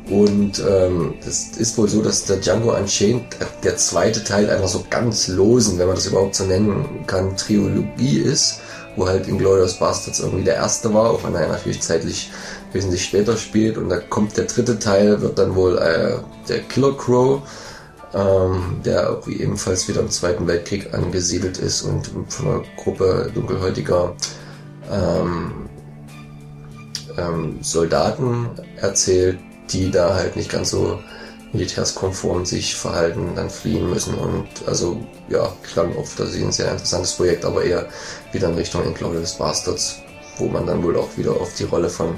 Und 0.08 0.62
ähm, 0.64 1.14
das 1.24 1.56
ist 1.56 1.76
wohl 1.76 1.88
so, 1.88 2.02
dass 2.02 2.24
der 2.24 2.36
Django 2.36 2.76
Unchained 2.76 3.24
der 3.64 3.76
zweite 3.78 4.22
Teil 4.22 4.48
einer 4.48 4.68
so 4.68 4.84
ganz 4.88 5.26
losen, 5.26 5.76
wenn 5.78 5.88
man 5.88 5.96
das 5.96 6.06
überhaupt 6.06 6.36
so 6.36 6.44
nennen 6.44 7.04
kann, 7.08 7.36
Trilogie 7.36 8.18
ist, 8.18 8.60
wo 8.94 9.08
halt 9.08 9.26
Inglourious 9.26 9.80
Bastards 9.80 10.20
irgendwie 10.20 10.44
der 10.44 10.54
erste 10.54 10.94
war, 10.94 11.10
auch 11.10 11.24
wenn 11.24 11.34
er 11.34 11.48
natürlich 11.48 11.80
zeitlich 11.80 12.30
wesentlich 12.72 13.04
später 13.04 13.36
spielt. 13.36 13.76
Und 13.76 13.88
da 13.88 13.98
kommt 13.98 14.36
der 14.36 14.44
dritte 14.44 14.78
Teil, 14.78 15.20
wird 15.20 15.36
dann 15.36 15.56
wohl 15.56 15.78
äh, 15.78 16.18
der 16.48 16.60
Killer 16.60 16.96
Crow 16.96 17.42
ähm, 18.14 18.80
der 18.84 19.20
ebenfalls 19.26 19.88
wieder 19.88 20.00
im 20.00 20.10
Zweiten 20.10 20.46
Weltkrieg 20.46 20.92
angesiedelt 20.92 21.58
ist 21.58 21.82
und 21.82 22.10
von 22.28 22.46
einer 22.46 22.62
Gruppe 22.76 23.30
dunkelhäutiger 23.34 24.14
ähm, 24.90 25.68
ähm, 27.16 27.58
Soldaten 27.62 28.50
erzählt, 28.76 29.38
die 29.70 29.90
da 29.90 30.14
halt 30.14 30.36
nicht 30.36 30.50
ganz 30.50 30.70
so 30.70 30.98
militärskonform 31.52 32.46
sich 32.46 32.74
verhalten, 32.74 33.32
dann 33.36 33.50
fliehen 33.50 33.88
müssen 33.88 34.14
und 34.14 34.46
also 34.66 34.98
ja, 35.28 35.52
klang 35.62 35.94
oft, 35.96 36.18
dass 36.18 36.32
sie 36.32 36.42
ein 36.42 36.52
sehr 36.52 36.70
interessantes 36.70 37.12
Projekt, 37.12 37.44
aber 37.44 37.62
eher 37.62 37.88
wieder 38.32 38.48
in 38.48 38.54
Richtung 38.54 38.84
Inglourious 38.84 39.34
Bastards, 39.34 39.98
wo 40.38 40.46
man 40.46 40.66
dann 40.66 40.82
wohl 40.82 40.96
auch 40.96 41.16
wieder 41.16 41.32
auf 41.32 41.54
die 41.54 41.64
Rolle 41.64 41.90
von 41.90 42.14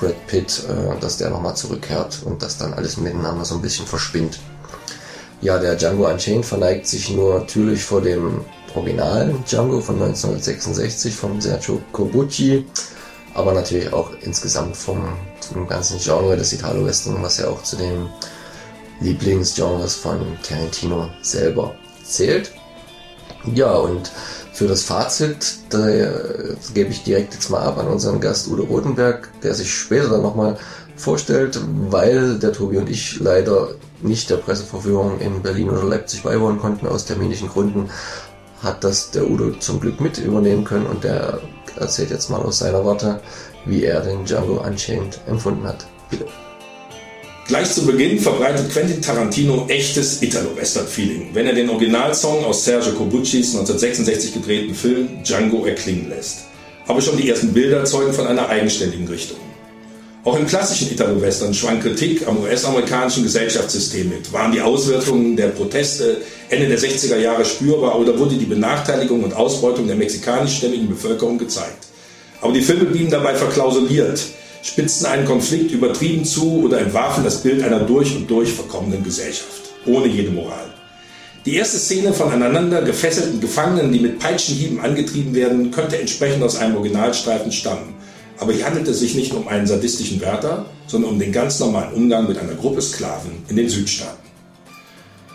Brad 0.00 0.26
Pitt, 0.26 0.64
äh, 0.68 0.98
dass 1.00 1.18
der 1.18 1.30
nochmal 1.30 1.56
zurückkehrt 1.56 2.22
und 2.24 2.42
dass 2.42 2.56
dann 2.58 2.72
alles 2.74 2.96
miteinander 2.96 3.44
so 3.44 3.54
ein 3.56 3.62
bisschen 3.62 3.86
verschwindet. 3.86 4.40
Ja, 5.40 5.58
der 5.58 5.76
Django 5.76 6.08
Unchained 6.08 6.44
verneigt 6.44 6.86
sich 6.86 7.10
nur 7.10 7.40
natürlich 7.40 7.82
vor 7.82 8.00
dem 8.00 8.40
originalen 8.74 9.44
Django 9.44 9.80
von 9.80 9.96
1966 9.96 11.14
von 11.14 11.40
Sergio 11.40 11.80
Corbucci, 11.92 12.64
aber 13.34 13.52
natürlich 13.52 13.92
auch 13.92 14.10
insgesamt 14.22 14.76
vom, 14.76 15.16
vom 15.40 15.66
ganzen 15.68 15.98
Genre 15.98 16.36
des 16.36 16.52
Italo-Western, 16.52 17.22
was 17.22 17.38
ja 17.38 17.48
auch 17.48 17.62
zu 17.62 17.76
den 17.76 18.08
Lieblingsgenres 19.00 19.96
von 19.96 20.20
Tarantino 20.42 21.08
selber 21.22 21.74
zählt. 22.04 22.52
Ja, 23.52 23.74
und 23.74 24.10
für 24.52 24.66
das 24.66 24.84
Fazit, 24.84 25.56
da 25.68 25.88
äh, 25.88 26.54
gebe 26.72 26.90
ich 26.90 27.02
direkt 27.02 27.34
jetzt 27.34 27.50
mal 27.50 27.62
ab 27.62 27.76
an 27.78 27.88
unseren 27.88 28.20
Gast 28.20 28.48
Udo 28.48 28.62
Rotenberg, 28.62 29.28
der 29.42 29.54
sich 29.54 29.72
später 29.72 30.08
dann 30.08 30.22
nochmal 30.22 30.56
vorstellt, 30.96 31.58
weil 31.90 32.38
der 32.38 32.52
Tobi 32.52 32.78
und 32.78 32.88
ich 32.88 33.18
leider 33.20 33.68
nicht 34.04 34.30
der 34.30 34.36
Presseverführung 34.36 35.18
in 35.18 35.42
Berlin 35.42 35.70
oder 35.70 35.82
Leipzig 35.84 36.22
beiwohnen 36.22 36.60
konnten 36.60 36.86
aus 36.86 37.06
terminischen 37.06 37.48
Gründen, 37.48 37.90
hat 38.62 38.84
das 38.84 39.10
der 39.10 39.28
Udo 39.30 39.52
zum 39.58 39.80
Glück 39.80 40.00
mit 40.00 40.18
übernehmen 40.18 40.64
können 40.64 40.86
und 40.86 41.04
der 41.04 41.40
erzählt 41.76 42.10
jetzt 42.10 42.30
mal 42.30 42.40
aus 42.40 42.58
seiner 42.58 42.84
Warte, 42.84 43.20
wie 43.64 43.84
er 43.84 44.00
den 44.00 44.24
Django 44.24 44.62
Unchained 44.64 45.18
empfunden 45.26 45.66
hat. 45.66 45.86
Bitte. 46.10 46.26
Gleich 47.46 47.70
zu 47.72 47.84
Beginn 47.84 48.18
verbreitet 48.18 48.70
Quentin 48.70 49.02
Tarantino 49.02 49.66
echtes 49.68 50.22
Italo-Western-Feeling, 50.22 51.30
wenn 51.34 51.46
er 51.46 51.52
den 51.52 51.68
Originalsong 51.68 52.42
aus 52.44 52.64
Sergio 52.64 52.92
Corbuccis 52.92 53.54
1966 53.54 54.34
gedrehten 54.34 54.74
Film 54.74 55.22
Django 55.22 55.66
erklingen 55.66 56.08
lässt. 56.08 56.44
Aber 56.86 57.02
schon 57.02 57.18
die 57.18 57.28
ersten 57.28 57.52
Bilder 57.52 57.84
zeugen 57.84 58.14
von 58.14 58.26
einer 58.26 58.48
eigenständigen 58.48 59.08
Richtung. 59.08 59.38
Auch 60.24 60.38
im 60.38 60.46
klassischen 60.46 60.90
Italo-Western 60.90 61.52
schwang 61.52 61.80
Kritik 61.80 62.26
am 62.26 62.38
US-amerikanischen 62.38 63.24
Gesellschaftssystem 63.24 64.08
mit. 64.08 64.32
Waren 64.32 64.52
die 64.52 64.60
Auswirkungen 64.62 65.36
der 65.36 65.48
Proteste 65.48 66.22
Ende 66.48 66.66
der 66.66 66.78
60er 66.78 67.18
Jahre 67.18 67.44
spürbar 67.44 68.00
oder 68.00 68.18
wurde 68.18 68.36
die 68.36 68.46
Benachteiligung 68.46 69.22
und 69.22 69.34
Ausbeutung 69.34 69.86
der 69.86 69.96
mexikanischstämmigen 69.96 70.88
Bevölkerung 70.88 71.36
gezeigt? 71.36 71.88
Aber 72.40 72.54
die 72.54 72.62
Filme 72.62 72.86
blieben 72.86 73.10
dabei 73.10 73.34
verklausuliert, 73.34 74.18
spitzten 74.62 75.04
einen 75.06 75.26
Konflikt 75.26 75.72
übertrieben 75.72 76.24
zu 76.24 76.62
oder 76.64 76.80
entwarfen 76.80 77.22
das 77.22 77.42
Bild 77.42 77.62
einer 77.62 77.80
durch 77.80 78.16
und 78.16 78.30
durch 78.30 78.50
verkommenen 78.50 79.04
Gesellschaft, 79.04 79.74
ohne 79.84 80.06
jede 80.06 80.30
Moral. 80.30 80.72
Die 81.44 81.56
erste 81.56 81.76
Szene 81.76 82.14
von 82.14 82.32
aneinander 82.32 82.80
gefesselten 82.80 83.42
Gefangenen, 83.42 83.92
die 83.92 84.00
mit 84.00 84.18
Peitschenhieben 84.18 84.80
angetrieben 84.80 85.34
werden, 85.34 85.70
könnte 85.70 85.98
entsprechend 85.98 86.42
aus 86.42 86.56
einem 86.56 86.76
Originalstreifen 86.76 87.52
stammen. 87.52 87.93
Aber 88.44 88.52
hier 88.52 88.66
handelt 88.66 88.86
es 88.88 89.00
sich 89.00 89.14
nicht 89.14 89.32
um 89.32 89.48
einen 89.48 89.66
sadistischen 89.66 90.20
Wärter, 90.20 90.66
sondern 90.86 91.12
um 91.12 91.18
den 91.18 91.32
ganz 91.32 91.60
normalen 91.60 91.94
Umgang 91.94 92.28
mit 92.28 92.36
einer 92.36 92.52
Gruppe 92.52 92.82
Sklaven 92.82 93.30
in 93.48 93.56
den 93.56 93.70
Südstaaten. 93.70 94.22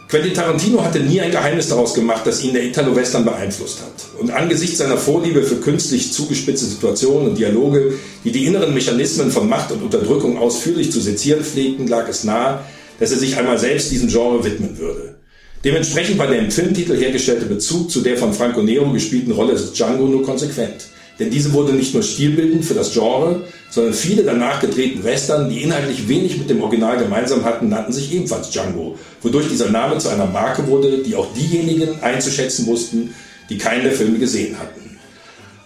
Quentin 0.08 0.36
Tarantino 0.36 0.84
hatte 0.84 1.00
nie 1.00 1.20
ein 1.20 1.32
Geheimnis 1.32 1.70
daraus 1.70 1.96
gemacht, 1.96 2.28
dass 2.28 2.44
ihn 2.44 2.54
der 2.54 2.66
Italo-Western 2.66 3.26
beeinflusst 3.26 3.80
hat. 3.82 4.22
Und 4.22 4.30
angesichts 4.30 4.78
seiner 4.78 4.98
Vorliebe 4.98 5.42
für 5.42 5.56
künstlich 5.56 6.14
zugespitzte 6.14 6.68
Situationen 6.68 7.30
und 7.30 7.40
Dialoge, 7.40 7.94
die 8.24 8.32
die 8.32 8.46
inneren 8.46 8.76
Mechanismen 8.76 9.32
von 9.32 9.50
Macht 9.50 9.72
und 9.72 9.82
Unterdrückung 9.82 10.38
ausführlich 10.38 10.92
zu 10.92 11.00
sezieren 11.00 11.44
pflegten, 11.44 11.88
lag 11.88 12.08
es 12.10 12.24
nahe, 12.24 12.60
dass 13.00 13.12
er 13.12 13.18
sich 13.18 13.38
einmal 13.38 13.58
selbst 13.58 13.90
diesem 13.90 14.10
Genre 14.10 14.46
widmen 14.46 14.78
würde. 14.78 15.16
Dementsprechend 15.66 16.20
war 16.20 16.28
der 16.28 16.38
im 16.38 16.52
Filmtitel 16.52 16.96
hergestellte 16.96 17.48
Bezug 17.48 17.90
zu 17.90 18.02
der 18.02 18.18
von 18.18 18.34
Franco 18.34 18.62
Nero 18.62 18.92
gespielten 18.92 19.32
Rolle 19.32 19.54
des 19.54 19.74
Django 19.74 20.06
nur 20.06 20.22
konsequent. 20.22 20.90
Denn 21.20 21.30
diese 21.30 21.52
wurde 21.52 21.74
nicht 21.74 21.94
nur 21.94 22.02
stilbildend 22.02 22.64
für 22.64 22.74
das 22.74 22.94
Genre, 22.94 23.44
sondern 23.70 23.94
viele 23.94 24.24
danach 24.24 24.62
gedrehten 24.62 25.04
Western, 25.04 25.50
die 25.50 25.62
inhaltlich 25.62 26.08
wenig 26.08 26.38
mit 26.38 26.50
dem 26.50 26.62
Original 26.62 26.98
gemeinsam 26.98 27.44
hatten, 27.44 27.68
nannten 27.68 27.92
sich 27.92 28.14
ebenfalls 28.14 28.50
Django, 28.50 28.98
wodurch 29.22 29.50
dieser 29.50 29.70
Name 29.70 29.98
zu 29.98 30.08
einer 30.08 30.26
Marke 30.26 30.66
wurde, 30.68 31.00
die 31.00 31.16
auch 31.16 31.28
diejenigen 31.34 32.02
einzuschätzen 32.02 32.66
wussten, 32.68 33.14
die 33.50 33.58
keinen 33.58 33.84
der 33.84 33.94
Filme 33.94 34.18
gesehen 34.18 34.58
hatten. 34.58 34.79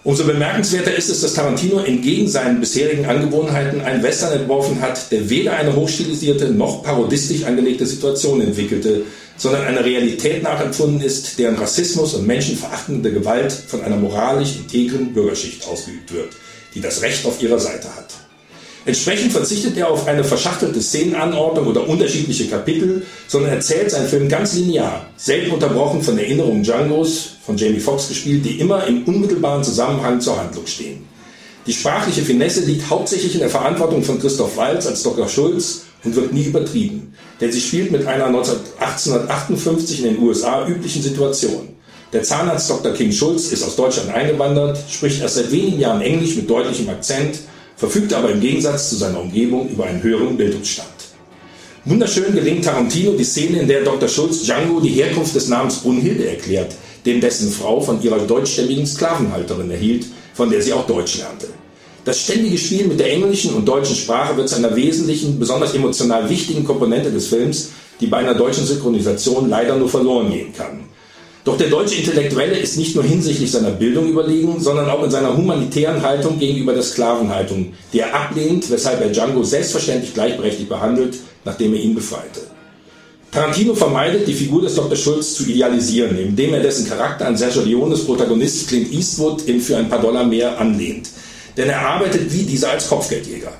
Umso 0.04 0.24
bemerkenswerter 0.24 0.94
ist 0.94 1.08
es, 1.08 1.22
dass 1.22 1.32
Tarantino 1.32 1.78
entgegen 1.78 2.28
seinen 2.28 2.60
bisherigen 2.60 3.06
Angewohnheiten 3.06 3.80
einen 3.80 4.02
Western 4.02 4.38
entworfen 4.38 4.82
hat, 4.82 5.10
der 5.10 5.30
weder 5.30 5.56
eine 5.56 5.74
hochstilisierte 5.74 6.50
noch 6.50 6.82
parodistisch 6.82 7.44
angelegte 7.44 7.86
Situation 7.86 8.42
entwickelte, 8.42 9.00
sondern 9.38 9.62
einer 9.62 9.82
Realität 9.82 10.42
nachempfunden 10.42 11.00
ist, 11.00 11.38
deren 11.38 11.56
Rassismus 11.56 12.12
und 12.12 12.26
menschenverachtende 12.26 13.12
Gewalt 13.12 13.50
von 13.52 13.80
einer 13.80 13.96
moralisch 13.96 14.56
integren 14.56 15.14
Bürgerschicht 15.14 15.66
ausgeübt 15.66 16.12
wird, 16.12 16.36
die 16.74 16.82
das 16.82 17.00
Recht 17.00 17.24
auf 17.24 17.42
ihrer 17.42 17.58
Seite 17.58 17.88
hat. 17.96 18.13
Entsprechend 18.86 19.32
verzichtet 19.32 19.78
er 19.78 19.88
auf 19.88 20.06
eine 20.06 20.22
verschachtelte 20.22 20.82
Szenenanordnung 20.82 21.66
oder 21.66 21.88
unterschiedliche 21.88 22.48
Kapitel, 22.48 23.06
sondern 23.26 23.52
erzählt 23.52 23.90
seinen 23.90 24.08
Film 24.08 24.28
ganz 24.28 24.54
linear, 24.54 25.06
selten 25.16 25.52
unterbrochen 25.52 26.02
von 26.02 26.18
Erinnerungen 26.18 26.62
Djangos, 26.62 27.36
von 27.46 27.56
Jamie 27.56 27.80
Foxx 27.80 28.08
gespielt, 28.08 28.44
die 28.44 28.60
immer 28.60 28.86
im 28.86 29.04
unmittelbaren 29.04 29.64
Zusammenhang 29.64 30.20
zur 30.20 30.38
Handlung 30.38 30.66
stehen. 30.66 31.06
Die 31.66 31.72
sprachliche 31.72 32.20
Finesse 32.20 32.60
liegt 32.60 32.90
hauptsächlich 32.90 33.32
in 33.32 33.40
der 33.40 33.48
Verantwortung 33.48 34.02
von 34.02 34.20
Christoph 34.20 34.58
Waltz 34.58 34.86
als 34.86 35.02
Dr. 35.02 35.30
Schulz 35.30 35.84
und 36.04 36.14
wird 36.14 36.34
nie 36.34 36.44
übertrieben, 36.44 37.14
denn 37.40 37.50
sie 37.50 37.62
spielt 37.62 37.90
mit 37.90 38.06
einer 38.06 38.26
1858 38.26 40.04
in 40.04 40.14
den 40.14 40.22
USA 40.22 40.68
üblichen 40.68 41.02
Situation. 41.02 41.70
Der 42.12 42.22
Zahnarzt 42.22 42.68
Dr. 42.68 42.92
King 42.92 43.12
Schulz 43.12 43.50
ist 43.50 43.62
aus 43.62 43.76
Deutschland 43.76 44.10
eingewandert, 44.10 44.78
spricht 44.90 45.22
erst 45.22 45.36
seit 45.36 45.50
wenigen 45.50 45.80
Jahren 45.80 46.02
Englisch 46.02 46.36
mit 46.36 46.50
deutlichem 46.50 46.90
Akzent 46.90 47.38
verfügt 47.84 48.14
aber 48.14 48.30
im 48.30 48.40
Gegensatz 48.40 48.88
zu 48.88 48.96
seiner 48.96 49.20
Umgebung 49.20 49.68
über 49.68 49.84
einen 49.84 50.02
höheren 50.02 50.38
Bildungsstand. 50.38 50.88
Wunderschön 51.84 52.34
gelingt 52.34 52.64
Tarantino 52.64 53.12
die 53.12 53.24
Szene, 53.24 53.60
in 53.60 53.68
der 53.68 53.84
Dr. 53.84 54.08
Schulz 54.08 54.42
Django 54.42 54.80
die 54.80 54.88
Herkunft 54.88 55.34
des 55.34 55.48
Namens 55.48 55.80
Brunhilde 55.80 56.26
erklärt, 56.26 56.74
den 57.04 57.20
dessen 57.20 57.50
Frau 57.50 57.82
von 57.82 58.02
ihrer 58.02 58.20
deutschstämmigen 58.20 58.86
Sklavenhalterin 58.86 59.70
erhielt, 59.70 60.06
von 60.32 60.48
der 60.48 60.62
sie 60.62 60.72
auch 60.72 60.86
Deutsch 60.86 61.18
lernte. 61.18 61.48
Das 62.06 62.20
ständige 62.22 62.56
Spiel 62.56 62.86
mit 62.86 63.00
der 63.00 63.12
englischen 63.12 63.54
und 63.54 63.68
deutschen 63.68 63.96
Sprache 63.96 64.34
wird 64.34 64.48
zu 64.48 64.56
einer 64.56 64.74
wesentlichen, 64.74 65.38
besonders 65.38 65.74
emotional 65.74 66.30
wichtigen 66.30 66.64
Komponente 66.64 67.10
des 67.10 67.26
Films, 67.26 67.68
die 68.00 68.06
bei 68.06 68.16
einer 68.18 68.34
deutschen 68.34 68.64
Synchronisation 68.64 69.50
leider 69.50 69.76
nur 69.76 69.90
verloren 69.90 70.30
gehen 70.30 70.54
kann. 70.56 70.80
Doch 71.44 71.58
der 71.58 71.68
deutsche 71.68 71.96
Intellektuelle 71.96 72.56
ist 72.56 72.78
nicht 72.78 72.94
nur 72.94 73.04
hinsichtlich 73.04 73.50
seiner 73.50 73.70
Bildung 73.70 74.08
überlegen, 74.08 74.60
sondern 74.60 74.88
auch 74.88 75.04
in 75.04 75.10
seiner 75.10 75.36
humanitären 75.36 76.02
Haltung 76.02 76.38
gegenüber 76.38 76.72
der 76.72 76.82
Sklavenhaltung, 76.82 77.74
die 77.92 78.00
er 78.00 78.14
ablehnt, 78.14 78.70
weshalb 78.70 79.02
er 79.02 79.10
Django 79.10 79.44
selbstverständlich 79.44 80.14
gleichberechtigt 80.14 80.70
behandelt, 80.70 81.18
nachdem 81.44 81.74
er 81.74 81.80
ihn 81.80 81.94
befreite. 81.94 82.40
Tarantino 83.30 83.74
vermeidet, 83.74 84.26
die 84.26 84.32
Figur 84.32 84.62
des 84.62 84.74
Dr. 84.76 84.96
Schulz 84.96 85.34
zu 85.34 85.44
idealisieren, 85.44 86.16
indem 86.16 86.54
er 86.54 86.60
dessen 86.60 86.88
Charakter 86.88 87.26
an 87.26 87.36
Sergio 87.36 87.62
Leones 87.62 88.06
Protagonist 88.06 88.68
Clint 88.68 88.90
Eastwood 88.92 89.42
in 89.42 89.60
Für 89.60 89.76
ein 89.76 89.88
paar 89.88 90.00
Dollar 90.00 90.24
mehr 90.24 90.58
anlehnt. 90.58 91.10
Denn 91.56 91.68
er 91.68 91.80
arbeitet 91.80 92.32
wie 92.32 92.44
dieser 92.44 92.70
als 92.70 92.88
Kopfgeldjäger. 92.88 93.52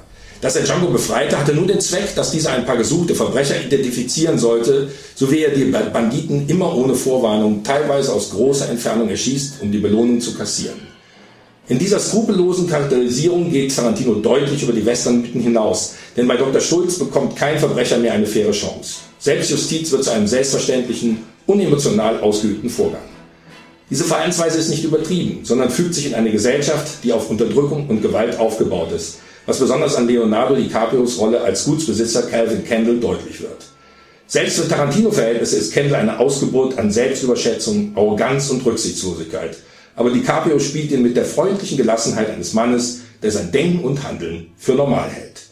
Dass 0.45 0.57
er 0.57 0.63
Django 0.65 0.89
befreite, 0.89 1.39
hatte 1.39 1.55
nur 1.55 1.67
den 1.67 1.81
Zweck, 1.81 2.15
dass 2.17 2.31
dieser 2.31 2.53
ein 2.53 2.67
paar 2.67 2.77
gesuchte 2.77 3.15
Verbrecher 3.15 3.55
identifizieren 3.65 4.39
sollte, 4.39 4.91
so 5.15 5.33
wie 5.33 5.43
er 5.43 5.53
die 5.53 5.65
Banditen 5.65 6.47
immer 6.49 6.77
ohne 6.77 6.95
Vorwarnung, 6.95 7.63
teilweise 7.65 8.13
aus 8.13 8.29
großer 8.29 8.69
Entfernung 8.69 9.09
erschießt, 9.09 9.63
um 9.63 9.73
die 9.73 9.79
Belohnung 9.79 10.21
zu 10.21 10.35
kassieren. 10.35 10.77
In 11.69 11.79
dieser 11.79 11.99
skrupellosen 11.99 12.69
Charakterisierung 12.69 13.51
geht 13.51 13.75
Tarantino 13.75 14.17
deutlich 14.17 14.63
über 14.63 14.75
die 14.75 14.85
Westernmythen 14.85 15.41
hinaus, 15.41 15.95
denn 16.15 16.29
bei 16.29 16.37
Dr. 16.37 16.61
Schulz 16.61 16.99
bekommt 16.99 17.37
kein 17.37 17.59
Verbrecher 17.59 17.97
mehr 17.97 18.13
eine 18.13 18.27
faire 18.27 18.53
Chance. 18.53 18.97
Selbstjustiz 19.19 19.93
wird 19.93 20.05
zu 20.05 20.11
einem 20.11 20.27
selbstverständlichen, 20.27 21.23
unemotional 21.47 22.21
ausgeübten 22.21 22.69
Vorgang. 22.69 23.01
Diese 23.89 24.05
Verhaltensweise 24.05 24.59
ist 24.59 24.69
nicht 24.69 24.85
übertrieben, 24.85 25.43
sondern 25.43 25.71
fügt 25.71 25.95
sich 25.95 26.05
in 26.05 26.15
eine 26.15 26.31
Gesellschaft, 26.31 27.03
die 27.03 27.15
auf 27.15 27.31
Unterdrückung 27.31 27.89
und 27.89 28.03
Gewalt 28.03 28.39
aufgebaut 28.39 28.93
ist, 28.93 29.21
was 29.47 29.59
besonders 29.59 29.97
an 29.97 30.07
Leonardo 30.07 30.55
DiCaprios 30.55 31.19
Rolle 31.19 31.41
als 31.41 31.65
Gutsbesitzer 31.65 32.23
Calvin 32.23 32.65
Kendall 32.65 32.99
deutlich 32.99 33.41
wird. 33.41 33.65
Selbst 34.27 34.59
für 34.59 34.69
Tarantino-Verhältnisse 34.69 35.57
ist 35.57 35.73
Kendall 35.73 36.01
eine 36.01 36.19
Ausgeburt 36.19 36.79
an 36.79 36.91
Selbstüberschätzung, 36.91 37.93
Arroganz 37.95 38.51
und 38.51 38.65
Rücksichtslosigkeit. 38.65 39.57
Aber 39.97 40.11
DiCaprio 40.11 40.59
spielt 40.59 40.91
ihn 40.91 41.03
mit 41.03 41.17
der 41.17 41.25
freundlichen 41.25 41.77
Gelassenheit 41.77 42.31
eines 42.31 42.53
Mannes, 42.55 43.01
der 43.23 43.31
sein 43.31 43.53
Denken 43.53 43.85
und 43.85 44.03
Handeln 44.03 44.49
für 44.57 44.75
normal 44.75 45.09
hält. 45.11 45.43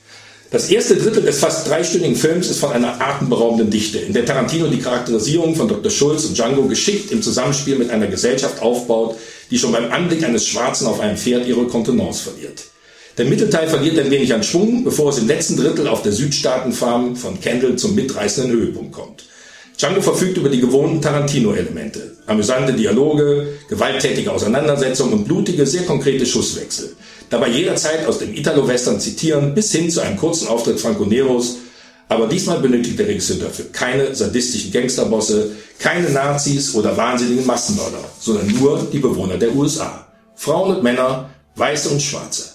Das 0.51 0.69
erste 0.69 0.97
Drittel 0.97 1.23
des 1.23 1.39
fast 1.39 1.69
dreistündigen 1.69 2.16
Films 2.16 2.51
ist 2.51 2.60
von 2.60 2.73
einer 2.73 3.01
atemberaubenden 3.01 3.70
Dichte, 3.70 3.98
in 3.98 4.12
der 4.12 4.27
Tarantino 4.27 4.66
die 4.66 4.81
Charakterisierung 4.81 5.55
von 5.55 5.69
Dr. 5.69 5.90
Schulz 5.90 6.24
und 6.27 6.36
Django 6.36 6.64
geschickt 6.64 7.10
im 7.10 7.23
Zusammenspiel 7.23 7.78
mit 7.78 7.90
einer 7.90 8.06
Gesellschaft 8.06 8.60
aufbaut, 8.60 9.16
die 9.51 9.59
schon 9.59 9.73
beim 9.73 9.90
Anblick 9.90 10.24
eines 10.24 10.47
Schwarzen 10.47 10.86
auf 10.86 11.01
einem 11.01 11.16
Pferd 11.16 11.47
ihre 11.47 11.66
Kontenance 11.66 12.24
verliert. 12.24 12.64
Der 13.18 13.26
Mittelteil 13.26 13.68
verliert 13.68 13.98
ein 13.98 14.10
wenig 14.10 14.32
an 14.32 14.43
Schwung, 14.43 14.84
bevor 14.84 15.10
es 15.10 15.18
im 15.18 15.28
letzten 15.28 15.59
Drittel 15.59 15.86
auf 15.86 16.02
der 16.02 16.12
Südstaatenfarm 16.12 17.14
von 17.14 17.39
Kendall 17.39 17.76
zum 17.76 17.94
mitreißenden 17.94 18.52
Höhepunkt 18.52 18.93
kommt. 18.93 19.24
Django 19.76 20.01
verfügt 20.01 20.39
über 20.39 20.48
die 20.48 20.60
gewohnten 20.60 21.02
Tarantino-Elemente. 21.02 22.16
Amüsante 22.26 22.72
Dialoge, 22.72 23.48
gewalttätige 23.68 24.32
Auseinandersetzungen 24.32 25.12
und 25.12 25.24
blutige, 25.24 25.66
sehr 25.66 25.82
konkrete 25.82 26.24
Schusswechsel. 26.24 26.97
Dabei 27.28 27.48
jederzeit 27.48 28.06
aus 28.06 28.18
dem 28.18 28.34
Italo-Western 28.34 28.98
zitieren, 28.98 29.55
bis 29.55 29.72
hin 29.72 29.90
zu 29.90 30.01
einem 30.01 30.16
kurzen 30.16 30.48
Auftritt 30.48 30.80
Franco 30.80 31.05
Neros. 31.05 31.56
Aber 32.09 32.26
diesmal 32.28 32.60
benötigt 32.60 32.98
der 32.98 33.09
Regisseur 33.09 33.39
dafür 33.39 33.66
keine 33.72 34.14
sadistischen 34.14 34.72
Gangsterbosse, 34.72 35.51
keine 35.78 36.09
Nazis 36.10 36.74
oder 36.74 36.97
wahnsinnigen 36.97 37.44
Massenmörder, 37.44 38.05
sondern 38.20 38.47
nur 38.48 38.86
die 38.90 38.98
Bewohner 39.01 39.36
der 39.36 39.55
USA. 39.55 40.06
Frauen 40.34 40.76
und 40.76 40.82
Männer, 40.82 41.30
Weiße 41.56 41.90
und 41.90 42.01
Schwarze. 42.01 42.51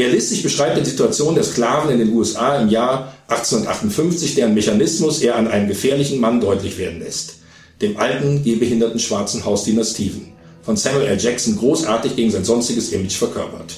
Realistisch 0.00 0.42
beschreibt 0.42 0.78
er 0.78 0.82
die 0.82 0.88
Situation 0.88 1.34
der 1.34 1.44
Sklaven 1.44 1.90
in 1.90 1.98
den 1.98 2.14
USA 2.14 2.56
im 2.56 2.70
Jahr 2.70 3.12
1858, 3.28 4.34
deren 4.34 4.54
Mechanismus 4.54 5.20
er 5.20 5.36
an 5.36 5.46
einem 5.46 5.68
gefährlichen 5.68 6.18
Mann 6.20 6.40
deutlich 6.40 6.78
werden 6.78 7.00
lässt. 7.00 7.34
Dem 7.82 7.98
alten, 7.98 8.42
gehbehinderten 8.42 8.98
schwarzen 8.98 9.44
Hausdiener 9.44 9.84
Stephen, 9.84 10.32
von 10.62 10.78
Samuel 10.78 11.06
L. 11.06 11.20
Jackson 11.20 11.58
großartig 11.58 12.16
gegen 12.16 12.30
sein 12.30 12.46
sonstiges 12.46 12.92
Image 12.92 13.12
verkörpert. 13.12 13.74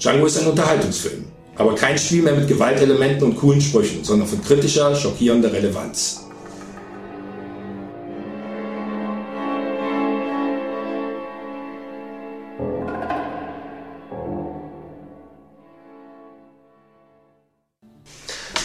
Django 0.00 0.24
ist 0.24 0.38
ein 0.38 0.46
Unterhaltungsfilm, 0.46 1.26
aber 1.56 1.74
kein 1.74 1.98
Spiel 1.98 2.22
mehr 2.22 2.34
mit 2.34 2.48
Gewaltelementen 2.48 3.24
und 3.24 3.36
coolen 3.36 3.60
Sprüchen, 3.60 4.04
sondern 4.04 4.26
von 4.26 4.42
kritischer, 4.42 4.94
schockierender 4.94 5.52
Relevanz. 5.52 6.27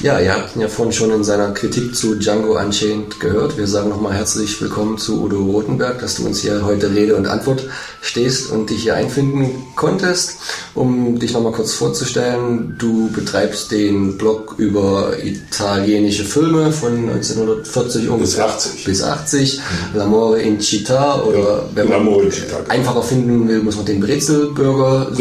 Ja, 0.04 0.20
ihr 0.20 0.34
habt 0.34 0.58
ihn 0.58 0.62
ja 0.62 0.68
vorhin 0.68 0.92
schon 0.92 1.12
in 1.12 1.24
seiner 1.24 1.52
Kritik 1.52 1.96
zu 1.96 2.16
Django 2.16 2.60
Unchained 2.60 3.22
gehört. 3.22 3.58
Wir 3.58 3.68
sagen 3.68 3.88
nochmal 3.88 4.12
herzlich 4.14 4.62
willkommen 4.62 4.98
zu 4.98 5.24
Udo 5.24 5.38
Rotenberg, 5.38 6.00
dass 6.00 6.16
du 6.16 6.26
uns 6.26 6.42
hier 6.42 6.66
heute 6.66 6.94
Rede 6.94 7.16
und 7.16 7.26
Antwort 7.26 7.64
stehst 8.02 8.52
und 8.52 8.70
dich 8.70 8.84
hier 8.84 8.96
einfinden 8.96 9.64
konntest. 9.78 10.40
Um 10.76 11.20
dich 11.20 11.32
nochmal 11.32 11.54
kurz 11.54 11.72
vorzustellen, 11.72 12.76
du 12.78 13.12
betreibst 13.12 13.72
den 13.72 14.18
Blog 14.18 14.56
über 14.58 15.14
italienische 15.24 16.26
Filme 16.26 16.74
von 16.74 17.10
1940 17.10 18.10
ungefähr 18.10 18.20
bis 18.20 18.56
80. 18.56 18.84
Bis 18.84 19.04
80. 19.04 19.62
Mhm. 19.94 20.02
L'amore 20.02 20.36
in 20.36 20.60
Città 20.60 21.22
oder 21.24 21.40
ja, 21.40 21.70
wenn 21.76 21.88
man 21.88 22.06
Città, 22.30 22.58
genau. 22.58 22.68
einfacher 22.68 23.04
finden 23.04 23.48
will, 23.48 23.60
muss 23.60 23.78
man 23.78 23.86
den 23.86 24.02
Brezelburger. 24.02 25.14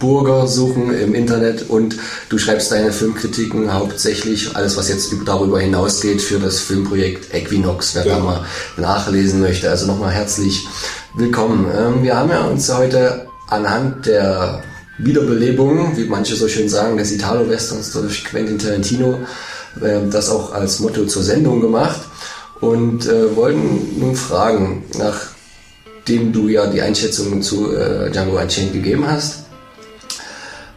Burger 0.00 0.48
suchen 0.48 0.92
im 0.92 1.14
Internet 1.14 1.70
und 1.70 1.96
du 2.30 2.38
schreibst 2.38 2.72
deine 2.72 2.90
Filmkritiken 2.90 3.72
hauptsächlich 3.72 3.91
hauptsächlich 3.92 4.56
alles, 4.56 4.78
was 4.78 4.88
jetzt 4.88 5.14
darüber 5.26 5.60
hinausgeht 5.60 6.22
für 6.22 6.38
das 6.38 6.60
Filmprojekt 6.60 7.34
Equinox, 7.34 7.94
wer 7.94 8.06
ja. 8.06 8.16
da 8.16 8.24
mal 8.24 8.46
nachlesen 8.78 9.38
möchte. 9.38 9.68
Also 9.68 9.86
nochmal 9.86 10.12
herzlich 10.12 10.66
willkommen. 11.14 11.70
Ähm, 11.76 12.02
wir 12.02 12.16
haben 12.16 12.30
ja 12.30 12.40
uns 12.44 12.72
heute 12.72 13.26
anhand 13.48 14.06
der 14.06 14.62
Wiederbelebung, 14.96 15.94
wie 15.94 16.06
manche 16.06 16.36
so 16.36 16.48
schön 16.48 16.70
sagen, 16.70 16.96
des 16.96 17.12
Italo-Westerns 17.12 17.92
durch 17.92 18.24
Quentin 18.24 18.58
Tarantino, 18.58 19.18
ähm, 19.84 20.10
das 20.10 20.30
auch 20.30 20.54
als 20.54 20.80
Motto 20.80 21.04
zur 21.04 21.22
Sendung 21.22 21.60
gemacht 21.60 22.00
und 22.62 23.06
äh, 23.06 23.36
wollten 23.36 24.00
nun 24.00 24.16
fragen, 24.16 24.84
nachdem 24.96 26.32
du 26.32 26.48
ja 26.48 26.66
die 26.66 26.80
Einschätzung 26.80 27.42
zu 27.42 27.76
äh, 27.76 28.10
Django 28.10 28.40
Unchained 28.40 28.72
gegeben 28.72 29.06
hast, 29.06 29.41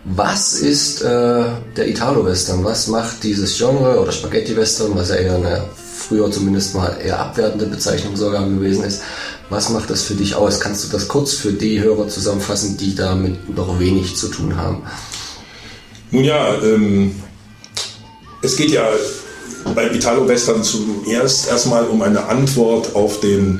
was 0.05 0.53
ist 0.53 1.01
äh, 1.01 1.43
der 1.75 1.87
Italo-Western? 1.87 2.63
Was 2.63 2.87
macht 2.87 3.23
dieses 3.23 3.57
Genre 3.57 3.99
oder 3.99 4.11
Spaghetti-Western, 4.11 4.95
was 4.95 5.09
ja 5.09 5.15
eher 5.15 5.35
eine 5.35 5.65
früher 5.75 6.29
zumindest 6.29 6.75
mal 6.75 6.95
eher 7.03 7.19
abwertende 7.19 7.65
Bezeichnung 7.65 8.15
sogar 8.15 8.47
gewesen 8.47 8.83
ist? 8.83 9.01
Was 9.49 9.69
macht 9.69 9.89
das 9.89 10.03
für 10.03 10.13
dich 10.13 10.35
aus? 10.35 10.59
Kannst 10.59 10.85
du 10.85 10.91
das 10.91 11.07
kurz 11.07 11.33
für 11.33 11.53
die 11.53 11.81
Hörer 11.81 12.07
zusammenfassen, 12.07 12.77
die 12.77 12.93
damit 12.93 13.55
noch 13.55 13.79
wenig 13.79 14.15
zu 14.15 14.27
tun 14.27 14.55
haben? 14.55 14.83
Nun 16.11 16.23
ja, 16.23 16.53
ähm, 16.61 17.15
es 18.43 18.55
geht 18.55 18.69
ja 18.69 18.87
beim 19.73 19.91
Italo-Western 19.91 20.63
zuerst 20.63 21.49
erstmal 21.49 21.85
um 21.85 22.03
eine 22.03 22.25
Antwort 22.25 22.93
auf 22.93 23.19
den 23.21 23.59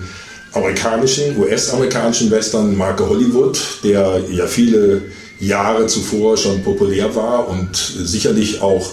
amerikanischen, 0.54 1.38
US-amerikanischen 1.40 2.30
Western 2.30 2.78
Marke 2.78 3.10
Hollywood, 3.10 3.60
der 3.84 4.22
ja 4.30 4.46
viele 4.46 5.02
Jahre 5.40 5.88
zuvor 5.88 6.38
schon 6.38 6.64
populär 6.64 7.14
war 7.16 7.48
und 7.50 7.76
sicherlich 7.76 8.62
auch 8.62 8.92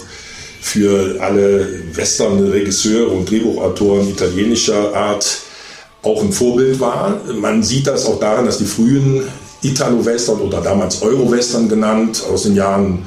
für 0.61 1.21
alle 1.21 1.67
Western-Regisseure 1.93 3.07
und 3.07 3.29
Drehbuchautoren 3.29 4.09
italienischer 4.09 4.95
Art 4.95 5.41
auch 6.01 6.21
ein 6.21 6.31
Vorbild 6.31 6.79
war. 6.79 7.21
Man 7.33 7.63
sieht 7.63 7.87
das 7.87 8.05
auch 8.05 8.19
daran, 8.19 8.45
dass 8.45 8.57
die 8.57 8.65
frühen 8.65 9.23
Italo-Western 9.61 10.39
oder 10.39 10.61
damals 10.61 11.01
Euro-Western 11.01 11.69
genannt 11.69 12.23
aus 12.29 12.43
den 12.43 12.55
Jahren 12.55 13.05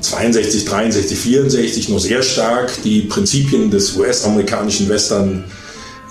62, 0.00 0.64
63, 0.64 1.18
64 1.18 1.88
nur 1.88 2.00
sehr 2.00 2.22
stark 2.22 2.70
die 2.84 3.02
Prinzipien 3.02 3.70
des 3.70 3.96
US-amerikanischen 3.96 4.88
Western 4.88 5.44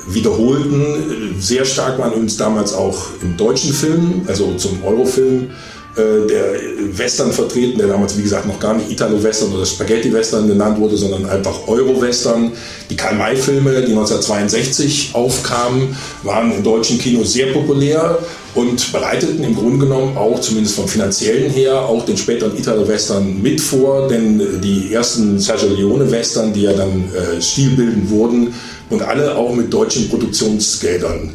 wiederholten. 0.07 1.35
Sehr 1.39 1.65
stark 1.65 1.97
waren 1.99 2.13
uns 2.13 2.37
damals 2.37 2.73
auch 2.73 3.07
im 3.21 3.37
deutschen 3.37 3.73
Film, 3.73 4.21
also 4.27 4.53
zum 4.55 4.83
Eurofilm 4.83 5.51
der 5.95 6.55
Western 6.97 7.31
vertreten, 7.31 7.77
der 7.77 7.87
damals, 7.87 8.17
wie 8.17 8.23
gesagt, 8.23 8.45
noch 8.47 8.59
gar 8.59 8.73
nicht 8.73 8.91
Italo-Western 8.91 9.53
oder 9.53 9.65
Spaghetti-Western 9.65 10.47
genannt 10.47 10.79
wurde, 10.79 10.97
sondern 10.97 11.25
einfach 11.25 11.67
Euro-Western. 11.67 12.51
Die 12.89 12.95
Karl-May-Filme, 12.95 13.71
die 13.81 13.91
1962 13.91 15.11
aufkamen, 15.13 15.95
waren 16.23 16.51
im 16.51 16.63
deutschen 16.63 16.97
Kino 16.97 17.23
sehr 17.23 17.47
populär 17.47 18.19
und 18.55 18.91
bereiteten 18.91 19.43
im 19.43 19.55
Grunde 19.55 19.85
genommen 19.85 20.17
auch, 20.17 20.39
zumindest 20.39 20.75
vom 20.75 20.87
finanziellen 20.87 21.51
her, 21.51 21.79
auch 21.81 22.05
den 22.05 22.17
späteren 22.17 22.57
Italo-Western 22.57 23.41
mit 23.41 23.59
vor, 23.61 24.07
denn 24.07 24.61
die 24.61 24.93
ersten 24.93 25.39
Sergio 25.39 25.69
Leone-Western, 25.69 26.53
die 26.53 26.63
ja 26.63 26.73
dann 26.73 27.09
äh, 27.13 27.41
stilbildend 27.41 28.09
wurden 28.09 28.53
und 28.89 29.01
alle 29.01 29.35
auch 29.35 29.53
mit 29.53 29.73
deutschen 29.73 30.09
Produktionsgeldern 30.09 31.31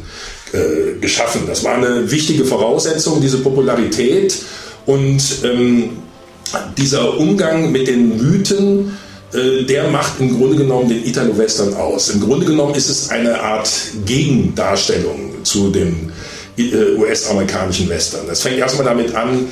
äh, 0.53 0.99
geschaffen. 0.99 1.41
Das 1.47 1.63
war 1.63 1.75
eine 1.75 2.09
wichtige 2.11 2.45
Voraussetzung, 2.45 3.21
diese 3.21 3.37
Popularität 3.39 4.37
und 4.85 5.21
ähm, 5.43 5.89
dieser 6.77 7.17
Umgang 7.17 7.71
mit 7.71 7.87
den 7.87 8.17
Mythen 8.17 8.97
äh, 9.33 9.63
der 9.63 9.89
macht 9.89 10.19
im 10.19 10.37
Grunde 10.37 10.57
genommen 10.57 10.89
den 10.89 11.05
Italo-Western 11.05 11.73
aus. 11.75 12.09
Im 12.09 12.19
Grunde 12.19 12.45
genommen 12.45 12.75
ist 12.75 12.89
es 12.89 13.09
eine 13.09 13.39
Art 13.39 13.69
Gegendarstellung 14.05 15.43
zu 15.43 15.69
dem 15.69 16.11
äh, 16.57 16.95
US-amerikanischen 16.97 17.87
Western. 17.87 18.27
Das 18.27 18.41
fängt 18.41 18.57
erstmal 18.57 18.85
damit 18.85 19.15
an, 19.15 19.47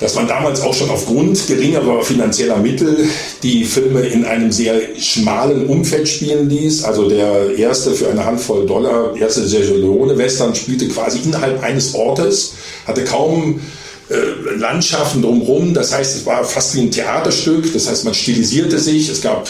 dass 0.00 0.14
man 0.14 0.28
damals 0.28 0.60
auch 0.60 0.74
schon 0.74 0.90
aufgrund 0.90 1.46
geringerer 1.46 2.02
finanzieller 2.02 2.58
Mittel 2.58 3.08
die 3.42 3.64
Filme 3.64 4.00
in 4.00 4.24
einem 4.24 4.52
sehr 4.52 4.80
schmalen 4.98 5.66
Umfeld 5.66 6.08
spielen 6.08 6.50
ließ. 6.50 6.84
Also 6.84 7.08
der 7.08 7.56
erste 7.56 7.92
für 7.92 8.08
eine 8.08 8.24
Handvoll 8.24 8.66
Dollar, 8.66 9.16
erste 9.16 9.46
Sergio 9.46 9.76
Leone-Western 9.76 10.54
spielte 10.54 10.88
quasi 10.88 11.20
innerhalb 11.24 11.62
eines 11.62 11.94
Ortes, 11.94 12.54
hatte 12.86 13.04
kaum 13.04 13.60
Landschaften 14.56 15.22
drumherum. 15.22 15.74
Das 15.74 15.92
heißt, 15.92 16.16
es 16.16 16.26
war 16.26 16.44
fast 16.44 16.74
wie 16.76 16.80
ein 16.80 16.90
Theaterstück. 16.90 17.72
Das 17.72 17.88
heißt, 17.88 18.04
man 18.04 18.14
stilisierte 18.14 18.78
sich. 18.78 19.08
Es 19.08 19.20
gab 19.20 19.48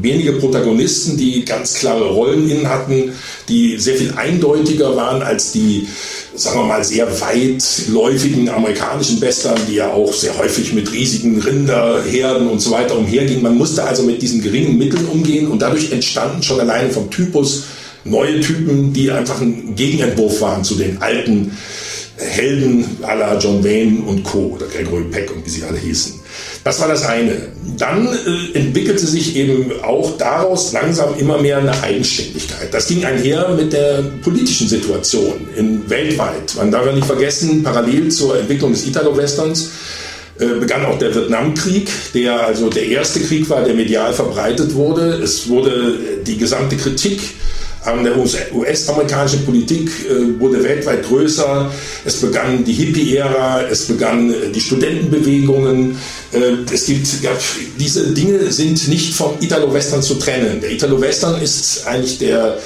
wenige 0.00 0.34
Protagonisten, 0.34 1.16
die 1.16 1.44
ganz 1.44 1.74
klare 1.74 2.08
Rollen 2.08 2.48
innen 2.48 2.68
hatten, 2.68 3.12
die 3.48 3.76
sehr 3.78 3.96
viel 3.96 4.12
eindeutiger 4.16 4.94
waren 4.96 5.22
als 5.22 5.52
die 5.52 5.88
sagen 6.38 6.60
wir 6.60 6.66
mal, 6.66 6.84
sehr 6.84 7.20
weitläufigen 7.20 8.48
amerikanischen 8.48 9.20
Western, 9.20 9.58
die 9.68 9.74
ja 9.74 9.92
auch 9.92 10.12
sehr 10.12 10.38
häufig 10.38 10.72
mit 10.72 10.92
riesigen 10.92 11.40
Rinderherden 11.40 12.48
und 12.48 12.60
so 12.60 12.70
weiter 12.70 12.96
umhergingen. 12.96 13.42
Man 13.42 13.56
musste 13.56 13.82
also 13.82 14.04
mit 14.04 14.22
diesen 14.22 14.40
geringen 14.40 14.78
Mitteln 14.78 15.06
umgehen 15.06 15.48
und 15.48 15.60
dadurch 15.60 15.90
entstanden 15.90 16.42
schon 16.42 16.60
alleine 16.60 16.90
vom 16.90 17.10
Typus 17.10 17.64
neue 18.04 18.40
Typen, 18.40 18.92
die 18.92 19.10
einfach 19.10 19.40
ein 19.40 19.74
Gegenentwurf 19.74 20.40
waren 20.40 20.62
zu 20.62 20.76
den 20.76 21.02
alten 21.02 21.56
Helden 22.18 22.84
à 23.02 23.14
la 23.14 23.38
John 23.38 23.62
Wayne 23.64 24.02
und 24.06 24.24
Co. 24.24 24.54
oder 24.54 24.66
Gregory 24.66 25.04
Peck 25.04 25.30
und 25.30 25.44
wie 25.46 25.50
sie 25.50 25.64
alle 25.64 25.78
hießen. 25.78 26.14
Das 26.64 26.80
war 26.80 26.88
das 26.88 27.04
eine. 27.06 27.48
Dann 27.76 28.06
äh, 28.06 28.58
entwickelte 28.58 29.06
sich 29.06 29.36
eben 29.36 29.72
auch 29.82 30.16
daraus 30.18 30.72
langsam 30.72 31.16
immer 31.18 31.38
mehr 31.38 31.58
eine 31.58 31.82
Eigenständigkeit. 31.82 32.72
Das 32.72 32.88
ging 32.88 33.04
einher 33.04 33.48
mit 33.50 33.72
der 33.72 34.02
politischen 34.22 34.68
Situation 34.68 35.48
in 35.56 35.88
weltweit. 35.88 36.54
Man 36.56 36.70
darf 36.70 36.86
ja 36.86 36.92
nicht 36.92 37.06
vergessen, 37.06 37.62
parallel 37.62 38.10
zur 38.10 38.38
Entwicklung 38.38 38.72
des 38.72 38.86
Italo-Westerns 38.86 39.70
äh, 40.38 40.46
begann 40.60 40.84
auch 40.84 40.98
der 40.98 41.14
Vietnamkrieg, 41.14 41.88
der 42.14 42.46
also 42.46 42.68
der 42.68 42.86
erste 42.86 43.20
Krieg 43.20 43.48
war, 43.50 43.64
der 43.64 43.74
medial 43.74 44.12
verbreitet 44.12 44.74
wurde. 44.74 45.14
Es 45.14 45.48
wurde 45.48 45.98
die 46.26 46.36
gesamte 46.36 46.76
Kritik 46.76 47.20
an 47.20 47.57
der 47.96 48.16
US-amerikanischen 48.54 49.44
Politik 49.44 49.90
äh, 50.08 50.40
wurde 50.40 50.62
weltweit 50.62 51.04
größer. 51.04 51.70
Es 52.04 52.16
begann 52.16 52.64
die 52.64 52.72
Hippie-Ära, 52.72 53.62
es 53.70 53.86
begann 53.86 54.32
äh, 54.32 54.50
die 54.50 54.60
Studentenbewegungen. 54.60 55.98
Äh, 56.32 56.72
es 56.72 56.86
gibt, 56.86 57.08
diese 57.78 58.12
Dinge 58.12 58.50
sind 58.50 58.88
nicht 58.88 59.14
vom 59.14 59.36
Italo-Western 59.40 60.02
zu 60.02 60.14
trennen. 60.14 60.60
Der 60.60 60.72
Italo-Western 60.72 61.40
ist 61.40 61.86
eigentlich 61.86 62.18
der 62.18 62.58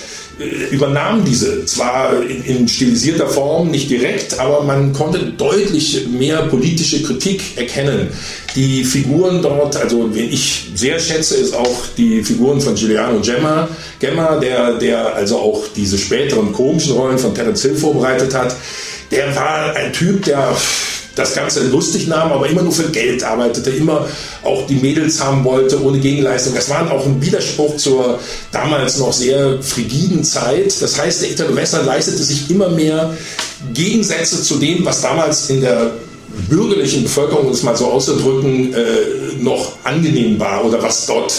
übernahm 0.70 1.24
diese 1.24 1.64
zwar 1.66 2.22
in, 2.22 2.44
in, 2.44 2.68
stilisierter 2.68 3.28
Form, 3.28 3.70
nicht 3.70 3.90
direkt, 3.90 4.38
aber 4.38 4.62
man 4.62 4.92
konnte 4.92 5.18
deutlich 5.36 6.06
mehr 6.08 6.42
politische 6.42 7.02
Kritik 7.02 7.56
erkennen. 7.56 8.08
Die 8.54 8.84
Figuren 8.84 9.42
dort, 9.42 9.76
also 9.76 10.14
wen 10.14 10.30
ich 10.30 10.70
sehr 10.74 10.98
schätze, 10.98 11.36
ist 11.36 11.54
auch 11.54 11.86
die 11.96 12.22
Figuren 12.22 12.60
von 12.60 12.74
Giuliano 12.74 13.20
Gemma, 13.20 13.68
Gemma 13.98 14.36
der, 14.36 14.74
der 14.74 15.14
also 15.14 15.38
auch 15.38 15.64
diese 15.74 15.98
späteren 15.98 16.52
komischen 16.52 16.92
Rollen 16.92 17.18
von 17.18 17.34
Terence 17.34 17.62
Hill 17.62 17.76
vorbereitet 17.76 18.34
hat. 18.34 18.54
Der 19.10 19.34
war 19.34 19.74
ein 19.76 19.92
Typ, 19.92 20.24
der 20.24 20.54
das 21.14 21.34
Ganze 21.34 21.66
lustig 21.68 22.06
nahm, 22.06 22.32
aber 22.32 22.48
immer 22.48 22.62
nur 22.62 22.72
für 22.72 22.90
Geld 22.90 23.22
arbeitete, 23.22 23.70
immer 23.70 24.06
auch 24.42 24.66
die 24.66 24.76
Mädels 24.76 25.22
haben 25.22 25.44
wollte, 25.44 25.82
ohne 25.82 25.98
Gegenleistung. 25.98 26.54
Das 26.54 26.70
war 26.70 26.90
auch 26.90 27.04
ein 27.04 27.20
Widerspruch 27.20 27.76
zur 27.76 28.18
damals 28.50 28.98
noch 28.98 29.12
sehr 29.12 29.62
frigiden 29.62 30.24
Zeit. 30.24 30.80
Das 30.80 30.98
heißt, 30.98 31.22
der 31.22 31.30
Italo-Western 31.30 31.86
leistete 31.86 32.22
sich 32.22 32.50
immer 32.50 32.68
mehr 32.68 33.14
Gegensätze 33.74 34.42
zu 34.42 34.56
dem, 34.56 34.84
was 34.84 35.02
damals 35.02 35.50
in 35.50 35.60
der 35.60 35.92
bürgerlichen 36.48 37.02
Bevölkerung, 37.02 37.46
um 37.46 37.52
es 37.52 37.62
mal 37.62 37.76
so 37.76 37.86
auszudrücken, 37.86 38.72
äh, 38.72 39.42
noch 39.42 39.76
angenehm 39.84 40.40
war 40.40 40.64
oder 40.64 40.82
was 40.82 41.06
dort 41.06 41.32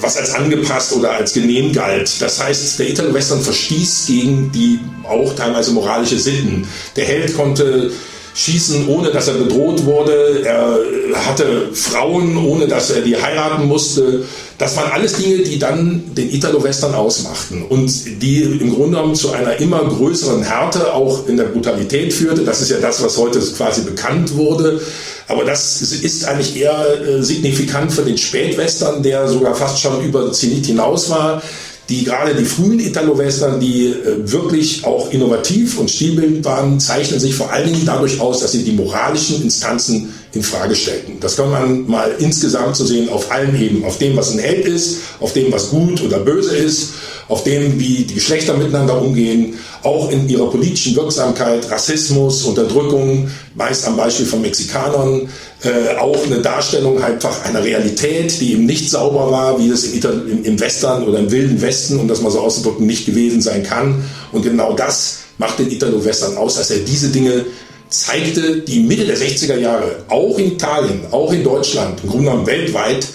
was 0.00 0.16
als 0.16 0.32
angepasst 0.34 0.92
oder 0.92 1.12
als 1.12 1.32
genehm 1.32 1.72
galt. 1.72 2.20
Das 2.20 2.40
heißt, 2.40 2.78
der 2.78 2.90
Italo-Western 2.90 3.40
verstieß 3.40 4.04
gegen 4.06 4.52
die 4.52 4.78
auch 5.02 5.34
teilweise 5.34 5.72
moralische 5.72 6.18
Sitten. 6.18 6.68
Der 6.94 7.04
Held 7.04 7.36
konnte 7.36 7.90
schießen, 8.38 8.86
ohne 8.88 9.10
dass 9.10 9.26
er 9.26 9.34
bedroht 9.34 9.84
wurde. 9.84 10.42
Er 10.44 10.78
hatte 11.26 11.70
Frauen, 11.72 12.36
ohne 12.36 12.68
dass 12.68 12.90
er 12.90 13.02
die 13.02 13.20
heiraten 13.20 13.66
musste. 13.66 14.24
Das 14.58 14.76
waren 14.76 14.92
alles 14.92 15.14
Dinge, 15.14 15.38
die 15.38 15.58
dann 15.58 16.14
den 16.14 16.32
Italo-Western 16.32 16.94
ausmachten 16.94 17.64
und 17.68 17.90
die 18.22 18.42
im 18.42 18.74
Grunde 18.74 18.96
genommen 18.96 19.16
zu 19.16 19.32
einer 19.32 19.56
immer 19.56 19.84
größeren 19.84 20.42
Härte 20.42 20.94
auch 20.94 21.26
in 21.26 21.36
der 21.36 21.44
Brutalität 21.44 22.12
führte. 22.12 22.42
Das 22.42 22.60
ist 22.60 22.70
ja 22.70 22.78
das, 22.78 23.02
was 23.02 23.16
heute 23.18 23.40
quasi 23.40 23.82
bekannt 23.82 24.36
wurde. 24.36 24.80
Aber 25.26 25.44
das 25.44 25.82
ist 25.82 26.24
eigentlich 26.24 26.56
eher 26.56 27.00
äh, 27.00 27.22
signifikant 27.22 27.92
für 27.92 28.02
den 28.02 28.16
Spätwestern, 28.16 29.02
der 29.02 29.28
sogar 29.28 29.54
fast 29.54 29.80
schon 29.80 30.02
über 30.02 30.32
Zenit 30.32 30.66
hinaus 30.66 31.10
war 31.10 31.42
die 31.88 32.04
gerade 32.04 32.34
die 32.34 32.44
frühen 32.44 32.80
Italo-Western, 32.80 33.60
die 33.60 33.86
äh, 33.86 34.30
wirklich 34.30 34.84
auch 34.84 35.10
innovativ 35.10 35.78
und 35.78 35.90
stilbildend 35.90 36.44
waren, 36.44 36.78
zeichnen 36.78 37.18
sich 37.18 37.34
vor 37.34 37.50
allen 37.50 37.72
Dingen 37.72 37.86
dadurch 37.86 38.20
aus, 38.20 38.40
dass 38.40 38.52
sie 38.52 38.62
die 38.62 38.72
moralischen 38.72 39.42
Instanzen 39.42 40.12
in 40.32 40.42
Frage 40.42 40.76
stellten. 40.76 41.18
Das 41.20 41.36
kann 41.36 41.50
man 41.50 41.86
mal 41.86 42.14
insgesamt 42.18 42.76
so 42.76 42.84
sehen 42.84 43.08
auf 43.08 43.32
allen 43.32 43.58
Ebenen, 43.58 43.84
auf 43.84 43.96
dem, 43.96 44.16
was 44.16 44.32
ein 44.32 44.38
Held 44.38 44.66
ist, 44.66 44.98
auf 45.20 45.32
dem, 45.32 45.50
was 45.50 45.70
gut 45.70 46.02
oder 46.02 46.18
böse 46.18 46.54
ist, 46.54 46.90
auf 47.28 47.44
dem, 47.44 47.80
wie 47.80 48.04
die 48.04 48.14
Geschlechter 48.14 48.54
miteinander 48.54 49.00
umgehen, 49.00 49.54
auch 49.82 50.10
in 50.10 50.28
ihrer 50.28 50.50
politischen 50.50 50.94
Wirksamkeit, 50.96 51.70
Rassismus, 51.70 52.42
Unterdrückung, 52.44 53.30
meist 53.54 53.86
am 53.86 53.96
Beispiel 53.96 54.26
von 54.26 54.42
Mexikanern, 54.42 55.28
äh, 55.62 55.96
auch 55.96 56.24
eine 56.24 56.40
Darstellung 56.40 57.02
einfach 57.02 57.44
einer 57.44 57.64
Realität, 57.64 58.40
die 58.40 58.52
eben 58.52 58.64
nicht 58.64 58.90
sauber 58.90 59.30
war, 59.30 59.58
wie 59.58 59.68
es 59.70 59.84
im, 59.92 60.44
im 60.44 60.60
Western 60.60 61.02
oder 61.02 61.18
im 61.18 61.30
wilden 61.30 61.60
Westen, 61.60 61.98
um 61.98 62.06
das 62.06 62.20
mal 62.20 62.30
so 62.30 62.40
auszudrücken, 62.40 62.86
nicht 62.86 63.06
gewesen 63.06 63.42
sein 63.42 63.64
kann. 63.64 64.04
Und 64.30 64.42
genau 64.42 64.74
das 64.74 65.20
macht 65.38 65.58
den 65.58 65.70
Italo-Western 65.70 66.36
aus, 66.36 66.56
dass 66.56 66.70
er 66.70 66.78
diese 66.78 67.08
Dinge 67.08 67.44
zeigte, 67.88 68.60
die 68.60 68.80
Mitte 68.80 69.04
der 69.04 69.16
60er 69.16 69.56
Jahre, 69.56 70.04
auch 70.08 70.38
in 70.38 70.52
Italien, 70.52 71.00
auch 71.10 71.32
in 71.32 71.42
Deutschland, 71.42 72.00
im 72.04 72.10
Grunde 72.10 72.26
genommen 72.26 72.46
weltweit, 72.46 73.06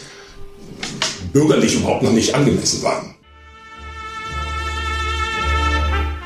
bürgerlich 1.32 1.76
überhaupt 1.76 2.04
noch 2.04 2.12
nicht 2.12 2.34
angemessen 2.36 2.84
waren. 2.84 3.14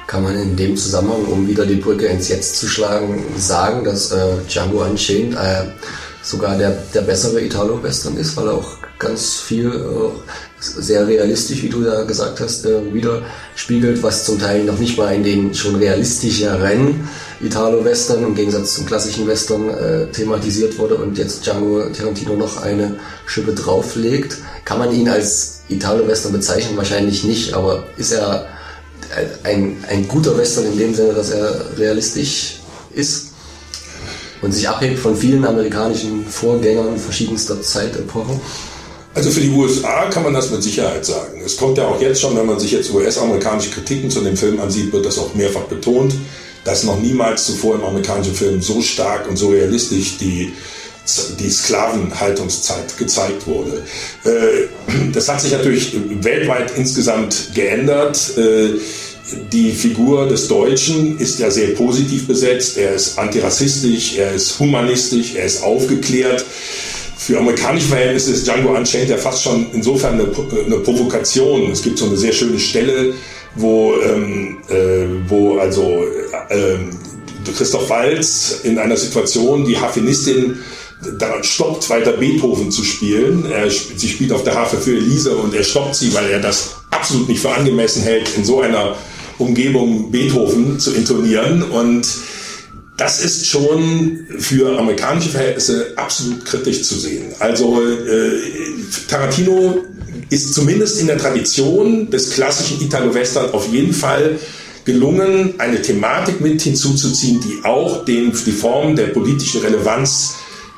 Kann 0.07 0.23
man 0.23 0.39
in 0.39 0.56
dem 0.56 0.77
Zusammenhang, 0.77 1.26
um 1.26 1.48
wieder 1.48 1.65
die 1.65 1.76
Brücke 1.76 2.06
ins 2.06 2.30
Jetzt 2.30 2.57
zu 2.57 2.68
schlagen, 2.68 3.23
sagen, 3.38 3.84
dass 3.84 4.11
äh, 4.11 4.38
Django 4.48 4.84
Unchained 4.84 5.35
äh, 5.35 5.65
sogar 6.30 6.58
der, 6.58 6.72
der 6.94 7.02
bessere 7.02 7.41
Italo-Western 7.41 8.18
ist, 8.18 8.36
weil 8.36 8.48
er 8.48 8.56
auch 8.56 8.78
ganz 8.99 9.36
viel 9.36 9.68
äh, 9.68 10.60
sehr 10.60 11.08
realistisch, 11.08 11.62
wie 11.64 11.70
du 11.70 11.84
ja 11.84 12.04
gesagt 12.04 12.40
hast, 12.41 12.66
äh, 12.66 12.94
widerspiegelt, 12.94 14.02
was 14.04 14.26
zum 14.26 14.40
Teil 14.40 14.66
noch 14.66 14.78
nicht 14.78 14.98
mal 14.98 15.16
in 15.16 15.24
den 15.24 15.54
schon 15.54 15.76
realistischeren 15.76 17.08
Italo-Western 17.40 18.24
im 18.24 18.36
Gegensatz 18.36 18.74
zum 18.76 18.86
klassischen 18.86 19.28
Western 19.28 19.70
äh, 19.70 20.08
thematisiert 20.08 20.78
wurde 20.78 20.95
und 20.95 21.18
jetzt 21.18 21.45
Django 21.45 21.84
Tarantino 21.90 22.36
noch 22.36 22.62
eine 22.62 22.99
Schippe 23.26 23.54
drauflegt. 23.54 24.38
Kann 24.66 24.80
man 24.80 24.91
ihn 24.91 25.08
als 25.08 25.62
Italo-Western 25.70 26.34
bezeichnen? 26.34 26.76
Wahrscheinlich 26.76 27.24
nicht, 27.24 27.54
aber 27.54 27.86
ist 27.98 28.12
er 28.12 28.48
ein, 29.44 29.78
ein 29.88 30.08
guter 30.08 30.38
Western 30.38 30.66
in 30.66 30.78
dem 30.78 30.94
Sinne, 30.94 31.14
dass 31.14 31.30
er 31.30 31.78
realistisch 31.78 32.60
ist 32.94 33.27
und 34.42 34.54
sich 34.54 34.68
abhebt 34.68 35.00
von 35.00 35.16
vielen 35.16 35.46
amerikanischen 35.46 36.26
Vorgängern 36.26 36.98
verschiedenster 36.98 37.62
Zeitepochen? 37.62 38.40
Also 39.14 39.32
für 39.32 39.42
die 39.42 39.50
USA 39.50 40.10
kann 40.10 40.24
man 40.24 40.34
das 40.34 40.52
mit 40.52 40.62
Sicherheit 40.62 41.04
sagen. 41.04 41.42
Es 41.44 41.58
kommt 41.58 41.78
ja 41.78 41.88
auch 41.88 42.00
jetzt 42.00 42.22
schon, 42.22 42.38
wenn 42.38 42.46
man 42.46 42.60
sich 42.60 42.72
jetzt 42.72 42.94
US-amerikanische 42.94 43.72
Kritiken 43.72 44.12
zu 44.12 44.22
dem 44.22 44.38
Film 44.38 44.60
ansieht, 44.62 44.94
wird 44.94 45.06
das 45.06 45.18
auch 45.18 45.34
mehrfach 45.34 45.64
betont, 45.64 46.14
dass 46.64 46.84
noch 46.84 47.00
niemals 47.00 47.46
zuvor 47.46 47.76
im 47.76 47.84
amerikanischen 47.84 48.36
Film 48.36 48.62
so 48.62 48.82
stark 48.82 49.28
und 49.28 49.38
so 49.38 49.50
realistisch 49.50 50.18
die 50.18 50.54
die 51.40 51.50
Sklavenhaltungszeit 51.50 52.98
gezeigt 52.98 53.48
wurde. 53.48 53.84
Äh, 54.26 54.68
das 55.14 55.30
hat 55.30 55.42
sich 55.42 55.52
natürlich 55.52 55.94
weltweit 56.22 56.72
insgesamt 56.76 57.52
geändert. 57.54 58.38
Äh, 59.28 59.36
die 59.52 59.72
Figur 59.72 60.28
des 60.28 60.48
Deutschen 60.48 61.18
ist 61.18 61.40
ja 61.40 61.52
sehr 61.52 61.70
positiv 61.70 62.28
besetzt. 62.28 62.78
Er 62.78 62.94
ist 62.94 63.18
antirassistisch, 63.18 64.18
er 64.18 64.34
ist 64.34 64.60
humanistisch, 64.60 65.36
er 65.36 65.45
ist 65.45 65.64
aufgeklärt. 65.64 66.44
Für 67.18 67.40
amerikanische 67.40 67.88
Verhältnisse 67.88 68.32
ist 68.32 68.48
Django 68.48 68.76
Unchained 68.76 69.10
ja 69.10 69.18
fast 69.18 69.44
schon 69.44 69.68
insofern 69.74 70.14
eine, 70.14 70.30
eine 70.66 70.78
Provokation. 70.78 71.72
Es 71.72 71.82
gibt 71.82 71.98
so 71.98 72.06
eine 72.06 72.16
sehr 72.16 72.32
schöne 72.32 72.60
Stelle, 72.60 73.14
wo, 73.56 73.95
ähm, 74.02 74.60
äh, 74.70 75.06
wo 75.28 75.58
also 75.58 76.06
äh, 76.49 76.78
Christoph 77.58 77.90
Walz 77.90 78.62
in 78.64 78.78
einer 78.78 78.98
Situation 78.98 79.66
die 79.66 79.78
Hafenistin 79.78 80.60
da 81.20 81.44
stoppt 81.44 81.90
weiter 81.90 82.14
Beethoven 82.14 82.72
zu 82.72 82.84
spielen. 82.84 83.45
Er, 83.52 83.70
sie 83.70 84.08
spielt 84.08 84.32
auf 84.32 84.44
der 84.44 84.56
Harfe 84.56 84.78
für 84.78 84.95
Elise 84.95 85.36
und 85.36 85.54
er 85.54 85.64
stoppt 85.64 85.95
sie, 85.95 86.14
weil 86.14 86.30
er 86.30 86.40
das 86.40 86.76
absolut 86.91 87.30
nicht 87.30 87.41
für 87.41 87.52
angemessen 87.52 88.02
hält, 88.02 88.30
in 88.36 88.44
so 88.44 88.62
einer 88.62 88.95
Umgebung 89.38 90.12
Beethoven 90.12 90.80
zu 90.80 90.94
intonieren. 90.94 91.64
Und 91.64 92.08
das 92.98 93.24
ist 93.24 93.46
schon 93.46 94.26
für 94.40 94.78
amerikanische 94.78 95.30
Verhältnisse 95.30 95.94
absolut 95.96 96.44
kritisch 96.46 96.84
zu 96.84 96.96
sehen. 96.96 97.26
Also 97.40 97.82
äh, 97.82 98.32
Tarantino 99.08 99.84
ist 100.30 100.54
zumindest 100.54 101.00
in 101.00 101.08
der 101.08 101.18
Tradition 101.18 102.10
des 102.10 102.32
klassischen 102.32 102.82
Italo-Western 102.82 103.52
auf 103.52 103.72
jeden 103.72 103.94
Fall 103.94 104.40
gelungen, 104.84 105.56
eine 105.60 105.82
Thematik 105.82 106.42
mit 106.42 106.62
hinzuzuziehen, 106.62 107.40
die 107.42 107.66
auch 107.66 108.06
den, 108.06 108.32
die 108.46 108.52
Form 108.52 108.96
der 108.96 109.08
politischen 109.08 109.62
Relevanz 109.62 110.36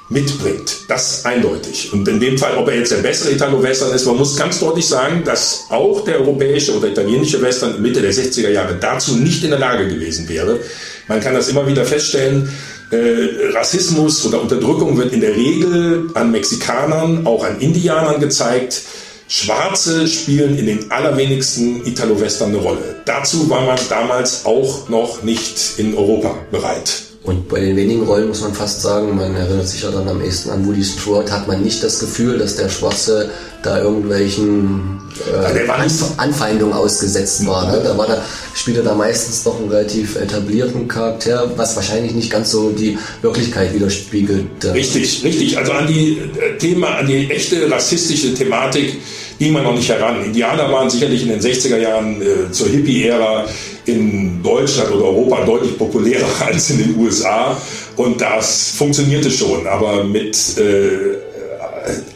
mitbringt. 0.10 0.86
Das 0.88 1.24
eindeutig. 1.26 1.94
Und 1.94 2.08
in 2.08 2.20
dem 2.20 2.38
Fall, 2.38 2.58
ob 2.58 2.68
er 2.68 2.76
jetzt 2.76 2.92
der 2.92 2.98
bessere 2.98 3.32
Italo-Western 3.32 3.94
ist, 3.94 4.06
man 4.06 4.18
muss 4.18 4.36
ganz 4.36 4.60
deutlich 4.60 4.88
sagen, 4.88 5.24
dass 5.24 5.66
auch 5.70 6.04
der 6.04 6.20
europäische 6.20 6.76
oder 6.76 6.88
italienische 6.88 7.42
Western 7.42 7.82
Mitte 7.82 8.02
der 8.02 8.12
60er 8.12 8.50
Jahre 8.50 8.76
dazu 8.80 9.16
nicht 9.16 9.44
in 9.44 9.52
der 9.52 9.60
Lage 9.60 9.88
gewesen 9.88 10.28
wäre. 10.28 10.60
Man 11.08 11.22
kann 11.22 11.36
das 11.36 11.48
immer 11.50 11.68
wieder 11.68 11.86
feststellen. 11.86 12.52
Äh, 12.92 13.54
Rassismus 13.54 14.26
oder 14.26 14.42
Unterdrückung 14.42 14.98
wird 14.98 15.14
in 15.14 15.22
der 15.22 15.36
Regel 15.36 16.10
an 16.16 16.32
Mexikanern, 16.32 17.28
auch 17.28 17.44
an 17.44 17.60
Indianern 17.60 18.20
gezeigt. 18.20 18.82
Schwarze 19.28 20.08
spielen 20.08 20.58
in 20.58 20.66
den 20.66 20.90
allerwenigsten 20.90 21.86
Italo-Western 21.86 22.50
eine 22.50 22.58
Rolle. 22.58 22.96
Dazu 23.06 23.48
war 23.48 23.62
man 23.62 23.78
damals 23.88 24.46
auch 24.46 24.90
noch 24.90 25.22
nicht 25.22 25.78
in 25.78 25.96
Europa 25.96 26.36
bereit. 26.50 27.09
Und 27.22 27.50
bei 27.50 27.60
den 27.60 27.76
wenigen 27.76 28.04
Rollen 28.04 28.30
muss 28.30 28.42
man 28.42 28.54
fast 28.54 28.82
sagen, 28.82 29.16
man 29.18 29.36
erinnert 29.36 29.68
sich 29.68 29.84
ja 29.84 29.92
dann 29.92 30.08
am 30.08 30.22
ehesten 30.22 30.52
an 30.52 30.66
Woody 30.66 30.84
Strode, 30.84 31.30
hat 31.32 31.48
man 31.48 31.62
nicht 31.62 31.84
das 31.84 32.00
Gefühl, 32.00 32.38
dass 32.38 32.56
der 32.56 32.70
Schwarze 32.70 33.30
da 33.62 33.82
irgendwelchen 33.82 35.02
äh, 35.28 35.68
Anf 35.70 36.14
Anfeindungen 36.16 36.74
ausgesetzt 36.74 37.46
war. 37.46 37.70
Ne? 37.70 37.82
Da 37.84 37.98
war 37.98 38.08
der, 38.08 38.24
spielte 38.56 38.84
da 38.84 38.96
meistens 38.96 39.44
noch 39.44 39.60
einen 39.60 39.70
relativ 39.70 40.16
etablierten 40.16 40.88
Charakter, 40.88 41.52
was 41.58 41.76
wahrscheinlich 41.76 42.14
nicht 42.14 42.32
ganz 42.32 42.52
so 42.52 42.72
die 42.72 42.98
Wirklichkeit 43.22 43.74
widerspiegelt. 43.74 44.64
Richtig, 44.74 45.22
richtig. 45.24 45.58
Also 45.58 45.74
an 45.74 45.88
die 45.88 46.20
äh, 46.20 46.58
Thema, 46.58 47.00
an 47.00 47.08
die 47.08 47.30
echte 47.30 47.70
rassistische 47.70 48.34
Thematik 48.34 48.98
ging 49.40 49.54
man 49.54 49.64
noch 49.64 49.74
nicht 49.74 49.90
heran. 49.90 50.24
Indianer 50.24 50.72
waren 50.72 50.90
sicherlich 50.90 51.24
in 51.24 51.30
den 51.30 51.42
60er 51.42 51.78
Jahren 51.78 52.22
äh, 52.22 52.52
zur 52.52 52.68
Hippie-Ära 52.68 53.46
in 53.86 54.29
Deutschland 54.44 54.92
oder 54.92 55.06
Europa 55.06 55.46
deutlich 55.46 55.78
populärer 55.78 56.28
als 56.46 56.70
in 56.70 56.80
den 56.80 57.00
USA. 57.00 57.60
Und 57.96 58.22
das 58.22 58.72
funktionierte 58.72 59.30
schon, 59.32 59.68
aber 59.68 60.04
mit, 60.04 60.38
äh, 60.58 61.18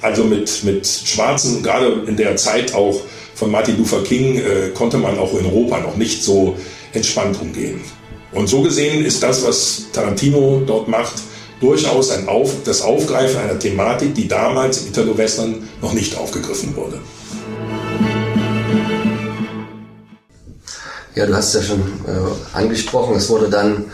also 0.02 0.24
mit, 0.24 0.64
mit 0.64 0.88
Schwarzen, 0.88 1.64
gerade 1.64 2.04
in 2.08 2.16
der 2.16 2.36
Zeit 2.36 2.74
auch 2.74 3.00
von 3.36 3.52
Martin 3.52 3.78
Luther 3.78 4.04
King, 4.04 4.38
äh, 4.38 4.70
konnte 4.74 4.98
man 4.98 5.18
auch 5.18 5.38
in 5.38 5.46
Europa 5.46 5.80
noch 5.80 5.98
nicht 5.98 6.24
so 6.24 6.56
entspannt 6.94 7.38
umgehen. 7.42 7.82
Und 8.32 8.48
so 8.48 8.62
gesehen 8.62 9.06
ist 9.06 9.22
das, 9.22 9.46
was 9.46 9.86
Tarantino 9.92 10.64
dort 10.66 10.88
macht, 10.88 11.14
durchaus 11.60 12.12
ein 12.12 12.28
Auf, 12.28 12.52
das 12.66 12.82
Aufgreifen 12.82 13.40
einer 13.40 13.58
Thematik, 13.58 14.16
die 14.16 14.28
damals 14.28 14.82
im 14.82 14.88
Italo-Western 14.88 15.68
noch 15.82 15.94
nicht 15.94 16.18
aufgegriffen 16.18 16.76
wurde. 16.76 17.00
Ja, 21.16 21.28
du 21.28 21.36
hast 21.36 21.54
es 21.54 21.62
ja 21.62 21.62
schon 21.62 21.82
äh, 22.08 22.58
angesprochen. 22.58 23.16
Es 23.16 23.30
wurde 23.30 23.50
dann 23.50 23.86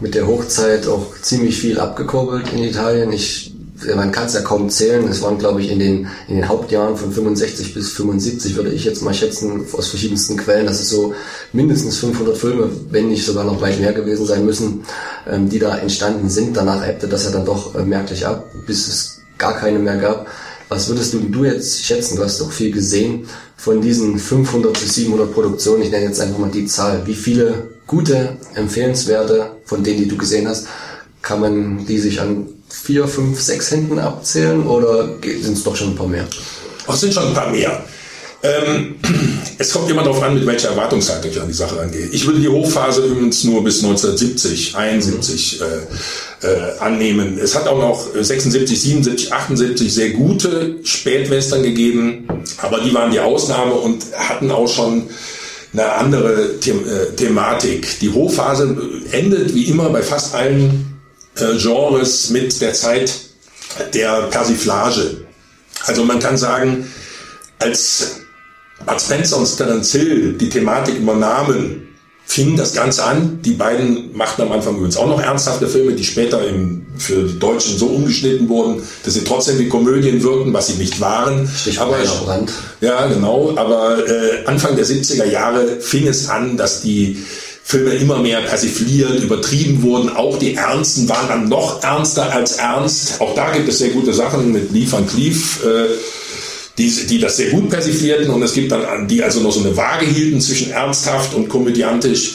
mit 0.00 0.14
der 0.14 0.26
Hochzeit 0.26 0.86
auch 0.86 1.14
ziemlich 1.22 1.58
viel 1.58 1.80
abgekurbelt 1.80 2.52
in 2.52 2.58
Italien. 2.58 3.12
Ich, 3.12 3.54
man 3.94 4.12
kann 4.12 4.26
es 4.26 4.34
ja 4.34 4.42
kaum 4.42 4.68
zählen. 4.68 5.08
Es 5.08 5.22
waren, 5.22 5.38
glaube 5.38 5.62
ich, 5.62 5.70
in 5.70 5.78
den, 5.78 6.08
in 6.28 6.36
den 6.36 6.48
Hauptjahren 6.48 6.96
von 6.96 7.12
65 7.12 7.72
bis 7.72 7.92
75, 7.92 8.56
würde 8.56 8.70
ich 8.70 8.84
jetzt 8.84 9.02
mal 9.02 9.14
schätzen, 9.14 9.64
aus 9.72 9.88
verschiedensten 9.88 10.36
Quellen, 10.36 10.66
dass 10.66 10.80
es 10.80 10.90
so 10.90 11.14
mindestens 11.54 11.96
500 11.96 12.36
Filme, 12.36 12.70
wenn 12.90 13.08
nicht 13.08 13.24
sogar 13.24 13.44
noch 13.44 13.62
weit 13.62 13.80
mehr 13.80 13.94
gewesen 13.94 14.26
sein 14.26 14.44
müssen, 14.44 14.84
ähm, 15.26 15.48
die 15.48 15.58
da 15.58 15.78
entstanden 15.78 16.28
sind. 16.28 16.58
Danach 16.58 16.86
ebbte 16.86 17.08
das 17.08 17.24
ja 17.24 17.30
dann 17.30 17.46
doch 17.46 17.74
äh, 17.74 17.82
merklich 17.82 18.26
ab, 18.26 18.50
bis 18.66 18.86
es 18.86 19.20
gar 19.38 19.56
keine 19.56 19.78
mehr 19.78 19.96
gab. 19.96 20.26
Was 20.68 20.88
würdest 20.88 21.14
du, 21.14 21.20
du 21.20 21.44
jetzt 21.44 21.84
schätzen? 21.84 22.16
Du 22.16 22.24
hast 22.24 22.40
doch 22.40 22.50
viel 22.50 22.72
gesehen 22.72 23.28
von 23.56 23.80
diesen 23.80 24.18
500 24.18 24.72
bis 24.72 24.94
700 24.96 25.32
Produktionen. 25.32 25.82
Ich 25.82 25.90
nenne 25.90 26.06
jetzt 26.06 26.20
einfach 26.20 26.38
mal 26.38 26.50
die 26.50 26.66
Zahl. 26.66 27.06
Wie 27.06 27.14
viele 27.14 27.70
gute, 27.86 28.36
empfehlenswerte 28.54 29.52
von 29.64 29.84
denen, 29.84 29.98
die 29.98 30.08
du 30.08 30.16
gesehen 30.16 30.48
hast, 30.48 30.66
kann 31.22 31.40
man 31.40 31.86
die 31.86 31.98
sich 31.98 32.20
an 32.20 32.48
vier, 32.68 33.06
fünf, 33.06 33.40
sechs 33.40 33.70
Händen 33.70 33.98
abzählen 33.98 34.66
oder 34.66 35.16
sind 35.22 35.56
es 35.56 35.62
doch 35.62 35.76
schon 35.76 35.90
ein 35.90 35.96
paar 35.96 36.08
mehr? 36.08 36.26
Es 36.88 37.00
sind 37.00 37.14
schon 37.14 37.28
ein 37.28 37.34
paar 37.34 37.50
mehr. 37.50 37.84
Ähm, 38.46 38.94
es 39.58 39.72
kommt 39.72 39.90
immer 39.90 40.02
darauf 40.02 40.22
an, 40.22 40.34
mit 40.34 40.46
welcher 40.46 40.70
Erwartungshaltung 40.70 41.30
ich 41.30 41.40
an 41.40 41.48
die 41.48 41.54
Sache 41.54 41.80
angehe. 41.80 42.06
Ich 42.06 42.26
würde 42.26 42.40
die 42.40 42.48
Hochphase 42.48 43.02
übrigens 43.02 43.44
nur 43.44 43.64
bis 43.64 43.82
1970, 43.82 44.76
71 44.76 45.60
äh, 45.60 46.46
äh, 46.46 46.78
annehmen. 46.80 47.38
Es 47.38 47.54
hat 47.54 47.66
auch 47.66 47.78
noch 47.78 48.06
76, 48.14 48.80
77, 48.80 49.32
78 49.32 49.92
sehr 49.92 50.10
gute 50.10 50.76
Spätwestern 50.84 51.62
gegeben, 51.62 52.28
aber 52.58 52.80
die 52.80 52.92
waren 52.94 53.10
die 53.10 53.20
Ausnahme 53.20 53.74
und 53.74 54.04
hatten 54.16 54.50
auch 54.50 54.68
schon 54.68 55.08
eine 55.72 55.92
andere 55.92 56.54
The 56.60 56.70
äh, 56.70 57.16
Thematik. 57.16 57.98
Die 58.00 58.10
Hochphase 58.10 58.76
endet 59.12 59.54
wie 59.54 59.64
immer 59.64 59.90
bei 59.90 60.02
fast 60.02 60.34
allen 60.34 61.00
äh, 61.36 61.56
Genres 61.58 62.30
mit 62.30 62.60
der 62.60 62.72
Zeit 62.72 63.12
der 63.92 64.22
Persiflage. 64.30 65.26
Also 65.84 66.04
man 66.04 66.18
kann 66.18 66.36
sagen, 66.36 66.90
als 67.58 68.20
Bud 68.84 69.00
Spencer 69.00 69.38
und 69.38 69.56
Terence 69.56 69.92
Hill 69.92 70.34
die 70.34 70.48
Thematik 70.48 70.96
übernahmen, 70.96 71.86
fing 72.26 72.56
das 72.56 72.74
Ganze 72.74 73.04
an. 73.04 73.40
Die 73.42 73.52
beiden 73.52 74.14
machten 74.16 74.42
am 74.42 74.52
Anfang 74.52 74.76
übrigens 74.76 74.96
auch 74.96 75.06
noch 75.06 75.20
ernsthafte 75.20 75.68
Filme, 75.68 75.92
die 75.92 76.04
später 76.04 76.46
im, 76.46 76.84
für 76.98 77.22
die 77.22 77.38
Deutschen 77.38 77.78
so 77.78 77.86
umgeschnitten 77.86 78.48
wurden, 78.48 78.82
dass 79.04 79.14
sie 79.14 79.24
trotzdem 79.24 79.58
wie 79.58 79.68
Komödien 79.68 80.22
wirkten, 80.22 80.52
was 80.52 80.66
sie 80.66 80.74
nicht 80.74 81.00
waren. 81.00 81.48
aber, 81.78 82.24
Brand. 82.24 82.52
Ja, 82.80 83.06
genau. 83.06 83.54
Aber 83.56 84.06
äh, 84.06 84.44
Anfang 84.44 84.76
der 84.76 84.84
70er 84.84 85.24
Jahre 85.24 85.80
fing 85.80 86.08
es 86.08 86.28
an, 86.28 86.56
dass 86.56 86.82
die 86.82 87.24
Filme 87.62 87.94
immer 87.94 88.18
mehr 88.18 88.42
persifliert, 88.42 89.22
übertrieben 89.22 89.82
wurden. 89.82 90.08
Auch 90.10 90.38
die 90.38 90.54
Ernsten 90.54 91.08
waren 91.08 91.28
dann 91.28 91.48
noch 91.48 91.82
ernster 91.82 92.32
als 92.32 92.58
ernst. 92.58 93.20
Auch 93.20 93.34
da 93.34 93.52
gibt 93.52 93.68
es 93.68 93.78
sehr 93.78 93.90
gute 93.90 94.12
Sachen 94.12 94.52
mit 94.52 94.72
Lee 94.72 94.86
Van 94.90 95.06
Cleef. 95.06 95.64
Äh, 95.64 95.86
die, 96.78 96.90
die 97.06 97.18
das 97.18 97.36
sehr 97.36 97.50
gut 97.50 97.70
persiflierten 97.70 98.30
und 98.30 98.42
es 98.42 98.52
gibt 98.52 98.70
dann 98.70 99.08
die 99.08 99.22
also 99.22 99.40
noch 99.40 99.52
so 99.52 99.60
eine 99.60 99.76
Waage 99.76 100.06
hielten 100.06 100.40
zwischen 100.40 100.70
ernsthaft 100.70 101.34
und 101.34 101.48
komödiantisch. 101.48 102.34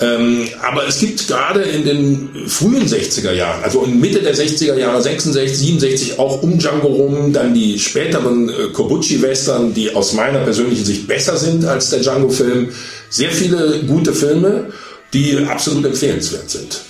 Ähm, 0.00 0.48
aber 0.62 0.86
es 0.88 0.98
gibt 0.98 1.28
gerade 1.28 1.60
in 1.60 1.84
den 1.84 2.30
frühen 2.46 2.86
60er 2.86 3.32
Jahren, 3.32 3.62
also 3.62 3.84
in 3.84 4.00
Mitte 4.00 4.20
der 4.20 4.34
60er 4.34 4.76
Jahre, 4.76 5.02
66, 5.02 5.58
67, 5.58 6.18
auch 6.18 6.42
um 6.42 6.58
Django 6.58 6.86
rum, 6.86 7.32
dann 7.34 7.52
die 7.52 7.78
späteren 7.78 8.48
äh, 8.48 8.72
Kobuchi-Western, 8.72 9.74
die 9.74 9.94
aus 9.94 10.14
meiner 10.14 10.38
persönlichen 10.38 10.86
Sicht 10.86 11.06
besser 11.06 11.36
sind 11.36 11.66
als 11.66 11.90
der 11.90 12.00
Django-Film. 12.00 12.70
Sehr 13.10 13.30
viele 13.30 13.80
gute 13.86 14.14
Filme, 14.14 14.72
die 15.12 15.36
absolut 15.46 15.84
empfehlenswert 15.84 16.48
sind. 16.48 16.80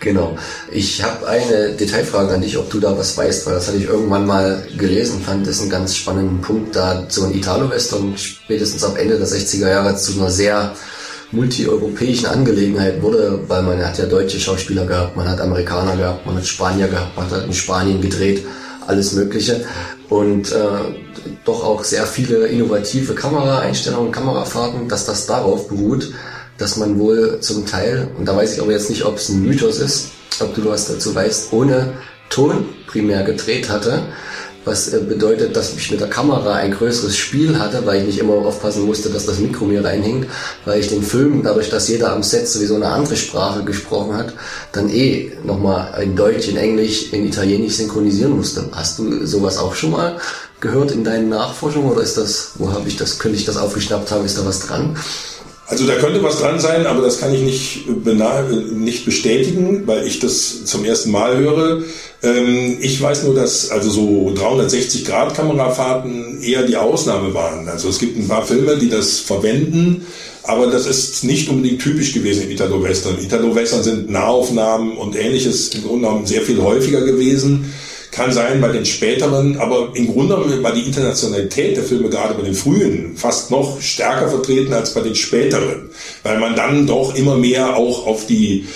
Genau. 0.00 0.36
Ich 0.70 1.02
habe 1.02 1.26
eine 1.26 1.72
Detailfrage 1.72 2.34
an 2.34 2.40
dich, 2.40 2.56
ob 2.56 2.70
du 2.70 2.78
da 2.78 2.96
was 2.96 3.16
weißt, 3.16 3.46
weil 3.46 3.54
das 3.54 3.66
hatte 3.66 3.78
ich 3.78 3.84
irgendwann 3.84 4.26
mal 4.26 4.64
gelesen, 4.76 5.20
fand 5.20 5.46
das 5.46 5.60
einen 5.60 5.70
ganz 5.70 5.96
spannenden 5.96 6.40
Punkt, 6.40 6.76
da 6.76 7.04
so 7.08 7.24
ein 7.24 7.34
Italo-Western 7.34 8.16
spätestens 8.16 8.84
ab 8.84 8.96
Ende 8.96 9.18
der 9.18 9.26
60er 9.26 9.68
Jahre 9.68 9.96
zu 9.96 10.12
einer 10.12 10.30
sehr 10.30 10.74
multieuropäischen 11.32 12.26
Angelegenheit 12.26 13.02
wurde, 13.02 13.40
weil 13.48 13.62
man 13.62 13.84
hat 13.84 13.98
ja 13.98 14.06
deutsche 14.06 14.40
Schauspieler 14.40 14.86
gehabt, 14.86 15.16
man 15.16 15.28
hat 15.28 15.40
Amerikaner 15.40 15.96
gehabt, 15.96 16.24
man 16.24 16.36
hat 16.36 16.46
Spanier 16.46 16.88
gehabt, 16.88 17.16
man 17.16 17.30
hat 17.30 17.44
in 17.44 17.52
Spanien 17.52 18.00
gedreht, 18.00 18.46
alles 18.86 19.12
Mögliche 19.12 19.64
und 20.08 20.52
äh, 20.52 20.64
doch 21.44 21.64
auch 21.64 21.84
sehr 21.84 22.06
viele 22.06 22.46
innovative 22.46 23.14
Kameraeinstellungen, 23.14 24.12
Kamerafahrten, 24.12 24.88
dass 24.88 25.04
das 25.04 25.26
darauf 25.26 25.68
beruht, 25.68 26.12
dass 26.58 26.76
man 26.76 26.98
wohl 26.98 27.40
zum 27.40 27.64
Teil, 27.64 28.08
und 28.18 28.26
da 28.26 28.36
weiß 28.36 28.54
ich 28.54 28.60
aber 28.60 28.72
jetzt 28.72 28.90
nicht, 28.90 29.04
ob 29.04 29.16
es 29.16 29.28
ein 29.28 29.42
Mythos 29.42 29.78
ist, 29.78 30.08
ob 30.40 30.54
du 30.54 30.64
was 30.66 30.86
dazu 30.86 31.14
weißt, 31.14 31.52
ohne 31.52 31.94
Ton 32.28 32.66
primär 32.86 33.22
gedreht 33.22 33.70
hatte, 33.70 34.02
was 34.64 34.92
äh, 34.92 35.00
bedeutet, 35.00 35.56
dass 35.56 35.74
ich 35.74 35.90
mit 35.90 36.00
der 36.00 36.10
Kamera 36.10 36.54
ein 36.54 36.72
größeres 36.72 37.16
Spiel 37.16 37.58
hatte, 37.58 37.86
weil 37.86 38.00
ich 38.00 38.06
nicht 38.06 38.18
immer 38.18 38.34
aufpassen 38.34 38.84
musste, 38.84 39.08
dass 39.08 39.26
das 39.26 39.38
Mikro 39.38 39.64
mir 39.64 39.84
reinhängt, 39.84 40.26
weil 40.64 40.80
ich 40.80 40.88
den 40.88 41.02
Film, 41.02 41.42
dadurch, 41.42 41.70
dass 41.70 41.88
jeder 41.88 42.12
am 42.12 42.22
Set 42.22 42.46
sowieso 42.46 42.74
eine 42.74 42.88
andere 42.88 43.16
Sprache 43.16 43.64
gesprochen 43.64 44.16
hat, 44.16 44.34
dann 44.72 44.90
eh 44.90 45.32
nochmal 45.44 46.02
in 46.02 46.14
Deutsch, 46.14 46.48
in 46.48 46.56
Englisch, 46.56 47.12
in 47.12 47.26
Italienisch 47.26 47.76
synchronisieren 47.76 48.36
musste. 48.36 48.68
Hast 48.72 48.98
du 48.98 49.26
sowas 49.26 49.58
auch 49.58 49.74
schon 49.74 49.92
mal 49.92 50.18
gehört 50.60 50.90
in 50.90 51.04
deinen 51.04 51.28
Nachforschungen 51.28 51.90
oder 51.90 52.02
ist 52.02 52.18
das, 52.18 52.52
wo 52.56 52.72
habe 52.72 52.88
ich 52.88 52.96
das, 52.96 53.18
könnte 53.18 53.38
ich 53.38 53.44
das 53.44 53.56
aufgeschnappt 53.56 54.10
haben, 54.10 54.24
ist 54.24 54.38
da 54.38 54.44
was 54.44 54.60
dran? 54.60 54.96
Also 55.68 55.86
da 55.86 55.96
könnte 55.96 56.22
was 56.22 56.40
dran 56.40 56.58
sein, 56.58 56.86
aber 56.86 57.02
das 57.02 57.20
kann 57.20 57.34
ich 57.34 57.42
nicht, 57.42 57.84
nicht 58.74 59.04
bestätigen, 59.04 59.82
weil 59.84 60.06
ich 60.06 60.18
das 60.18 60.64
zum 60.64 60.82
ersten 60.82 61.10
Mal 61.10 61.36
höre. 61.36 61.82
Ähm, 62.22 62.78
ich 62.80 63.00
weiß 63.00 63.24
nur, 63.24 63.34
dass 63.34 63.70
also 63.70 63.90
so 63.90 64.32
360 64.34 65.04
Grad 65.04 65.34
Kamerafahrten 65.34 66.40
eher 66.40 66.62
die 66.62 66.76
Ausnahme 66.76 67.34
waren. 67.34 67.68
Also 67.68 67.90
es 67.90 67.98
gibt 67.98 68.16
ein 68.16 68.26
paar 68.26 68.46
Filme, 68.46 68.78
die 68.78 68.88
das 68.88 69.20
verwenden, 69.20 70.06
aber 70.44 70.68
das 70.68 70.86
ist 70.86 71.24
nicht 71.24 71.50
unbedingt 71.50 71.82
typisch 71.82 72.14
gewesen 72.14 72.44
in 72.44 72.50
Italo-Western. 72.50 73.18
Italo-Western 73.22 73.82
sind 73.82 74.10
Nahaufnahmen 74.10 74.96
und 74.96 75.16
ähnliches 75.16 75.68
im 75.74 75.82
Grunde 75.82 76.06
genommen 76.06 76.26
sehr 76.26 76.40
viel 76.40 76.62
häufiger 76.62 77.02
gewesen. 77.02 77.74
Kann 78.10 78.32
sein 78.32 78.60
bei 78.60 78.68
den 78.68 78.86
späteren, 78.86 79.58
aber 79.58 79.90
im 79.94 80.12
Grunde 80.12 80.62
war 80.62 80.72
die 80.72 80.82
Internationalität 80.86 81.76
der 81.76 81.84
Filme 81.84 82.08
gerade 82.08 82.34
bei 82.34 82.42
den 82.42 82.54
frühen 82.54 83.16
fast 83.16 83.50
noch 83.50 83.80
stärker 83.80 84.28
vertreten 84.28 84.72
als 84.72 84.94
bei 84.94 85.00
den 85.00 85.14
späteren, 85.14 85.90
weil 86.22 86.38
man 86.38 86.56
dann 86.56 86.86
doch 86.86 87.14
immer 87.14 87.36
mehr 87.36 87.76
auch 87.76 88.06
auf 88.06 88.26
die 88.26 88.66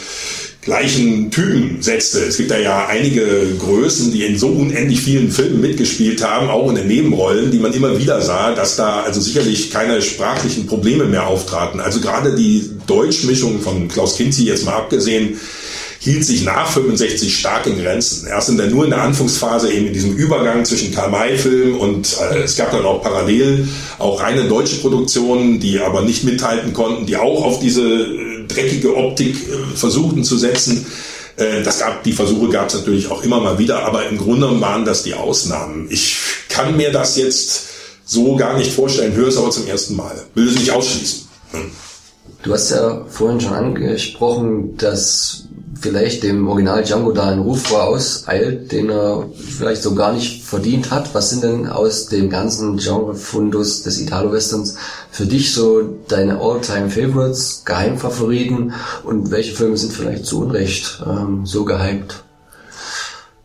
gleichen 0.62 1.30
Typen 1.30 1.82
setzte. 1.82 2.20
Es 2.20 2.36
gibt 2.36 2.52
da 2.52 2.58
ja 2.58 2.86
einige 2.86 3.56
Größen, 3.58 4.12
die 4.12 4.24
in 4.24 4.38
so 4.38 4.48
unendlich 4.48 5.00
vielen 5.00 5.30
Filmen 5.30 5.60
mitgespielt 5.60 6.22
haben, 6.24 6.48
auch 6.48 6.68
in 6.68 6.76
den 6.76 6.86
Nebenrollen, 6.86 7.50
die 7.50 7.58
man 7.58 7.72
immer 7.72 7.98
wieder 7.98 8.20
sah, 8.22 8.54
dass 8.54 8.76
da 8.76 9.02
also 9.02 9.20
sicherlich 9.20 9.70
keine 9.70 10.00
sprachlichen 10.00 10.66
Probleme 10.66 11.04
mehr 11.04 11.26
auftraten. 11.26 11.80
Also 11.80 12.00
gerade 12.00 12.36
die 12.36 12.70
Deutschmischung 12.86 13.60
von 13.60 13.88
Klaus 13.88 14.16
Kinzi 14.16 14.44
jetzt 14.44 14.64
mal 14.64 14.74
abgesehen, 14.74 15.40
hielt 16.02 16.24
sich 16.24 16.42
nach 16.42 16.68
65 16.68 17.38
stark 17.38 17.64
in 17.68 17.80
Grenzen. 17.80 18.26
Erst 18.26 18.48
in 18.48 18.56
der, 18.56 18.66
nur 18.66 18.82
in 18.82 18.90
der 18.90 19.02
Anfangsphase 19.02 19.72
eben 19.72 19.86
in 19.86 19.92
diesem 19.92 20.16
Übergang 20.16 20.64
zwischen 20.64 20.92
Karl-May-Film 20.92 21.76
und 21.76 22.16
äh, 22.32 22.42
es 22.42 22.56
gab 22.56 22.72
dann 22.72 22.84
auch 22.84 23.02
parallel 23.02 23.68
auch 24.00 24.20
reine 24.20 24.48
deutsche 24.48 24.80
Produktionen, 24.80 25.60
die 25.60 25.78
aber 25.78 26.02
nicht 26.02 26.24
mithalten 26.24 26.72
konnten, 26.72 27.06
die 27.06 27.16
auch 27.16 27.44
auf 27.44 27.60
diese 27.60 27.84
äh, 27.84 28.48
dreckige 28.48 28.96
Optik 28.96 29.36
äh, 29.36 29.76
versuchten 29.76 30.24
zu 30.24 30.36
setzen. 30.36 30.84
Äh, 31.36 31.62
das 31.62 31.78
gab, 31.78 32.02
die 32.02 32.12
Versuche 32.12 32.48
gab 32.48 32.66
es 32.66 32.74
natürlich 32.74 33.08
auch 33.08 33.22
immer 33.22 33.40
mal 33.40 33.60
wieder, 33.60 33.84
aber 33.84 34.08
im 34.08 34.18
Grunde 34.18 34.60
waren 34.60 34.84
das 34.84 35.04
die 35.04 35.14
Ausnahmen. 35.14 35.86
Ich 35.88 36.16
kann 36.48 36.76
mir 36.76 36.90
das 36.90 37.16
jetzt 37.16 37.66
so 38.04 38.34
gar 38.34 38.58
nicht 38.58 38.72
vorstellen, 38.72 39.14
höre 39.14 39.28
es 39.28 39.36
aber 39.36 39.50
zum 39.50 39.68
ersten 39.68 39.94
Mal. 39.94 40.20
Will 40.34 40.48
es 40.48 40.56
nicht 40.56 40.72
ausschließen. 40.72 41.28
Hm. 41.52 41.70
Du 42.42 42.52
hast 42.52 42.70
ja 42.70 43.04
vorhin 43.08 43.40
schon 43.40 43.52
angesprochen, 43.52 44.76
dass 44.76 45.44
vielleicht 45.82 46.22
dem 46.22 46.48
Original 46.48 46.84
Django 46.84 47.12
da 47.12 47.28
ein 47.28 47.40
Ruf 47.40 47.62
vorauseilt, 47.62 48.70
den 48.72 48.88
er 48.88 49.28
vielleicht 49.34 49.82
so 49.82 49.94
gar 49.94 50.12
nicht 50.12 50.44
verdient 50.44 50.90
hat. 50.90 51.14
Was 51.14 51.30
sind 51.30 51.42
denn 51.42 51.66
aus 51.66 52.06
dem 52.06 52.30
ganzen 52.30 52.78
Genre-Fundus 52.78 53.82
des 53.82 54.00
Italo-Westerns 54.00 54.76
für 55.10 55.26
dich 55.26 55.52
so 55.52 55.82
deine 56.08 56.40
All-Time-Favorites, 56.40 57.64
Geheimfavoriten 57.64 58.72
und 59.02 59.30
welche 59.30 59.54
Filme 59.54 59.76
sind 59.76 59.92
vielleicht 59.92 60.24
zu 60.24 60.42
Unrecht 60.42 61.02
ähm, 61.04 61.44
so 61.44 61.64
gehypt? 61.64 62.22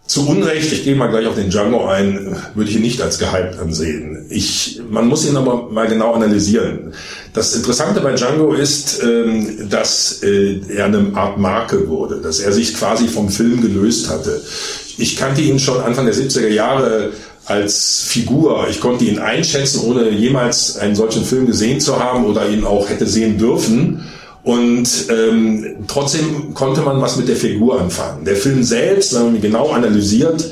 Zu 0.06 0.26
Unrecht, 0.26 0.72
ich 0.72 0.86
gehe 0.86 0.96
mal 0.96 1.08
gleich 1.08 1.28
auf 1.28 1.36
den 1.36 1.50
Django 1.50 1.86
ein, 1.86 2.38
würde 2.56 2.70
ich 2.70 2.78
ihn 2.78 2.82
nicht 2.82 3.02
als 3.02 3.20
gehypt 3.20 3.60
ansehen. 3.60 4.26
Ich, 4.30 4.82
man 4.90 5.08
muss 5.08 5.28
ihn 5.28 5.36
aber 5.36 5.70
mal 5.70 5.88
genau 5.88 6.14
analysieren. 6.14 6.94
Das 7.38 7.54
Interessante 7.54 8.02
bei 8.02 8.14
Django 8.14 8.52
ist, 8.54 9.04
ähm, 9.04 9.70
dass 9.70 10.24
äh, 10.24 10.60
er 10.76 10.86
eine 10.86 11.12
Art 11.14 11.38
Marke 11.38 11.88
wurde, 11.88 12.20
dass 12.20 12.40
er 12.40 12.52
sich 12.52 12.74
quasi 12.74 13.08
vom 13.08 13.30
Film 13.30 13.62
gelöst 13.62 14.10
hatte. 14.10 14.42
Ich 14.98 15.16
kannte 15.18 15.42
ihn 15.42 15.60
schon 15.60 15.80
Anfang 15.80 16.08
der 16.08 16.16
70er 16.16 16.48
Jahre 16.48 17.12
als 17.46 18.06
Figur. 18.08 18.66
Ich 18.72 18.82
konnte 18.82 19.06
ihn 19.06 19.20
einschätzen, 19.20 19.82
ohne 19.84 20.10
jemals 20.10 20.80
einen 20.80 20.96
solchen 20.96 21.24
Film 21.24 21.46
gesehen 21.46 21.80
zu 21.80 22.00
haben 22.00 22.26
oder 22.26 22.50
ihn 22.50 22.64
auch 22.66 22.90
hätte 22.90 23.06
sehen 23.06 23.38
dürfen. 23.38 24.04
Und 24.42 24.90
ähm, 25.12 25.76
trotzdem 25.88 26.56
konnte 26.56 26.82
man 26.82 27.00
was 27.02 27.18
mit 27.18 27.28
der 27.28 27.36
Figur 27.36 27.80
anfangen. 27.80 28.26
Der 28.26 28.36
Film 28.36 28.64
selbst, 28.64 29.14
wenn 29.14 29.26
man 29.26 29.36
ihn 29.36 29.42
genau 29.42 29.70
analysiert, 29.70 30.44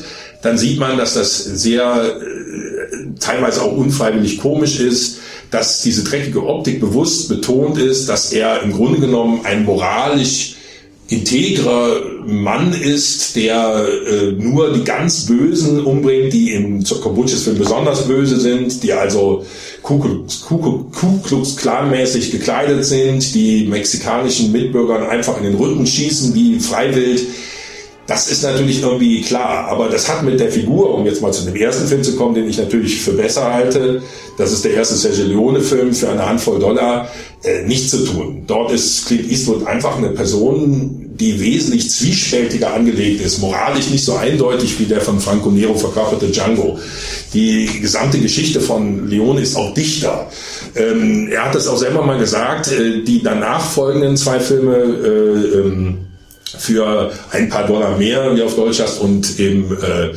dann 0.43 0.59
sieht 0.59 0.79
man, 0.79 0.99
dass 0.99 1.15
das 1.15 1.43
sehr 1.45 1.83
äh, 1.83 3.19
teilweise 3.19 3.63
auch 3.63 3.75
unfreiwillig 3.75 4.37
komisch 4.37 4.79
ist, 4.79 5.17
dass 5.55 5.81
diese 5.81 6.03
dreckige 6.03 6.45
Optik 6.45 6.81
bewusst 6.81 7.29
betont 7.29 7.77
ist, 7.77 8.09
dass 8.09 8.33
er 8.33 8.61
im 8.61 8.73
Grunde 8.73 8.99
genommen 8.99 9.41
ein 9.45 9.63
moralisch 9.63 10.55
integrer 11.07 12.01
Mann 12.25 12.73
ist, 12.73 13.37
der 13.37 13.85
äh, 14.07 14.31
nur 14.33 14.73
die 14.73 14.83
ganz 14.83 15.27
Bösen 15.27 15.85
umbringt, 15.85 16.33
die 16.33 16.51
im 16.51 16.83
Kombuches 16.83 17.43
Film 17.43 17.57
besonders 17.57 18.05
böse 18.07 18.37
sind, 18.37 18.83
die 18.83 18.91
also 18.91 19.45
Ku 19.81 19.99
Klux 21.23 21.55
Klan-mäßig 21.55 22.31
gekleidet 22.31 22.83
sind, 22.83 23.33
die 23.33 23.65
mexikanischen 23.67 24.51
Mitbürgern 24.51 25.03
einfach 25.03 25.37
in 25.37 25.43
den 25.43 25.55
Rücken 25.55 25.85
schießen 25.85 26.33
wie 26.33 26.59
freiwillig. 26.59 27.27
Das 28.07 28.29
ist 28.29 28.43
natürlich 28.43 28.83
irgendwie 28.83 29.21
klar, 29.21 29.67
aber 29.67 29.89
das 29.89 30.07
hat 30.07 30.21
mit 30.21 30.39
der 30.39 30.51
Figur, 30.51 30.93
um 30.93 31.05
jetzt 31.05 31.23
mal 31.23 31.33
zu 31.33 31.43
dem 31.43 31.55
ersten 31.55 31.87
Film 31.87 32.03
zu 32.03 32.15
kommen, 32.15 32.35
den 32.35 32.47
ich 32.47 32.57
natürlich 32.57 33.01
für 33.01 33.13
besser 33.13 33.51
halte, 33.51 34.03
das 34.37 34.51
ist 34.51 34.63
der 34.63 34.75
erste 34.75 34.95
Sergio 34.95 35.25
Leone-Film 35.25 35.93
für 35.93 36.09
eine 36.09 36.23
Handvoll 36.23 36.59
Dollar, 36.59 37.09
äh, 37.43 37.63
nichts 37.63 37.89
zu 37.89 38.05
tun. 38.05 38.43
Dort 38.45 38.71
ist 38.71 39.07
Clint 39.07 39.31
Eastwood 39.31 39.65
einfach 39.65 39.97
eine 39.97 40.09
Person, 40.09 41.15
die 41.19 41.39
wesentlich 41.39 41.89
zwiespältiger 41.89 42.73
angelegt 42.73 43.21
ist, 43.21 43.39
moralisch 43.39 43.89
nicht 43.89 44.03
so 44.03 44.15
eindeutig 44.15 44.79
wie 44.79 44.85
der 44.85 45.01
von 45.01 45.19
Franco 45.19 45.49
Nero 45.49 45.73
verkörperte 45.73 46.27
Django. 46.27 46.77
Die 47.33 47.69
gesamte 47.81 48.19
Geschichte 48.19 48.59
von 48.59 49.07
Leone 49.07 49.41
ist 49.41 49.55
auch 49.55 49.73
dichter. 49.73 50.29
Ähm, 50.75 51.29
er 51.31 51.45
hat 51.45 51.55
es 51.55 51.67
auch 51.67 51.77
selber 51.77 52.03
mal 52.03 52.19
gesagt, 52.19 52.71
äh, 52.71 53.01
die 53.01 53.23
danach 53.23 53.65
folgenden 53.65 54.17
zwei 54.17 54.39
Filme 54.39 54.75
äh, 54.75 55.57
ähm, 55.59 55.97
für 56.57 57.11
ein 57.31 57.49
paar 57.49 57.67
Dollar 57.67 57.97
mehr, 57.97 58.35
wie 58.35 58.41
auf 58.43 58.55
Deutsch 58.55 58.81
hast, 58.81 58.99
und 58.99 59.39
eben 59.39 59.71
äh, 59.81 60.13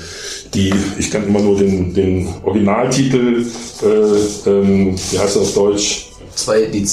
die, 0.55 0.73
ich 0.99 1.11
kann 1.11 1.27
immer 1.27 1.41
nur 1.41 1.59
den, 1.59 1.93
den 1.95 2.29
Originaltitel, 2.43 3.45
äh, 3.83 4.51
ähm, 4.51 4.97
wie 5.11 5.19
heißt 5.19 5.37
das 5.37 5.43
auf 5.43 5.55
Deutsch? 5.55 6.07
Zwei, 6.35 6.63
die, 6.63 6.87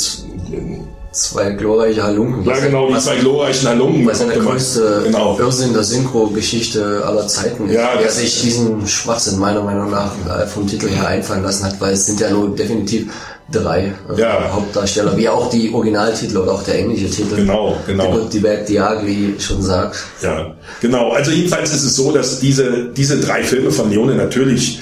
zwei 1.11 1.51
glorreiche 1.51 2.03
Halunken. 2.03 2.43
Ja, 2.45 2.59
genau, 2.59 2.89
die 2.89 2.99
zwei 2.99 3.15
glorreichen 3.17 3.69
Halunken. 3.69 4.05
Was 4.05 4.19
ja 4.19 4.27
der 4.27 4.39
größte 4.39 5.01
genau. 5.05 5.39
Irrsinn 5.39 5.73
der 5.73 5.83
Synchro-Geschichte 5.83 7.03
aller 7.05 7.27
Zeiten 7.27 7.69
ist, 7.69 7.75
ja, 7.75 7.95
der 7.95 8.11
sich 8.11 8.41
diesen 8.41 8.85
Schwachsinn 8.87 9.39
meiner 9.39 9.63
Meinung 9.63 9.89
nach 9.89 10.11
äh, 10.27 10.45
vom 10.45 10.67
Titel 10.67 10.89
her 10.89 11.07
einfallen 11.07 11.43
lassen 11.43 11.65
hat, 11.65 11.79
weil 11.79 11.93
es 11.93 12.05
sind 12.05 12.19
ja 12.19 12.29
nur 12.29 12.53
definitiv 12.55 13.11
drei 13.51 13.93
äh, 14.09 14.19
ja. 14.19 14.51
Hauptdarsteller, 14.51 15.15
wie 15.17 15.29
auch 15.29 15.49
die 15.49 15.71
Originaltitel 15.73 16.37
oder 16.37 16.53
auch 16.53 16.63
der 16.63 16.79
englische 16.79 17.09
Titel. 17.09 17.35
Genau, 17.35 17.77
genau. 17.85 18.27
Die 18.31 18.39
Bad 18.39 18.67
Diagri 18.67 19.35
schon 19.39 19.61
sagt. 19.61 19.97
Ja, 20.21 20.55
genau. 20.81 21.11
Also 21.11 21.31
jedenfalls 21.31 21.73
ist 21.73 21.83
es 21.83 21.95
so, 21.95 22.11
dass 22.11 22.39
diese, 22.39 22.89
diese 22.95 23.19
drei 23.19 23.43
Filme 23.43 23.71
von 23.71 23.89
Leone 23.89 24.15
natürlich 24.15 24.79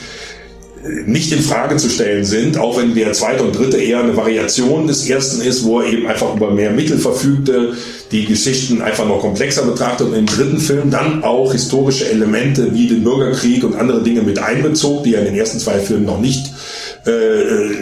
nicht 1.06 1.31
in 1.31 1.41
Frage 1.41 1.77
zu 1.77 1.90
stellen 1.90 2.26
sind, 2.26 2.57
auch 2.57 2.77
wenn 2.77 2.94
der 2.94 3.14
zweite 3.14 3.44
und 3.44 3.57
dritte 3.57 3.77
eher 3.77 4.02
eine 4.02 4.18
Variation 4.18 4.85
des 4.85 5.07
ersten 5.07 5.41
ist, 5.41 5.64
wo 5.64 5.80
er 5.80 5.91
eben 5.91 6.07
einfach 6.07 6.35
über 6.35 6.52
mehr 6.52 6.72
Mittel 6.72 6.98
verfügte, 6.98 7.73
die 8.11 8.26
Geschichten 8.26 8.81
einfach 8.81 9.07
noch 9.07 9.22
komplexer 9.22 9.64
betrachtet 9.64 10.07
und 10.07 10.14
im 10.14 10.26
dritten 10.26 10.60
Film 10.60 10.91
dann 10.91 11.23
auch 11.23 11.53
historische 11.53 12.10
Elemente 12.10 12.73
wie 12.73 12.88
den 12.88 13.03
Bürgerkrieg 13.03 13.64
und 13.64 13.76
andere 13.76 14.03
Dinge 14.03 14.23
mit 14.23 14.40
einbezog, 14.40 15.03
die 15.03 15.11
ja 15.11 15.19
in 15.19 15.26
den 15.26 15.35
ersten 15.35 15.60
zwei 15.60 15.80
Filmen 15.80 16.06
noch 16.06 16.19
nicht 16.19 16.48
äh, 16.48 16.52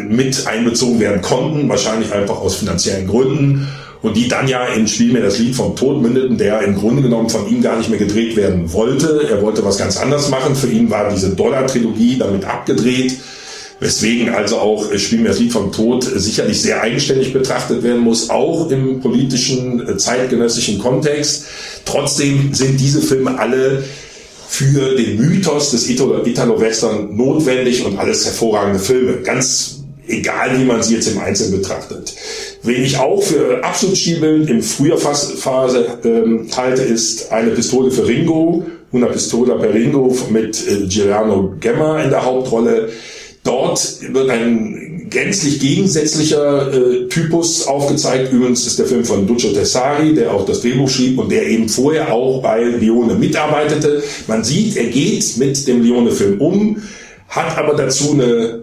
mit 0.07 0.47
einbezogen 0.47 0.99
werden 0.99 1.21
konnten, 1.21 1.69
wahrscheinlich 1.69 2.11
einfach 2.11 2.39
aus 2.39 2.55
finanziellen 2.55 3.07
Gründen 3.07 3.67
und 4.01 4.17
die 4.17 4.27
dann 4.27 4.47
ja 4.47 4.65
in 4.65 4.87
Spiel 4.87 5.13
mir 5.13 5.21
das 5.21 5.37
Lied 5.37 5.55
vom 5.55 5.75
Tod 5.75 6.01
mündeten, 6.01 6.37
der 6.37 6.61
im 6.61 6.75
Grunde 6.75 7.03
genommen 7.03 7.29
von 7.29 7.47
ihm 7.47 7.61
gar 7.61 7.77
nicht 7.77 7.89
mehr 7.89 7.99
gedreht 7.99 8.35
werden 8.35 8.73
wollte. 8.73 9.27
Er 9.29 9.41
wollte 9.41 9.63
was 9.63 9.77
ganz 9.77 9.97
anderes 9.97 10.29
machen. 10.29 10.55
Für 10.55 10.67
ihn 10.67 10.89
war 10.89 11.09
diese 11.09 11.29
Dollar-Trilogie 11.35 12.17
damit 12.17 12.45
abgedreht. 12.45 13.17
Weswegen 13.79 14.29
also 14.29 14.57
auch 14.57 14.95
Spiel 14.97 15.19
mir 15.19 15.29
das 15.29 15.39
Lied 15.39 15.51
vom 15.51 15.71
Tod 15.71 16.03
sicherlich 16.03 16.61
sehr 16.61 16.81
eigenständig 16.81 17.33
betrachtet 17.33 17.81
werden 17.81 18.01
muss, 18.01 18.29
auch 18.29 18.69
im 18.69 19.01
politischen, 19.01 19.87
äh, 19.87 19.97
zeitgenössischen 19.97 20.77
Kontext. 20.77 21.45
Trotzdem 21.85 22.53
sind 22.53 22.79
diese 22.79 23.01
Filme 23.01 23.39
alle 23.39 23.83
für 24.51 24.95
den 24.95 25.15
Mythos 25.15 25.71
des 25.71 25.89
Italo-Western 25.89 27.15
notwendig 27.15 27.85
und 27.85 27.97
alles 27.97 28.25
hervorragende 28.25 28.79
Filme. 28.79 29.21
Ganz 29.21 29.85
egal, 30.07 30.59
wie 30.59 30.65
man 30.65 30.83
sie 30.83 30.95
jetzt 30.95 31.07
im 31.07 31.19
Einzelnen 31.19 31.61
betrachtet. 31.61 32.13
Wen 32.61 32.83
ich 32.83 32.97
auch 32.99 33.23
für 33.23 33.63
absolut 33.63 33.97
schiebelnd 33.97 34.49
im 34.49 34.61
Frühjahrphase 34.61 35.99
ähm, 36.03 36.49
halte, 36.53 36.81
ist 36.81 37.31
eine 37.31 37.51
Pistole 37.51 37.91
für 37.91 38.05
Ringo, 38.05 38.65
Una 38.91 39.07
Pistola 39.07 39.55
per 39.55 39.73
Ringo 39.73 40.13
mit 40.29 40.67
äh, 40.67 40.85
Giuliano 40.85 41.55
Gemma 41.61 42.03
in 42.03 42.09
der 42.09 42.25
Hauptrolle. 42.25 42.89
Dort 43.45 43.99
wird 44.13 44.29
ein 44.29 44.80
gänzlich 45.11 45.59
gegensätzlicher 45.59 46.73
äh, 46.73 47.07
Typus 47.07 47.67
aufgezeigt. 47.67 48.31
Übrigens 48.31 48.65
ist 48.65 48.79
der 48.79 48.87
Film 48.87 49.05
von 49.05 49.27
Duccio 49.27 49.51
Tessari, 49.51 50.15
der 50.15 50.33
auch 50.33 50.45
das 50.45 50.61
Drehbuch 50.61 50.89
schrieb 50.89 51.19
und 51.19 51.31
der 51.31 51.45
eben 51.47 51.69
vorher 51.69 52.11
auch 52.11 52.41
bei 52.41 52.63
Leone 52.63 53.13
mitarbeitete. 53.15 54.01
Man 54.27 54.43
sieht, 54.43 54.77
er 54.77 54.85
geht 54.85 55.37
mit 55.37 55.67
dem 55.67 55.83
Leone-Film 55.83 56.41
um, 56.41 56.81
hat 57.27 57.57
aber 57.57 57.75
dazu 57.75 58.13
eine 58.13 58.61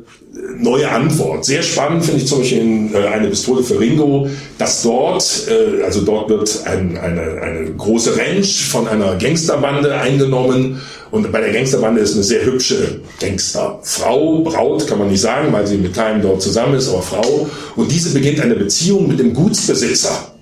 neue 0.59 0.91
Antwort. 0.91 1.45
Sehr 1.45 1.63
spannend 1.63 2.05
finde 2.05 2.23
ich 2.23 2.29
zum 2.29 2.41
Beispiel 2.41 2.61
in 2.61 2.95
äh, 2.95 2.99
eine 3.07 3.29
Pistole 3.29 3.63
für 3.63 3.79
Ringo, 3.79 4.29
dass 4.59 4.83
dort, 4.83 5.49
äh, 5.49 5.83
also 5.85 6.03
dort 6.03 6.29
wird 6.29 6.63
ein, 6.67 6.99
eine, 6.99 7.41
eine 7.41 7.71
große 7.77 8.17
Ranch 8.17 8.65
von 8.69 8.89
einer 8.89 9.17
Gangsterbande 9.17 9.95
eingenommen 9.95 10.81
und 11.11 11.33
bei 11.33 11.41
der 11.41 11.53
Gangsterbande 11.53 12.01
ist 12.01 12.15
eine 12.15 12.23
sehr 12.23 12.45
hübsche 12.45 13.01
Gangsterfrau, 13.21 14.41
Braut 14.41 14.87
kann 14.87 14.99
man 14.99 15.09
nicht 15.09 15.21
sagen, 15.21 15.53
weil 15.53 15.67
sie 15.67 15.79
mit 15.79 15.95
keinem 15.95 16.21
dort 16.21 16.43
zusammen 16.43 16.75
ist, 16.75 16.89
aber 16.89 17.03
Frau. 17.03 17.49
Und 17.77 17.91
diese 17.91 18.13
beginnt 18.13 18.41
eine 18.41 18.55
Beziehung 18.55 19.09
mit 19.09 19.19
dem 19.19 19.33
Gutsbesitzer 19.33 20.38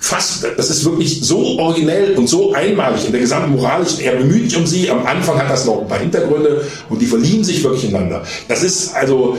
fast, 0.00 0.46
das 0.56 0.70
ist 0.70 0.84
wirklich 0.84 1.20
so 1.22 1.58
originell 1.58 2.14
und 2.16 2.26
so 2.26 2.52
einmalig 2.52 3.04
in 3.04 3.12
der 3.12 3.20
gesamten 3.20 3.52
moralischen, 3.52 4.00
er 4.00 4.16
bemüht 4.16 4.50
sich 4.50 4.58
um 4.58 4.66
sie, 4.66 4.90
am 4.90 5.06
Anfang 5.06 5.38
hat 5.38 5.50
das 5.50 5.66
noch 5.66 5.82
ein 5.82 5.88
paar 5.88 6.00
Hintergründe 6.00 6.64
und 6.88 7.00
die 7.00 7.06
verlieben 7.06 7.44
sich 7.44 7.62
wirklich 7.62 7.84
ineinander. 7.84 8.24
Das 8.48 8.62
ist 8.62 8.94
also 8.94 9.36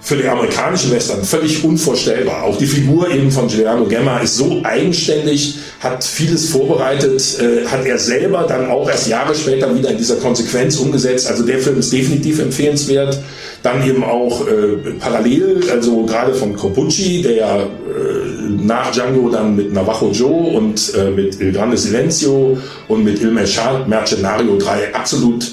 für 0.00 0.16
den 0.16 0.28
amerikanischen 0.28 0.90
Western 0.92 1.22
völlig 1.24 1.62
unvorstellbar. 1.62 2.44
Auch 2.44 2.56
die 2.56 2.66
Figur 2.66 3.10
eben 3.10 3.30
von 3.30 3.48
Giuliano 3.48 3.84
Gemma 3.84 4.18
ist 4.20 4.36
so 4.36 4.60
eigenständig, 4.64 5.56
hat 5.80 6.02
vieles 6.02 6.48
vorbereitet, 6.48 7.38
äh, 7.38 7.66
hat 7.66 7.84
er 7.84 7.98
selber 7.98 8.46
dann 8.48 8.70
auch 8.70 8.88
erst 8.88 9.08
Jahre 9.08 9.34
später 9.34 9.74
wieder 9.76 9.90
in 9.90 9.98
dieser 9.98 10.16
Konsequenz 10.16 10.76
umgesetzt. 10.76 11.28
Also 11.28 11.44
der 11.44 11.58
Film 11.58 11.78
ist 11.78 11.92
definitiv 11.92 12.38
empfehlenswert. 12.40 13.20
Dann 13.62 13.86
eben 13.86 14.02
auch 14.02 14.46
äh, 14.46 14.92
parallel, 14.98 15.60
also 15.70 16.04
gerade 16.06 16.32
von 16.32 16.56
Corbucci, 16.56 17.20
der 17.20 17.34
ja 17.34 17.58
äh, 17.58 18.29
nach 18.50 18.92
Django 18.92 19.30
dann 19.30 19.56
mit 19.56 19.72
Navajo 19.72 20.10
Joe 20.12 20.56
und 20.56 20.94
äh, 20.94 21.10
mit 21.10 21.40
Il 21.40 21.52
Grande 21.52 21.76
Silencio 21.76 22.58
und 22.88 23.04
mit 23.04 23.20
Il 23.20 23.30
Mercenario 23.30 24.56
drei 24.58 24.94
absolut 24.94 25.50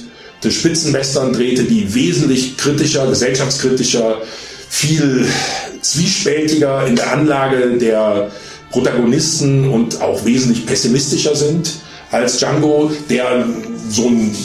Spitzenwestern 0.50 1.34
drehte, 1.34 1.64
die 1.64 1.94
wesentlich 1.94 2.58
kritischer, 2.58 3.08
gesellschaftskritischer, 3.08 4.22
viel 4.70 5.26
zwiespältiger 5.82 6.86
in 6.86 6.96
der 6.96 7.12
Anlage 7.12 7.78
der 7.78 8.32
Protagonisten 8.72 9.70
und 9.70 10.02
auch 10.02 10.26
wesentlich 10.26 10.66
pessimistischer 10.66 11.36
sind 11.36 11.72
als 12.12 12.38
Django, 12.38 12.92
der 13.10 13.46
so 13.90 14.08
ein 14.08 14.36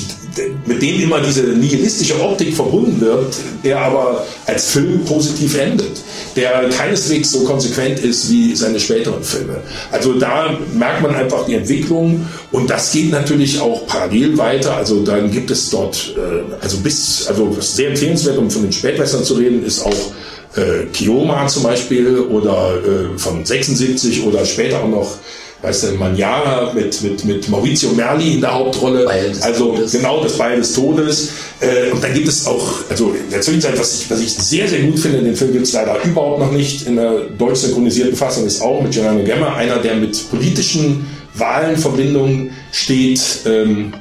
mit 0.67 0.83
dem 0.83 1.01
immer 1.01 1.21
diese 1.21 1.43
nihilistische 1.43 2.21
Optik 2.21 2.55
verbunden 2.55 3.01
wird, 3.01 3.35
der 3.65 3.81
aber 3.81 4.27
als 4.47 4.71
Film 4.71 5.05
positiv 5.05 5.59
endet, 5.59 6.01
der 6.37 6.69
keineswegs 6.71 7.33
so 7.33 7.45
konsequent 7.45 8.01
ist 8.01 8.31
wie 8.31 8.55
seine 8.55 8.81
späteren 8.81 9.23
Filme. 9.23 9.59
Also 9.91 10.15
da 10.15 10.59
merkt 10.75 11.03
man 11.03 11.15
einfach 11.15 11.47
die 11.47 11.55
Entwicklung 11.55 12.27
und 12.51 12.71
das 12.71 12.93
geht 12.93 13.11
natürlich 13.11 13.61
auch 13.61 13.87
parallel 13.87 14.39
weiter. 14.39 14.77
Also 14.77 15.05
dann 15.05 15.31
gibt 15.31 15.51
es 15.51 15.71
dort, 15.71 16.15
äh, 16.17 16.63
also 16.63 16.79
bis, 16.79 17.27
also 17.27 17.57
sehr 17.61 17.91
empfehlenswert, 17.91 18.39
um 18.39 18.51
von 18.51 18.63
den 18.63 18.73
Spätwässern 18.73 19.25
zu 19.25 19.35
reden, 19.35 19.65
ist 19.65 19.85
auch 19.85 20.13
äh, 20.57 20.87
Kioma 20.93 21.47
zum 21.47 21.63
Beispiel 21.63 22.19
oder 22.19 22.75
äh, 22.77 23.19
von 23.19 23.45
76 23.45 24.25
oder 24.25 24.45
später 24.45 24.83
auch 24.83 24.89
noch 24.89 25.17
weißt 25.63 25.85
du, 25.85 25.93
Manjara 25.93 26.73
mit, 26.75 27.01
mit, 27.03 27.25
mit 27.25 27.49
Maurizio 27.49 27.91
Merli 27.93 28.35
in 28.35 28.41
der 28.41 28.53
Hauptrolle. 28.53 29.09
also 29.41 29.77
Todes. 29.77 29.93
genau 29.93 30.23
das 30.23 30.37
Beil 30.37 30.59
des 30.59 30.73
Todes. 30.73 31.31
Äh, 31.61 31.93
und 31.93 32.03
dann 32.03 32.13
gibt 32.13 32.29
es 32.29 32.47
auch, 32.47 32.75
also 32.91 33.13
in 33.13 33.31
der 33.31 33.41
Zwischenzeit, 33.41 33.79
was 33.79 34.01
ich, 34.01 34.11
was 34.11 34.21
ich 34.21 34.35
sehr, 34.35 34.69
sehr 34.69 34.81
gut 34.81 34.99
finde, 34.99 35.23
den 35.23 35.37
Film 35.37 35.53
gibt 35.53 35.67
es 35.67 35.73
leider 35.73 36.03
überhaupt 36.05 36.41
noch 36.41 36.51
nicht 36.51 36.87
in 36.87 36.97
der 36.97 37.21
deutsch 37.39 37.61
synchronisierten 37.61 38.17
Fassung, 38.17 38.45
ist 38.45 38.61
auch 38.61 38.83
mit 38.83 38.93
Giuliano 38.93 39.23
Gemma, 39.23 39.55
einer, 39.55 39.79
der 39.79 39.95
mit 39.95 40.31
politischen 40.31 41.07
Wahlenverbindungen 41.35 42.51
steht. 42.73 43.23
Ähm, 43.47 43.93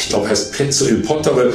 ich 0.00 0.08
glaube, 0.08 0.28
heißt 0.28 0.52
Pezzo 0.52 0.86
il 0.86 0.96
Pottere. 0.96 1.52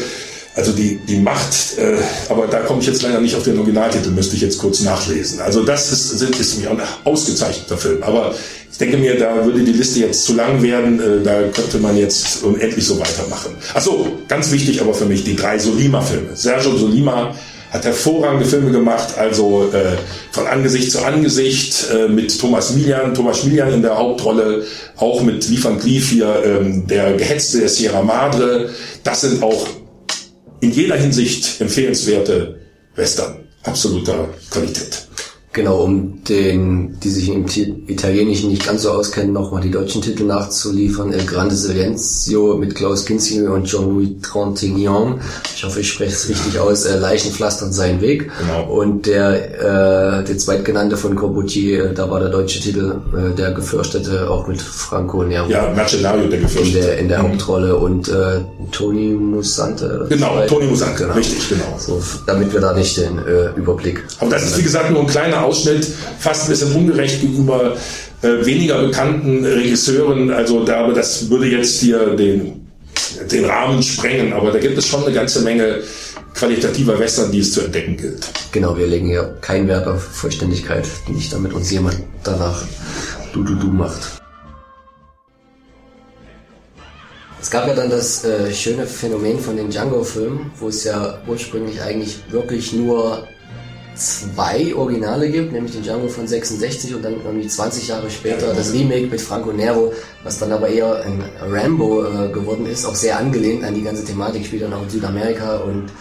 Also 0.56 0.72
die, 0.72 0.98
die 1.08 1.18
Macht, 1.18 1.78
äh, 1.80 1.98
aber 2.30 2.46
da 2.46 2.60
komme 2.60 2.80
ich 2.82 2.88
jetzt 2.88 3.02
leider 3.02 3.20
nicht 3.20 3.36
auf 3.36 3.44
den 3.44 3.58
Originaltitel, 3.58 4.12
müsste 4.12 4.36
ich 4.36 4.42
jetzt 4.42 4.60
kurz 4.60 4.82
nachlesen. 4.82 5.42
Also 5.42 5.64
das 5.64 5.92
ist, 5.92 6.12
ist, 6.12 6.40
ist 6.40 6.60
mir 6.60 6.70
ein 6.70 6.82
ausgezeichneter 7.04 7.78
Film. 7.78 8.04
Aber 8.04 8.36
ich 8.72 8.78
denke 8.78 8.98
mir, 8.98 9.18
da 9.18 9.44
würde 9.46 9.64
die 9.64 9.72
Liste 9.72 10.00
jetzt 10.00 10.26
zu 10.26 10.36
lang 10.36 10.62
werden. 10.62 11.00
Äh, 11.00 11.24
da 11.24 11.42
könnte 11.54 11.80
man 11.80 11.98
jetzt 11.98 12.44
unendlich 12.44 12.86
so 12.86 13.00
weitermachen. 13.00 13.56
Achso, 13.74 14.08
ganz 14.28 14.52
wichtig 14.52 14.80
aber 14.80 14.94
für 14.94 15.06
mich, 15.06 15.24
die 15.24 15.36
drei 15.36 15.58
Solima-Filme. 15.58 16.36
Sergio 16.36 16.78
Solima 16.78 17.34
hat 17.72 17.86
hervorragende 17.86 18.46
Filme 18.46 18.70
gemacht, 18.70 19.18
also 19.18 19.68
äh, 19.74 19.98
von 20.32 20.46
Angesicht 20.46 20.92
zu 20.92 21.04
Angesicht 21.04 21.88
äh, 21.92 22.08
mit 22.08 22.40
Thomas 22.40 22.76
Milian, 22.76 23.16
Thomas 23.16 23.44
Milian 23.44 23.74
in 23.74 23.82
der 23.82 23.98
Hauptrolle, 23.98 24.64
auch 24.98 25.24
mit 25.24 25.50
Lee 25.50 25.58
Van 25.64 25.80
Cleef 25.80 26.10
hier, 26.12 26.44
ähm, 26.46 26.86
der 26.86 27.14
Gehetzte 27.14 27.62
der 27.62 27.70
Sierra 27.70 28.04
Madre. 28.04 28.70
Das 29.04 29.22
sind 29.22 29.42
auch 29.42 29.66
in 30.64 30.72
jeder 30.72 30.96
Hinsicht 30.96 31.60
empfehlenswerte 31.60 32.58
Western 32.96 33.40
absoluter 33.64 34.30
Qualität. 34.50 35.03
Genau, 35.54 35.84
um 35.84 36.24
den, 36.24 37.00
die 37.00 37.10
sich 37.12 37.30
im 37.30 37.46
Italienischen 37.86 38.50
nicht 38.50 38.66
ganz 38.66 38.82
so 38.82 38.90
auskennen, 38.90 39.34
nochmal 39.34 39.62
die 39.62 39.70
deutschen 39.70 40.02
Titel 40.02 40.24
nachzuliefern. 40.24 41.14
El 41.14 41.28
Grande 41.28 41.56
Silenzio 41.56 42.58
mit 42.58 42.74
Klaus 42.74 43.06
Kinzinger 43.06 43.54
und 43.54 43.66
Jean-Louis 43.66 44.10
Trintignant. 44.24 45.22
Ich 45.56 45.64
hoffe, 45.64 45.82
ich 45.82 45.90
spreche 45.90 46.12
es 46.12 46.28
richtig 46.28 46.60
aus. 46.60 46.86
Äh, 46.86 46.98
Leichen 46.98 47.32
pflastern 47.32 47.72
seinen 47.72 48.02
Weg. 48.02 48.32
Genau. 48.40 48.74
Und 48.74 49.06
der, 49.06 50.22
äh, 50.22 50.24
der 50.24 50.38
zweitgenannte 50.40 50.98
von 50.98 51.16
Corbucci, 51.16 51.76
äh, 51.76 51.94
da 51.94 52.10
war 52.10 52.20
der 52.20 52.30
deutsche 52.30 52.60
Titel 52.60 52.96
äh, 53.16 53.36
der 53.36 53.52
Gefürchtete, 53.52 54.32
auch 54.32 54.48
mit 54.48 54.60
Franco 54.60 55.24
Nero. 55.24 55.48
Ja, 55.50 55.72
Mercenario, 55.76 56.30
der 56.30 56.40
Gefürchtete. 56.40 56.80
In 56.80 56.84
der, 56.84 56.98
in 56.98 57.08
der 57.10 57.20
mhm. 57.22 57.34
Hauptrolle. 57.34 57.76
Und 57.76 58.10
äh, 58.10 58.42
Toni 58.72 59.10
Musante. 59.10 60.08
Genau, 60.10 60.44
Toni 60.48 60.66
Musante, 60.66 61.04
genau. 61.04 61.14
richtig, 61.14 61.48
genau. 61.48 61.78
So, 61.78 62.02
damit 62.26 62.52
wir 62.52 62.60
da 62.60 62.74
nicht 62.74 62.98
den 62.98 63.20
äh, 63.20 63.52
Überblick. 63.56 64.04
Aber 64.20 64.32
das 64.32 64.46
ist, 64.46 64.58
wie 64.58 64.64
gesagt, 64.64 64.90
nur 64.90 65.02
ein 65.02 65.08
kleiner 65.08 65.43
Ausschnitt, 65.44 65.88
fast 66.20 66.46
ein 66.46 66.50
bisschen 66.50 66.74
ungerecht 66.74 67.22
gegenüber 67.22 67.76
äh, 68.22 68.46
weniger 68.46 68.82
bekannten 68.82 69.46
Regisseuren. 69.46 70.32
Also 70.32 70.64
da, 70.64 70.92
das 70.92 71.30
würde 71.30 71.48
jetzt 71.48 71.80
hier 71.80 72.16
den, 72.16 72.68
den 73.32 73.46
Rahmen 73.46 73.84
sprengen. 73.84 74.34
Aber 74.34 74.52
da 74.52 74.60
gibt 74.60 74.78
es 74.78 74.88
schon 74.88 75.04
eine 75.04 75.14
ganze 75.14 75.42
Menge 75.42 75.80
qualitativer 76.34 76.98
Western, 76.98 77.32
die 77.32 77.40
es 77.40 77.54
zu 77.54 77.62
entdecken 77.62 77.98
gilt. 77.98 78.28
Genau, 78.52 78.78
wir 78.78 78.88
legen 78.88 79.08
hier 79.08 79.38
keinen 79.42 79.68
Wert 79.68 79.88
auf 79.88 80.02
Vollständigkeit, 80.02 80.86
nicht 81.08 81.32
damit 81.32 81.54
uns 81.54 81.70
jemand 81.72 81.98
danach 82.24 82.64
du 83.34 83.44
du 83.44 83.56
du 83.56 83.68
macht. 83.68 84.24
Es 87.42 87.52
gab 87.52 87.68
ja 87.68 87.74
dann 87.74 87.90
das 87.90 88.24
äh, 88.24 88.54
schöne 88.54 88.88
Phänomen 88.88 89.38
von 89.38 89.58
den 89.58 89.70
Django-Filmen, 89.70 90.52
wo 90.60 90.70
es 90.70 90.86
ja 90.86 91.20
ursprünglich 91.28 91.82
eigentlich 91.82 92.20
wirklich 92.30 92.72
nur 92.72 93.28
zwei 93.96 94.74
Originale 94.76 95.30
gibt, 95.30 95.52
nämlich 95.52 95.74
den 95.74 95.84
Django 95.84 96.08
von 96.08 96.28
66 96.28 96.96
und 96.96 97.04
dann 97.04 97.14
irgendwie 97.24 97.48
20 97.48 97.88
Jahre 97.88 98.10
später 98.10 98.54
das 98.54 98.74
Remake 98.74 99.08
mit 99.08 99.22
Franco 99.22 99.52
Nero, 99.52 99.94
was 100.24 100.40
dann 100.40 100.52
aber 100.52 100.68
eher 100.68 101.04
ein 101.04 101.24
Rambo 101.42 102.04
äh, 102.04 102.30
geworden 102.30 102.66
ist, 102.66 102.86
auch 102.86 102.96
sehr 102.96 103.18
angelehnt 103.18 103.64
an 103.64 103.76
die 103.76 103.84
ganze 103.84 104.04
Thematik, 104.04 104.46
spielt 104.46 104.64
dann 104.64 104.74
auch 104.74 104.84
in 104.84 104.90
Südamerika 104.90 105.58
und 105.58 105.92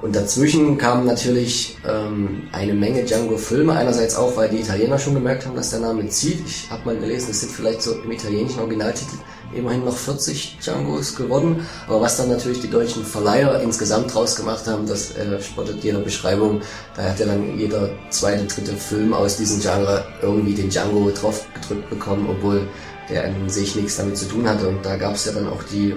und 0.00 0.14
dazwischen 0.14 0.78
kamen 0.78 1.06
natürlich 1.06 1.76
ähm, 1.84 2.44
eine 2.52 2.72
Menge 2.72 3.02
Django-Filme. 3.02 3.72
Einerseits 3.72 4.14
auch, 4.14 4.36
weil 4.36 4.48
die 4.48 4.60
Italiener 4.60 4.96
schon 4.96 5.14
gemerkt 5.14 5.44
haben, 5.44 5.56
dass 5.56 5.70
der 5.70 5.80
Name 5.80 6.06
zieht. 6.08 6.46
Ich 6.46 6.70
habe 6.70 6.84
mal 6.84 6.96
gelesen, 6.96 7.30
es 7.32 7.40
sind 7.40 7.50
vielleicht 7.50 7.82
so 7.82 7.94
im 7.94 8.12
italienischen 8.12 8.60
Originaltitel 8.60 9.16
immerhin 9.54 9.84
noch 9.84 9.96
40 9.96 10.58
Djangos 10.62 11.16
geworden. 11.16 11.66
Aber 11.86 12.00
was 12.00 12.16
dann 12.16 12.28
natürlich 12.28 12.60
die 12.60 12.70
deutschen 12.70 13.04
Verleiher 13.04 13.60
insgesamt 13.60 14.14
draus 14.14 14.36
gemacht 14.36 14.66
haben, 14.66 14.86
das 14.86 15.16
äh, 15.16 15.40
spottet 15.40 15.82
jeder 15.82 16.00
Beschreibung. 16.00 16.60
Da 16.96 17.04
hat 17.04 17.18
ja 17.18 17.26
dann 17.26 17.58
jeder 17.58 17.90
zweite, 18.10 18.44
dritte 18.44 18.72
Film 18.72 19.12
aus 19.12 19.36
diesem 19.36 19.60
Genre 19.60 20.04
irgendwie 20.22 20.54
den 20.54 20.70
Django 20.70 21.10
drauf 21.10 21.46
gedrückt 21.54 21.90
bekommen, 21.90 22.26
obwohl 22.30 22.66
der 23.08 23.24
an 23.24 23.48
sich 23.48 23.74
nichts 23.74 23.96
damit 23.96 24.16
zu 24.16 24.26
tun 24.26 24.48
hatte. 24.48 24.68
Und 24.68 24.84
da 24.84 24.96
gab 24.96 25.14
es 25.14 25.24
ja 25.24 25.32
dann 25.32 25.48
auch 25.48 25.62
die 25.62 25.94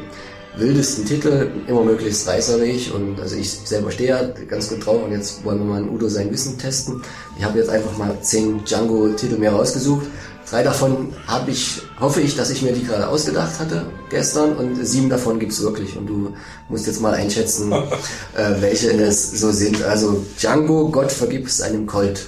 wildesten 0.55 1.05
Titel, 1.05 1.49
immer 1.67 1.83
möglichst 1.83 2.27
reißerig 2.27 2.93
und 2.93 3.19
also 3.19 3.35
ich 3.37 3.49
selber 3.51 3.91
stehe 3.91 4.09
ja 4.09 4.21
ganz 4.47 4.69
gut 4.69 4.85
drauf 4.85 5.01
und 5.03 5.11
jetzt 5.11 5.43
wollen 5.45 5.59
wir 5.59 5.65
mal 5.65 5.81
in 5.81 5.89
Udo 5.89 6.09
sein 6.09 6.29
Wissen 6.31 6.57
testen. 6.57 7.01
Ich 7.37 7.43
habe 7.43 7.59
jetzt 7.59 7.69
einfach 7.69 7.97
mal 7.97 8.19
zehn 8.21 8.63
Django-Titel 8.65 9.37
mehr 9.37 9.53
rausgesucht 9.53 10.07
Drei 10.51 10.63
davon 10.63 11.13
habe 11.27 11.49
ich, 11.51 11.81
hoffe 11.97 12.19
ich, 12.19 12.35
dass 12.35 12.49
ich 12.49 12.61
mir 12.61 12.73
die 12.73 12.83
gerade 12.83 13.07
ausgedacht 13.07 13.57
hatte 13.57 13.85
gestern 14.09 14.57
und 14.57 14.85
sieben 14.85 15.09
davon 15.09 15.39
gibt's 15.39 15.61
wirklich. 15.61 15.95
Und 15.95 16.07
du 16.07 16.33
musst 16.67 16.87
jetzt 16.87 16.99
mal 16.99 17.13
einschätzen, 17.13 17.71
äh, 18.35 18.55
welche 18.59 18.91
es 18.91 19.39
so 19.39 19.51
sind. 19.51 19.81
Also 19.83 20.25
Django, 20.37 20.89
Gott 20.89 21.09
vergib 21.09 21.47
es 21.47 21.61
einem 21.61 21.87
Colt. 21.87 22.25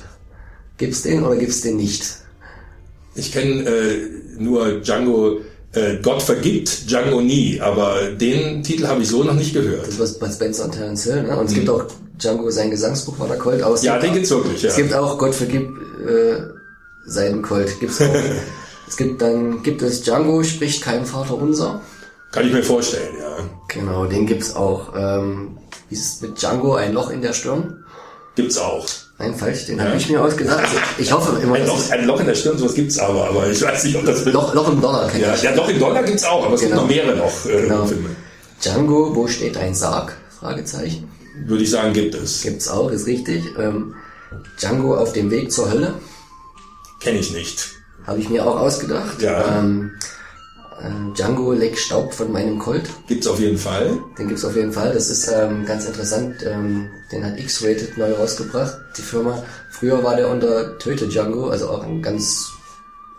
Gibt's 0.78 1.02
den 1.02 1.26
oder 1.26 1.36
gibt's 1.36 1.60
den 1.62 1.76
nicht? 1.76 2.06
Ich 3.14 3.34
kenne 3.34 3.66
äh, 3.66 4.10
nur 4.40 4.80
Django, 4.80 5.40
äh, 5.74 5.98
Gott 6.02 6.22
vergibt 6.22 6.90
Django 6.90 7.20
nie, 7.20 7.60
aber 7.60 8.10
den 8.12 8.64
Titel 8.64 8.88
habe 8.88 9.02
ich 9.02 9.10
so 9.10 9.26
noch 9.26 9.34
nicht 9.34 9.54
gehört. 9.54 9.86
Das 9.86 10.00
war 10.00 10.08
bei 10.22 10.34
Spencer 10.34 10.64
und 10.64 10.72
Terence 10.72 11.04
Hill, 11.04 11.24
ne? 11.24 11.38
Und 11.38 11.48
es 11.48 11.52
mhm. 11.52 11.56
gibt 11.56 11.70
auch 11.70 11.84
Django, 12.18 12.50
sein 12.50 12.72
Gesangsbuch 12.72 13.20
war 13.20 13.28
der 13.28 13.38
Colt 13.38 13.62
aus. 13.62 13.84
Ja, 13.84 14.00
den 14.00 14.14
gibt's 14.14 14.30
wirklich, 14.30 14.62
ja. 14.62 14.70
Es 14.70 14.78
gibt 14.78 14.94
auch 14.94 15.18
Gott 15.18 15.36
vergib 15.36 15.70
äh, 16.08 16.63
Seidencolt 17.06 17.80
gibt's 17.80 18.02
auch. 18.02 18.16
es 18.88 18.98
gibt 18.98 19.22
dann, 19.22 19.64
gibt 19.64 19.82
es 19.82 20.02
Django, 20.04 20.44
spricht 20.44 20.84
kein 20.84 21.06
Vater 21.06 21.36
unser. 21.36 21.82
Kann 22.32 22.48
ich 22.48 22.54
mir 22.54 22.64
vorstellen, 22.64 23.16
ja. 23.20 23.38
Genau, 23.68 24.06
den 24.06 24.26
gibt's 24.26 24.56
auch. 24.56 24.94
Ähm, 24.96 25.58
Wie 25.90 25.96
ist 25.96 26.16
es 26.16 26.22
mit 26.22 26.42
Django, 26.42 26.76
ein 26.76 26.94
Loch 26.94 27.10
in 27.10 27.22
der 27.22 27.34
Stirn? 27.34 27.84
Gibt's 28.36 28.58
auch. 28.58 28.86
Nein, 29.20 29.36
falsch, 29.36 29.68
den 29.68 29.80
habe 29.80 29.96
ich 29.96 30.10
mir 30.10 30.20
ausgedacht. 30.24 30.64
Ich 30.98 31.12
hoffe 31.12 31.40
immer, 31.40 31.56
Ein 31.56 31.68
Loch, 31.68 31.92
ein 31.92 32.06
Loch 32.06 32.20
in 32.20 32.26
der 32.26 32.34
Stirn, 32.34 32.58
sowas 32.58 32.74
gibt's 32.74 32.98
aber, 32.98 33.30
aber 33.30 33.48
ich 33.48 33.62
weiß 33.62 33.84
nicht, 33.84 33.96
ob 33.96 34.06
das... 34.06 34.26
Loch, 34.26 34.54
Loch 34.56 34.72
im 34.72 34.82
Dollar 34.82 35.08
kenn 35.08 35.22
ja, 35.22 35.36
ich. 35.36 35.44
ja, 35.44 35.54
Loch 35.54 35.70
im 35.70 35.80
Dollar 35.80 36.02
gibt's 36.04 36.24
auch, 36.24 36.44
aber 36.46 36.56
es 36.56 36.62
Genau. 36.62 36.88
gibt 36.88 37.06
noch 37.06 37.06
mehrere 37.06 37.18
noch 37.18 37.46
äh, 37.46 37.62
Genau. 37.62 37.86
Filme. 37.86 38.10
Django, 38.64 39.16
wo 39.16 39.28
steht 39.28 39.56
ein 39.58 39.76
Sarg? 39.76 40.18
Fragezeichen. 40.40 41.10
Würde 41.46 41.64
ich 41.64 41.70
sagen, 41.70 41.94
gibt 41.94 42.16
es. 42.16 42.42
Gibt's 42.42 42.68
auch, 42.68 42.90
ist 42.90 43.06
richtig. 43.06 43.44
Ähm, 43.60 43.94
Django 44.60 44.96
auf 44.98 45.14
dem 45.14 45.30
Weg 45.30 45.52
zur 45.52 45.70
Hölle. 45.70 45.94
Kenne 47.04 47.20
ich 47.20 47.32
nicht. 47.34 47.70
Habe 48.08 48.20
ich 48.20 48.30
mir 48.30 48.46
auch 48.46 48.60
ausgedacht. 48.60 49.22
Ja. 49.22 49.60
Ähm, 49.60 49.92
äh, 50.82 51.14
Django 51.16 51.54
leck 51.54 51.78
Staub 51.78 52.14
von 52.14 52.32
meinem 52.32 52.60
Colt. 52.60 52.84
Gibt's 53.08 53.28
auf 53.28 53.40
jeden 53.40 53.58
Fall. 53.58 53.98
Den 54.18 54.28
gibt's 54.28 54.44
auf 54.44 54.56
jeden 54.56 54.72
Fall. 54.74 54.94
Das 54.94 55.10
ist 55.10 55.28
ähm, 55.34 55.66
ganz 55.66 55.86
interessant. 55.86 56.36
Ähm, 56.46 56.90
den 57.12 57.26
hat 57.26 57.38
X-Rated 57.40 57.98
neu 57.98 58.12
rausgebracht, 58.14 58.76
die 58.98 59.02
Firma. 59.02 59.44
Früher 59.72 60.04
war 60.04 60.16
der 60.16 60.30
unter 60.30 60.78
Töte 60.80 61.08
Django, 61.08 61.50
also 61.50 61.70
auch 61.70 61.84
ein 61.84 62.02
ganz 62.02 62.50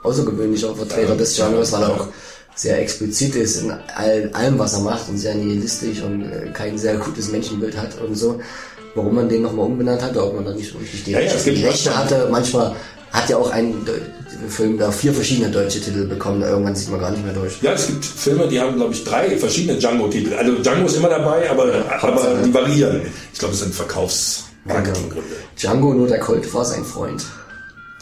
außergewöhnlicher 0.03 0.75
Vertreter 0.75 1.11
Ja. 1.11 1.15
des 1.15 1.37
Genres, 1.37 1.73
weil 1.73 1.83
er 1.83 1.89
Ja. 1.89 1.95
auch 1.95 2.09
sehr 2.57 2.81
explizit 2.81 3.35
ist 3.35 3.63
in 3.63 3.71
all, 3.97 4.31
allem, 4.33 4.59
was 4.59 4.75
er 4.75 4.81
macht 4.81 5.09
und 5.09 5.19
sehr 5.19 5.35
nihilistisch 5.35 6.03
und 6.03 6.23
äh, 6.31 6.51
kein 6.53 6.79
sehr 6.79 6.97
gutes 6.97 7.31
Menschenbild 7.31 7.77
hat 7.77 8.01
und 8.01 8.15
so. 8.15 8.41
Warum 8.95 9.17
man 9.17 9.29
den 9.29 9.43
nochmal 9.43 9.67
umbenannt 9.67 10.03
hat, 10.03 10.17
ob 10.17 10.35
man 10.37 10.45
da 10.45 10.53
nicht 10.55 10.71
so 10.73 10.79
richtig 10.79 11.03
die, 11.05 11.13
Ja, 11.13 11.19
ja, 11.21 11.33
Rechte- 11.33 11.45
gibt 11.51 11.59
die 11.59 11.65
Rechte 11.67 11.97
hatte. 11.97 12.29
Manchmal 12.31 12.77
hat 13.15 13.31
ja 13.31 13.39
auch 13.39 13.51
ein 13.51 13.73
Deu- 13.87 14.01
Film 14.51 14.77
da 14.77 14.91
vier 14.91 15.15
verschiedene 15.15 15.51
deutsche 15.51 15.81
Titel 15.81 16.07
bekommen, 16.07 16.43
irgendwann 16.43 16.75
sieht 16.75 16.91
man 16.91 17.01
gar 17.01 17.11
nicht 17.13 17.25
mehr 17.25 17.33
durch. 17.33 17.63
Ja, 17.63 17.73
es 17.73 17.87
gibt 17.87 18.05
Filme, 18.05 18.47
die 18.49 18.61
haben, 18.61 18.77
glaube 18.77 18.93
ich, 18.93 19.03
drei 19.05 19.39
verschiedene 19.39 19.79
Django-Titel. 19.79 20.35
Also 20.35 20.57
Django 20.59 20.87
ist 20.87 20.97
immer 20.97 21.09
dabei, 21.09 21.49
aber, 21.51 21.67
aber 22.03 22.39
die 22.45 22.53
variieren. 22.53 23.01
Ich 23.33 23.39
glaube, 23.39 23.55
es 23.55 23.61
sind 23.61 23.75
Verkaufsmarketinggründe. 23.75 25.37
Django, 25.59 25.95
nur 25.95 26.09
der 26.09 26.19
Colt 26.21 26.53
war 26.53 26.65
sein 26.65 26.85
Freund. 26.85 27.25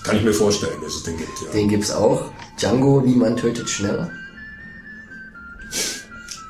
Kann 0.02 0.16
ich 0.16 0.24
mir 0.24 0.32
vorstellen, 0.32 0.72
dass 0.82 0.94
es 0.94 1.02
den 1.05 1.16
gibt, 1.18 1.30
ja. 1.47 1.52
Den 1.52 1.68
gibt's 1.68 1.93
auch. 1.93 2.32
Django, 2.59 3.02
niemand 3.02 3.39
tötet 3.39 3.68
schneller. 3.70 4.10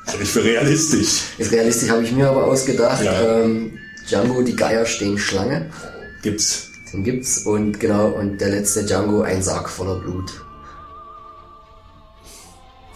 Halte 0.07 0.23
ich 0.23 0.29
für 0.29 0.43
realistisch. 0.43 1.21
Ist 1.37 1.51
realistisch, 1.51 1.89
habe 1.89 2.03
ich 2.03 2.11
mir 2.11 2.29
aber 2.29 2.45
ausgedacht. 2.45 3.03
Ja. 3.03 3.41
Ähm, 3.41 3.77
Django, 4.09 4.41
die 4.41 4.55
Geier 4.55 4.85
stehen 4.85 5.17
Schlange. 5.19 5.69
Gibt's. 6.23 6.69
Den 6.93 7.03
gibt's. 7.03 7.39
Und 7.39 7.79
genau, 7.79 8.07
und 8.09 8.39
der 8.39 8.49
letzte 8.49 8.85
Django, 8.85 9.21
ein 9.21 9.41
Sarg 9.41 9.69
voller 9.69 9.95
Blut. 9.95 10.31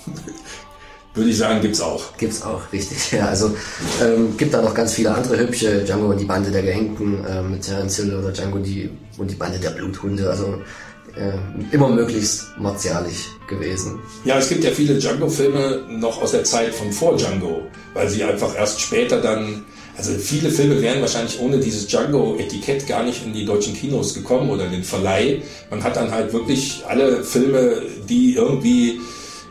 Würde 1.15 1.30
ich 1.32 1.38
sagen, 1.38 1.61
gibt's 1.61 1.82
auch. 1.82 2.15
Gibt's 2.18 2.44
auch, 2.44 2.61
richtig. 2.72 3.11
Ja, 3.18 3.26
also 3.28 3.57
ähm, 4.02 4.38
gibt 4.38 4.53
da 4.53 4.61
noch 4.61 4.76
ganz 4.76 4.94
viele 4.94 5.14
andere 5.14 5.40
hübsche. 5.40 5.84
Django 5.84 6.11
und 6.11 6.19
die 6.19 6.26
Bande 6.26 6.52
der 6.52 6.61
Gehängten 6.61 7.26
äh, 7.26 7.41
mit 7.41 7.64
Terence 7.64 7.95
Hill 7.95 8.15
oder 8.15 8.32
Django 8.32 8.60
die, 8.60 8.90
und 9.18 9.32
die 9.32 9.36
Bande 9.36 9.57
der 9.57 9.72
Bluthunde. 9.72 10.30
Also 10.30 10.61
äh, 11.18 11.74
immer 11.74 11.90
möglichst 11.90 12.56
martialisch 12.60 13.30
gewesen. 13.48 13.99
Ja, 14.24 14.38
es 14.38 14.49
gibt 14.49 14.64
ja 14.64 14.69
viele 14.69 14.99
Django-Filme 14.99 15.86
noch 15.90 16.22
aus 16.22 16.32
der 16.32 16.44
Zeit 16.44 16.74
von 16.76 16.91
vor 16.91 17.18
Django, 17.18 17.64
weil 17.95 18.07
sie 18.10 18.24
einfach 18.24 18.56
erst 18.56 18.80
später 18.80 19.19
dann, 19.19 19.65
also 19.98 20.11
viele 20.14 20.52
Filme 20.52 20.80
wären 20.82 21.02
wahrscheinlich 21.02 21.40
ohne 21.40 21.57
dieses 21.57 21.88
Django-Etikett 21.88 22.86
gar 22.86 23.03
nicht 23.03 23.26
in 23.26 23.34
die 23.34 23.45
deutschen 23.45 23.74
Kinos 23.74 24.14
gekommen 24.14 24.49
oder 24.52 24.65
in 24.65 24.72
den 24.72 24.84
Verleih. 24.84 25.41
Man 25.72 25.84
hat 25.84 25.95
dann 25.95 26.11
halt 26.11 26.32
wirklich 26.34 26.84
alle 26.88 27.24
Filme, 27.24 27.82
die 28.07 28.36
irgendwie 28.36 28.99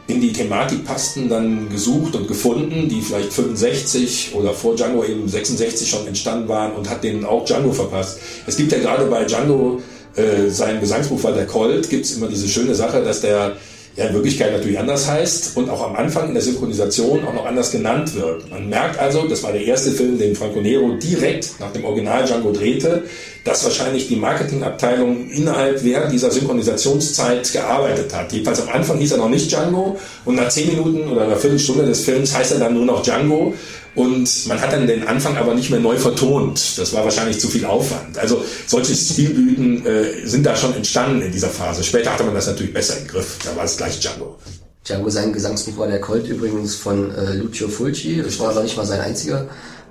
in 0.07 0.21
die 0.21 0.33
Thematik 0.33 0.85
passten, 0.85 1.29
dann 1.29 1.69
gesucht 1.69 2.15
und 2.15 2.29
gefunden, 2.29 2.89
die 2.89 3.03
vielleicht 3.03 3.33
65 3.33 4.35
oder 4.35 4.53
vor 4.53 4.77
Django 4.77 5.05
eben 5.05 5.29
66 5.29 5.89
schon 5.89 6.07
entstanden 6.07 6.49
waren 6.49 6.73
und 6.75 6.89
hat 6.89 7.03
denen 7.03 7.25
auch 7.25 7.45
Django 7.45 7.73
verpasst. 7.73 8.21
Es 8.47 8.57
gibt 8.57 8.71
ja 8.71 8.79
gerade 8.79 9.07
bei 9.07 9.25
Django 9.25 9.83
äh, 10.15 10.49
sein 10.49 10.81
Gesangsbuch 10.81 11.23
war 11.25 11.33
der 11.33 11.47
Colt, 11.47 11.91
gibt's 11.91 12.13
immer 12.13 12.29
diese 12.29 12.49
schöne 12.49 12.75
Sache, 12.75 13.03
dass 13.03 13.21
der 13.21 13.57
ja 13.97 14.07
in 14.07 14.15
Wirklichkeit 14.15 14.53
natürlich 14.53 14.79
anders 14.79 15.09
heißt 15.09 15.57
und 15.57 15.71
auch 15.71 15.83
am 15.83 15.97
Anfang 15.97 16.29
in 16.29 16.35
der 16.35 16.43
Synchronisation 16.43 17.27
auch 17.27 17.33
noch 17.33 17.47
anders 17.47 17.71
genannt 17.71 18.15
wird. 18.15 18.51
Man 18.51 18.69
merkt 18.69 18.99
also, 18.99 19.27
das 19.27 19.43
war 19.43 19.53
der 19.53 19.65
erste 19.65 19.91
Film, 19.91 20.19
den 20.19 20.37
Franco 20.37 20.61
Nero 20.61 20.97
direkt 20.97 21.59
nach 21.59 21.73
dem 21.73 21.85
Original 21.85 22.25
Django 22.25 22.53
drehte, 22.53 23.05
dass 23.45 23.65
wahrscheinlich 23.65 24.09
die 24.09 24.17
Marketingabteilung 24.17 25.31
innerhalb 25.31 25.83
während 25.83 26.13
dieser 26.13 26.31
Synchronisationszeit 26.31 27.51
gearbeitet 27.53 28.15
hat. 28.15 28.33
Jedenfalls 28.33 28.61
am 28.61 28.69
Anfang 28.69 28.99
hieß 28.99 29.13
er 29.13 29.19
noch 29.19 29.31
nicht 29.31 29.51
Django 29.51 29.99
und 30.25 30.35
nach 30.35 30.49
zehn 30.49 30.69
Minuten 30.69 31.09
oder 31.09 31.23
einer 31.23 31.37
Viertelstunde 31.37 31.87
des 31.87 32.05
Films 32.05 32.37
heißt 32.37 32.53
er 32.53 32.59
dann 32.59 32.75
nur 32.75 32.85
noch 32.85 33.03
Django 33.03 33.55
und 33.97 34.47
man 34.47 34.61
hat 34.61 34.73
dann 34.73 34.87
den 34.87 35.07
Anfang 35.07 35.37
aber 35.37 35.55
nicht 35.55 35.71
mehr 35.71 35.81
neu 35.81 35.97
vertont. 35.97 36.79
Das 36.79 36.93
war 36.93 37.05
wahrscheinlich 37.05 37.41
zu 37.41 37.49
viel 37.49 37.65
Aufwand. 37.65 38.19
Also 38.19 38.45
solche 38.67 38.95
Stilblüten 38.95 39.85
äh, 39.85 40.27
sind 40.27 40.45
da 40.45 40.55
schon 40.55 40.75
entstanden 40.75 41.23
in 41.23 41.33
dieser 41.33 41.49
Phase. 41.49 41.83
Später 41.83 42.13
hatte 42.13 42.25
man 42.25 42.35
das 42.35 42.47
natürlich 42.47 42.73
besser 42.75 42.99
im 42.99 43.07
Griff. 43.09 43.39
Da 43.45 43.57
war 43.57 43.65
es 43.65 43.77
gleich 43.77 43.99
Django. 44.01 44.39
Django, 44.87 45.11
sein 45.11 45.33
Gesangsbuch 45.33 45.79
war 45.79 45.89
der 45.89 46.01
Colt 46.01 46.29
übrigens 46.29 46.77
von 46.77 47.13
äh, 47.15 47.33
Lucio 47.35 47.69
Fulci. 47.69 48.23
Das 48.23 48.39
war 48.39 48.51
aber 48.51 48.63
nicht 48.63 48.77
mal 48.77 48.87
sein 48.87 49.01
einziger 49.01 49.49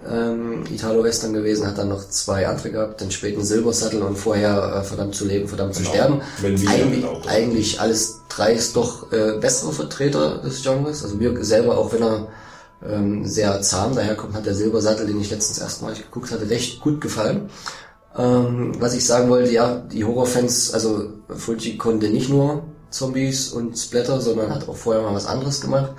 ähm, 0.10 0.64
Italo-Western 0.72 1.34
gewesen, 1.34 1.66
hat 1.66 1.78
dann 1.78 1.90
noch 1.90 2.08
zwei 2.10 2.48
andere 2.48 2.70
gehabt, 2.72 3.02
den 3.02 3.12
späten 3.12 3.44
Silbersattel 3.44 4.02
und 4.04 4.18
vorher 4.18 4.82
äh, 4.82 4.84
Verdammt 4.84 5.16
zu 5.16 5.26
leben, 5.26 5.48
verdammt 5.48 5.74
zu 5.74 5.82
Genau. 5.82 5.94
sterben. 5.94 6.22
Wenn 6.42 6.62
wir 6.62 6.70
eigentlich, 6.70 7.06
auch. 7.06 7.26
eigentlich 7.28 7.82
alles 7.82 8.22
drei 8.30 8.54
ist 8.54 8.76
doch 8.76 9.12
äh, 9.12 9.40
bessere 9.40 9.74
Vertreter 9.74 10.38
des 10.44 10.62
Genres. 10.62 11.04
Also 11.04 11.16
mir 11.16 11.44
selber, 11.44 11.78
auch 11.78 11.92
wenn 11.92 12.04
er 12.04 12.28
ähm, 12.84 13.26
sehr 13.26 13.62
zahm 13.62 13.96
daherkommt, 13.96 14.34
hat 14.34 14.46
der 14.46 14.56
Silbersattel, 14.56 15.08
den 15.08 15.22
ich 15.22 15.32
letztens 15.32 15.60
erstmalig 15.60 16.04
geguckt 16.04 16.32
hatte, 16.32 16.50
recht 16.50 16.82
gut 16.82 17.02
gefallen. 17.02 17.50
Ähm, 18.18 18.74
was 18.80 18.94
ich 18.94 19.06
sagen 19.06 19.30
wollte, 19.30 19.52
ja, 19.52 19.76
die 19.76 20.06
Horrorfans, 20.06 20.74
also 20.74 21.10
Fulci 21.30 21.78
konnte 21.78 22.10
nicht 22.10 22.30
nur 22.30 22.64
Zombies 22.90 23.52
und 23.52 23.78
Splatter, 23.78 24.22
sondern 24.22 24.54
hat 24.54 24.70
auch 24.70 24.78
vorher 24.78 25.04
mal 25.04 25.14
was 25.14 25.26
anderes 25.26 25.62
gemacht. 25.62 25.94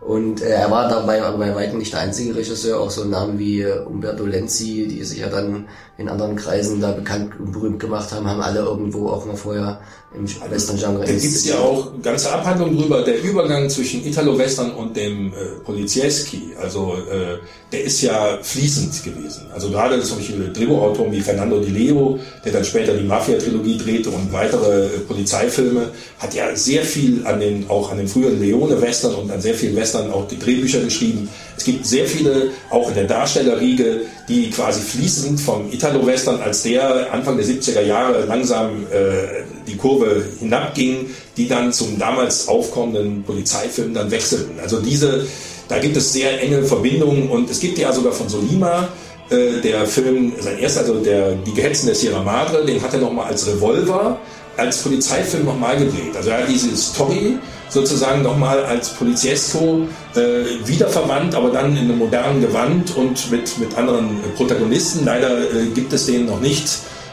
Und 0.00 0.42
äh, 0.42 0.50
er 0.50 0.70
war 0.70 0.88
dabei 0.88 1.22
aber 1.22 1.38
bei 1.38 1.54
weitem 1.54 1.78
nicht 1.78 1.94
der 1.94 2.00
einzige 2.00 2.36
Regisseur, 2.36 2.78
auch 2.78 2.90
so 2.90 3.04
Namen 3.04 3.38
wie 3.38 3.62
äh, 3.62 3.80
Umberto 3.80 4.26
Lenzi, 4.26 4.86
die 4.86 5.02
sich 5.02 5.20
ja 5.20 5.28
dann 5.28 5.66
in 5.96 6.10
anderen 6.10 6.36
Kreisen 6.36 6.80
da 6.82 6.92
bekannt 6.92 7.40
und 7.40 7.52
berühmt 7.52 7.80
gemacht 7.80 8.12
haben, 8.12 8.28
haben 8.28 8.42
alle 8.42 8.60
irgendwo 8.60 9.08
auch 9.08 9.24
mal 9.24 9.36
vorher 9.36 9.80
im 10.16 10.50
Western-Genre 10.50 11.04
Da 11.04 11.12
gibt's 11.12 11.44
ja 11.44 11.58
auch 11.58 11.90
ganze 12.02 12.30
Abhandlungen 12.30 12.76
drüber, 12.76 13.02
der 13.02 13.22
Übergang 13.22 13.68
zwischen 13.68 14.06
Italo-Western 14.06 14.72
und 14.72 14.96
dem 14.96 15.28
äh, 15.28 15.60
Polizieski, 15.64 16.52
also 16.60 16.94
äh, 17.10 17.38
der 17.72 17.82
ist 17.82 18.02
ja 18.02 18.38
fließend 18.40 19.02
gewesen. 19.02 19.46
Also 19.52 19.70
gerade 19.70 20.00
zum 20.02 20.18
Beispiel 20.18 20.52
Drehbuchautoren 20.52 21.10
wie 21.10 21.20
Fernando 21.20 21.58
Di 21.58 21.70
Leo, 21.70 22.20
der 22.44 22.52
dann 22.52 22.64
später 22.64 22.94
die 22.94 23.04
Mafia-Trilogie 23.04 23.78
drehte 23.78 24.10
und 24.10 24.32
weitere 24.32 24.86
äh, 24.86 24.88
Polizeifilme, 25.08 25.90
hat 26.20 26.34
ja 26.34 26.54
sehr 26.54 26.82
viel 26.82 27.26
an 27.26 27.40
den, 27.40 27.68
auch 27.68 27.90
an 27.90 27.98
den 27.98 28.06
früheren 28.06 28.40
Leone-Western 28.40 29.14
und 29.16 29.32
an 29.32 29.40
sehr 29.40 29.54
vielen 29.54 29.74
Western 29.74 30.12
auch 30.12 30.28
die 30.28 30.38
Drehbücher 30.38 30.80
geschrieben. 30.80 31.28
Es 31.56 31.64
gibt 31.64 31.84
sehr 31.86 32.06
viele, 32.06 32.50
auch 32.70 32.88
in 32.88 32.94
der 32.94 33.04
Darstellerriege, 33.04 34.02
die 34.28 34.50
quasi 34.50 34.80
fließend 34.80 35.40
vom 35.40 35.72
Italo-Western, 35.72 36.40
als 36.40 36.62
der 36.62 37.12
Anfang 37.12 37.36
der 37.36 37.46
70er 37.46 37.82
Jahre 37.82 38.24
langsam 38.26 38.86
äh, 38.92 39.42
die 39.66 39.76
Kurve 39.76 40.24
hinabging, 40.40 41.06
die 41.36 41.48
dann 41.48 41.72
zum 41.72 41.98
damals 41.98 42.48
aufkommenden 42.48 43.22
Polizeifilm 43.24 43.94
dann 43.94 44.10
wechselten. 44.10 44.58
Also 44.60 44.80
diese, 44.80 45.26
da 45.68 45.78
gibt 45.78 45.96
es 45.96 46.12
sehr 46.12 46.40
enge 46.42 46.64
Verbindungen 46.64 47.28
und 47.28 47.50
es 47.50 47.60
gibt 47.60 47.78
ja 47.78 47.92
sogar 47.92 48.12
von 48.12 48.28
Solima 48.28 48.88
äh, 49.30 49.60
der 49.62 49.86
Film, 49.86 50.32
sein 50.40 50.58
erster, 50.58 50.80
also 50.80 50.94
der 51.00 51.32
Die 51.46 51.54
Gehetzen 51.54 51.86
der 51.86 51.94
Sierra 51.94 52.22
Madre, 52.22 52.64
den 52.64 52.80
hat 52.82 52.92
er 52.92 53.00
nochmal 53.00 53.26
als 53.26 53.46
Revolver, 53.46 54.18
als 54.56 54.78
Polizeifilm 54.78 55.46
nochmal 55.46 55.76
gedreht. 55.76 56.16
Also 56.16 56.30
er 56.30 56.42
hat 56.42 56.48
diese 56.48 56.76
Story 56.76 57.38
sozusagen 57.68 58.22
nochmal 58.22 58.64
als 58.64 58.90
Poliziesco 58.90 59.86
äh, 60.14 60.66
wiederverwandt, 60.66 61.34
aber 61.34 61.50
dann 61.50 61.72
in 61.72 61.84
einem 61.84 61.98
modernen 61.98 62.40
Gewand 62.40 62.96
und 62.96 63.30
mit, 63.30 63.58
mit 63.58 63.76
anderen 63.76 64.20
Protagonisten. 64.36 65.04
Leider 65.04 65.38
äh, 65.40 65.66
gibt 65.74 65.92
es 65.92 66.06
den 66.06 66.26
noch 66.26 66.40
nicht 66.40 66.68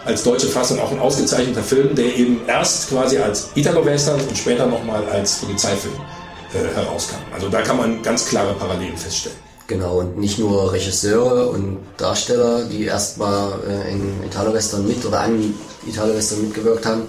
als 0.05 0.23
deutsche 0.23 0.47
Fassung 0.47 0.79
auch 0.79 0.91
ein 0.91 0.99
ausgezeichneter 0.99 1.63
Film, 1.63 1.95
der 1.95 2.15
eben 2.15 2.41
erst 2.47 2.89
quasi 2.89 3.17
als 3.17 3.49
Italo-Western 3.55 4.19
und 4.19 4.37
später 4.37 4.65
nochmal 4.65 5.03
als 5.11 5.35
Polizeifilm 5.35 5.93
äh, 6.53 6.75
herauskam. 6.75 7.17
Also 7.33 7.49
da 7.49 7.61
kann 7.61 7.77
man 7.77 8.01
ganz 8.01 8.25
klare 8.25 8.53
Parallelen 8.53 8.97
feststellen. 8.97 9.37
Genau, 9.67 9.99
und 9.99 10.17
nicht 10.17 10.37
nur 10.37 10.73
Regisseure 10.73 11.47
und 11.49 11.77
Darsteller, 11.97 12.65
die 12.65 12.85
erstmal 12.85 13.53
äh, 13.67 13.91
in 13.91 14.23
Italo-Western 14.25 14.85
mit 14.87 15.05
oder 15.05 15.21
an 15.21 15.53
Italo-Western 15.87 16.41
mitgewirkt 16.41 16.85
haben, 16.85 17.03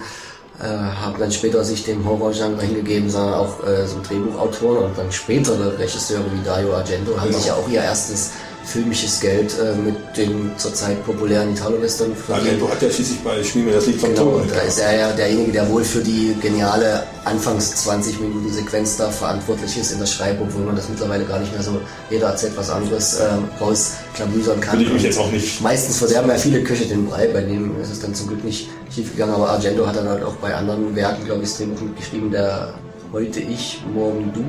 äh, 0.61 0.67
haben 0.67 1.19
dann 1.19 1.33
später 1.33 1.65
sich 1.65 1.83
dem 1.85 2.05
Horror-Genre 2.05 2.63
hingegeben, 2.63 3.11
sondern 3.11 3.35
auch 3.35 3.67
äh, 3.67 3.87
so 3.89 3.97
Drehbuchautoren 4.07 4.85
und 4.85 4.99
dann 4.99 5.11
spätere 5.11 5.77
Regisseure 5.77 6.25
wie 6.33 6.45
Dario 6.45 6.75
Argento 6.75 7.17
haben 7.19 7.29
Genau. 7.29 7.39
sich 7.39 7.47
ja 7.49 7.55
auch 7.55 7.69
ihr 7.69 7.83
erstes 7.83 8.31
filmisches 8.65 9.21
Geld 9.21 9.55
äh, 9.59 9.75
mit 9.75 9.97
den 10.17 10.53
zurzeit 10.57 11.05
populären 11.05 11.53
Italo-Western 11.53 12.13
Argento 12.29 12.69
hat 12.71 12.81
ja 12.83 12.91
schließlich 12.91 13.21
bei 13.21 13.43
Spiel 13.43 13.65
mir 13.65 13.75
das 13.75 13.87
Lied 13.87 14.01
vom 14.01 14.11
Genau, 14.15 14.25
Tod. 14.39 14.51
da 14.51 14.61
ist 14.61 14.79
er 14.79 14.99
ja 14.99 15.13
derjenige, 15.13 15.53
der 15.53 15.69
wohl 15.69 15.85
für 15.85 16.01
die 16.01 16.35
geniale 16.41 17.03
Anfangs 17.25 17.75
20 17.77 18.21
Minuten 18.21 18.53
Sequenz 18.53 18.97
da 18.97 19.11
verantwortlich 19.11 19.77
ist 19.77 19.93
in 19.93 19.99
der 19.99 20.07
Schreibung, 20.07 20.49
wo 20.53 20.59
man 20.61 20.77
das 20.77 20.89
mittlerweile 20.89 21.25
gar 21.25 21.39
nicht 21.41 21.53
mehr 21.53 21.63
so, 21.63 21.81
jeder 22.11 22.29
erzählt 22.29 22.53
was 22.57 22.71
anderes, 22.71 23.21
ähm, 23.21 23.45
rausklabüsern 23.61 24.61
kann. 24.61 24.79
Würde 24.79 24.85
ich 24.85 24.93
mich 24.93 25.03
jetzt 25.03 25.19
auch 25.19 25.31
nicht. 25.31 25.61
Meistens 25.61 25.99
verderben 25.99 26.29
ja 26.31 26.37
viele 26.37 26.63
Köche 26.63 26.87
den 26.87 27.07
Brei, 27.07 27.29
bei 27.29 27.43
dem 27.43 27.81
ist 27.81 27.91
es 27.91 28.01
dann 28.01 28.15
zum 28.15 28.29
Glück 28.29 28.45
nicht 28.45 28.69
schief 28.95 29.13
gegangen, 29.13 29.35
aber 29.35 29.51
Argento 29.51 29.87
hat 29.87 29.97
dann 29.97 30.09
halt 30.09 30.23
auch 30.25 30.35
bei 30.35 30.55
anderen 30.55 30.95
Werken, 30.95 31.25
glaube 31.25 31.43
ich, 31.43 31.49
das 31.49 31.59
Drehbuch 31.59 31.81
mitgeschrieben, 31.81 32.31
der 32.31 32.75
Heute 33.13 33.41
ich, 33.41 33.83
morgen 33.93 34.33
du, 34.33 34.41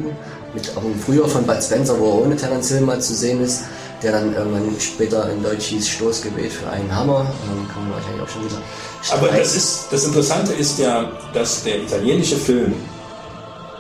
mit 0.53 0.72
auch 0.77 0.84
ein 0.84 0.95
früher 1.06 1.27
von 1.27 1.44
Bud 1.45 1.61
Spencer, 1.61 1.99
wo 1.99 2.06
er 2.11 2.22
ohne 2.22 2.38
Terence 2.38 2.69
Hill 2.69 2.80
mal 2.80 3.02
zu 3.02 3.14
sehen 3.14 3.44
ist, 3.44 3.64
der 4.04 4.12
dann 4.12 4.36
irgendwann 4.36 4.76
später 4.80 5.30
in 5.32 5.42
Deutsch 5.42 5.68
hieß 5.68 5.88
Stoßgebet 5.88 6.52
für 6.52 6.70
einen 6.70 6.94
Hammer, 6.94 7.26
dann 7.48 7.68
kann 7.68 7.84
man 7.84 7.94
wahrscheinlich 7.94 8.22
auch 8.22 8.30
schon 8.30 8.46
wieder 8.46 8.62
Aber 9.12 9.28
das, 9.28 9.56
ist, 9.56 9.88
das 9.92 10.06
Interessante 10.06 10.54
ist 10.54 10.78
ja, 10.80 11.12
dass 11.34 11.64
der 11.64 11.82
italienische 11.82 12.36
Film 12.36 12.74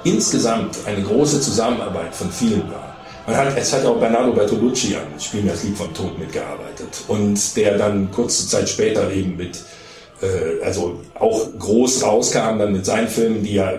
insgesamt 0.03 0.77
eine 0.85 1.01
große 1.03 1.41
Zusammenarbeit 1.41 2.15
von 2.15 2.31
vielen 2.31 2.69
war. 2.71 2.95
Man 3.25 3.37
hat, 3.37 3.57
es 3.57 3.71
hat 3.71 3.85
auch 3.85 3.99
Bernardo 3.99 4.33
Bertolucci 4.33 4.95
an 4.95 5.19
Spielen 5.19 5.47
das 5.47 5.63
Lied 5.63 5.77
vom 5.77 5.93
Tod 5.93 6.17
mitgearbeitet 6.19 7.03
und 7.07 7.55
der 7.55 7.77
dann 7.77 8.11
kurze 8.11 8.47
Zeit 8.47 8.67
später 8.67 9.09
eben 9.11 9.37
mit, 9.37 9.61
äh, 10.21 10.63
also 10.63 10.99
auch 11.15 11.47
groß 11.57 12.03
rauskam 12.03 12.59
dann 12.59 12.73
mit 12.73 12.85
seinen 12.85 13.07
Filmen, 13.07 13.43
die 13.43 13.53
ja 13.53 13.73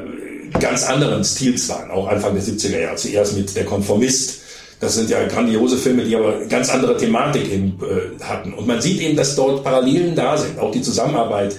ganz 0.59 0.85
anderen 0.85 1.25
Stils 1.25 1.69
waren, 1.69 1.91
auch 1.91 2.09
Anfang 2.09 2.35
der 2.35 2.43
70er 2.43 2.79
Jahre. 2.79 2.97
Zuerst 2.97 3.37
mit 3.37 3.55
Der 3.55 3.65
Konformist. 3.65 4.44
Das 4.85 4.97
sind 4.97 5.09
ja 5.09 5.27
grandiose 5.27 5.79
Filme, 5.79 6.05
die 6.05 6.15
aber 6.15 6.41
ganz 6.47 6.69
andere 6.69 6.95
Thematik 6.99 7.51
eben, 7.51 7.79
äh, 7.81 8.23
hatten. 8.23 8.53
Und 8.53 8.67
man 8.67 8.83
sieht 8.83 9.01
eben, 9.01 9.17
dass 9.17 9.35
dort 9.35 9.65
Parallelen 9.65 10.15
da 10.15 10.37
sind. 10.37 10.59
Auch 10.59 10.71
die 10.71 10.83
Zusammenarbeit 10.83 11.57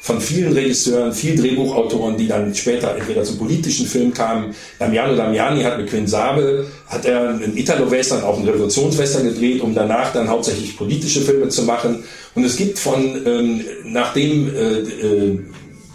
von 0.00 0.20
vielen 0.20 0.52
Regisseuren, 0.52 1.12
vielen 1.12 1.38
Drehbuchautoren, 1.38 2.16
die 2.16 2.28
dann 2.28 2.54
später 2.54 2.94
entweder 2.96 3.24
zum 3.24 3.36
politischen 3.36 3.84
Film 3.84 4.14
kamen. 4.14 4.54
Damiano 4.78 5.16
Damiani 5.16 5.62
hat 5.64 5.76
mit 5.78 5.88
Quinn 5.88 6.06
Sabe, 6.06 6.68
hat 6.86 7.04
er 7.04 7.30
einen 7.30 7.56
Italo-Western, 7.56 8.22
auch 8.22 8.36
einen 8.36 8.48
Revolutionswestern 8.48 9.24
gedreht, 9.24 9.60
um 9.60 9.74
danach 9.74 10.12
dann 10.12 10.28
hauptsächlich 10.28 10.76
politische 10.76 11.22
Filme 11.22 11.48
zu 11.48 11.64
machen. 11.64 12.04
Und 12.36 12.44
es 12.44 12.56
gibt 12.56 12.78
von, 12.78 13.26
ähm, 13.26 13.60
nachdem, 13.86 14.54
äh, 14.54 14.78
äh, 14.78 15.38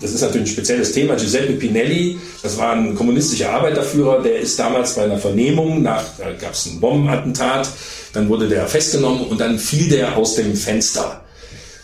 das 0.04 0.12
ist 0.12 0.22
natürlich 0.22 0.50
ein 0.50 0.54
spezielles 0.54 0.92
Thema, 0.92 1.16
Giuseppe 1.16 1.54
Pinelli, 1.54 2.20
das 2.42 2.58
war 2.58 2.74
ein 2.74 2.94
kommunistischer 2.94 3.52
Arbeiterführer, 3.52 4.22
der 4.22 4.40
ist 4.40 4.60
damals 4.60 4.96
bei 4.96 5.06
einer 5.06 5.18
Vernehmung, 5.18 5.82
nach, 5.82 6.04
da 6.18 6.32
gab 6.34 6.52
es 6.52 6.66
ein 6.66 6.82
Bombenattentat, 6.82 7.70
dann 8.12 8.28
wurde 8.28 8.50
der 8.50 8.68
festgenommen 8.68 9.22
und 9.28 9.40
dann 9.40 9.58
fiel 9.58 9.88
der 9.88 10.18
aus 10.18 10.36
dem 10.36 10.56
Fenster. 10.56 11.22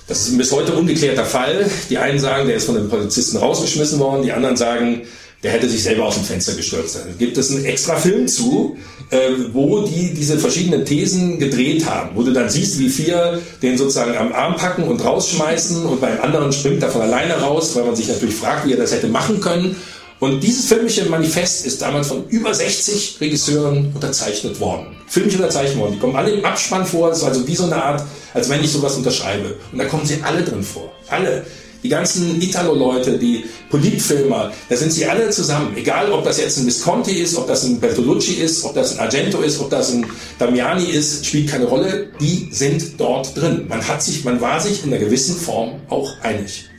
Das 0.07 0.21
ist 0.21 0.33
ein 0.33 0.37
bis 0.37 0.51
heute 0.51 0.73
ungeklärter 0.73 1.23
Fall. 1.23 1.69
Die 1.89 1.97
einen 1.97 2.19
sagen, 2.19 2.47
der 2.47 2.57
ist 2.57 2.65
von 2.65 2.75
den 2.75 2.89
Polizisten 2.89 3.37
rausgeschmissen 3.37 3.99
worden, 3.99 4.23
die 4.23 4.33
anderen 4.33 4.57
sagen, 4.57 5.03
der 5.43 5.51
hätte 5.51 5.69
sich 5.69 5.83
selber 5.83 6.05
aus 6.05 6.15
dem 6.15 6.23
Fenster 6.23 6.53
gestürzt. 6.53 6.95
Da 6.95 7.01
gibt 7.17 7.37
es 7.37 7.51
einen 7.51 7.65
extra 7.65 7.95
Film 7.95 8.27
zu, 8.27 8.77
äh, 9.09 9.31
wo 9.53 9.83
die 9.83 10.13
diese 10.13 10.37
verschiedenen 10.37 10.83
Thesen 10.83 11.39
gedreht 11.39 11.85
haben, 11.85 12.15
wo 12.15 12.23
du 12.23 12.33
dann 12.33 12.49
siehst, 12.49 12.77
wie 12.79 12.89
vier 12.89 13.41
den 13.61 13.77
sozusagen 13.77 14.17
am 14.17 14.33
Arm 14.33 14.55
packen 14.57 14.83
und 14.83 15.03
rausschmeißen 15.03 15.85
und 15.85 16.01
beim 16.01 16.19
anderen 16.21 16.51
springt 16.51 16.83
er 16.83 16.89
von 16.89 17.01
alleine 17.01 17.35
raus, 17.35 17.75
weil 17.75 17.85
man 17.85 17.95
sich 17.95 18.07
natürlich 18.07 18.35
fragt, 18.35 18.67
wie 18.67 18.73
er 18.73 18.77
das 18.77 18.91
hätte 18.91 19.07
machen 19.07 19.39
können. 19.39 19.77
Und 20.19 20.41
dieses 20.41 20.65
filmische 20.65 21.05
Manifest 21.05 21.65
ist 21.65 21.81
damals 21.81 22.09
von 22.09 22.27
über 22.27 22.53
60 22.53 23.21
Regisseuren 23.21 23.93
unterzeichnet 23.93 24.59
worden. 24.59 24.87
Filmisch 25.07 25.35
unterzeichnet 25.35 25.77
worden. 25.77 25.93
Die 25.93 25.99
kommen 25.99 26.17
alle 26.17 26.31
im 26.31 26.43
Abspann 26.43 26.85
vor. 26.85 27.11
Es 27.11 27.19
ist 27.19 27.23
also 27.23 27.47
wie 27.47 27.55
so 27.55 27.63
eine 27.63 27.81
Art, 27.81 28.03
als 28.33 28.49
wenn 28.49 28.61
ich 28.61 28.69
sowas 28.69 28.97
unterschreibe. 28.97 29.55
Und 29.71 29.77
da 29.77 29.85
kommen 29.85 30.05
sie 30.05 30.19
alle 30.21 30.43
drin 30.43 30.61
vor. 30.61 30.91
Alle. 31.07 31.45
Die 31.81 31.89
ganzen 31.89 32.41
Italo-Leute, 32.41 33.17
die 33.17 33.45
Politfilmer, 33.69 34.51
da 34.67 34.75
sind 34.75 34.91
sie 34.91 35.05
alle 35.05 35.29
zusammen. 35.29 35.75
Egal, 35.77 36.11
ob 36.11 36.25
das 36.25 36.39
jetzt 36.39 36.57
ein 36.57 36.65
Visconti 36.65 37.13
ist, 37.13 37.37
ob 37.37 37.47
das 37.47 37.63
ein 37.63 37.79
Bertolucci 37.79 38.33
ist, 38.33 38.65
ob 38.65 38.73
das 38.73 38.93
ein 38.93 38.99
Argento 38.99 39.39
ist, 39.39 39.59
ob 39.59 39.69
das 39.69 39.91
ein 39.91 40.05
Damiani 40.37 40.85
ist, 40.85 41.25
spielt 41.25 41.49
keine 41.49 41.65
Rolle. 41.65 42.07
Die 42.19 42.49
sind 42.51 42.99
dort 42.99 43.35
drin. 43.35 43.65
Man 43.69 43.87
hat 43.87 44.03
sich, 44.03 44.25
man 44.25 44.41
war 44.41 44.59
sich 44.59 44.83
in 44.83 44.93
einer 44.93 45.03
gewissen 45.03 45.35
Form 45.35 45.79
auch 45.89 46.11
einig. 46.21 46.69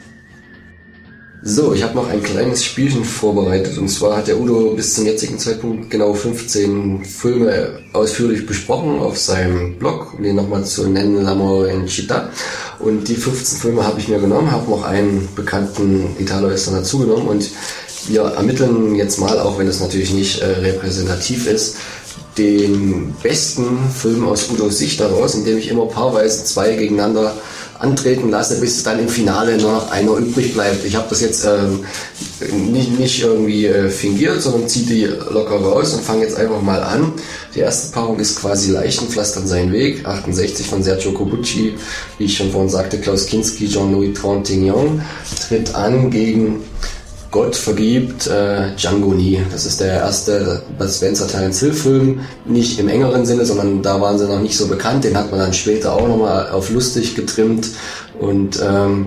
So, 1.43 1.73
ich 1.73 1.83
habe 1.83 1.95
noch 1.95 2.09
ein 2.09 2.23
kleines 2.23 2.63
Spielchen 2.63 3.03
vorbereitet. 3.03 3.79
Und 3.79 3.89
zwar 3.89 4.19
hat 4.19 4.27
der 4.27 4.39
Udo 4.39 4.75
bis 4.75 4.95
zum 4.95 5.07
jetzigen 5.07 5.39
Zeitpunkt 5.39 5.91
genau 5.91 6.13
15 6.13 7.03
Filme 7.03 7.79
ausführlich 7.95 8.45
besprochen 8.45 8.99
auf 8.99 9.19
seinem 9.19 9.79
Blog, 9.79 10.15
um 10.19 10.23
den 10.23 10.37
nochmal 10.37 10.65
zu 10.65 10.87
nennen, 10.87 11.27
L'Amore 11.27 11.69
in 11.69 11.87
Città. 11.87 12.29
Und 12.79 13.09
die 13.09 13.15
15 13.15 13.59
Filme 13.59 13.87
habe 13.87 13.99
ich 14.01 14.09
mir 14.09 14.19
genommen, 14.19 14.51
habe 14.51 14.71
noch 14.71 14.83
einen 14.83 15.29
bekannten 15.35 16.15
Italo-Western 16.19 16.75
dazugenommen 16.75 17.27
und 17.27 17.51
wir 18.07 18.23
ermitteln 18.23 18.95
jetzt 18.95 19.19
mal, 19.19 19.39
auch 19.39 19.59
wenn 19.59 19.67
es 19.67 19.81
natürlich 19.81 20.13
nicht 20.13 20.41
äh, 20.41 20.47
repräsentativ 20.47 21.47
ist, 21.47 21.77
den 22.37 23.15
besten 23.23 23.79
Film 23.91 24.27
aus 24.27 24.51
Udos 24.51 24.79
Sicht 24.79 25.01
daraus, 25.01 25.35
indem 25.35 25.59
ich 25.59 25.69
immer 25.69 25.87
paarweise 25.87 26.45
zwei 26.45 26.75
gegeneinander 26.75 27.35
antreten 27.81 28.31
lasse, 28.31 28.61
bis 28.61 28.83
dann 28.83 28.99
im 28.99 29.09
Finale 29.09 29.57
nur 29.57 29.73
noch 29.73 29.91
einer 29.91 30.13
übrig 30.13 30.53
bleibt. 30.53 30.85
Ich 30.85 30.95
habe 30.95 31.07
das 31.09 31.23
jetzt 31.23 31.45
ähm, 31.47 31.85
nicht, 32.71 32.99
nicht 32.99 33.23
irgendwie 33.23 33.67
äh, 33.67 33.89
fingiert, 33.89 34.43
sondern 34.43 34.69
ziehe 34.69 34.87
die 34.87 35.05
locker 35.33 35.57
raus 35.57 35.95
und 35.95 36.05
fange 36.05 36.23
jetzt 36.23 36.37
einfach 36.37 36.61
mal 36.61 36.83
an. 36.83 37.13
Die 37.55 37.61
erste 37.61 37.93
Paarung 37.93 38.19
ist 38.19 38.39
quasi 38.39 38.71
Leichenpflastern 38.71 39.47
sein 39.47 39.73
Weg, 39.73 40.07
68 40.07 40.67
von 40.67 40.83
Sergio 40.83 41.13
Cobucci, 41.13 41.75
wie 42.19 42.25
ich 42.25 42.37
schon 42.37 42.53
vorhin 42.53 42.69
sagte, 42.69 42.99
Klaus 42.99 43.27
Kinski, 43.27 43.69
Jean-Louis 43.69 44.19
Trintignant, 44.19 45.01
tritt 45.49 45.75
an 45.75 46.11
gegen 46.11 46.63
Gott 47.31 47.55
vergibt 47.55 48.27
äh, 48.27 48.75
Django 48.77 49.13
nie. 49.13 49.41
Das 49.53 49.65
ist 49.65 49.81
der 49.81 49.95
erste 49.95 50.63
Spencer 50.89 51.29
Terence 51.29 51.61
Hill 51.61 51.73
Film. 51.73 52.21
Nicht 52.45 52.79
im 52.81 52.89
engeren 52.89 53.25
Sinne, 53.25 53.47
sondern 53.47 53.83
da 53.83 54.01
waren 54.01 54.19
sie 54.19 54.27
noch 54.27 54.41
nicht 54.41 54.57
so 54.57 54.67
bekannt. 54.67 55.05
Den 55.05 55.17
hat 55.17 55.31
man 55.31 55.39
dann 55.39 55.53
später 55.53 55.93
auch 55.93 56.09
nochmal 56.09 56.51
auf 56.51 56.71
lustig 56.71 57.15
getrimmt. 57.15 57.69
Und 58.19 58.61
ähm, 58.63 59.07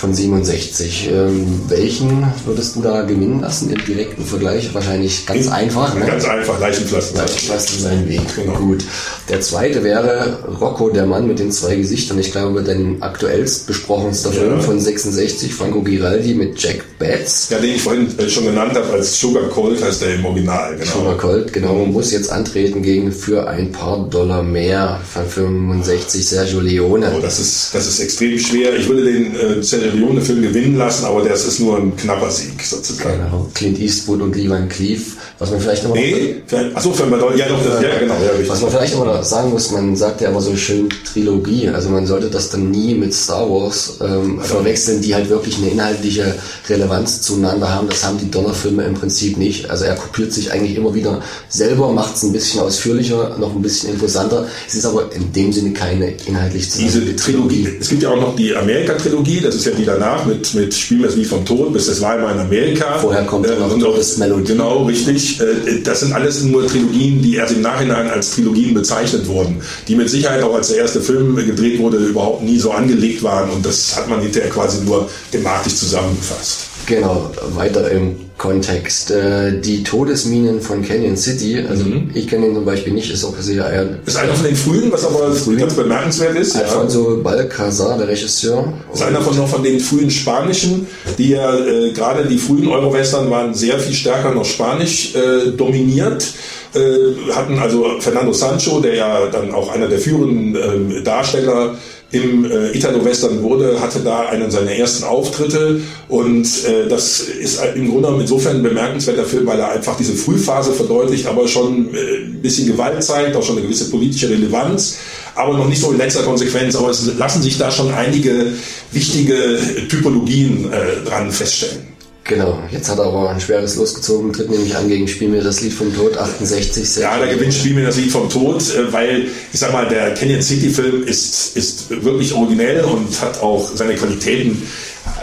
von 0.00 0.14
67. 0.14 1.10
Ähm, 1.12 1.60
welchen 1.68 2.24
würdest 2.46 2.76
du 2.76 2.80
da 2.80 3.02
gewinnen 3.02 3.40
lassen 3.40 3.70
im 3.70 3.84
direkten 3.84 4.24
Vergleich? 4.24 4.72
Wahrscheinlich 4.74 5.26
ganz 5.26 5.48
einfach. 5.48 5.94
Ne? 5.94 6.06
Ganz 6.06 6.24
einfach, 6.24 6.58
Leichenpflaster. 6.58 7.18
Leichenpflaster 7.18 7.80
sein 7.80 8.08
Weg. 8.08 8.20
Gut. 8.56 8.84
Der 9.28 9.40
zweite 9.42 9.84
wäre 9.84 10.38
Rocco, 10.58 10.88
der 10.88 11.04
Mann 11.04 11.26
mit 11.26 11.38
den 11.38 11.52
zwei 11.52 11.76
Gesichtern. 11.76 12.18
Ich 12.18 12.32
glaube, 12.32 12.62
dein 12.62 13.02
aktuellst 13.02 13.66
besprochenster 13.66 14.30
Ja. 14.32 14.40
Film 14.40 14.60
von 14.62 14.80
66, 14.80 15.54
Franco 15.54 15.82
Giraldi 15.82 16.34
mit 16.34 16.60
Jack 16.60 16.82
Betts. 16.98 17.50
Ja, 17.50 17.58
den 17.58 17.74
ich 17.74 17.82
vorhin 17.82 18.08
äh, 18.18 18.28
schon 18.28 18.46
genannt 18.46 18.74
habe 18.74 18.90
als 18.94 19.20
Sugar 19.20 19.48
Cold 19.48 19.82
heißt 19.82 20.00
der 20.00 20.14
im 20.14 20.24
Original, 20.24 20.76
genau. 20.76 20.90
Sugar 20.92 21.18
Colt, 21.18 21.52
genau, 21.52 21.74
muss 21.84 22.10
jetzt 22.12 22.32
antreten 22.32 22.82
gegen 22.82 23.12
für 23.12 23.46
ein 23.48 23.70
paar 23.70 24.08
Dollar 24.08 24.42
mehr 24.42 25.00
von 25.12 25.26
65 25.26 26.26
Sergio 26.26 26.60
Leone. 26.60 27.12
Oh, 27.16 27.20
das 27.20 27.38
ist, 27.38 27.74
das 27.74 27.86
ist 27.86 28.00
extrem 28.00 28.38
schwer. 28.38 28.74
Ich 28.76 28.88
würde 28.88 29.04
den 29.04 29.34
äh, 29.34 29.62
Sergio 29.90 30.06
Leone-Film 30.06 30.42
gewinnen 30.42 30.76
lassen, 30.76 31.04
aber 31.04 31.22
das 31.22 31.44
ist 31.46 31.60
nur 31.60 31.78
ein 31.78 31.96
knapper 31.96 32.30
Sieg 32.30 32.62
sozusagen. 32.62 33.24
Genau, 33.24 33.48
Clint 33.54 33.78
Eastwood 33.78 34.22
und 34.22 34.34
Lee 34.36 34.48
Van 34.48 34.68
Cleef. 34.68 35.16
Was 35.38 35.50
man 35.50 35.60
vielleicht 35.60 35.84
immer 35.84 35.94
Nee, 35.94 36.36
achso, 36.74 36.92
für 36.92 37.06
Madonna, 37.06 37.36
ja 37.36 37.48
doch, 37.48 37.64
das, 37.64 37.82
ja 37.82 37.98
genau, 37.98 38.14
ja. 38.14 38.48
Was 38.48 38.60
man 38.60 38.70
vielleicht 38.70 38.94
immer 38.94 39.06
noch 39.06 39.24
sagen 39.24 39.50
muss, 39.50 39.70
man 39.70 39.96
sagt 39.96 40.20
ja 40.20 40.28
immer 40.28 40.40
so 40.40 40.54
schön 40.56 40.88
Trilogie, 41.10 41.68
also 41.68 41.88
man 41.88 42.06
sollte 42.06 42.28
das 42.28 42.50
dann 42.50 42.70
nie 42.70 42.94
mit 42.94 43.14
Star 43.14 43.48
Wars 43.48 43.98
ähm, 44.02 44.40
verwechseln, 44.40 45.00
die 45.00 45.14
halt 45.14 45.30
wirklich 45.30 45.56
eine 45.58 45.70
inhaltliche 45.70 46.34
Relevanz 46.68 47.22
zueinander 47.22 47.72
haben. 47.72 47.88
Das 47.88 48.04
haben 48.04 48.18
die 48.18 48.30
Donnerfilme 48.30 48.84
im 48.84 48.94
Prinzip 48.94 49.38
nicht. 49.38 49.70
Also 49.70 49.84
er 49.84 49.94
kopiert 49.94 50.32
sich 50.32 50.52
eigentlich 50.52 50.76
immer 50.76 50.94
wieder 50.94 51.22
selber, 51.48 51.92
macht 51.92 52.16
es 52.16 52.22
ein 52.22 52.32
bisschen 52.32 52.60
ausführlicher, 52.60 53.36
noch 53.38 53.54
ein 53.54 53.62
bisschen 53.62 53.94
imposanter. 53.94 54.46
Es 54.68 54.74
ist 54.74 54.84
aber 54.84 55.10
in 55.14 55.32
dem 55.32 55.52
Sinne 55.52 55.72
keine 55.72 56.12
inhaltlich 56.26 56.70
Diese 56.70 57.16
Trilogie. 57.16 57.68
Es 57.80 57.88
gibt 57.88 58.02
ja 58.02 58.10
auch 58.10 58.20
noch 58.20 58.36
die 58.36 58.54
Amerika-Trilogie, 58.54 59.40
das 59.40 59.54
ist 59.54 59.64
ja 59.66 59.72
die 59.72 59.79
danach 59.84 60.24
mit, 60.26 60.54
mit 60.54 60.74
Spiel 60.74 61.02
das 61.02 61.16
wie 61.16 61.24
vom 61.24 61.44
Tod, 61.44 61.72
bis 61.72 61.86
das 61.86 62.00
war 62.00 62.18
immer 62.18 62.32
in 62.32 62.38
Amerika. 62.38 62.98
Vorher 62.98 63.24
kommt 63.24 63.46
äh, 63.46 63.56
noch 63.56 63.72
und 63.72 63.82
auch, 63.84 63.92
Todesmelodie. 63.92 64.52
Genau, 64.52 64.84
richtig. 64.84 65.40
Äh, 65.40 65.80
Das 65.82 66.00
sind 66.00 66.12
alles 66.12 66.42
nur 66.42 66.66
Trilogien, 66.66 67.22
die 67.22 67.36
erst 67.36 67.54
im 67.54 67.62
Nachhinein 67.62 68.08
als 68.08 68.32
Trilogien 68.32 68.74
bezeichnet 68.74 69.26
wurden, 69.26 69.60
die 69.88 69.96
mit 69.96 70.08
Sicherheit 70.08 70.42
auch 70.42 70.54
als 70.54 70.68
der 70.68 70.78
erste 70.78 71.00
Film 71.00 71.36
gedreht 71.36 71.78
wurde, 71.78 71.98
überhaupt 71.98 72.42
nie 72.42 72.58
so 72.58 72.70
angelegt 72.70 73.22
waren 73.22 73.50
und 73.50 73.64
das 73.64 73.96
hat 73.96 74.08
man 74.08 74.20
hinterher 74.20 74.50
quasi 74.50 74.84
nur 74.84 75.08
thematisch 75.30 75.76
zusammengefasst. 75.76 76.69
Genau, 76.86 77.30
weiter 77.54 77.90
im 77.90 78.30
Kontext. 78.40 79.10
Äh, 79.10 79.60
die 79.60 79.84
Todesminen 79.84 80.62
von 80.62 80.82
Canyon 80.82 81.16
City, 81.16 81.62
also 81.68 81.84
ich 82.14 82.26
kenne 82.26 82.46
ihn 82.46 82.54
zum 82.54 82.64
Beispiel 82.64 82.94
nicht, 82.94 83.12
ist 83.12 83.22
auch 83.22 83.36
sehr 83.38 83.70
eher... 83.70 83.98
Ist 84.06 84.16
einer 84.16 84.32
von 84.32 84.46
den 84.46 84.56
frühen, 84.56 84.90
was 84.90 85.04
aber 85.04 85.30
ganz 85.58 85.74
bemerkenswert 85.74 86.36
ist. 86.36 86.54
ja. 86.54 86.62
Alfonso 86.62 87.20
Balcazar, 87.22 87.98
der 87.98 88.08
Regisseur. 88.08 88.72
ist 88.92 89.02
einer 89.02 89.20
von, 89.20 89.36
noch 89.36 89.46
von 89.46 89.62
den 89.62 89.78
frühen 89.78 90.10
Spanischen, 90.10 90.86
die 91.18 91.30
ja 91.30 91.54
äh, 91.54 91.92
gerade 91.92 92.26
die 92.26 92.38
frühen 92.38 92.66
Euro-Western 92.66 93.30
waren 93.30 93.52
sehr 93.52 93.78
viel 93.78 93.94
stärker 93.94 94.34
noch 94.34 94.46
Spanisch 94.46 95.14
äh, 95.14 95.50
dominiert. 95.50 96.24
Äh, 96.72 97.32
hatten 97.34 97.58
also 97.58 97.98
Fernando 97.98 98.32
Sancho, 98.32 98.80
der 98.80 98.94
ja 98.94 99.26
dann 99.26 99.52
auch 99.52 99.70
einer 99.70 99.88
der 99.88 99.98
führenden 99.98 100.54
ähm, 100.54 101.04
Darsteller 101.04 101.74
im 102.12 102.44
äh, 102.44 102.76
Italo-Western 102.76 103.42
wurde, 103.42 103.80
hatte 103.80 104.00
da 104.00 104.26
einen 104.26 104.50
seiner 104.50 104.72
ersten 104.72 105.04
Auftritte 105.04 105.80
und 106.08 106.44
äh, 106.64 106.88
das 106.88 107.20
ist 107.20 107.60
im 107.76 107.88
Grunde 107.88 108.02
genommen 108.02 108.20
insofern 108.22 108.56
ein 108.56 108.62
bemerkenswerter 108.62 109.24
Film, 109.24 109.46
weil 109.46 109.60
er 109.60 109.70
einfach 109.70 109.96
diese 109.96 110.14
Frühphase 110.14 110.72
verdeutlicht, 110.72 111.26
aber 111.26 111.46
schon 111.46 111.94
äh, 111.94 112.24
ein 112.24 112.42
bisschen 112.42 112.66
Gewalt 112.66 113.02
zeigt, 113.02 113.36
auch 113.36 113.42
schon 113.44 113.56
eine 113.56 113.64
gewisse 113.64 113.90
politische 113.90 114.28
Relevanz, 114.28 114.96
aber 115.36 115.56
noch 115.56 115.68
nicht 115.68 115.80
so 115.80 115.92
in 115.92 115.98
letzter 115.98 116.22
Konsequenz, 116.22 116.74
aber 116.74 116.90
es 116.90 117.14
lassen 117.16 117.42
sich 117.42 117.58
da 117.58 117.70
schon 117.70 117.92
einige 117.94 118.54
wichtige 118.90 119.58
Typologien 119.88 120.72
äh, 120.72 121.08
dran 121.08 121.30
feststellen. 121.30 121.89
Genau, 122.24 122.58
jetzt 122.70 122.88
hat 122.88 122.98
er 122.98 123.06
aber 123.06 123.30
ein 123.30 123.40
schweres 123.40 123.76
Los 123.76 123.94
gezogen, 123.94 124.32
tritt 124.32 124.50
nämlich 124.50 124.76
an 124.76 124.88
gegen 124.88 125.08
Spiel 125.08 125.28
mir 125.28 125.42
das 125.42 125.62
Lied 125.62 125.72
vom 125.72 125.94
Tod, 125.94 126.16
68. 126.16 127.02
Ja, 127.02 127.18
da 127.18 127.26
gewinnt 127.26 127.54
Spiel 127.54 127.74
mir 127.74 127.86
das 127.86 127.96
Lied 127.96 128.10
vom 128.12 128.28
Tod, 128.28 128.62
äh, 128.74 128.92
weil 128.92 129.28
ich 129.52 129.58
sag 129.58 129.72
mal, 129.72 129.88
der 129.88 130.14
Canyon 130.14 130.42
City 130.42 130.68
Film 130.68 131.02
ist, 131.04 131.56
ist 131.56 131.90
wirklich 131.90 132.32
originell 132.34 132.84
und 132.84 133.20
hat 133.20 133.42
auch 133.42 133.70
seine 133.74 133.94
Qualitäten, 133.94 134.62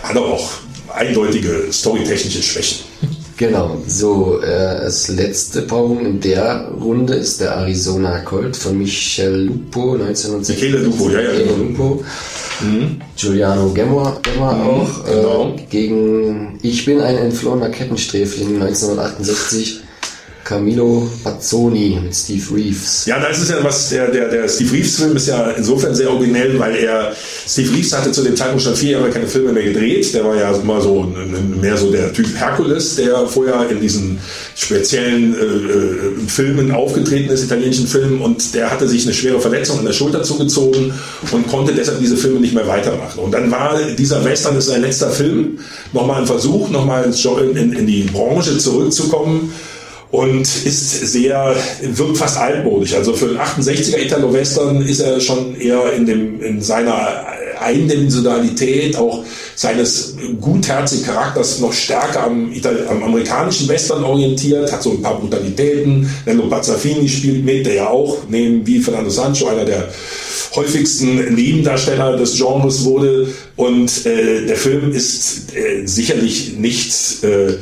hat 0.04 0.16
aber 0.16 0.34
auch 0.34 0.50
eindeutige 0.94 1.68
storytechnische 1.72 2.42
Schwächen. 2.42 2.80
Genau, 3.38 3.78
so, 3.88 4.42
äh, 4.42 4.82
das 4.82 5.10
letzte 5.10 5.62
Paarung 5.62 6.04
in 6.04 6.20
der 6.20 6.70
Runde 6.82 7.14
ist 7.14 7.40
der 7.40 7.52
Arizona 7.52 8.20
Colt 8.22 8.58
von 8.58 8.76
Michel 8.80 9.46
Lupo, 9.46 9.94
1960. 9.94 10.56
Michele 10.56 10.78
Lupo, 10.80 11.10
ja, 11.12 11.22
ja, 11.22 11.30
Michele 11.30 11.44
genau. 11.46 11.58
Lupo. 11.64 12.04
Giuliano 13.16 13.70
Gemma, 13.74 14.18
Gemma 14.24 14.54
Mhm, 14.54 14.68
auch, 14.68 15.06
genau. 15.06 15.54
äh, 15.56 15.62
gegen 15.70 16.58
Ich 16.64 16.86
bin 16.86 17.00
ein 17.00 17.16
entflohener 17.18 17.70
Kettensträfling, 17.70 18.60
1968. 18.60 19.82
Camilo 20.48 21.10
Bazzoni 21.26 22.00
mit 22.02 22.16
Steve 22.16 22.56
Reeves. 22.56 23.06
Ja, 23.06 23.20
das 23.20 23.42
ist 23.42 23.50
ja 23.50 23.62
was, 23.62 23.90
der, 23.90 24.10
der, 24.10 24.30
der 24.30 24.48
Steve 24.48 24.72
Reeves-Film 24.72 25.18
ist 25.18 25.28
ja 25.28 25.52
insofern 25.52 25.94
sehr 25.94 26.10
originell, 26.10 26.58
weil 26.58 26.78
er, 26.78 27.14
Steve 27.46 27.74
Reeves 27.74 27.94
hatte 27.94 28.14
zu 28.14 28.24
dem 28.24 28.34
Zeitpunkt 28.38 28.64
schon 28.64 28.74
vier 28.74 28.92
Jahre 28.92 29.10
keine 29.10 29.28
Filme 29.28 29.52
mehr 29.52 29.64
gedreht. 29.64 30.14
Der 30.14 30.24
war 30.24 30.38
ja 30.38 30.52
immer 30.54 30.80
so 30.80 31.04
mehr 31.62 31.76
so 31.76 31.92
der 31.92 32.14
Typ 32.14 32.28
Herkules, 32.34 32.96
der 32.96 33.28
vorher 33.28 33.70
in 33.70 33.82
diesen 33.82 34.20
speziellen 34.56 35.34
äh, 35.34 35.38
äh, 35.38 36.28
Filmen 36.30 36.72
aufgetreten 36.72 37.30
ist, 37.30 37.44
italienischen 37.44 37.88
Filmen, 37.88 38.22
und 38.22 38.56
der 38.56 38.72
hatte 38.72 38.88
sich 38.88 39.04
eine 39.04 39.14
schwere 39.14 39.42
Verletzung 39.42 39.80
an 39.80 39.86
der 39.86 39.92
Schulter 39.92 40.24
zugezogen 40.24 40.94
und 41.34 41.48
konnte 41.50 41.74
deshalb 41.74 42.00
diese 42.00 42.16
Filme 42.16 42.40
nicht 42.40 42.54
mehr 42.54 42.68
weitermachen. 42.68 43.20
Und 43.20 43.34
dann 43.34 43.52
war 43.52 43.78
dieser 43.98 44.24
Western, 44.24 44.56
ist 44.56 44.68
sein 44.68 44.82
letzter 44.82 45.10
Film, 45.10 45.60
nochmal 45.92 46.22
ein 46.22 46.28
Versuch, 46.28 46.70
nochmal 46.70 47.04
in, 47.04 47.58
in, 47.58 47.74
in 47.74 47.86
die 47.86 48.04
Branche 48.04 48.58
zurückzukommen 48.58 49.52
und 50.12 50.42
ist 50.42 51.12
sehr, 51.12 51.56
wirkt 51.82 52.18
fast 52.18 52.38
altmodisch. 52.38 52.94
Also 52.94 53.14
für 53.14 53.28
den 53.28 53.38
68er 53.38 54.00
Italo-Western 54.00 54.82
ist 54.82 55.02
er 55.02 55.20
schon 55.20 55.60
eher 55.60 55.94
in, 55.94 56.06
dem, 56.06 56.42
in 56.42 56.62
seiner 56.62 57.26
Eindimensionalität, 57.60 58.96
auch 58.96 59.26
seines 59.56 60.16
gutherzigen 60.40 61.06
Charakters 61.06 61.60
noch 61.60 61.74
stärker 61.74 62.24
am, 62.24 62.54
Ital 62.54 62.88
am 62.88 63.04
amerikanischen 63.04 63.68
Western 63.68 64.04
orientiert, 64.04 64.72
hat 64.72 64.84
so 64.84 64.92
ein 64.92 65.02
paar 65.02 65.20
Brutalitäten. 65.20 66.10
Nello 66.26 66.48
Bazzafini 66.48 67.10
spielt 67.10 67.44
mit, 67.44 67.66
der 67.66 67.74
ja 67.74 67.90
auch 67.90 68.18
neben 68.30 68.66
wie 68.66 68.80
Fernando 68.80 69.10
Sancho 69.10 69.48
einer 69.48 69.66
der 69.66 69.90
häufigsten 70.56 71.34
Nebendarsteller 71.36 72.16
des 72.16 72.38
Genres 72.38 72.86
wurde. 72.86 73.28
Und 73.56 74.06
äh, 74.06 74.46
der 74.46 74.56
Film 74.56 74.94
ist 74.94 75.56
äh, 75.56 75.86
sicherlich 75.86 76.54
nicht... 76.58 77.24
Äh, 77.24 77.58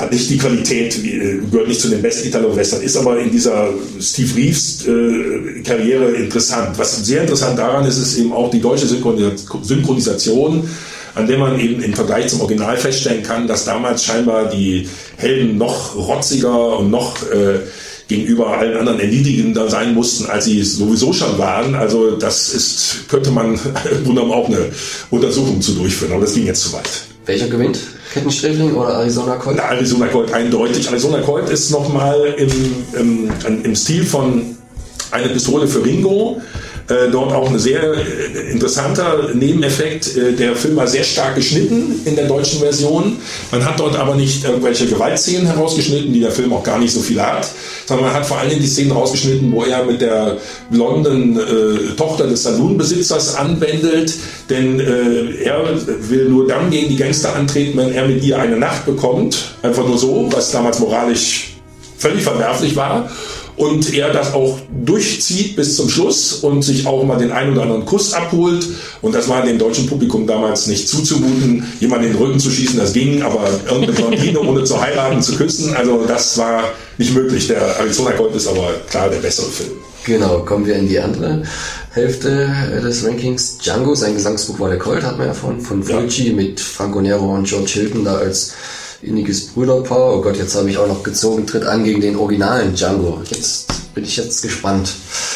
hat 0.00 0.12
nicht 0.12 0.30
die 0.30 0.38
Qualität, 0.38 0.96
äh, 1.04 1.38
gehört 1.50 1.68
nicht 1.68 1.80
zu 1.80 1.88
den 1.88 2.02
besten 2.02 2.28
Italo-Western, 2.28 2.82
ist 2.82 2.96
aber 2.96 3.18
in 3.18 3.30
dieser 3.30 3.68
Steve 4.00 4.36
Reeves-Karriere 4.36 6.12
interessant. 6.12 6.78
Was 6.78 7.04
sehr 7.04 7.22
interessant 7.22 7.58
daran 7.58 7.86
ist, 7.86 7.98
ist 7.98 8.18
eben 8.18 8.32
auch 8.32 8.50
die 8.50 8.60
deutsche 8.60 8.86
Synchronis- 8.86 9.46
Synchronisation, 9.62 10.68
an 11.14 11.26
der 11.26 11.38
man 11.38 11.58
eben 11.58 11.82
im 11.82 11.94
Vergleich 11.94 12.28
zum 12.28 12.40
Original 12.40 12.76
feststellen 12.76 13.22
kann, 13.22 13.46
dass 13.46 13.64
damals 13.64 14.04
scheinbar 14.04 14.48
die 14.48 14.88
Helden 15.16 15.58
noch 15.58 15.96
rotziger 15.96 16.78
und 16.78 16.90
noch 16.90 17.22
äh, 17.30 17.60
gegenüber 18.08 18.48
allen 18.48 18.76
anderen 18.76 19.00
erniedrigender 19.00 19.70
sein 19.70 19.94
mussten, 19.94 20.26
als 20.26 20.44
sie 20.44 20.60
es 20.60 20.76
sowieso 20.76 21.12
schon 21.12 21.38
waren. 21.38 21.74
Also 21.74 22.16
das 22.16 22.52
ist, 22.52 23.08
könnte 23.08 23.30
man 23.30 23.54
im 23.90 24.04
Grunde 24.04 24.22
auch 24.22 24.48
eine 24.48 24.70
Untersuchung 25.10 25.62
zu 25.62 25.72
durchführen, 25.72 26.12
aber 26.12 26.22
das 26.22 26.34
ging 26.34 26.46
jetzt 26.46 26.62
zu 26.62 26.72
weit. 26.72 26.90
Welcher 27.26 27.48
gewinnt? 27.48 27.78
Kettensträfling 28.12 28.74
oder 28.74 28.94
Arizona 28.94 29.36
Colt? 29.36 29.56
Na, 29.56 29.70
Arizona 29.70 30.06
Colt 30.06 30.32
eindeutig. 30.32 30.88
Arizona 30.88 31.20
Colt 31.20 31.48
ist 31.48 31.70
nochmal 31.70 32.34
im, 32.36 32.50
im, 32.92 33.64
im 33.64 33.76
Stil 33.76 34.04
von 34.04 34.56
eine 35.10 35.28
Pistole 35.28 35.66
für 35.66 35.84
Ringo. 35.84 36.40
Äh, 36.90 37.08
dort 37.08 37.32
auch 37.32 37.48
ein 37.48 37.58
sehr 37.58 37.82
äh, 37.82 38.50
interessanter 38.50 39.30
Nebeneffekt. 39.32 40.16
Äh, 40.16 40.32
der 40.32 40.56
Film 40.56 40.74
war 40.74 40.88
sehr 40.88 41.04
stark 41.04 41.36
geschnitten 41.36 42.00
in 42.04 42.16
der 42.16 42.26
deutschen 42.26 42.58
Version. 42.58 43.18
Man 43.52 43.64
hat 43.64 43.78
dort 43.78 43.96
aber 43.96 44.16
nicht 44.16 44.42
irgendwelche 44.42 44.86
Gewaltszenen 44.86 45.46
herausgeschnitten, 45.46 46.12
die 46.12 46.18
der 46.18 46.32
Film 46.32 46.52
auch 46.52 46.64
gar 46.64 46.80
nicht 46.80 46.92
so 46.92 46.98
viel 46.98 47.22
hat, 47.22 47.48
sondern 47.86 48.06
man 48.06 48.14
hat 48.14 48.26
vor 48.26 48.38
allem 48.38 48.58
die 48.58 48.66
Szenen 48.66 48.90
rausgeschnitten, 48.90 49.52
wo 49.52 49.62
er 49.62 49.84
mit 49.84 50.00
der 50.00 50.38
blonden 50.70 51.38
äh, 51.38 51.94
Tochter 51.96 52.26
des 52.26 52.42
Saloonbesitzers 52.42 53.36
anbändelt. 53.36 54.14
Denn 54.48 54.80
er 54.80 55.64
will 56.08 56.28
nur 56.28 56.48
dann 56.48 56.70
gegen 56.70 56.88
die 56.88 56.96
Gangster 56.96 57.36
antreten, 57.36 57.78
wenn 57.78 57.92
er 57.92 58.08
mit 58.08 58.24
ihr 58.24 58.36
eine 58.36 58.56
Nacht 58.56 58.84
bekommt. 58.84 59.54
Einfach 59.62 59.86
nur 59.86 59.96
so, 59.96 60.28
was 60.32 60.50
damals 60.50 60.80
moralisch 60.80 61.50
völlig 61.98 62.24
verwerflich 62.24 62.74
war. 62.74 63.08
Und 63.60 63.92
er 63.92 64.10
das 64.10 64.32
auch 64.32 64.58
durchzieht 64.70 65.54
bis 65.54 65.76
zum 65.76 65.90
Schluss 65.90 66.32
und 66.36 66.62
sich 66.62 66.86
auch 66.86 67.04
mal 67.04 67.18
den 67.18 67.30
einen 67.30 67.52
oder 67.52 67.64
anderen 67.64 67.84
Kuss 67.84 68.14
abholt. 68.14 68.66
Und 69.02 69.14
das 69.14 69.28
war 69.28 69.44
dem 69.44 69.58
deutschen 69.58 69.86
Publikum 69.86 70.26
damals 70.26 70.66
nicht 70.66 70.88
zuzumuten, 70.88 71.70
jemanden 71.78 72.06
in 72.06 72.12
den 72.14 72.22
Rücken 72.22 72.40
zu 72.40 72.50
schießen, 72.50 72.78
das 72.78 72.94
ging, 72.94 73.20
aber 73.20 73.50
irgendeine 73.66 73.92
Blondine 73.92 74.40
ohne 74.48 74.64
zu 74.64 74.80
heiraten 74.80 75.20
zu 75.20 75.36
küssen, 75.36 75.74
also 75.76 76.06
das 76.06 76.38
war 76.38 76.70
nicht 76.96 77.14
möglich. 77.14 77.48
Der 77.48 77.60
Arizona 77.80 78.12
Gold 78.12 78.34
ist 78.34 78.46
aber 78.46 78.72
klar 78.88 79.10
der 79.10 79.18
bessere 79.18 79.50
Film. 79.50 79.72
Genau, 80.06 80.38
kommen 80.38 80.64
wir 80.64 80.76
in 80.76 80.88
die 80.88 80.98
andere 80.98 81.42
Hälfte 81.90 82.50
des 82.82 83.04
Rankings. 83.04 83.58
Django, 83.58 83.94
sein 83.94 84.14
Gesangsbuch 84.14 84.58
war 84.58 84.70
der 84.70 84.78
Colt, 84.78 85.02
hat 85.02 85.18
man 85.18 85.26
ja 85.26 85.34
von, 85.34 85.60
von 85.60 85.82
Fulci 85.82 86.32
mit 86.32 86.60
Franco 86.60 87.02
Nero 87.02 87.34
und 87.34 87.46
George 87.46 87.72
Hilton 87.74 88.06
da 88.06 88.14
als 88.16 88.54
inniges 89.02 89.48
Brüderpaar. 89.48 90.16
Oh 90.16 90.20
Gott, 90.20 90.36
jetzt 90.36 90.54
habe 90.54 90.70
ich 90.70 90.78
auch 90.78 90.88
noch 90.88 91.02
gezogen, 91.02 91.46
tritt 91.46 91.64
an 91.64 91.84
gegen 91.84 92.00
den 92.00 92.16
originalen 92.16 92.74
Django. 92.74 93.22
Jetzt 93.30 93.66
bin 93.94 94.04
ich 94.04 94.16
jetzt 94.16 94.42
gespannt. 94.42 94.92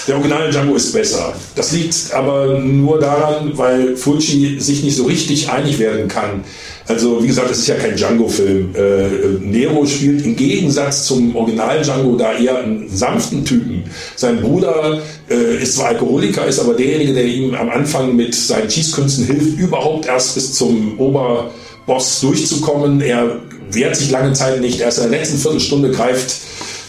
Der 0.06 0.16
originale 0.16 0.50
Django 0.50 0.76
ist 0.76 0.92
besser. 0.92 1.34
Das 1.56 1.72
liegt 1.72 2.12
aber 2.12 2.58
nur 2.58 3.00
daran, 3.00 3.56
weil 3.56 3.96
Fulci 3.96 4.60
sich 4.60 4.84
nicht 4.84 4.96
so 4.96 5.04
richtig 5.04 5.50
einig 5.50 5.78
werden 5.78 6.08
kann. 6.08 6.44
Also 6.86 7.22
wie 7.22 7.28
gesagt, 7.28 7.50
es 7.50 7.60
ist 7.60 7.68
ja 7.68 7.76
kein 7.76 7.96
Django-Film. 7.96 8.74
Äh, 8.74 9.08
Nero 9.40 9.86
spielt 9.86 10.24
im 10.24 10.36
Gegensatz 10.36 11.06
zum 11.06 11.34
originalen 11.34 11.82
Django 11.82 12.16
da 12.16 12.34
eher 12.34 12.58
einen 12.58 12.88
sanften 12.88 13.44
Typen. 13.44 13.84
Sein 14.16 14.40
Bruder 14.40 15.00
äh, 15.30 15.62
ist 15.62 15.76
zwar 15.76 15.88
Alkoholiker, 15.88 16.46
ist 16.46 16.60
aber 16.60 16.74
derjenige, 16.74 17.14
der 17.14 17.24
ihm 17.24 17.54
am 17.54 17.70
Anfang 17.70 18.14
mit 18.14 18.34
seinen 18.34 18.70
Schießkünsten 18.70 19.24
hilft, 19.24 19.58
überhaupt 19.58 20.06
erst 20.06 20.34
bis 20.34 20.52
zum 20.52 21.00
Oberboss 21.00 22.20
durchzukommen. 22.20 23.00
Er 23.00 23.40
wehrt 23.70 23.96
sich 23.96 24.10
lange 24.10 24.32
Zeit 24.32 24.60
nicht. 24.60 24.80
Erst 24.80 24.98
in 24.98 25.10
der 25.10 25.18
letzten 25.18 25.38
Viertelstunde 25.38 25.90
greift 25.90 26.36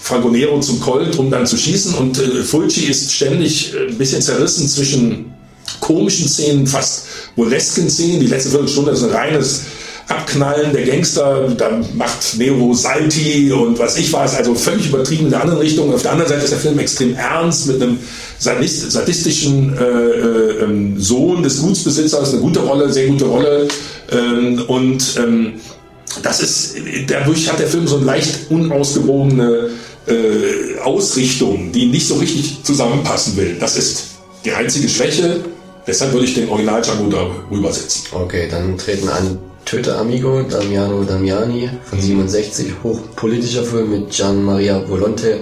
Franco 0.02 0.30
Nero 0.30 0.60
zum 0.60 0.80
Colt, 0.80 1.18
um 1.18 1.32
dann 1.32 1.48
zu 1.48 1.58
schießen. 1.58 1.96
Und 1.96 2.20
äh, 2.20 2.44
Fulci 2.44 2.86
ist 2.86 3.12
ständig 3.12 3.74
äh, 3.74 3.90
ein 3.92 3.98
bisschen 3.98 4.22
zerrissen 4.22 4.68
zwischen 4.68 5.34
komischen 5.80 6.28
Szenen, 6.28 6.68
fast 6.68 7.06
burlesken 7.36 7.90
Szenen. 7.90 8.20
Die 8.20 8.28
letzte 8.28 8.50
Viertelstunde 8.52 8.92
ist 8.92 9.04
ein 9.04 9.10
reines 9.10 9.62
Abknallen 10.08 10.74
der 10.74 10.86
Gangster. 10.86 11.50
Dann 11.58 11.86
macht 11.98 12.38
Nero 12.38 12.74
Salti 12.74 13.52
und 13.52 13.80
was 13.80 13.98
ich 13.98 14.14
weiß, 14.14 14.36
also 14.36 14.54
völlig 14.54 14.88
übertrieben 14.88 15.26
in 15.26 15.32
der 15.32 15.42
anderen 15.42 15.60
Richtung. 15.60 15.92
Auf 15.94 16.04
der 16.04 16.12
anderen 16.12 16.30
Seite 16.30 16.44
ist 16.44 16.52
der 16.52 16.60
Film 16.60 16.78
extrem 16.78 17.16
ernst 17.16 17.66
mit 17.68 17.82
einem 17.82 17.98
sadist- 18.40 18.92
sadistischen 18.92 19.76
äh, 19.76 19.84
äh, 19.84 20.64
ähm, 20.64 21.00
Sohn 21.00 21.42
des 21.42 21.60
Gutsbesitzers. 21.62 22.34
Eine 22.34 22.42
gute 22.42 22.60
Rolle, 22.60 22.94
sehr 22.94 23.08
gute 23.08 23.26
Rolle. 23.26 23.68
Ähm, 24.12 24.62
und 24.68 25.04
ähm, 25.18 25.54
das 26.22 26.42
ist, 26.42 26.76
dadurch 27.08 27.50
hat 27.52 27.60
der 27.60 27.68
Film 27.68 27.88
so 27.88 27.98
eine 27.98 28.06
leicht 28.06 28.50
unausgewogene 28.50 29.70
äh, 30.08 30.80
Ausrichtung, 30.84 31.72
die 31.72 31.88
nicht 31.88 32.08
so 32.08 32.16
richtig 32.16 32.64
zusammenpassen 32.64 33.38
will. 33.38 33.58
Das 33.60 33.78
ist 33.78 34.16
die 34.44 34.52
einzige 34.52 34.88
Schwäche. 34.88 35.44
Deshalb 35.88 36.14
würde 36.14 36.26
ich 36.26 36.34
den 36.34 36.50
Original 36.50 36.82
Django 36.82 37.10
darüber 37.10 37.72
setzen. 37.72 38.08
Okay, 38.12 38.48
dann 38.50 38.78
treten 38.78 39.08
an 39.10 39.38
Töte 39.66 39.96
Amigo, 39.96 40.44
Damiano 40.44 41.04
Damiani 41.04 41.70
von 41.90 42.00
67, 42.00 42.68
hochpolitischer 42.84 43.64
Film 43.64 43.92
mit 43.92 44.12
Gian 44.12 44.44
Maria 44.44 44.88
Volonte, 44.88 45.40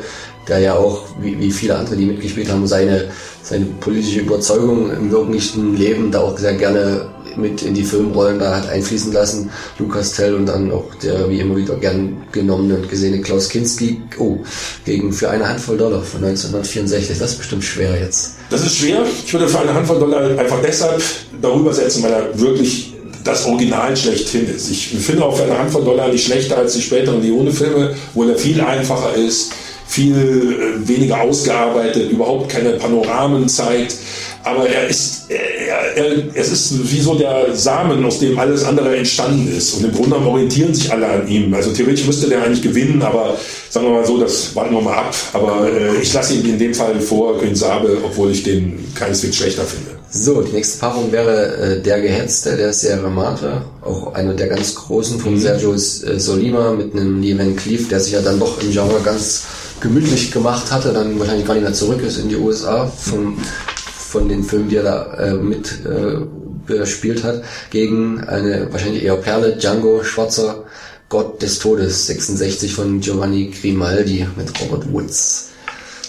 der 0.48 0.60
ja 0.60 0.76
auch, 0.76 1.04
wie, 1.22 1.38
wie 1.40 1.52
viele 1.52 1.76
andere, 1.76 1.98
die 1.98 2.06
mitgespielt 2.06 2.50
haben, 2.50 2.66
seine, 2.66 3.10
seine 3.42 3.66
politische 3.82 4.22
Überzeugung 4.22 4.92
im 4.92 5.12
wirklichen 5.12 5.76
Leben 5.76 6.12
da 6.12 6.22
auch 6.22 6.38
sehr 6.38 6.54
gerne 6.54 7.13
mit 7.38 7.62
in 7.62 7.74
die 7.74 7.84
Filmrollen 7.84 8.40
da 8.40 8.56
hat 8.56 8.70
einfließen 8.70 9.12
lassen. 9.14 9.50
Lukas 9.80 10.14
Tell 10.14 10.36
und 10.36 10.46
dann 10.46 10.72
auch 10.72 10.96
der 11.02 11.30
wie 11.30 11.40
immer 11.40 11.56
wieder 11.56 11.76
gern 11.76 12.24
genommene 12.32 12.76
und 12.76 12.90
gesehene 12.90 13.22
Klaus 13.22 13.50
Kinski. 13.50 14.02
Oh, 14.18 14.38
gegen 14.86 15.14
für 15.14 15.30
eine 15.30 15.48
Handvoll 15.48 15.78
Dollar 15.78 16.02
von 16.02 16.24
1964. 16.24 17.18
Das 17.18 17.32
ist 17.32 17.38
bestimmt 17.38 17.64
schwer 17.64 18.00
jetzt. 18.00 18.36
Das 18.50 18.66
ist 18.66 18.78
schwer. 18.78 19.04
Ich 19.26 19.34
würde 19.34 19.48
für 19.48 19.60
eine 19.60 19.74
Handvoll 19.74 20.00
Dollar 20.00 20.38
einfach 20.38 20.62
deshalb 20.62 21.02
darüber 21.42 21.74
setzen, 21.74 22.04
weil 22.04 22.14
er 22.14 22.40
wirklich 22.40 22.94
das 23.24 23.46
Original 23.46 23.96
schlechthin 23.96 24.48
ist. 24.54 24.70
Ich 24.70 24.90
finde 24.90 25.24
auch 25.24 25.36
für 25.36 25.44
eine 25.44 25.58
Handvoll 25.58 25.84
Dollar 25.84 26.10
nicht 26.10 26.26
schlechter 26.26 26.58
als 26.58 26.74
die 26.74 26.82
späteren 26.82 27.22
Leone-Filme, 27.22 27.96
wo 28.14 28.24
er 28.24 28.38
viel 28.38 28.60
einfacher 28.62 29.16
ist, 29.16 29.54
viel 29.94 30.16
äh, 30.16 30.88
weniger 30.88 31.22
ausgearbeitet, 31.22 32.12
überhaupt 32.12 32.50
keine 32.50 32.72
Panoramen 32.72 33.48
zeigt. 33.48 33.96
Aber 34.44 34.68
er 34.68 34.88
ist, 34.88 35.30
er, 35.30 35.96
er, 35.96 36.24
es 36.34 36.52
ist 36.52 36.92
wie 36.92 37.00
so 37.00 37.16
der 37.16 37.56
Samen, 37.56 38.04
aus 38.04 38.20
dem 38.20 38.38
alles 38.38 38.66
andere 38.66 38.96
entstanden 38.98 39.56
ist. 39.56 39.74
Und 39.76 39.86
im 39.86 39.94
Grunde 39.94 40.18
orientieren 40.18 40.74
sich 40.74 40.92
alle 40.92 41.08
an 41.08 41.28
ihm. 41.28 41.54
Also 41.54 41.72
theoretisch 41.72 42.06
müsste 42.06 42.28
der 42.28 42.44
eigentlich 42.44 42.62
gewinnen, 42.62 43.02
aber 43.02 43.38
sagen 43.70 43.86
wir 43.86 43.94
mal 43.94 44.06
so, 44.06 44.18
das 44.18 44.54
warten 44.56 44.74
wir 44.74 44.82
mal 44.82 44.98
ab. 44.98 45.16
Aber 45.34 45.68
äh, 45.70 46.02
ich 46.02 46.12
lasse 46.12 46.34
ihn 46.34 46.46
in 46.46 46.60
dem 46.60 46.74
Fall 46.74 47.00
vor 47.00 47.38
Grün 47.38 47.56
Sabe, 47.56 47.98
obwohl 48.04 48.32
ich 48.32 48.44
den 48.44 48.84
keineswegs 48.96 49.38
schlechter 49.38 49.64
finde. 49.64 49.92
So, 50.10 50.42
die 50.42 50.52
nächste 50.52 50.80
Paarung 50.80 51.12
wäre 51.12 51.56
äh, 51.58 51.82
Der 51.82 52.02
Gehetzte, 52.02 52.56
der 52.58 52.74
Sierra 52.74 53.10
Madre, 53.10 53.64
auch 53.82 54.14
einer 54.14 54.34
der 54.34 54.48
ganz 54.48 54.76
großen 54.76 55.20
von 55.20 55.34
Mhm. 55.34 55.40
Sergio 55.40 55.74
äh, 55.74 55.78
Solima 56.20 56.72
mit 56.72 56.94
einem 56.94 57.22
Lee 57.22 57.38
Van 57.38 57.56
Cleef, 57.56 57.88
der 57.90 58.00
sich 58.00 58.14
ja 58.14 58.22
dann 58.22 58.40
doch 58.40 58.62
im 58.62 58.72
Genre 58.72 59.00
ganz 59.04 59.44
gemütlich 59.84 60.32
gemacht 60.32 60.72
hatte, 60.72 60.94
dann 60.94 61.20
wahrscheinlich 61.20 61.46
gar 61.46 61.54
nicht 61.54 61.64
mehr 61.64 61.74
zurück 61.74 62.02
ist 62.02 62.18
in 62.18 62.30
die 62.30 62.38
USA 62.38 62.88
von, 62.88 63.38
von 63.86 64.30
den 64.30 64.44
Filmen, 64.44 64.70
die 64.70 64.78
er 64.78 64.84
da 64.84 65.14
äh, 65.18 65.34
mit 65.34 65.80
äh, 65.86 67.22
hat, 67.24 67.44
gegen 67.70 68.24
eine 68.24 68.72
wahrscheinlich 68.72 69.04
eher 69.04 69.18
Perle, 69.18 69.58
Django, 69.58 70.04
Schwarzer 70.04 70.64
Gott 71.10 71.42
des 71.42 71.60
Todes, 71.60 72.08
66 72.08 72.74
von 72.74 73.02
Giovanni 73.02 73.52
Grimaldi 73.52 74.26
mit 74.38 74.50
Robert 74.62 74.92
Woods. 74.92 75.50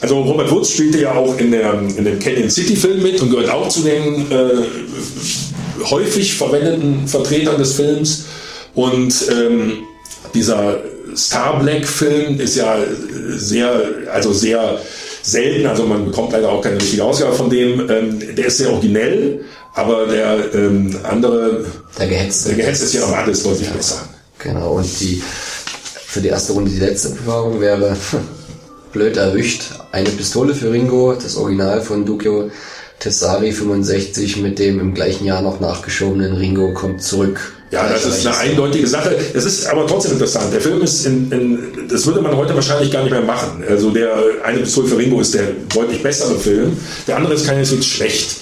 Also 0.00 0.22
Robert 0.22 0.50
Woods 0.50 0.70
spielte 0.70 1.00
ja 1.00 1.14
auch 1.14 1.36
in, 1.38 1.50
der, 1.50 1.74
in 1.74 2.04
dem 2.04 2.18
Canyon 2.20 2.50
City 2.50 2.76
Film 2.76 3.02
mit 3.02 3.20
und 3.20 3.30
gehört 3.30 3.50
auch 3.50 3.68
zu 3.68 3.80
den 3.80 4.30
äh, 4.30 5.84
häufig 5.90 6.34
verwendeten 6.34 7.08
Vertretern 7.08 7.58
des 7.58 7.74
Films. 7.74 8.26
Und 8.74 9.14
ähm, 9.30 9.82
dieser 10.34 10.78
Star 11.16 11.60
Black 11.60 11.86
Film 11.86 12.40
ist 12.40 12.56
ja 12.56 12.78
sehr, 13.36 13.82
also 14.12 14.32
sehr 14.32 14.78
selten, 15.22 15.66
also 15.66 15.84
man 15.84 16.06
bekommt 16.06 16.32
leider 16.32 16.50
auch 16.50 16.62
keine 16.62 16.76
richtige 16.76 17.04
Ausgabe 17.04 17.34
von 17.34 17.50
dem. 17.50 17.88
Ähm, 17.90 18.36
der 18.36 18.46
ist 18.46 18.58
sehr 18.58 18.70
originell, 18.70 19.44
aber 19.74 20.06
der 20.06 20.54
ähm, 20.54 20.96
andere, 21.02 21.64
der 21.98 22.06
Gehetzte, 22.06 22.50
der 22.50 22.58
Gehetzte 22.58 22.84
ist 22.86 22.94
ja 22.94 23.00
noch 23.00 23.16
alles 23.16 23.42
deutlich 23.42 23.68
besser. 23.70 24.08
Genau, 24.38 24.74
und 24.74 25.00
die 25.00 25.22
für 26.06 26.20
die 26.20 26.28
erste 26.28 26.52
Runde 26.52 26.70
die 26.70 26.78
letzte 26.78 27.10
Bewahrung 27.10 27.60
wäre 27.60 27.96
blöd 28.92 29.16
erwischt. 29.16 29.62
Eine 29.90 30.10
Pistole 30.10 30.54
für 30.54 30.70
Ringo, 30.70 31.14
das 31.14 31.36
Original 31.36 31.80
von 31.80 32.04
Duccio 32.04 32.50
Tessari 33.00 33.52
65 33.52 34.38
mit 34.38 34.58
dem 34.58 34.80
im 34.80 34.94
gleichen 34.94 35.24
Jahr 35.24 35.42
noch 35.42 35.60
nachgeschobenen 35.60 36.34
Ringo 36.34 36.72
kommt 36.72 37.02
zurück. 37.02 37.52
Ja, 37.74 37.88
das 37.88 38.04
ist 38.04 38.24
eine 38.24 38.36
eindeutige 38.38 38.86
Sache. 38.86 39.16
Es 39.34 39.44
ist 39.44 39.66
aber 39.66 39.84
trotzdem 39.84 40.12
interessant. 40.12 40.52
Der 40.52 40.60
Film 40.60 40.80
ist 40.82 41.04
in, 41.06 41.32
in, 41.32 41.58
das 41.88 42.06
würde 42.06 42.20
man 42.20 42.36
heute 42.36 42.54
wahrscheinlich 42.54 42.92
gar 42.92 43.02
nicht 43.02 43.10
mehr 43.10 43.20
machen. 43.20 43.64
Also 43.68 43.90
der 43.90 44.14
eine 44.44 44.60
Pistole 44.60 44.86
für 44.86 44.96
Ringo 44.96 45.20
ist 45.20 45.34
der 45.34 45.48
deutlich 45.74 46.00
bessere 46.00 46.36
Film. 46.36 46.76
Der 47.08 47.16
andere 47.16 47.34
ist 47.34 47.44
keineswegs 47.44 47.86
schlecht. 47.86 48.36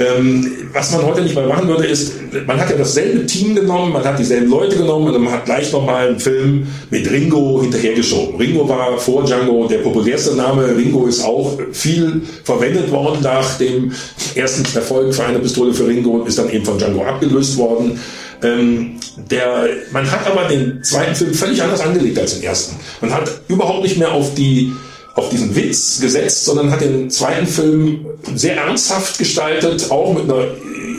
Ähm, 0.00 0.52
was 0.72 0.90
man 0.90 1.06
heute 1.06 1.20
nicht 1.20 1.36
mehr 1.36 1.46
machen 1.46 1.68
würde, 1.68 1.86
ist, 1.86 2.14
man 2.46 2.58
hat 2.58 2.70
ja 2.70 2.76
dasselbe 2.76 3.24
Team 3.26 3.54
genommen, 3.54 3.92
man 3.92 4.02
hat 4.02 4.18
dieselben 4.18 4.50
Leute 4.50 4.76
genommen 4.76 5.14
und 5.14 5.22
man 5.22 5.32
hat 5.32 5.44
gleich 5.44 5.70
nochmal 5.70 6.08
einen 6.08 6.18
Film 6.18 6.66
mit 6.90 7.08
Ringo 7.08 7.60
hinterhergeschoben. 7.62 8.36
Ringo 8.36 8.68
war 8.68 8.98
vor 8.98 9.22
Django 9.24 9.68
der 9.68 9.78
populärste 9.78 10.34
Name. 10.34 10.74
Ringo 10.76 11.06
ist 11.06 11.22
auch 11.22 11.56
viel 11.72 12.22
verwendet 12.42 12.90
worden 12.90 13.18
nach 13.22 13.58
dem 13.58 13.92
ersten 14.34 14.64
Erfolg 14.74 15.14
für 15.14 15.24
eine 15.24 15.38
Pistole 15.38 15.72
für 15.72 15.86
Ringo 15.86 16.10
und 16.10 16.26
ist 16.26 16.38
dann 16.38 16.50
eben 16.50 16.64
von 16.64 16.78
Django 16.78 17.04
abgelöst 17.04 17.56
worden. 17.58 18.00
Ähm, 18.42 18.98
der, 19.16 19.68
man 19.92 20.10
hat 20.10 20.26
aber 20.26 20.44
den 20.48 20.82
zweiten 20.82 21.14
Film 21.14 21.34
völlig 21.34 21.62
anders 21.62 21.80
angelegt 21.80 22.18
als 22.18 22.34
den 22.34 22.42
ersten. 22.42 22.76
Man 23.00 23.12
hat 23.12 23.30
überhaupt 23.48 23.82
nicht 23.82 23.98
mehr 23.98 24.12
auf 24.12 24.34
die 24.34 24.72
auf 25.14 25.28
diesen 25.28 25.54
Witz 25.54 26.00
gesetzt, 26.00 26.46
sondern 26.46 26.70
hat 26.70 26.80
den 26.80 27.10
zweiten 27.10 27.46
Film 27.46 28.06
sehr 28.34 28.56
ernsthaft 28.56 29.18
gestaltet, 29.18 29.90
auch 29.90 30.14
mit 30.14 30.24
einer 30.24 30.46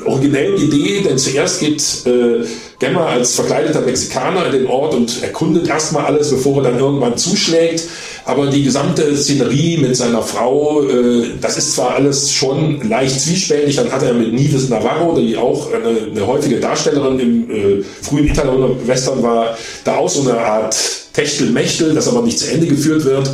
originellen 0.05 0.57
Idee, 0.57 1.01
denn 1.01 1.17
zuerst 1.17 1.59
geht 1.59 1.81
äh, 2.05 2.45
Gemma 2.79 3.07
als 3.07 3.35
verkleideter 3.35 3.81
Mexikaner 3.81 4.47
in 4.47 4.51
den 4.51 4.67
Ort 4.67 4.93
und 4.93 5.23
erkundet 5.23 5.67
erstmal 5.67 6.05
alles, 6.05 6.29
bevor 6.29 6.57
er 6.57 6.71
dann 6.71 6.79
irgendwann 6.79 7.17
zuschlägt. 7.17 7.83
Aber 8.25 8.47
die 8.47 8.63
gesamte 8.63 9.15
Szenerie 9.17 9.77
mit 9.77 9.97
seiner 9.97 10.21
Frau, 10.21 10.83
äh, 10.83 11.31
das 11.41 11.57
ist 11.57 11.75
zwar 11.75 11.95
alles 11.95 12.31
schon 12.31 12.87
leicht 12.87 13.19
zwiespältig, 13.19 13.75
dann 13.75 13.91
hat 13.91 14.03
er 14.03 14.13
mit 14.13 14.31
Nives 14.31 14.69
Navarro, 14.69 15.17
die 15.19 15.35
auch 15.35 15.73
eine, 15.73 16.11
eine 16.11 16.25
häufige 16.25 16.59
Darstellerin 16.59 17.19
im 17.19 17.49
äh, 17.49 17.83
frühen 18.01 18.27
Italo-Western 18.27 19.21
war, 19.21 19.57
da 19.83 19.97
auch 19.97 20.09
so 20.09 20.21
eine 20.21 20.37
Art 20.39 20.75
Techtelmechtel, 21.11 21.93
das 21.93 22.07
aber 22.07 22.21
nicht 22.21 22.39
zu 22.39 22.49
Ende 22.49 22.67
geführt 22.67 23.03
wird. 23.03 23.29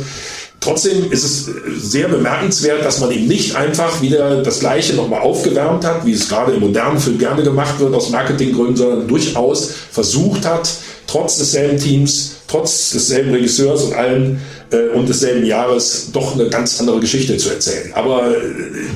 Trotzdem 0.60 1.10
ist 1.10 1.24
es 1.24 1.50
sehr 1.90 2.08
bemerkenswert, 2.08 2.84
dass 2.84 3.00
man 3.00 3.10
eben 3.10 3.26
nicht 3.26 3.56
einfach 3.56 4.02
wieder 4.02 4.42
das 4.42 4.60
Gleiche 4.60 4.94
nochmal 4.94 5.20
aufgewärmt 5.20 5.86
hat, 5.86 6.04
wie 6.04 6.12
es 6.12 6.28
gerade 6.28 6.52
im 6.52 6.60
modernen 6.60 7.00
Film 7.00 7.18
gerne 7.18 7.42
gemacht 7.42 7.80
wird 7.80 7.94
aus 7.94 8.10
Marketinggründen, 8.10 8.76
sondern 8.76 9.08
durchaus 9.08 9.70
versucht 9.90 10.44
hat, 10.44 10.70
trotz 11.10 11.38
desselben 11.38 11.78
Teams, 11.78 12.36
trotz 12.46 12.90
desselben 12.90 13.32
Regisseurs 13.32 13.82
und 13.82 13.94
allen 13.94 14.40
äh, 14.70 14.88
und 14.96 15.08
desselben 15.08 15.44
Jahres 15.44 16.10
doch 16.12 16.34
eine 16.34 16.48
ganz 16.48 16.78
andere 16.78 17.00
Geschichte 17.00 17.36
zu 17.36 17.50
erzählen. 17.50 17.92
Aber 17.94 18.30
äh, 18.30 18.40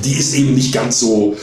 die 0.03 0.13
ist 0.13 0.33
eben 0.33 0.55
nicht 0.55 0.73
ganz 0.73 0.99
so 0.99 1.35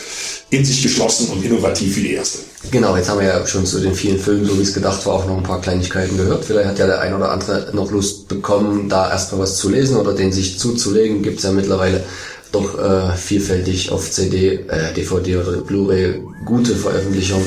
in 0.48 0.64
sich 0.64 0.82
geschlossen 0.82 1.28
und 1.28 1.44
innovativ 1.44 1.96
wie 1.96 2.02
die 2.02 2.14
erste. 2.14 2.38
Genau, 2.70 2.96
jetzt 2.96 3.08
haben 3.08 3.20
wir 3.20 3.26
ja 3.26 3.46
schon 3.46 3.66
zu 3.66 3.80
den 3.80 3.94
vielen 3.94 4.18
Filmen, 4.18 4.44
so 4.44 4.56
wie 4.58 4.62
es 4.62 4.72
gedacht 4.72 5.04
war, 5.06 5.14
auch 5.14 5.26
noch 5.26 5.36
ein 5.36 5.42
paar 5.42 5.60
Kleinigkeiten 5.60 6.16
gehört. 6.16 6.44
Vielleicht 6.44 6.68
hat 6.68 6.78
ja 6.78 6.86
der 6.86 7.00
ein 7.00 7.14
oder 7.14 7.30
andere 7.30 7.70
noch 7.72 7.90
Lust 7.90 8.28
bekommen, 8.28 8.88
da 8.88 9.10
erstmal 9.10 9.42
was 9.42 9.56
zu 9.56 9.70
lesen 9.70 9.96
oder 9.96 10.12
den 10.12 10.30
sich 10.32 10.58
zuzulegen. 10.58 11.22
Gibt's 11.22 11.42
ja 11.42 11.52
mittlerweile 11.52 12.04
doch 12.52 12.78
äh, 12.78 13.16
vielfältig 13.16 13.90
auf 13.90 14.10
CD, 14.10 14.60
äh, 14.68 14.92
DVD 14.94 15.38
oder 15.38 15.52
Blu-ray 15.62 16.22
gute 16.44 16.76
Veröffentlichungen, 16.76 17.46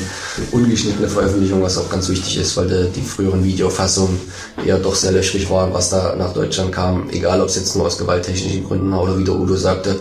ungeschnittene 0.52 1.08
Veröffentlichungen, 1.08 1.62
was 1.62 1.78
auch 1.78 1.88
ganz 1.88 2.08
wichtig 2.08 2.38
ist, 2.38 2.56
weil 2.56 2.70
äh, 2.72 2.88
die 2.94 3.02
früheren 3.02 3.44
Videofassungen 3.44 4.18
eher 4.64 4.78
doch 4.78 4.94
sehr 4.94 5.12
löchrig 5.12 5.48
waren, 5.48 5.72
was 5.72 5.90
da 5.90 6.16
nach 6.16 6.32
Deutschland 6.32 6.72
kam, 6.72 7.08
egal 7.10 7.40
ob 7.40 7.48
es 7.48 7.56
jetzt 7.56 7.76
nur 7.76 7.86
aus 7.86 7.98
gewalttechnischen 7.98 8.64
Gründen 8.64 8.90
war 8.90 9.04
oder 9.04 9.18
wie 9.18 9.24
der 9.24 9.36
Udo 9.36 9.54
sagte, 9.54 9.96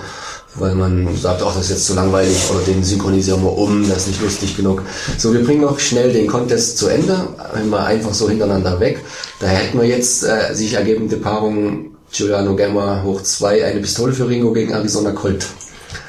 weil 0.56 0.73
man 0.73 1.15
sagt, 1.18 1.41
ach, 1.44 1.53
das 1.53 1.65
ist 1.65 1.72
jetzt 1.72 1.86
zu 1.86 1.94
langweilig 1.94 2.38
oder 2.49 2.61
den 2.61 2.84
synchronisieren 2.84 3.44
wir 3.44 3.56
um, 3.57 3.88
das 3.88 3.99
ist 3.99 4.07
nicht 4.07 4.22
lustig 4.22 4.56
genug. 4.56 4.82
So, 5.18 5.34
wir 5.34 5.44
bringen 5.44 5.61
noch 5.61 5.80
schnell 5.80 6.14
den 6.14 6.27
Contest 6.27 6.77
zu 6.77 6.88
Ende, 6.88 7.27
mal 7.69 7.86
einfach 7.86 8.14
so 8.14 8.30
hintereinander 8.30 8.80
weg. 8.80 9.03
Daher 9.40 9.57
hätten 9.57 9.77
wir 9.77 9.86
jetzt 9.86 10.23
äh, 10.23 10.53
sich 10.53 10.73
ergebende 10.73 11.18
Paarung 11.18 11.95
Giuliano 12.16 12.56
Gemma 12.56 13.02
hoch 13.04 13.22
2, 13.22 13.66
eine 13.66 13.80
Pistole 13.80 14.14
für 14.14 14.28
Ringo 14.28 14.54
gegen 14.54 14.72
Arizona 14.72 15.12
Colt. 15.12 15.46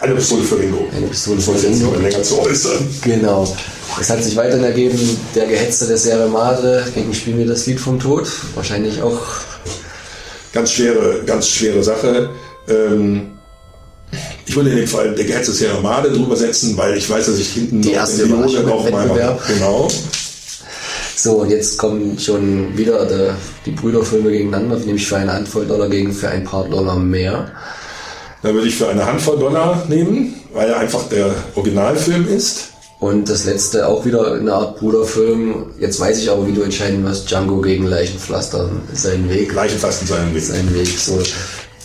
Eine 0.01 0.15
Pistole 0.15 0.43
für 0.43 0.59
Ringo. 0.59 0.87
Eine 0.95 1.07
Pistole 1.07 1.41
für 1.41 1.53
jetzt 1.53 1.65
Ringo. 1.65 1.91
mal 1.91 2.03
länger 2.03 2.23
zu 2.23 2.41
äußern. 2.41 2.89
Genau. 3.03 3.57
Es 4.01 4.11
hat 4.11 4.23
sich 4.23 4.37
weiterhin 4.37 4.65
ergeben, 4.65 4.99
der 5.35 5.47
Gehetzte 5.47 5.87
der 5.87 5.97
Serie 5.97 6.29
Madre 6.29 6.85
gegen 6.95 7.15
Spiel 7.15 7.35
mir 7.35 7.47
das 7.47 7.67
Lied 7.67 7.81
vom 7.81 7.99
Tod. 7.99 8.29
Wahrscheinlich 8.55 9.01
auch 9.03 9.21
Ganz 10.57 10.73
schwere, 10.73 11.23
ganz 11.27 11.49
schwere 11.49 11.83
Sache. 11.83 12.31
Ähm, 12.67 13.33
ich 14.47 14.57
würde 14.57 14.71
in 14.71 14.77
dem 14.77 14.87
Fall 14.87 15.15
der 15.15 15.27
Gehetzte 15.27 15.53
Sierra 15.53 15.81
Made 15.81 16.11
drüber 16.11 16.35
setzen, 16.35 16.75
weil 16.79 16.97
ich 16.97 17.11
weiß, 17.11 17.27
dass 17.27 17.39
ich 17.39 17.49
hinten 17.53 17.83
Die 17.83 17.89
noch 17.89 17.95
erste 17.97 18.23
im 18.23 18.31
noch 18.31 18.91
mal 18.91 19.05
Wettbewerb. 19.05 19.47
Genau. 19.49 19.89
So, 21.19 21.37
und 21.37 21.51
jetzt 21.51 21.79
kommen 21.79 22.19
schon 22.19 22.77
wieder 22.77 23.07
der, 23.07 23.35
die 23.65 23.71
Brüderfilme 23.71 24.31
gegeneinander, 24.31 24.77
nämlich 24.77 25.07
für 25.09 25.17
eine 25.17 25.33
Handvoll 25.33 25.65
Dollar 25.65 25.89
gegen 25.89 26.13
für 26.13 26.29
ein 26.29 26.45
paar 26.45 26.69
Dollar 26.69 26.97
mehr. 26.99 27.51
Da 28.43 28.53
würde 28.53 28.69
ich 28.69 28.77
für 28.77 28.89
eine 28.89 29.07
Handvoll 29.07 29.39
Dollar 29.39 29.83
nehmen, 29.89 30.35
weil 30.53 30.69
er 30.69 30.79
einfach 30.79 31.09
der 31.09 31.35
Originalfilm 31.55 32.29
ist. 32.29 32.69
Und 33.01 33.31
das 33.31 33.47
letzte 33.47 33.89
auch 33.89 34.05
wieder 34.05 34.35
eine 34.35 34.53
Art 34.53 34.79
Bruderfilm. 34.79 35.71
Jetzt 35.79 35.99
weiß 35.99 36.19
ich 36.19 36.31
aber, 36.31 36.47
wie 36.47 36.53
du 36.53 36.61
entscheiden 36.61 37.03
wirst. 37.05 37.31
Django 37.31 37.63
gegen 37.63 37.87
Leichenpflaster 37.87 38.69
seinen 38.93 39.31
Weg. 39.31 39.55
Leichenpflaster 39.55 40.07
seinen 40.07 40.35
Weg. 40.35 40.43
Seinen 40.43 40.75
Weg. 40.75 40.89
So, 40.99 41.23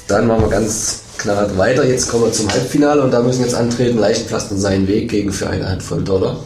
dann 0.10 0.28
machen 0.28 0.44
wir 0.44 0.50
ganz 0.50 1.00
knallhart 1.18 1.58
weiter. 1.58 1.86
Jetzt 1.86 2.10
kommen 2.10 2.26
wir 2.26 2.34
zum 2.34 2.52
Halbfinale 2.52 3.02
und 3.02 3.12
da 3.12 3.22
müssen 3.22 3.44
jetzt 3.44 3.56
antreten 3.56 3.98
Leichenpflaster 3.98 4.58
seinen 4.58 4.88
Weg 4.88 5.10
gegen 5.10 5.32
für 5.32 5.50
eine 5.50 5.70
Handvoll 5.70 6.04
Dollar. 6.04 6.38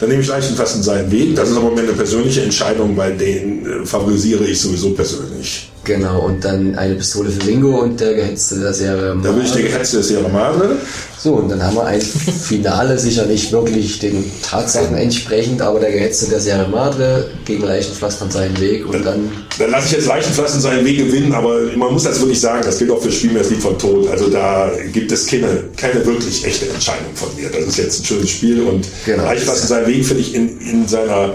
Dann 0.00 0.08
nehme 0.08 0.22
ich 0.22 0.28
Leichenfassen 0.28 0.82
seinen 0.82 1.10
Weg. 1.12 1.36
Das 1.36 1.50
ist 1.50 1.56
aber 1.56 1.70
mir 1.70 1.82
eine 1.82 1.92
persönliche 1.92 2.42
Entscheidung, 2.42 2.96
weil 2.96 3.16
den 3.16 3.66
äh, 3.66 3.86
favorisiere 3.86 4.44
ich 4.44 4.58
sowieso 4.60 4.90
persönlich. 4.90 5.70
Genau, 5.84 6.20
und 6.26 6.44
dann 6.44 6.74
eine 6.74 6.94
Pistole 6.94 7.30
für 7.30 7.46
Ringo 7.46 7.80
und 7.80 7.98
der 8.00 8.12
gehetzte 8.14 8.60
der 8.60 8.74
Serie 8.74 9.16
Da 9.22 9.34
will 9.34 9.44
ich 9.44 9.52
der 9.52 9.62
gehetzte 9.62 9.96
der 9.96 10.04
Serie 10.04 10.28
Madre. 10.28 10.76
So, 11.18 11.34
und 11.34 11.48
dann 11.48 11.62
haben 11.62 11.76
wir 11.76 11.86
ein 11.86 12.00
Finale, 12.00 12.98
sicher 12.98 13.24
nicht 13.26 13.50
wirklich 13.50 13.98
den 13.98 14.30
Tatsachen 14.42 14.96
entsprechend, 14.96 15.62
aber 15.62 15.80
der 15.80 15.92
gehetzte 15.92 16.26
der 16.30 16.40
Serie 16.40 16.68
Madre 16.68 17.30
gegen 17.46 17.64
Leichenpflastern 17.64 18.30
seinen 18.30 18.58
Weg 18.60 18.86
und 18.86 19.04
dann... 19.04 19.30
Dann 19.58 19.70
lasse 19.70 19.86
ich 19.86 19.92
jetzt 19.92 20.06
Leichenpflastern 20.06 20.60
seinen 20.60 20.84
Weg 20.84 20.98
gewinnen, 20.98 21.32
aber 21.32 21.60
man 21.76 21.92
muss 21.92 22.04
das 22.04 22.20
wirklich 22.20 22.40
sagen, 22.40 22.62
das 22.64 22.78
gilt 22.78 22.90
auch 22.90 23.00
für 23.02 23.10
Spiel 23.10 23.32
mir 23.32 23.40
das 23.40 23.50
Lied 23.50 23.60
von 23.60 23.78
Tod. 23.78 24.08
Also 24.10 24.28
da 24.28 24.70
gibt 24.92 25.10
es 25.12 25.26
keine, 25.26 25.64
keine 25.76 26.04
wirklich 26.04 26.44
echte 26.44 26.68
Entscheidung 26.68 27.14
von 27.14 27.28
mir. 27.36 27.48
Das 27.48 27.66
ist 27.66 27.78
jetzt 27.78 28.00
ein 28.00 28.04
schönes 28.04 28.30
Spiel 28.30 28.62
und 28.62 28.86
Genau. 29.06 29.24
Leichenpflastern 29.24 29.68
seinen 29.68 29.86
Weg 29.86 30.04
finde 30.04 30.22
ich 30.22 30.34
in, 30.34 30.60
in 30.60 30.86
seiner 30.86 31.34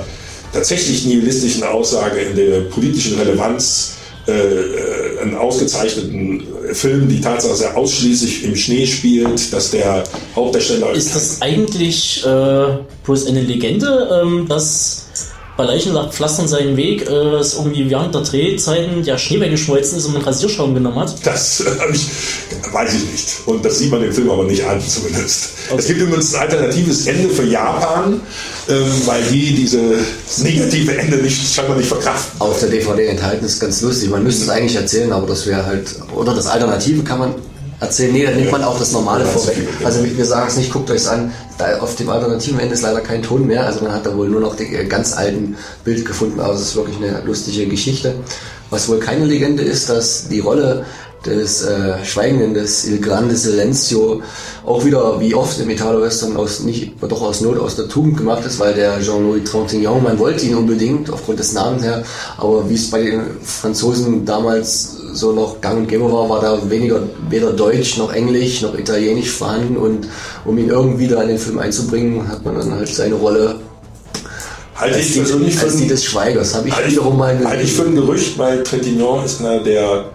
tatsächlich 0.53 1.05
nihilistischen 1.05 1.63
Aussage, 1.63 2.19
in 2.19 2.35
der 2.35 2.61
politischen 2.61 3.19
Relevanz 3.19 3.94
äh, 4.27 5.21
einen 5.21 5.35
ausgezeichneten 5.35 6.43
Film, 6.73 7.07
die 7.07 7.21
Tatsache, 7.21 7.51
dass 7.51 7.61
er 7.61 7.77
ausschließlich 7.77 8.43
im 8.43 8.55
Schnee 8.55 8.85
spielt, 8.85 9.53
dass 9.53 9.71
der 9.71 10.03
Hauptdarsteller 10.35 10.91
Ist 10.91 11.15
das 11.15 11.41
eigentlich 11.41 12.25
äh, 12.25 12.65
bloß 13.03 13.27
eine 13.27 13.41
Legende, 13.41 14.21
ähm, 14.23 14.47
dass 14.47 15.04
bei 15.57 15.63
Leichenpflastern 15.63 16.47
seinen 16.47 16.75
Weg 16.75 17.07
äh, 17.09 17.35
es 17.35 17.55
irgendwie 17.55 17.89
während 17.89 18.13
der 18.13 18.21
Drehzeiten 18.21 19.03
der 19.03 19.17
Schnee 19.17 19.39
weggeschmolzen 19.39 19.97
ist 19.97 20.05
und 20.05 20.13
man 20.13 20.21
Rasierschaum 20.21 20.73
genommen 20.73 20.99
hat? 20.99 21.15
Das 21.25 21.61
äh, 21.61 21.69
ich, 21.93 22.07
weiß 22.71 22.93
ich 22.93 23.11
nicht. 23.11 23.27
Und 23.45 23.63
das 23.63 23.79
sieht 23.79 23.91
man 23.91 24.03
im 24.03 24.11
Film 24.11 24.29
aber 24.29 24.43
nicht 24.43 24.65
an, 24.65 24.81
zumindest. 24.81 25.51
Es 25.77 25.87
gibt 25.87 26.01
übrigens 26.01 26.33
ein 26.35 26.41
alternatives 26.41 27.07
Ende 27.07 27.29
für 27.29 27.45
Japan, 27.45 28.19
ähm, 28.69 28.91
weil 29.05 29.23
die 29.23 29.55
dieses 29.55 30.39
negative 30.39 30.97
Ende 30.97 31.17
nicht, 31.17 31.53
scheinbar 31.53 31.77
nicht 31.77 31.87
verkraften. 31.87 32.41
Auf 32.41 32.59
der 32.59 32.69
DVD 32.69 33.07
enthalten 33.07 33.45
ist 33.45 33.59
ganz 33.59 33.81
lustig. 33.81 34.09
Man 34.09 34.23
müsste 34.23 34.43
es 34.43 34.49
eigentlich 34.49 34.75
erzählen, 34.75 35.11
aber 35.13 35.27
das 35.27 35.45
wäre 35.45 35.65
halt. 35.65 35.95
Oder 36.13 36.33
das 36.33 36.47
Alternative 36.47 37.03
kann 37.03 37.19
man 37.19 37.35
erzählen. 37.79 38.13
Nee, 38.13 38.25
dann 38.25 38.35
nimmt 38.35 38.51
man 38.51 38.63
auch 38.63 38.79
das 38.79 38.91
Normale 38.91 39.25
vorweg. 39.25 39.57
Also 39.83 40.03
wir 40.03 40.25
sagen 40.25 40.47
es 40.47 40.57
nicht, 40.57 40.71
guckt 40.71 40.89
euch 40.91 41.07
an. 41.09 41.31
Da 41.57 41.79
auf 41.79 41.95
dem 41.95 42.09
alternativen 42.09 42.59
Ende 42.59 42.73
ist 42.73 42.81
leider 42.81 43.01
kein 43.01 43.21
Ton 43.23 43.47
mehr. 43.47 43.65
Also 43.65 43.83
man 43.83 43.93
hat 43.93 44.05
da 44.05 44.15
wohl 44.15 44.29
nur 44.29 44.41
noch 44.41 44.55
die 44.55 44.73
äh, 44.73 44.85
ganz 44.85 45.15
alten 45.15 45.55
Bild 45.83 46.05
gefunden, 46.05 46.39
aber 46.39 46.53
es 46.53 46.61
ist 46.61 46.75
wirklich 46.75 46.97
eine 46.97 47.21
lustige 47.25 47.67
Geschichte. 47.67 48.15
Was 48.69 48.89
wohl 48.89 48.99
keine 48.99 49.25
Legende 49.25 49.63
ist, 49.63 49.89
dass 49.89 50.27
die 50.27 50.39
Rolle 50.39 50.85
des 51.25 51.63
äh, 51.63 52.03
Schweigenden, 52.03 52.53
des 52.53 52.85
Il 52.85 52.99
Grande 53.01 53.35
Silencio, 53.35 54.21
auch 54.65 54.85
wieder 54.85 55.19
wie 55.19 55.33
oft 55.33 55.59
im 55.59 55.69
Italo-Western 55.69 56.37
aus 56.37 56.61
nicht, 56.61 56.93
doch 57.01 57.21
aus 57.21 57.41
Not, 57.41 57.59
aus 57.59 57.75
der 57.75 57.87
Tugend 57.87 58.17
gemacht 58.17 58.45
ist, 58.45 58.59
weil 58.59 58.73
der 58.73 58.99
Jean-Louis 59.01 59.49
Trintignant, 59.49 60.03
man 60.03 60.19
wollte 60.19 60.45
ihn 60.45 60.55
unbedingt 60.55 61.09
aufgrund 61.09 61.39
des 61.39 61.53
Namens 61.53 61.83
her, 61.83 62.03
aber 62.37 62.69
wie 62.69 62.75
es 62.75 62.89
bei 62.89 63.01
den 63.01 63.21
Franzosen 63.41 64.25
damals 64.25 64.97
so 65.15 65.31
noch 65.31 65.61
gang 65.61 65.79
und 65.79 65.87
gäbe 65.87 66.11
war, 66.11 66.29
war 66.29 66.41
da 66.41 66.69
weniger 66.69 67.01
weder 67.29 67.51
Deutsch 67.53 67.97
noch 67.97 68.13
Englisch 68.13 68.61
noch 68.61 68.77
Italienisch 68.77 69.31
vorhanden 69.31 69.77
und 69.77 70.07
um 70.45 70.57
ihn 70.57 70.69
irgendwie 70.69 71.07
da 71.07 71.21
in 71.23 71.29
den 71.29 71.37
Film 71.37 71.59
einzubringen, 71.59 72.27
hat 72.27 72.43
man 72.43 72.55
dann 72.55 72.71
halt 72.71 72.87
seine 72.87 73.15
Rolle 73.15 73.55
Halte 74.75 74.99
ich 74.99 75.13
persönlich 75.13 75.57
als 75.57 75.75
für 75.75 75.81
die 75.81 75.87
des 75.87 76.03
Schweigers, 76.03 76.53
habe 76.53 76.67
ich 76.67 76.87
wiederum 76.91 77.17
mal 77.17 77.39
halte 77.45 77.63
ich 77.63 77.71
für 77.71 77.83
ein 77.83 77.95
Gerücht, 77.95 78.37
weil 78.37 78.61
Trintignant 78.61 79.25
ist 79.25 79.39
einer 79.39 79.59
der 79.59 80.05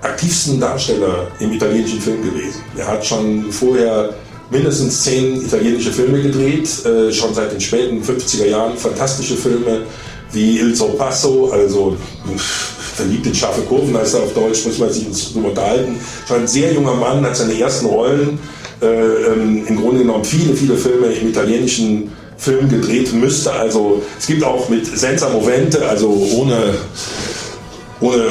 aktivsten 0.00 0.60
Darsteller 0.60 1.26
im 1.40 1.52
italienischen 1.52 2.00
Film 2.00 2.22
gewesen. 2.22 2.60
Er 2.76 2.86
hat 2.86 3.04
schon 3.04 3.50
vorher 3.50 4.14
mindestens 4.50 5.02
zehn 5.02 5.42
italienische 5.42 5.92
Filme 5.92 6.22
gedreht, 6.22 6.68
äh, 6.84 7.12
schon 7.12 7.34
seit 7.34 7.52
den 7.52 7.60
späten 7.60 8.02
50er 8.02 8.46
Jahren. 8.46 8.76
Fantastische 8.76 9.36
Filme 9.36 9.82
wie 10.32 10.58
Il 10.58 10.74
Sorpasso, 10.74 11.50
also 11.52 11.96
verliebt 12.94 13.26
in 13.26 13.34
scharfe 13.34 13.62
Kurven, 13.62 13.96
heißt 13.96 14.14
er 14.14 14.22
auf 14.22 14.34
Deutsch, 14.34 14.66
muss 14.66 14.78
man 14.78 14.92
sich 14.92 15.32
drüber 15.32 15.48
unterhalten. 15.48 15.98
Schon 16.26 16.38
ein 16.38 16.48
sehr 16.48 16.72
junger 16.72 16.94
Mann, 16.94 17.24
hat 17.24 17.36
seine 17.36 17.58
ersten 17.58 17.86
Rollen 17.86 18.38
äh, 18.82 18.86
ähm, 18.86 19.66
im 19.66 19.76
Grunde 19.80 20.00
genommen 20.00 20.24
viele, 20.24 20.54
viele 20.54 20.76
Filme 20.76 21.06
im 21.08 21.28
italienischen 21.28 22.12
Film 22.36 22.68
gedreht 22.68 23.12
müsste. 23.12 23.52
Also 23.52 24.02
es 24.18 24.26
gibt 24.26 24.42
auch 24.42 24.68
mit 24.68 24.86
Senza 24.86 25.28
Movente, 25.28 25.86
also 25.86 26.08
ohne 26.08 26.74
ohne 28.00 28.24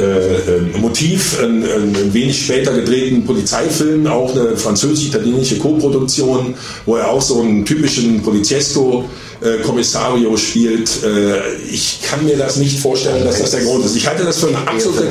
äh, 0.00 0.04
äh, 0.04 0.78
Motiv 0.78 1.40
einen, 1.40 1.64
einen 1.64 1.96
einen 1.96 2.14
wenig 2.14 2.44
später 2.44 2.72
gedrehten 2.72 3.24
Polizeifilm, 3.24 4.06
auch 4.06 4.34
eine 4.34 4.56
französisch-italienische 4.56 5.58
Co-Produktion, 5.58 6.54
wo 6.86 6.96
er 6.96 7.08
auch 7.08 7.22
so 7.22 7.40
einen 7.40 7.64
typischen 7.64 8.22
Poliziesco 8.22 9.08
äh, 9.40 9.62
Kommissario 9.62 10.36
spielt. 10.36 11.02
Äh, 11.02 11.56
ich 11.70 12.00
kann 12.02 12.24
mir 12.24 12.36
das 12.36 12.56
nicht 12.56 12.78
vorstellen, 12.78 13.24
dass 13.24 13.40
das 13.40 13.50
der 13.50 13.62
Grund 13.62 13.84
ist. 13.84 13.96
Ich 13.96 14.06
halte 14.06 14.24
das 14.24 14.38
für 14.38 14.48
eine 14.48 14.58
absolute 14.58 15.08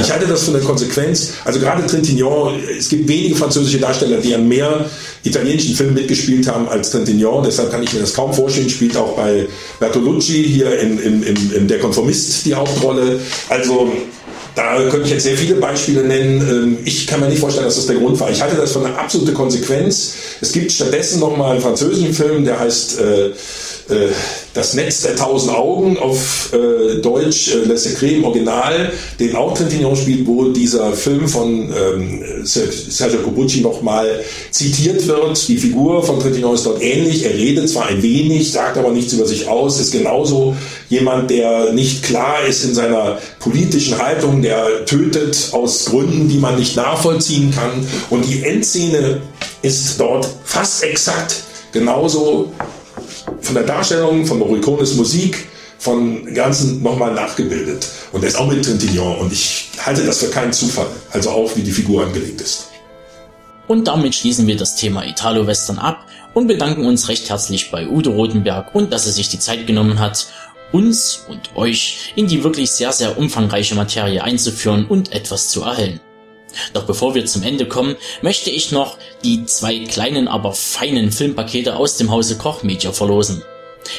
ich 0.00 0.10
halte 0.10 0.26
das 0.26 0.44
für 0.44 0.52
eine 0.52 0.60
Konsequenz. 0.60 1.32
Also 1.44 1.58
gerade 1.60 1.86
Trintignant, 1.86 2.60
es 2.78 2.88
gibt 2.88 3.08
wenige 3.08 3.36
französische 3.36 3.78
Darsteller, 3.78 4.18
die 4.18 4.34
an 4.34 4.46
mehr 4.46 4.88
italienischen 5.26 5.74
Filmen 5.74 5.94
mitgespielt 5.94 6.46
haben 6.48 6.68
als 6.68 6.90
Trintignant. 6.90 7.46
Deshalb 7.46 7.70
kann 7.70 7.82
ich 7.82 7.92
mir 7.92 8.00
das 8.00 8.14
kaum 8.14 8.32
vorstellen. 8.32 8.68
Spielt 8.68 8.96
auch 8.96 9.16
bei 9.16 9.46
Bertolucci 9.80 10.44
hier 10.44 10.78
in, 10.80 10.98
in, 10.98 11.22
in, 11.22 11.52
in 11.52 11.68
Der 11.68 11.78
Konformist 11.78 12.46
die 12.46 12.54
Hauptrolle. 12.54 13.20
Also 13.48 13.92
da 14.54 14.76
könnte 14.88 15.02
ich 15.02 15.10
jetzt 15.10 15.24
sehr 15.24 15.36
viele 15.36 15.56
Beispiele 15.56 16.02
nennen. 16.02 16.40
Ähm, 16.40 16.78
Ich 16.84 17.06
kann 17.06 17.20
mir 17.20 17.28
nicht 17.28 17.40
vorstellen, 17.40 17.66
dass 17.66 17.76
das 17.76 17.86
der 17.86 17.96
Grund 17.96 18.18
war. 18.18 18.30
Ich 18.30 18.40
halte 18.40 18.56
das 18.56 18.72
für 18.72 18.84
eine 18.84 18.98
absolute 18.98 19.32
Konsequenz. 19.32 20.14
Es 20.40 20.52
gibt 20.52 20.72
stattdessen 20.72 21.20
noch 21.20 21.36
mal 21.36 21.52
einen 21.52 21.60
französischen 21.60 22.14
Film, 22.14 22.44
der 22.44 22.58
heißt 22.58 23.00
äh, 23.00 23.26
äh, 23.26 23.32
Das 24.56 24.72
Netz 24.72 25.02
der 25.02 25.16
tausend 25.16 25.54
Augen 25.54 25.98
auf 25.98 26.50
äh, 26.54 26.96
Deutsch, 27.02 27.54
äh, 27.54 27.58
Le 27.66 27.76
Secret 27.76 28.12
im 28.12 28.24
Original, 28.24 28.90
den 29.20 29.36
auch 29.36 29.52
Trintignant 29.52 29.98
spielt, 29.98 30.26
wo 30.26 30.44
dieser 30.48 30.94
Film 30.94 31.28
von 31.28 31.72
ähm, 31.72 32.24
Ser- 32.42 32.72
Sergio 32.72 33.18
Corbucci 33.20 33.60
nochmal 33.60 34.24
zitiert 34.50 35.06
wird. 35.06 35.46
Die 35.46 35.58
Figur 35.58 36.02
von 36.02 36.18
Trintignant 36.20 36.54
ist 36.54 36.64
dort 36.64 36.82
ähnlich. 36.82 37.24
Er 37.24 37.34
redet 37.34 37.68
zwar 37.68 37.88
ein 37.88 38.02
wenig, 38.02 38.50
sagt 38.50 38.78
aber 38.78 38.92
nichts 38.92 39.12
über 39.12 39.26
sich 39.26 39.46
aus, 39.46 39.78
ist 39.78 39.92
genauso 39.92 40.56
jemand, 40.88 41.28
der 41.30 41.74
nicht 41.74 42.02
klar 42.02 42.46
ist 42.48 42.64
in 42.64 42.74
seiner 42.74 43.18
politischen 43.40 43.98
Haltung, 43.98 44.40
der 44.40 44.86
tötet 44.86 45.50
aus 45.52 45.84
Gründen, 45.84 46.30
die 46.30 46.38
man 46.38 46.58
nicht 46.58 46.76
nachvollziehen 46.76 47.50
kann. 47.50 47.86
Und 48.08 48.24
die 48.24 48.42
Endszene 48.42 49.20
ist 49.60 50.00
dort 50.00 50.26
fast 50.44 50.82
exakt 50.82 51.42
genauso 51.72 52.52
von 53.40 53.54
der 53.54 53.64
Darstellung, 53.64 54.26
von 54.26 54.38
Morricones 54.38 54.94
Musik, 54.94 55.46
von 55.78 56.32
Ganzen 56.34 56.82
nochmal 56.82 57.12
nachgebildet. 57.14 57.86
Und 58.12 58.22
er 58.22 58.28
ist 58.28 58.36
auch 58.36 58.46
mit 58.46 58.64
Trintignant. 58.64 59.20
Und 59.20 59.32
ich 59.32 59.68
halte 59.84 60.04
das 60.04 60.18
für 60.18 60.30
keinen 60.30 60.52
Zufall. 60.52 60.86
Also 61.12 61.30
auch, 61.30 61.54
wie 61.56 61.62
die 61.62 61.72
Figur 61.72 62.04
angelegt 62.04 62.40
ist. 62.40 62.68
Und 63.68 63.88
damit 63.88 64.14
schließen 64.14 64.46
wir 64.46 64.56
das 64.56 64.76
Thema 64.76 65.04
Italo-Western 65.04 65.78
ab 65.78 66.06
und 66.34 66.46
bedanken 66.46 66.84
uns 66.84 67.08
recht 67.08 67.28
herzlich 67.28 67.70
bei 67.70 67.88
Udo 67.88 68.12
Rotenberg 68.12 68.74
und 68.74 68.92
dass 68.92 69.06
er 69.06 69.12
sich 69.12 69.28
die 69.28 69.38
Zeit 69.38 69.66
genommen 69.66 69.98
hat, 69.98 70.28
uns 70.72 71.24
und 71.28 71.56
euch 71.56 72.12
in 72.16 72.26
die 72.26 72.44
wirklich 72.44 72.70
sehr, 72.70 72.92
sehr 72.92 73.18
umfangreiche 73.18 73.74
Materie 73.74 74.22
einzuführen 74.22 74.86
und 74.86 75.12
etwas 75.12 75.48
zu 75.48 75.62
erhellen. 75.62 76.00
Doch 76.72 76.84
bevor 76.84 77.14
wir 77.14 77.26
zum 77.26 77.42
Ende 77.42 77.66
kommen, 77.66 77.96
möchte 78.22 78.50
ich 78.50 78.72
noch 78.72 78.98
die 79.24 79.44
zwei 79.46 79.80
kleinen, 79.80 80.28
aber 80.28 80.52
feinen 80.52 81.12
Filmpakete 81.12 81.76
aus 81.76 81.96
dem 81.96 82.10
Hause 82.10 82.38
Koch 82.38 82.62
Media 82.62 82.92
verlosen. 82.92 83.42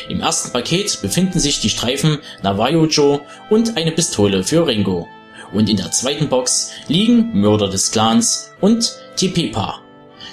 Im 0.09 0.21
ersten 0.21 0.51
Paket 0.51 1.01
befinden 1.01 1.39
sich 1.39 1.61
die 1.61 1.69
Streifen 1.69 2.19
Navajo 2.43 2.85
Joe 2.85 3.21
und 3.49 3.77
eine 3.77 3.91
Pistole 3.91 4.43
für 4.43 4.67
Ringo. 4.67 5.07
Und 5.53 5.69
in 5.69 5.77
der 5.77 5.91
zweiten 5.91 6.27
Box 6.27 6.71
liegen 6.87 7.39
Mörder 7.39 7.69
des 7.69 7.91
Clans 7.91 8.51
und 8.59 8.97
Tipepa. 9.15 9.81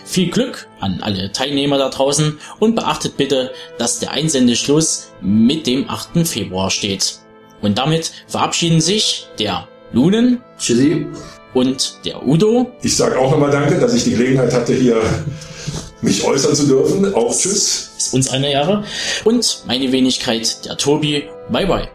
Viel 0.04 0.30
Glück 0.30 0.68
an 0.80 1.00
alle 1.00 1.32
Teilnehmer 1.32 1.78
da 1.78 1.88
draußen 1.88 2.38
und 2.58 2.74
beachtet 2.74 3.16
bitte, 3.16 3.52
dass 3.78 4.00
der 4.00 4.10
Einsendeschluss 4.10 5.12
mit 5.20 5.66
dem 5.66 5.88
8. 5.88 6.26
Februar 6.26 6.70
steht. 6.70 7.18
Und 7.62 7.78
damit 7.78 8.12
verabschieden 8.26 8.80
sich 8.80 9.26
der 9.38 9.68
Lunen 9.92 10.42
Tschüssi. 10.58 11.06
Und 11.54 11.98
der 12.04 12.26
Udo. 12.26 12.72
Ich 12.82 12.96
sage 12.96 13.18
auch 13.18 13.30
nochmal 13.30 13.50
Danke, 13.50 13.78
dass 13.78 13.94
ich 13.94 14.04
die 14.04 14.10
Gelegenheit 14.10 14.52
hatte, 14.52 14.74
hier 14.74 15.00
mich 16.02 16.24
äußern 16.24 16.54
zu 16.54 16.66
dürfen. 16.66 17.14
Auch 17.14 17.34
Tschüss. 17.36 17.90
Ist 17.96 18.12
uns 18.12 18.28
eine 18.28 18.50
Ehre. 18.50 18.84
Und 19.24 19.62
meine 19.66 19.90
Wenigkeit, 19.90 20.64
der 20.66 20.76
Tobi. 20.76 21.24
Bye 21.50 21.66
bye. 21.66 21.88